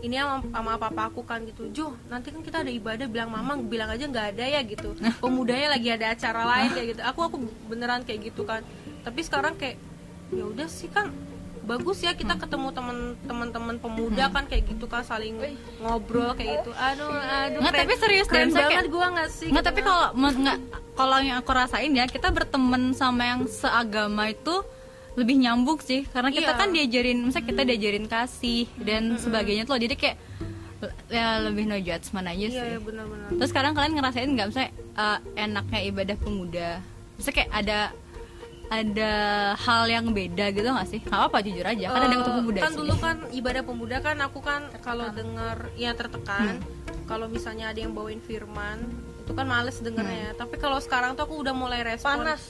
ini 0.02 0.16
sama, 0.18 0.36
sama 0.50 0.72
papa 0.74 1.02
aku 1.06 1.22
kan 1.22 1.38
gitu. 1.46 1.62
Jo, 1.70 1.94
nanti 2.10 2.34
kan 2.34 2.42
kita 2.42 2.66
ada 2.66 2.72
ibadah 2.74 3.06
bilang 3.06 3.30
mama 3.30 3.54
bilang 3.62 3.94
aja 3.94 4.10
nggak 4.10 4.26
ada 4.34 4.44
ya 4.58 4.60
gitu. 4.66 4.98
Pemudanya 5.22 5.78
lagi 5.78 5.88
ada 5.94 6.06
acara 6.10 6.42
lain 6.42 6.68
kayak 6.74 6.86
gitu. 6.98 7.00
Aku 7.06 7.20
aku 7.22 7.36
beneran 7.70 8.02
kayak 8.02 8.34
gitu 8.34 8.42
kan. 8.42 8.66
Tapi 9.06 9.20
sekarang 9.22 9.54
kayak 9.54 9.78
ya 10.34 10.44
udah 10.50 10.66
sih 10.66 10.90
kan 10.90 11.14
bagus 11.70 11.98
ya 12.00 12.12
kita 12.12 12.34
ketemu 12.34 12.68
teman-teman 13.22 13.76
pemuda 13.76 14.24
kan 14.26 14.44
kayak 14.44 14.66
gitu 14.66 14.84
kan 14.84 15.02
saling 15.02 15.38
ngobrol 15.78 16.34
kayak 16.34 16.60
gitu. 16.60 16.70
Aduh, 16.72 17.08
aduh. 17.08 17.58
Nggak, 17.58 17.72
keren- 17.72 17.86
tapi 17.86 17.94
serius, 17.96 18.26
keren 18.26 18.50
banget 18.50 18.70
kayak- 18.76 18.90
gua 18.90 19.06
nggak 19.08 19.30
sih? 19.30 19.48
Nggak, 19.48 19.54
gitu 19.56 19.70
tapi 19.70 19.80
kan. 19.80 19.88
kalau 19.88 20.06
nggak 20.36 20.58
kalau 20.92 21.18
yang 21.18 21.36
aku 21.38 21.50
rasain 21.52 21.92
ya, 21.92 22.04
kita 22.06 22.28
berteman 22.28 22.92
sama 22.92 23.22
yang 23.24 23.40
seagama 23.46 24.28
itu 24.28 24.54
lebih 25.12 25.36
nyambung 25.38 25.78
sih 25.80 26.06
karena 26.06 26.30
kita 26.30 26.52
Iya. 26.52 26.58
kan 26.58 26.68
diajarin 26.70 27.18
misalnya 27.20 27.46
kita 27.48 27.62
diajarin 27.64 28.06
kasih 28.06 28.66
dan 28.78 29.14
sebagainya 29.16 29.62
tuh 29.62 29.74
loh. 29.74 29.80
jadi 29.80 29.94
kayak 29.96 30.16
ya 31.08 31.42
lebih 31.42 31.66
no 31.66 31.76
judgment 31.76 32.24
aja 32.26 32.38
Iya, 32.38 32.48
sih 32.48 32.68
ya 32.68 32.78
benar-benar. 32.80 33.28
terus 33.28 33.50
sekarang 33.50 33.72
kalian 33.74 33.92
ngerasain 33.92 34.30
nggak 34.30 34.48
misalnya 34.48 34.70
eh, 34.94 35.18
enaknya 35.36 35.80
ibadah 35.84 36.16
pemuda 36.16 36.68
misalnya 37.12 37.36
kayak 37.36 37.50
ada 37.52 37.78
ada 38.70 39.12
hal 39.56 39.84
yang 39.84 40.06
beda 40.08 40.48
gitu 40.48 40.64
nggak 40.64 40.88
sih? 40.88 41.00
Nggak 41.00 41.22
apa 41.24 41.36
jujur 41.40 41.66
aja. 41.66 41.86
Kan 41.86 42.00
ada 42.00 42.06
yang 42.08 42.20
untuk 42.20 42.30
Eh, 42.30 42.38
pemuda 42.40 42.58
kan 42.60 42.70
sih. 42.70 42.78
dulu 42.78 42.94
kan 42.96 43.16
ibadah 43.30 43.62
pemuda 43.62 43.96
kan 43.98 44.16
aku 44.20 44.38
kan 44.40 44.62
kalau 44.78 45.06
dengar 45.10 45.56
ya 45.74 45.90
tertekan. 45.92 46.56
Hmm. 46.56 46.78
kalau 47.04 47.26
misalnya 47.26 47.68
ada 47.68 47.80
yang 47.80 47.90
bawain 47.90 48.22
firman 48.22 48.86
itu 49.20 49.32
kan 49.32 49.42
males 49.44 49.74
Hmm. 49.76 49.90
dengernya 49.90 50.30
tapi 50.32 50.54
kalau 50.56 50.78
sekarang 50.78 51.12
tuh 51.12 51.26
aku 51.26 51.34
udah 51.36 51.50
mulai 51.52 51.82
respon. 51.84 52.22
Panas. 52.22 52.42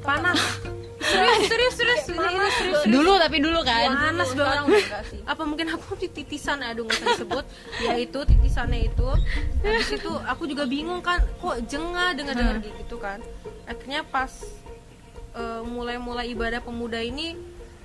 Panas. 0.00 0.34
Serius 1.00 1.48
serius 1.48 1.72
serius. 1.72 2.04
Ini, 2.10 2.28
ini 2.28 2.50
serius. 2.52 2.82
dulu 2.86 3.12
tapi 3.16 3.36
dulu 3.38 3.60
kan. 3.62 3.88
Panas 3.88 4.28
Sekarang 4.28 4.66
banget. 4.66 4.68
udah 4.68 4.82
enggak 4.84 5.04
sih. 5.06 5.20
Apa 5.24 5.42
mungkin 5.44 5.66
aku 5.70 5.96
di 5.96 6.08
titisan 6.10 6.60
aduh 6.60 6.84
nggak 6.84 6.98
usah 6.98 7.08
disebut. 7.14 7.44
Ya 7.86 7.94
itu 7.96 8.18
titisannya 8.20 8.80
itu. 8.84 9.08
Habis 9.60 9.90
itu 9.94 10.10
aku 10.26 10.42
juga 10.44 10.66
bingung 10.66 11.00
kan 11.00 11.22
kok 11.34 11.56
jengah 11.64 12.12
dengar 12.12 12.34
dengar 12.34 12.56
Hmm. 12.58 12.66
gitu 12.76 12.96
kan. 12.96 13.18
Akhirnya 13.64 14.02
pas 14.04 14.28
eh, 15.32 15.62
mulai-mulai 15.62 16.26
ibadah 16.28 16.60
pemuda 16.60 16.98
ini 16.98 17.34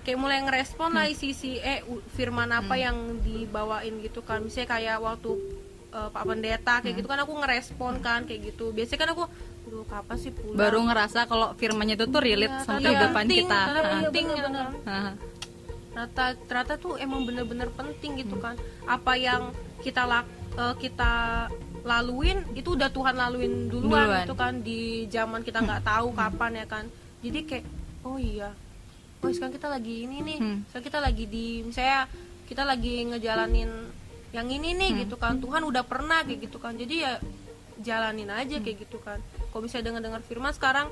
kayak 0.01 0.19
mulai 0.19 0.37
ngerespon 0.39 0.93
lah 0.93 1.05
isi 1.05 1.31
isi 1.31 1.57
eh 1.57 1.81
firman 2.11 2.49
apa 2.51 2.75
yang 2.75 2.95
dibawain 3.19 3.99
gitu 3.99 4.21
kan. 4.21 4.41
Misalnya 4.41 4.69
kayak 4.71 4.97
waktu 4.99 5.31
eh, 5.89 6.09
Pak 6.09 6.23
Pendeta 6.23 6.75
kayak 6.79 6.95
gitu 6.95 7.07
kan 7.07 7.19
aku 7.19 7.33
ngerespon 7.35 7.93
kan 7.99 8.23
kayak 8.23 8.51
gitu. 8.51 8.69
Biasanya 8.69 8.99
kan 8.99 9.11
aku 9.11 9.25
Duh, 9.65 9.81
kapan 9.83 10.13
sih 10.15 10.29
pulang? 10.29 10.53
Baru 10.55 10.85
ngerasa 10.85 11.25
kalau 11.25 11.57
firmannya 11.57 11.97
itu 11.97 12.05
tuh 12.05 12.21
relate 12.21 12.53
Iya, 12.53 12.61
sama 12.61 12.77
ternyata 12.77 12.85
kehidupan 12.85 13.17
penting, 13.19 13.37
kita. 13.41 13.59
ternyata 13.65 13.89
penting 13.89 14.25
Iya. 14.27 14.45
Hah. 14.85 15.13
ternyata 15.89 16.23
ternyata 16.45 16.73
tuh 16.75 16.93
emang 16.99 17.21
bener-bener 17.23 17.69
penting 17.71 18.11
gitu 18.19 18.35
kan. 18.37 18.53
Apa 18.85 19.17
yang 19.17 19.49
kita 19.81 20.05
lak 20.05 20.25
eh, 20.53 20.75
kita 20.77 21.13
laluin 21.81 22.45
itu 22.53 22.73
udah 22.73 22.89
Tuhan 22.89 23.15
laluin 23.15 23.65
duluan, 23.65 24.05
Duluan. 24.05 24.21
gitu 24.21 24.33
kan. 24.35 24.53
Di 24.61 24.79
zaman 25.07 25.41
kita 25.41 25.57
nggak 25.59 25.81
tahu 25.89 26.13
kapan 26.13 26.51
ya 26.55 26.67
kan 26.67 26.85
jadi 27.25 27.39
kayak 27.43 27.65
oh 28.03 28.17
iya 28.17 28.49
oh 29.17 29.29
sekarang 29.29 29.53
kita 29.53 29.67
lagi 29.67 29.95
ini 30.03 30.17
nih 30.23 30.37
Hmm. 30.37 30.57
sekarang 30.67 30.85
kita 30.85 30.99
lagi 30.99 31.23
di 31.25 31.45
misalnya 31.61 31.99
kita 32.45 32.61
lagi 32.61 32.93
ngejalanin 33.05 33.71
yang 34.31 34.47
ini 34.47 34.69
nih 34.73 34.89
Hmm. 34.91 34.99
gitu 35.01 35.15
kan 35.15 35.33
Tuhan 35.35 35.61
udah 35.63 35.83
pernah 35.83 36.21
kayak 36.21 36.39
gitu 36.43 36.57
kan 36.57 36.73
jadi 36.73 36.95
ya 36.95 37.13
jalanin 37.77 38.29
aja 38.29 38.55
Hmm. 38.55 38.63
kayak 38.63 38.77
gitu 38.79 38.97
kan 38.99 39.19
kalau 39.47 39.61
misalnya 39.61 39.85
dengar 39.89 40.01
dengar 40.03 40.21
firman 40.21 40.51
sekarang 40.51 40.87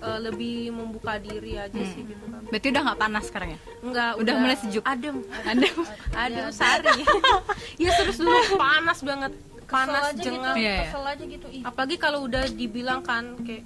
eh, 0.00 0.20
lebih 0.22 0.70
membuka 0.70 1.18
diri 1.18 1.56
aja 1.56 1.74
Hmm. 1.74 1.90
sih 1.90 2.02
gitu 2.02 2.24
kan 2.24 2.40
berarti 2.46 2.66
udah 2.70 2.82
nggak 2.84 3.00
panas 3.00 3.24
sekarang 3.24 3.50
ya 3.50 3.60
Enggak, 3.82 4.12
Udah 4.16 4.34
mulai 4.34 4.56
sejuk? 4.56 4.80
Adem. 4.82 5.16
Adem. 5.44 5.76
Adem 6.16 6.46
sari. 6.50 7.04
ya 7.82 7.90
terus 7.94 8.16
dulu 8.16 8.32
panas 8.56 8.98
banget. 9.02 9.32
Panas 9.66 9.92
kesel 9.92 10.08
aja 10.10 10.22
jengah. 10.22 10.54
gitu, 10.54 10.62
Iya, 10.62 10.70
iya. 10.70 10.82
kesel 10.84 11.04
aja 11.04 11.24
gitu 11.26 11.46
ih 11.50 11.62
Apalagi 11.62 11.96
kalau 11.96 12.18
udah 12.22 12.44
dibilang 12.48 13.00
kan 13.00 13.24
kayak 13.38 13.64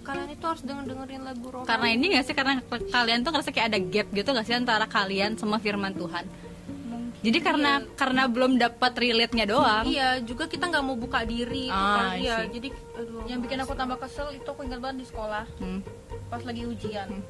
kalian 0.00 0.28
itu 0.30 0.44
harus 0.44 0.62
denger 0.62 0.84
dengerin 0.86 1.22
lagu 1.22 1.46
rohani. 1.46 1.66
karena 1.66 1.88
ini 1.90 2.04
nggak 2.10 2.24
sih 2.24 2.34
karena 2.34 2.52
kalian 2.88 3.18
tuh 3.20 3.30
ngerasa 3.30 3.50
kayak 3.50 3.68
ada 3.68 3.80
gap 3.82 4.08
gitu 4.10 4.28
nggak 4.28 4.44
sih 4.44 4.54
antara 4.54 4.86
kalian 4.86 5.32
sama 5.34 5.56
firman 5.58 5.92
Tuhan 5.92 6.24
jadi 7.20 7.38
karena 7.40 7.72
karena 7.94 8.22
belum 8.26 8.56
dapat 8.58 8.92
relate-nya 8.94 9.44
doang 9.46 9.84
Iya, 9.86 10.20
juga 10.20 10.44
kita 10.44 10.68
nggak 10.68 10.84
mau 10.84 10.92
buka 10.94 11.24
diri 11.24 11.68
Ah, 11.68 12.12
kan. 12.12 12.20
Iya, 12.20 12.36
jadi 12.50 12.68
aduh. 12.94 13.24
yang 13.24 13.40
bikin 13.40 13.56
aku 13.58 13.72
tambah 13.72 13.96
kesel 13.96 14.28
itu 14.30 14.44
aku 14.44 14.60
ingat 14.62 14.76
banget 14.78 14.96
di 14.98 15.06
sekolah 15.06 15.44
Hmm. 15.56 15.80
pas 16.26 16.40
lagi 16.40 16.62
ujian 16.64 17.08
Hmm. 17.10 17.24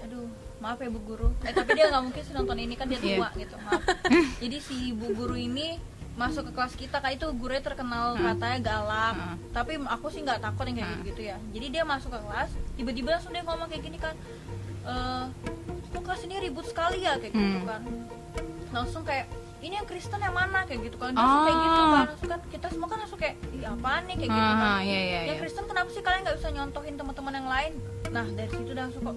aduh 0.00 0.28
maaf 0.58 0.78
ya 0.78 0.88
bu 0.88 1.00
guru 1.02 1.28
eh 1.42 1.52
tapi 1.54 1.70
dia 1.72 1.86
nggak 1.86 2.02
mungkin 2.02 2.20
sih 2.20 2.34
nonton 2.34 2.56
ini 2.58 2.74
kan 2.74 2.86
dia 2.86 2.98
Iya. 2.98 3.16
tua 3.16 3.28
gitu 3.34 3.56
maaf 3.58 3.82
jadi 4.42 4.56
si 4.58 4.76
bu 4.92 5.06
guru 5.12 5.36
ini 5.38 5.78
masuk 6.18 6.42
ke 6.44 6.52
kelas 6.52 6.74
kita 6.74 6.96
kayak 6.98 7.16
itu 7.16 7.26
gurunya 7.32 7.62
terkenal 7.62 8.18
katanya 8.18 8.58
galak. 8.60 9.14
Hmm. 9.14 9.36
tapi 9.48 9.78
aku 9.78 10.06
sih 10.08 10.20
nggak 10.20 10.40
takut 10.40 10.66
yang 10.66 10.76
kayak 10.76 10.90
Hmm. 10.92 11.06
gitu 11.06 11.22
ya. 11.24 11.36
Jadi 11.48 11.66
dia 11.70 11.82
masuk 11.84 12.10
ke 12.10 12.20
kelas 12.20 12.50
tiba-tiba 12.74 13.08
langsung 13.12 13.30
dia 13.30 13.42
ngomong 13.42 13.68
kayak 13.68 13.82
gini 13.82 13.98
kan 13.98 14.14
eh 14.84 15.24
kok 15.88 16.02
kelas 16.02 16.20
ini 16.24 16.34
ribut 16.40 16.66
sekali 16.66 16.98
ya? 17.00 17.14
Kayak 17.16 17.32
gitu 17.32 17.56
Hmm. 17.56 17.64
kan. 17.64 17.82
Langsung 18.68 19.02
kayak 19.02 19.26
ini 19.58 19.74
yang 19.74 19.86
Kristen 19.86 20.18
yang 20.18 20.30
mana? 20.32 20.62
Kayak 20.62 20.80
gitu 20.84 20.96
kan. 20.96 21.10
Langsung 21.12 21.42
kayak 21.44 21.58
gitu 21.58 21.80
Oh. 21.80 21.88
kan. 21.88 22.06
Langsung 22.08 22.28
kan 22.28 22.40
kita 22.48 22.66
semua 22.68 22.88
kan 22.88 22.98
langsung 23.00 23.18
kayak 23.18 23.34
ih 23.50 23.64
apaan 23.64 24.02
nih? 24.04 24.16
Kayak 24.16 24.30
gitu 24.30 24.42
kan. 24.52 24.58
Ah, 24.60 24.80
iya, 24.80 24.98
iya, 25.00 25.20
yang 25.24 25.26
iya. 25.28 25.40
Kristen 25.40 25.64
kenapa 25.66 25.88
sih 25.88 26.02
kalian 26.02 26.20
nggak 26.22 26.36
bisa 26.36 26.48
nyontohin 26.52 26.94
teman-teman 26.94 27.32
yang 27.32 27.48
lain? 27.48 27.72
Nah 28.08 28.26
dari 28.28 28.48
situ 28.48 28.70
udah 28.70 28.84
langsung 28.86 29.02
kok 29.04 29.16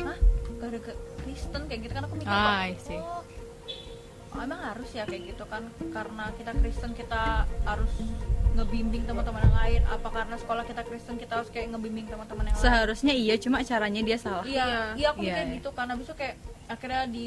hah? 0.00 0.18
Gara-gara 0.58 0.94
Kristen? 1.20 1.62
Kayak 1.64 1.80
gitu 1.80 1.92
kan. 1.92 2.02
Aku 2.04 2.14
mikir 2.14 2.28
Ah, 2.30 2.68
kok, 2.68 2.92
oh 2.94 3.20
oh, 4.30 4.40
emang 4.40 4.60
harus 4.60 4.90
ya 4.90 5.04
kayak 5.04 5.22
gitu 5.28 5.44
kan 5.44 5.62
karena 5.90 6.24
kita 6.34 6.50
Kristen 6.54 6.92
kita 6.92 7.22
harus 7.64 7.92
ngebimbing 8.50 9.06
teman-teman 9.06 9.42
yang 9.42 9.56
lain. 9.56 9.80
Apa 9.86 10.08
karena 10.10 10.36
sekolah 10.36 10.64
kita 10.64 10.82
Kristen 10.82 11.16
kita 11.16 11.38
harus 11.38 11.48
kayak 11.48 11.70
ngebimbing 11.70 12.06
teman-teman 12.06 12.50
yang 12.50 12.54
lain? 12.54 12.62
Seharusnya 12.62 13.14
iya 13.14 13.34
cuma 13.36 13.62
caranya 13.62 14.02
dia 14.02 14.18
salah. 14.18 14.42
Iya 14.42 14.94
iya 14.94 15.08
aku 15.10 15.22
Iya, 15.22 15.34
kayak 15.34 15.48
gitu. 15.56 15.68
Karena 15.70 15.94
besok 15.94 16.16
kayak 16.16 16.34
akhirnya 16.66 17.04
di 17.06 17.26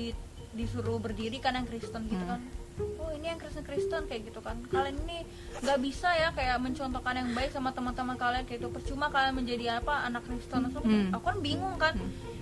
disuruh 0.53 0.97
berdiri 0.97 1.39
kan 1.39 1.55
yang 1.55 1.65
Kristen 1.65 2.05
gitu 2.05 2.21
Hmm. 2.21 2.37
kan 2.37 2.41
oh 2.73 3.13
ini 3.13 3.29
yang 3.29 3.37
Kristen 3.37 3.61
Kristen 3.61 4.01
kayak 4.05 4.33
gitu 4.33 4.41
kan. 4.41 4.57
Kalian 4.65 4.97
ini 5.05 5.21
nggak 5.61 5.77
bisa 5.77 6.09
ya 6.11 6.33
kayak 6.33 6.57
mencontohkan 6.57 7.13
yang 7.15 7.29
baik 7.31 7.53
sama 7.53 7.69
teman-teman 7.69 8.17
kalian 8.17 8.45
kayak 8.45 8.59
itu 8.59 8.69
percuma 8.69 9.09
kalian 9.09 9.33
menjadi 9.35 9.77
apa 9.77 10.05
anak 10.05 10.25
Kristen. 10.25 10.69
Aku, 10.69 10.81
Hmm. 10.81 11.13
aku 11.13 11.21
kan 11.23 11.37
bingung 11.39 11.77
kan 11.77 11.93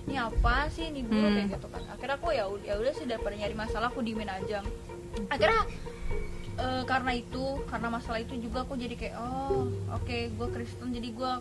ini 0.02 0.16
apa 0.16 0.66
sih 0.68 0.88
ini 0.88 1.00
guru 1.02 1.22
Hmm. 1.22 1.34
kayak 1.36 1.48
gitu 1.52 1.66
kan 1.68 1.82
akhirnya 1.88 2.16
aku 2.16 2.28
ya 2.30 2.44
ya 2.60 2.74
udah 2.76 2.92
sih 2.92 3.04
daripada 3.04 3.34
nyari 3.34 3.54
masalah 3.54 3.86
aku 3.86 4.00
diemin 4.00 4.28
aja 4.28 4.58
akhirnya 5.28 5.62
eh, 6.54 6.82
karena 6.84 7.12
itu 7.12 7.44
karena 7.64 7.88
masalah 7.88 8.18
itu 8.18 8.34
juga 8.36 8.62
aku 8.62 8.74
jadi 8.74 8.94
kayak 8.94 9.14
oh 9.16 9.66
oke 9.90 10.18
gue 10.28 10.48
Kristen 10.50 10.90
jadi 10.90 11.08
gue 11.08 11.32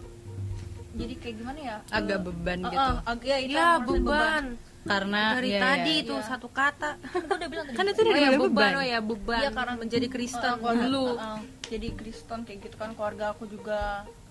jadi 0.94 1.14
kayak 1.16 1.36
gimana 1.38 1.60
ya 1.60 1.76
agak 1.90 2.18
Eh, 2.18 2.24
beban 2.24 2.58
eh, 2.58 2.66
gitu 2.68 2.78
eh, 2.92 2.96
ag- 3.06 3.26
ya, 3.26 3.38
itu 3.40 3.52
ya 3.52 3.68
ngerasain 3.74 4.04
beban. 4.04 4.46
karena 4.84 5.22
Dari 5.32 5.46
iya, 5.48 5.60
tadi 5.62 5.92
iya. 5.92 6.02
itu 6.02 6.16
Iya. 6.16 6.26
satu 6.26 6.48
kata. 6.50 6.90
gue 6.98 7.36
udah 7.38 7.48
bilang 7.48 7.66
tadi 7.66 7.78
kan 7.78 7.86
itu 7.88 8.02
Oh 8.02 8.08
dari 8.08 8.20
ya 8.20 8.30
beban, 8.32 8.42
beban, 8.44 8.72
oh 8.74 8.86
ya 8.88 9.00
beban. 9.00 9.40
Iya, 9.40 9.50
karena 9.52 9.74
menjadi 9.78 10.08
Kristen 10.08 10.42
Uh, 10.44 10.58
keluarga- 10.58 10.82
dulu. 10.84 11.06
uh, 11.08 11.14
uh, 11.14 11.40
jadi 11.64 11.88
Kristen 11.92 12.40
kayak 12.44 12.60
gitu 12.62 12.76
kan 12.76 12.90
keluarga 12.92 13.26
aku 13.30 13.44
juga 13.46 13.80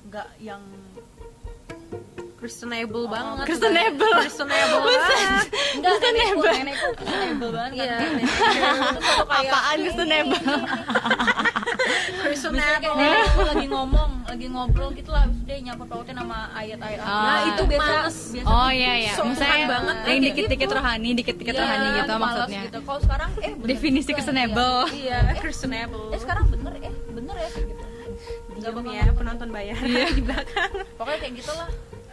nggak 0.03 0.29
yang 0.39 0.63
Kristenable 2.41 3.05
banget. 3.07 3.45
Kristenable. 3.45 4.13
Kristenable 4.19 4.79
banget. 4.81 5.45
enggak 5.77 5.93
nenekku 6.03 6.41
nenekku 6.43 6.89
Kristenable 6.97 7.51
banget 7.53 7.73
kan 7.77 7.79
Iya. 7.79 7.97
Apaan 9.31 9.77
Kristenable. 9.79 10.41
nenekku 12.51 13.41
lagi 13.45 13.67
ngomong 13.67 14.11
lagi 14.25 14.47
ngobrol 14.47 14.91
gitu 14.93 15.11
lah 15.11 15.27
dia 15.43 15.57
nyampur 15.61 15.87
pautin 15.87 16.15
sama 16.15 16.49
ayat-ayat 16.55 16.99
Ah. 16.99 17.21
nah 17.21 17.39
itu 17.47 17.63
biasa 17.67 17.93
biasa 18.09 18.47
oh 18.47 18.71
iya 18.71 18.93
iya 18.97 19.13
Sok 19.13 19.25
misalnya 19.29 19.67
banget, 19.69 19.95
yang 19.97 20.07
kayak 20.07 20.21
dikit-dikit 20.23 20.61
gitu. 20.63 20.75
rohani 20.75 21.09
dikit-dikit 21.13 21.53
Iya, 21.53 21.61
rohani 21.61 21.87
gitu 21.93 22.13
maksudnya 22.17 22.61
gitu. 22.63 22.79
kalau 22.81 23.01
sekarang 23.01 23.31
eh 23.39 23.53
definisi 23.61 24.07
juga, 24.07 24.17
Kristenable 24.17 24.79
Iya, 24.93 25.19
Kristenable. 25.37 26.05
iya. 26.05 26.15
eh 26.15 26.21
sekarang 26.21 26.45
bener 26.49 26.73
eh 26.81 26.95
bener 27.11 27.35
ya 27.37 27.49
gitu 27.53 27.85
Diam 28.53 28.77
bakal 28.77 28.93
ya 28.93 29.05
penonton 29.11 29.49
bayar 29.51 29.77
di 30.11 30.23
belakang. 30.23 30.71
pokoknya 30.95 31.19
kayak 31.19 31.35
gitulah 31.35 31.69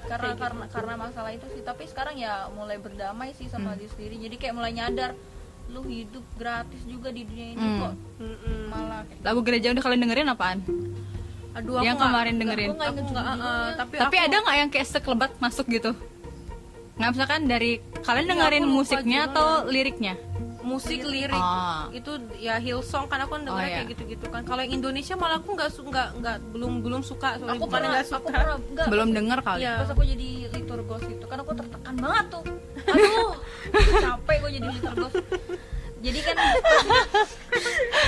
karena 0.08 0.24
Kayak 0.26 0.40
karena 0.40 0.66
karena 0.68 0.94
masalah 0.98 1.32
itu 1.32 1.46
sih 1.50 1.62
tapi 1.62 1.84
sekarang 1.84 2.16
ya 2.16 2.34
mulai 2.50 2.78
berdamai 2.78 3.32
sih 3.32 3.46
sama 3.46 3.72
Hmm. 3.72 3.78
diri 3.78 3.90
sendiri 3.90 4.16
jadi 4.22 4.36
kayak 4.38 4.56
mulai 4.56 4.72
nyadar 4.72 5.12
lu 5.68 5.84
hidup 5.84 6.24
gratis 6.34 6.82
juga 6.84 7.10
di 7.10 7.22
dunia 7.22 7.48
ini 7.50 7.60
Hmm. 7.62 7.80
kok 7.82 7.94
Mm-mm. 8.18 8.60
malah 8.68 9.02
kayak 9.04 9.20
lagu 9.22 9.40
gereja 9.42 9.68
udah 9.70 9.84
kalian 9.84 10.02
dengerin 10.02 10.28
apaan 10.28 10.60
Aduh, 11.54 11.82
Yang 11.82 11.98
kemarin 11.98 12.36
dengerin. 12.38 12.70
aku 12.70 12.86
Aku 12.86 13.00
judulnya. 13.02 13.34
uh, 13.36 13.70
tapi 13.76 13.94
tapi 13.98 14.16
aku- 14.16 14.26
ada 14.26 14.36
nggak 14.40 14.58
yang 14.58 14.70
kayak 14.70 14.88
sekelebat 14.88 15.32
masuk 15.38 15.66
gitu 15.68 15.92
nggak 16.96 17.10
misalkan 17.12 17.42
dari 17.46 17.72
kalian 18.00 18.24
Iya, 18.24 18.32
dengerin 18.32 18.64
lupa 18.64 18.74
musiknya 18.76 19.20
atau 19.28 19.48
liriknya 19.66 20.14
musik 20.68 21.00
lirik. 21.02 21.32
Ah. 21.34 21.88
itu 21.90 22.12
ya 22.38 22.56
Hillsong 22.58 23.08
kan 23.08 23.24
aku 23.24 23.32
kan 23.34 23.44
dengar 23.44 23.64
Oh, 23.64 23.66
iya. 23.66 23.76
kayak 23.80 23.88
gitu-gitu 23.92 24.26
kan. 24.28 24.42
Kalau 24.44 24.60
yang 24.60 24.74
Indonesia 24.76 25.16
malah 25.16 25.40
aku 25.40 25.50
nggak 25.54 25.70
nggak 25.72 26.08
nggak 26.20 26.38
belum 26.52 26.72
belum 26.84 27.02
suka 27.02 27.40
soalnya. 27.40 27.56
Aku 27.56 27.66
pernah 27.66 27.90
nggak 27.90 28.06
aku 28.06 28.14
suka. 28.14 28.30
pernah 28.30 28.58
enggak 28.60 28.88
belum 28.88 29.10
denger 29.12 29.40
kali. 29.42 29.60
Iya. 29.62 29.74
pas 29.80 29.90
aku 29.90 30.04
jadi 30.04 30.30
liturgos 30.52 31.04
itu 31.06 31.26
kan 31.26 31.38
aku 31.40 31.52
tertekan 31.54 31.96
banget 31.96 32.26
tuh. 32.28 32.44
Aduh 32.88 33.32
capek 33.98 34.36
gue 34.38 34.52
jadi 34.54 34.68
liturgos 34.70 35.14
jadi 35.98 36.20
kan 36.22 36.36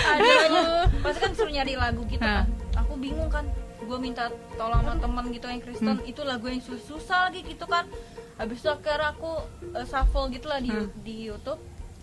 aduh. 0.09 0.85
pasti 1.01 1.19
kan 1.19 1.31
suruh 1.33 1.49
nyari 1.49 1.73
lagu 1.73 2.01
gitu 2.05 2.21
kan. 2.21 2.45
Aku 2.77 2.93
bingung 2.95 3.27
kan 3.27 3.45
gue 3.79 3.97
minta 3.97 4.29
tolong 4.53 4.85
sama 4.85 4.99
teman 4.99 5.25
gitu 5.31 5.45
yang 5.47 5.57
Kristen 5.59 5.97
itu 6.05 6.21
lagu 6.21 6.45
yang 6.45 6.61
sus- 6.61 6.85
susah 6.85 7.27
lagi 7.27 7.41
gitu 7.41 7.65
kan. 7.65 7.89
Habis 8.37 8.61
itu 8.61 8.69
akhirnya 8.69 9.11
aku 9.11 9.31
uh, 9.73 9.83
shuffle 9.83 10.29
gitu 10.29 10.47
lah 10.47 10.59
di 10.59 10.71
di 11.01 11.27
YouTube 11.27 11.59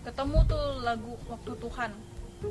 ketemu 0.07 0.37
tuh 0.45 0.63
lagu 0.81 1.13
waktu 1.27 1.51
Tuhan 1.57 1.91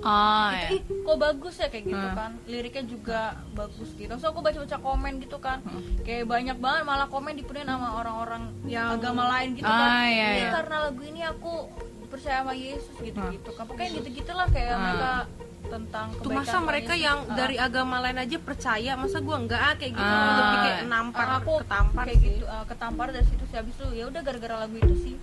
ah 0.02 0.50
itu 0.52 0.58
ya. 0.58 0.68
ih 0.72 0.82
kok 1.00 1.16
bagus 1.16 1.54
ya 1.56 1.68
kayak 1.68 1.84
gitu 1.86 1.94
Hmm. 2.04 2.18
kan 2.18 2.30
liriknya 2.44 2.84
juga 2.84 3.20
bagus 3.54 3.88
gitu 3.94 4.10
so 4.16 4.28
aku 4.28 4.42
baca 4.42 4.58
baca 4.58 4.78
komen 4.78 5.12
gitu 5.22 5.38
kan 5.38 5.62
kayak 6.02 6.26
banyak 6.26 6.58
banget 6.58 6.82
malah 6.84 7.06
komen 7.06 7.32
dipenuhin 7.32 7.64
sama 7.64 7.94
orang-orang 7.96 8.50
Yang- 8.66 8.92
agama 8.92 9.24
lain 9.30 9.48
gitu 9.54 9.64
Ah, 9.64 9.78
kan 9.78 9.90
iya, 10.04 10.28
iya. 10.36 10.48
karena 10.52 10.76
lagu 10.84 11.00
ini 11.00 11.22
aku 11.22 11.52
percaya 12.06 12.42
sama 12.42 12.52
Yesus 12.52 12.96
gitu 12.98 13.14
Hmm. 13.16 13.30
gitu 13.30 13.50
kan 13.52 13.64
pokoknya 13.64 13.90
gitu 13.94 14.08
gitulah 14.12 14.48
kayak 14.48 14.70
Hmm. 14.70 14.82
mereka 14.84 15.12
tentang 15.66 16.06
tuh 16.16 16.30
masa 16.30 16.58
mereka 16.60 16.92
Yesus. 16.92 17.04
yang 17.04 17.18
Ah. 17.24 17.34
dari 17.36 17.56
agama 17.56 17.96
lain 18.00 18.18
aja 18.20 18.36
percaya 18.38 18.92
masa 18.94 19.18
gua 19.18 19.36
enggak 19.36 19.60
ah, 19.60 19.74
kayak 19.76 19.92
gitu 19.92 20.12
Ah. 20.12 20.34
lebih 20.36 20.58
kayak 20.60 20.80
nampar 20.84 21.26
aku 21.36 21.52
ketampar 21.62 22.04
kayak 22.04 22.18
sih. 22.18 22.26
gitu 22.32 22.44
ah, 22.44 22.64
ketampar 22.64 23.06
dari 23.08 23.24
situ 23.24 23.44
sih 23.44 23.56
habis 23.56 23.72
itu 23.72 23.86
ya 23.92 24.04
udah 24.04 24.20
gara-gara 24.20 24.56
lagu 24.60 24.76
itu 24.76 24.94
sih 25.00 25.14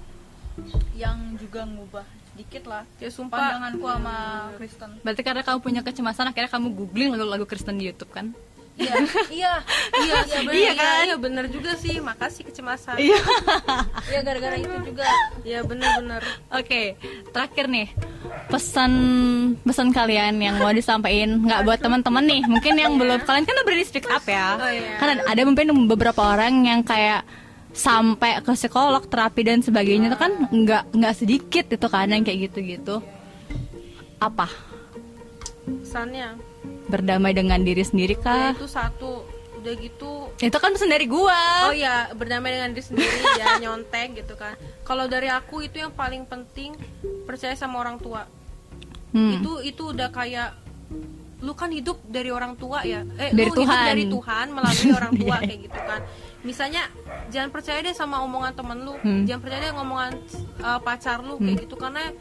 yang 0.93 1.35
juga 1.35 1.63
ngubah 1.65 2.07
sedikit 2.33 2.63
lah. 2.65 2.83
Kayak 2.97 3.13
sumpah. 3.13 3.37
Pandanganku 3.37 3.85
sama 3.85 4.15
Kristen. 4.57 4.89
Berarti 5.05 5.21
karena 5.21 5.41
kamu 5.41 5.59
punya 5.61 5.81
kecemasan 5.81 6.25
akhirnya 6.29 6.49
kamu 6.49 6.67
googling 6.73 7.09
lagu-lagu 7.13 7.45
Kristen 7.45 7.77
di 7.77 7.87
YouTube 7.87 8.09
kan? 8.09 8.33
Iya. 8.73 8.97
Iya. 9.29 9.53
Iya 9.93 10.17
iya 10.25 10.39
bener, 10.41 10.53
Iya 10.57 10.65
iya, 10.65 10.73
kan? 10.73 11.05
iya 11.05 11.17
bener 11.21 11.45
juga 11.47 11.71
sih. 11.77 12.01
Makasih 12.01 12.41
kecemasan. 12.49 12.97
Iya. 12.97 13.21
Iya 14.11 14.19
gara-gara 14.25 14.55
itu 14.57 14.69
juga. 14.81 15.05
Iya 15.45 15.59
bener-bener. 15.61 16.21
Oke, 16.49 16.97
terakhir 17.29 17.69
nih. 17.69 17.87
Pesan 18.49 18.91
pesan 19.61 19.93
kalian 19.93 20.41
yang 20.41 20.57
mau 20.57 20.73
disampaikan 20.73 21.37
nggak 21.39 21.61
buat 21.63 21.79
teman-teman 21.79 22.25
nih, 22.25 22.41
mungkin 22.45 22.73
yang 22.75 22.97
belum 22.97 23.21
kalian 23.21 23.45
kan 23.45 23.53
udah 23.55 23.65
berani 23.65 23.85
speak 23.85 24.09
up 24.09 24.25
ya, 24.25 24.57
Oh, 24.57 24.69
iya. 24.69 24.97
kan 24.97 25.07
ada, 25.13 25.21
ada 25.29 25.41
mungkin 25.45 25.69
beberapa 25.85 26.21
orang 26.21 26.65
yang 26.65 26.81
kayak 26.81 27.23
sampai 27.73 28.37
ke 28.39 28.53
psikolog, 28.53 29.03
terapi 29.03 29.41
dan 29.41 29.59
sebagainya 29.59 30.07
itu 30.07 30.15
kan 30.15 30.31
nggak 30.47 30.93
nggak 30.93 31.13
sedikit 31.13 31.65
itu 31.67 31.87
kan 31.87 32.07
yang 32.07 32.21
kayak 32.21 32.47
gitu-gitu. 32.47 33.01
Apa? 34.17 34.47
pesannya 35.63 36.35
Berdamai 36.85 37.31
dengan 37.31 37.59
diri 37.59 37.81
sendiri 37.81 38.13
ya 38.13 38.21
kah? 38.21 38.51
itu 38.53 38.67
satu 38.67 39.23
udah 39.55 39.73
gitu 39.75 40.27
Itu 40.37 40.57
kan 40.57 40.69
pesan 40.69 40.91
dari 40.91 41.07
gua. 41.07 41.67
oh 41.67 41.73
ya 41.73 42.11
berdamai 42.11 42.51
dengan 42.51 42.69
diri 42.69 42.83
sendiri 42.83 43.15
ya 43.39 43.57
nyontek 43.57 44.11
gitu 44.17 44.35
kan 44.35 44.53
kalau 44.81 45.07
dari 45.07 45.27
aku 45.27 45.63
itu 45.63 45.79
yang 45.79 45.89
paling 45.89 46.23
penting 46.23 46.75
percaya 47.23 47.53
sama 47.53 47.79
orang 47.79 47.97
tua 47.97 48.27
Hmm. 49.09 49.37
itu 49.37 49.61
itu 49.63 49.83
udah 49.87 50.09
kayak 50.09 50.57
lu 51.39 51.53
kan 51.53 51.69
hidup 51.69 52.01
dari 52.03 52.27
orang 52.27 52.57
tua 52.57 52.81
ya 52.81 53.05
eh 53.13 53.29
Dari 53.29 53.45
lu 53.45 53.53
hidup 53.53 53.61
Tuhan. 53.61 53.85
dari 53.85 54.03
Tuhan 54.09 54.45
melalui 54.49 54.89
orang 54.91 55.13
tua 55.13 55.35
kayak 55.45 55.59
gitu 55.61 55.79
kan 55.79 56.01
misalnya 56.43 56.91
jangan 57.31 57.49
percaya 57.49 57.79
deh 57.79 57.95
sama 57.95 58.19
omongan 58.21 58.53
temen 58.53 58.77
lu. 58.83 58.95
Hmm. 58.99 59.23
jangan 59.23 59.41
percaya 59.41 59.59
deh 59.63 59.73
ngomongan 59.73 60.11
uh, 60.59 60.79
pacar 60.83 61.23
lu 61.23 61.39
kayak 61.39 61.65
gitu 61.65 61.75
karena 61.79 62.11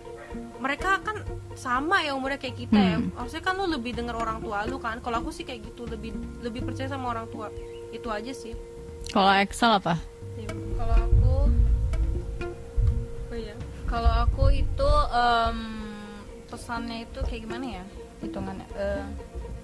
mereka 0.62 1.02
kan 1.02 1.26
sama 1.58 2.00
ya 2.00 2.14
umurnya 2.14 2.38
kayak 2.38 2.56
kita 2.56 2.78
ya. 2.80 2.96
Hmm. 2.96 3.10
harusnya 3.18 3.42
kan 3.42 3.58
lu 3.58 3.66
lebih 3.68 3.92
denger 3.92 4.14
orang 4.16 4.38
tua 4.40 4.64
lu 4.64 4.78
kan. 4.78 5.02
Kalau 5.02 5.20
aku 5.20 5.34
sih 5.34 5.44
kayak 5.44 5.74
gitu 5.74 5.84
lebih 5.90 6.14
lebih 6.40 6.62
percaya 6.64 6.88
sama 6.88 7.12
orang 7.12 7.26
tua. 7.28 7.50
Itu 7.90 8.08
aja 8.08 8.32
sih. 8.32 8.56
Kalau 9.12 9.28
Excel 9.36 9.76
apa? 9.76 9.98
kalau 10.78 10.96
aku 10.98 11.34
oh 13.30 13.36
iya. 13.36 13.54
Kalau 13.86 14.12
aku 14.24 14.44
itu 14.50 14.90
em, 15.12 15.58
pesannya 16.48 17.04
itu 17.04 17.20
kayak 17.28 17.42
gimana 17.44 17.66
ya 17.82 17.84
hitungannya? 18.24 18.66
Eh, 18.78 19.04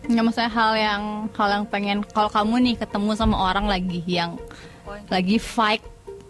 Nggak 0.08 0.24
maksudnya 0.24 0.48
hal 0.48 0.72
yang 0.74 1.02
hal 1.30 1.48
yang 1.52 1.64
pengen 1.68 1.98
kalau 2.08 2.28
kamu 2.28 2.54
nih 2.64 2.74
ketemu 2.76 3.10
sama 3.12 3.36
orang 3.36 3.68
lagi 3.68 4.00
yang 4.08 4.40
oh, 4.88 4.96
lagi 5.06 5.36
fight 5.36 5.84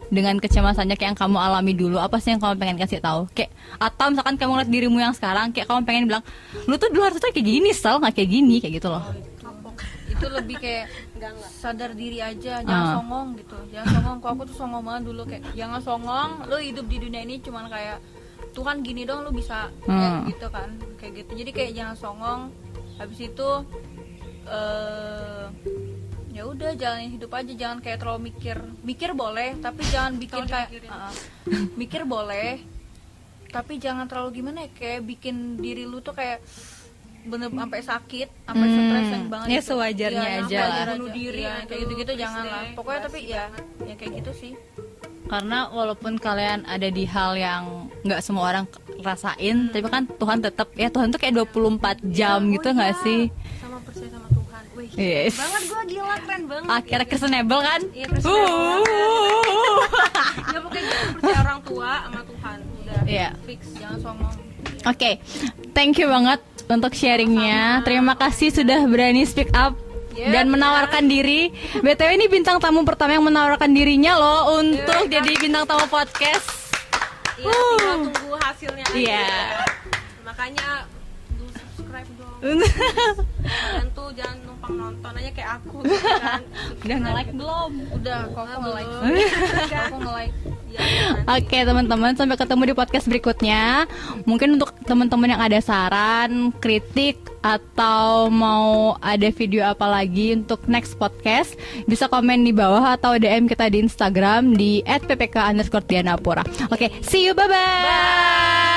dengan 0.08 0.40
kecemasannya 0.40 0.96
kayak 0.96 1.14
yang 1.14 1.18
kamu 1.18 1.36
alami 1.36 1.72
dulu 1.72 2.00
apa 2.00 2.16
sih 2.16 2.32
yang 2.32 2.40
kamu 2.40 2.58
pengen 2.58 2.76
kasih 2.76 2.98
tahu? 2.98 3.28
Kayak 3.30 3.54
atau 3.78 4.10
misalkan 4.10 4.34
kamu 4.34 4.50
ngeliat 4.52 4.70
dirimu 4.72 4.98
yang 4.98 5.14
sekarang 5.14 5.52
kayak 5.52 5.68
kamu 5.68 5.80
pengen 5.84 6.04
bilang 6.08 6.24
lu 6.64 6.74
tuh 6.74 6.90
dulu 6.90 7.06
harusnya 7.06 7.30
kayak 7.30 7.46
gini 7.46 7.70
sel 7.70 8.00
nggak 8.00 8.14
kayak 8.16 8.30
gini 8.30 8.56
kayak 8.58 8.74
gitu 8.82 8.88
loh. 8.90 9.04
Itu 10.08 10.26
lebih 10.26 10.56
kayak 10.58 10.90
sadar 11.54 11.94
diri 11.94 12.18
aja 12.18 12.64
jangan 12.64 12.82
Ah. 12.88 12.94
songong 12.98 13.26
gitu. 13.38 13.58
Jangan 13.70 13.86
songong 13.94 14.16
kok 14.18 14.30
aku 14.32 14.42
tuh 14.48 14.56
songong 14.56 14.82
banget 14.82 15.02
dulu 15.06 15.22
kayak 15.22 15.42
jangan 15.54 15.78
songong 15.78 16.30
lu 16.48 16.56
hidup 16.58 16.86
di 16.88 16.96
dunia 16.98 17.20
ini 17.22 17.38
cuman 17.38 17.70
kayak 17.70 17.98
Tuhan 18.50 18.82
gini 18.82 19.06
dong 19.06 19.22
lu 19.22 19.30
bisa 19.30 19.70
Hmm. 19.84 19.92
kayak 19.92 20.14
gitu 20.32 20.46
kan 20.48 20.68
kayak 20.96 21.12
gitu. 21.14 21.30
Jadi 21.36 21.50
kayak 21.52 21.72
jangan 21.76 21.94
songong 21.94 22.40
habis 22.98 23.18
itu 23.22 23.48
eh 24.44 25.44
ya 26.30 26.42
udah 26.44 26.70
jalanin 26.72 27.10
hidup 27.12 27.32
aja 27.32 27.52
jangan 27.52 27.78
kayak 27.78 27.98
terlalu 27.98 28.30
mikir 28.30 28.56
mikir 28.80 29.10
boleh 29.12 29.58
tapi 29.58 29.82
jangan 29.84 30.14
bikin 30.16 30.44
kayak. 30.44 30.70
Ah, 30.86 31.10
mikir 31.74 32.02
boleh 32.04 32.62
tapi 33.48 33.76
jangan 33.76 34.06
terlalu 34.06 34.30
gimana 34.36 34.62
ya 34.62 34.70
kayak 34.70 35.00
bikin 35.04 35.36
diri 35.56 35.82
lu 35.82 35.98
tuh 35.98 36.12
kayak 36.12 36.38
bener 37.24 37.50
sampai 37.50 37.80
sakit 37.82 38.28
sampai 38.42 38.66
Hmm, 38.66 38.76
stres 38.78 39.08
yang 39.10 39.26
banget 39.26 39.46
ya 39.46 39.52
gitu. 39.54 39.68
sewajarnya 39.68 40.22
Iya, 40.22 40.38
aja 40.38 40.58
lah. 40.62 40.86
Bunuh 40.94 41.10
diri, 41.10 41.42
Iya, 41.42 41.50
aduh, 41.52 41.66
kayak 41.66 41.80
gitu-gitu 41.82 42.08
please 42.08 42.22
jangan 42.22 42.44
lah 42.46 42.62
pokoknya 42.72 43.00
tapi 43.02 43.18
ya 43.20 43.36
banget. 43.42 43.64
ya 43.82 43.94
kayak 43.96 44.12
gitu 44.16 44.32
sih 44.32 44.52
karena 45.28 45.68
walaupun 45.68 46.16
kalian 46.16 46.64
ada 46.64 46.88
di 46.88 47.04
hal 47.04 47.36
yang 47.36 47.62
nggak 48.00 48.20
semua 48.20 48.48
orang 48.48 48.64
rasain 48.98 49.68
tapi 49.68 49.84
kan 49.84 50.08
Tuhan 50.08 50.38
tetap 50.40 50.72
ya 50.74 50.88
Tuhan 50.88 51.08
tuh 51.08 51.20
kayak 51.20 51.36
24 51.46 52.00
jam 52.08 52.40
Oh 52.40 52.50
gitu 52.50 52.68
nggak 52.70 52.94
sih? 52.98 53.28
Sama 53.60 53.78
percaya 53.84 54.08
sama 54.08 54.28
Tuhan. 54.28 54.62
Wih 54.74 54.88
Yes. 54.96 55.36
banget 55.36 55.62
gua 55.68 55.82
gila 55.84 56.16
keren 56.18 56.42
banget. 56.46 56.68
Akhirnya 56.72 57.06
Christianable 57.06 57.60
kan? 57.60 57.80
Iya, 57.92 58.06
Christianable 58.08 58.82
Uh. 58.82 59.78
ya 60.48 60.58
pokoknya 60.58 60.82
gitu 60.82 61.06
percaya 61.14 61.38
orang 61.44 61.60
tua 61.62 61.92
sama 62.02 62.22
Tuhan. 62.24 62.58
Udah 62.64 63.00
Iya. 63.04 63.28
fix 63.44 63.60
jangan 63.76 63.98
songong. 64.00 64.34
Oke, 64.84 65.10
thank 65.72 65.98
you 65.98 66.08
banget 66.08 66.40
untuk 66.66 66.92
sharingnya. 66.92 67.82
Terima 67.82 68.14
kasih 68.14 68.48
sudah 68.48 68.80
berani 68.84 69.22
speak 69.22 69.52
up 69.52 69.76
Yeah, 70.18 70.34
dan 70.34 70.50
menawarkan 70.50 71.06
diri. 71.06 71.54
BTW 71.78 72.18
ini 72.18 72.26
bintang 72.26 72.58
tamu 72.58 72.82
pertama 72.82 73.14
yang 73.14 73.22
menawarkan 73.22 73.70
dirinya 73.70 74.18
loh 74.18 74.58
untuk 74.58 75.06
Yeah, 75.06 75.22
jadi 75.22 75.30
bintang 75.38 75.62
tamu 75.70 75.86
podcast. 75.86 76.74
Iya, 77.38 77.54
tinggal 77.54 77.98
tunggu 78.10 78.34
hasilnya 78.34 78.82
aja. 78.82 78.98
Iya. 78.98 79.30
Makanya 80.26 80.66
subscribe 80.66 80.90
dong. 80.90 80.97
Kalian 82.38 83.88
tuh 83.96 84.08
jangan 84.14 84.38
numpang 84.46 84.74
nonton 84.78 85.12
aja 85.18 85.30
kayak 85.34 85.50
aku 85.58 85.76
gitu 85.82 85.98
kan. 86.22 86.42
Udah 86.84 86.96
nge-like 87.02 87.32
belum? 87.34 87.70
udah 87.98 88.18
kok 88.30 88.44
aku 88.46 88.60
nge-like 88.62 88.90
belum. 88.90 89.14
Kok 89.66 89.82
aku 89.88 89.96
nge-like 90.06 90.34
Iya, 90.68 90.84
kan. 91.24 91.40
Oke 91.40 91.64
teman-teman 91.64 92.12
sampai 92.12 92.36
ketemu 92.36 92.62
di 92.68 92.74
podcast 92.76 93.08
berikutnya 93.08 93.88
Mungkin 94.28 94.60
untuk 94.60 94.76
teman-teman 94.84 95.32
yang 95.32 95.40
ada 95.40 95.56
saran, 95.64 96.52
kritik 96.60 97.16
Atau 97.40 98.28
mau 98.28 98.92
ada 99.00 99.32
video 99.32 99.64
apa 99.64 99.88
lagi 99.88 100.36
untuk 100.36 100.68
next 100.68 101.00
podcast 101.00 101.56
Bisa 101.88 102.04
komen 102.12 102.44
di 102.44 102.52
bawah 102.52 103.00
atau 103.00 103.16
DM 103.16 103.48
kita 103.48 103.72
di 103.72 103.80
Instagram 103.80 104.52
di 104.52 104.84
@ppk 104.84 105.40
underscore 105.40 105.88
Dianapura 105.88 106.44
Oke 106.68 106.92
see 107.00 107.24
you 107.24 107.32
bye-bye 107.32 108.68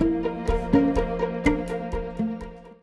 thank 0.00 0.24
you 0.24 0.39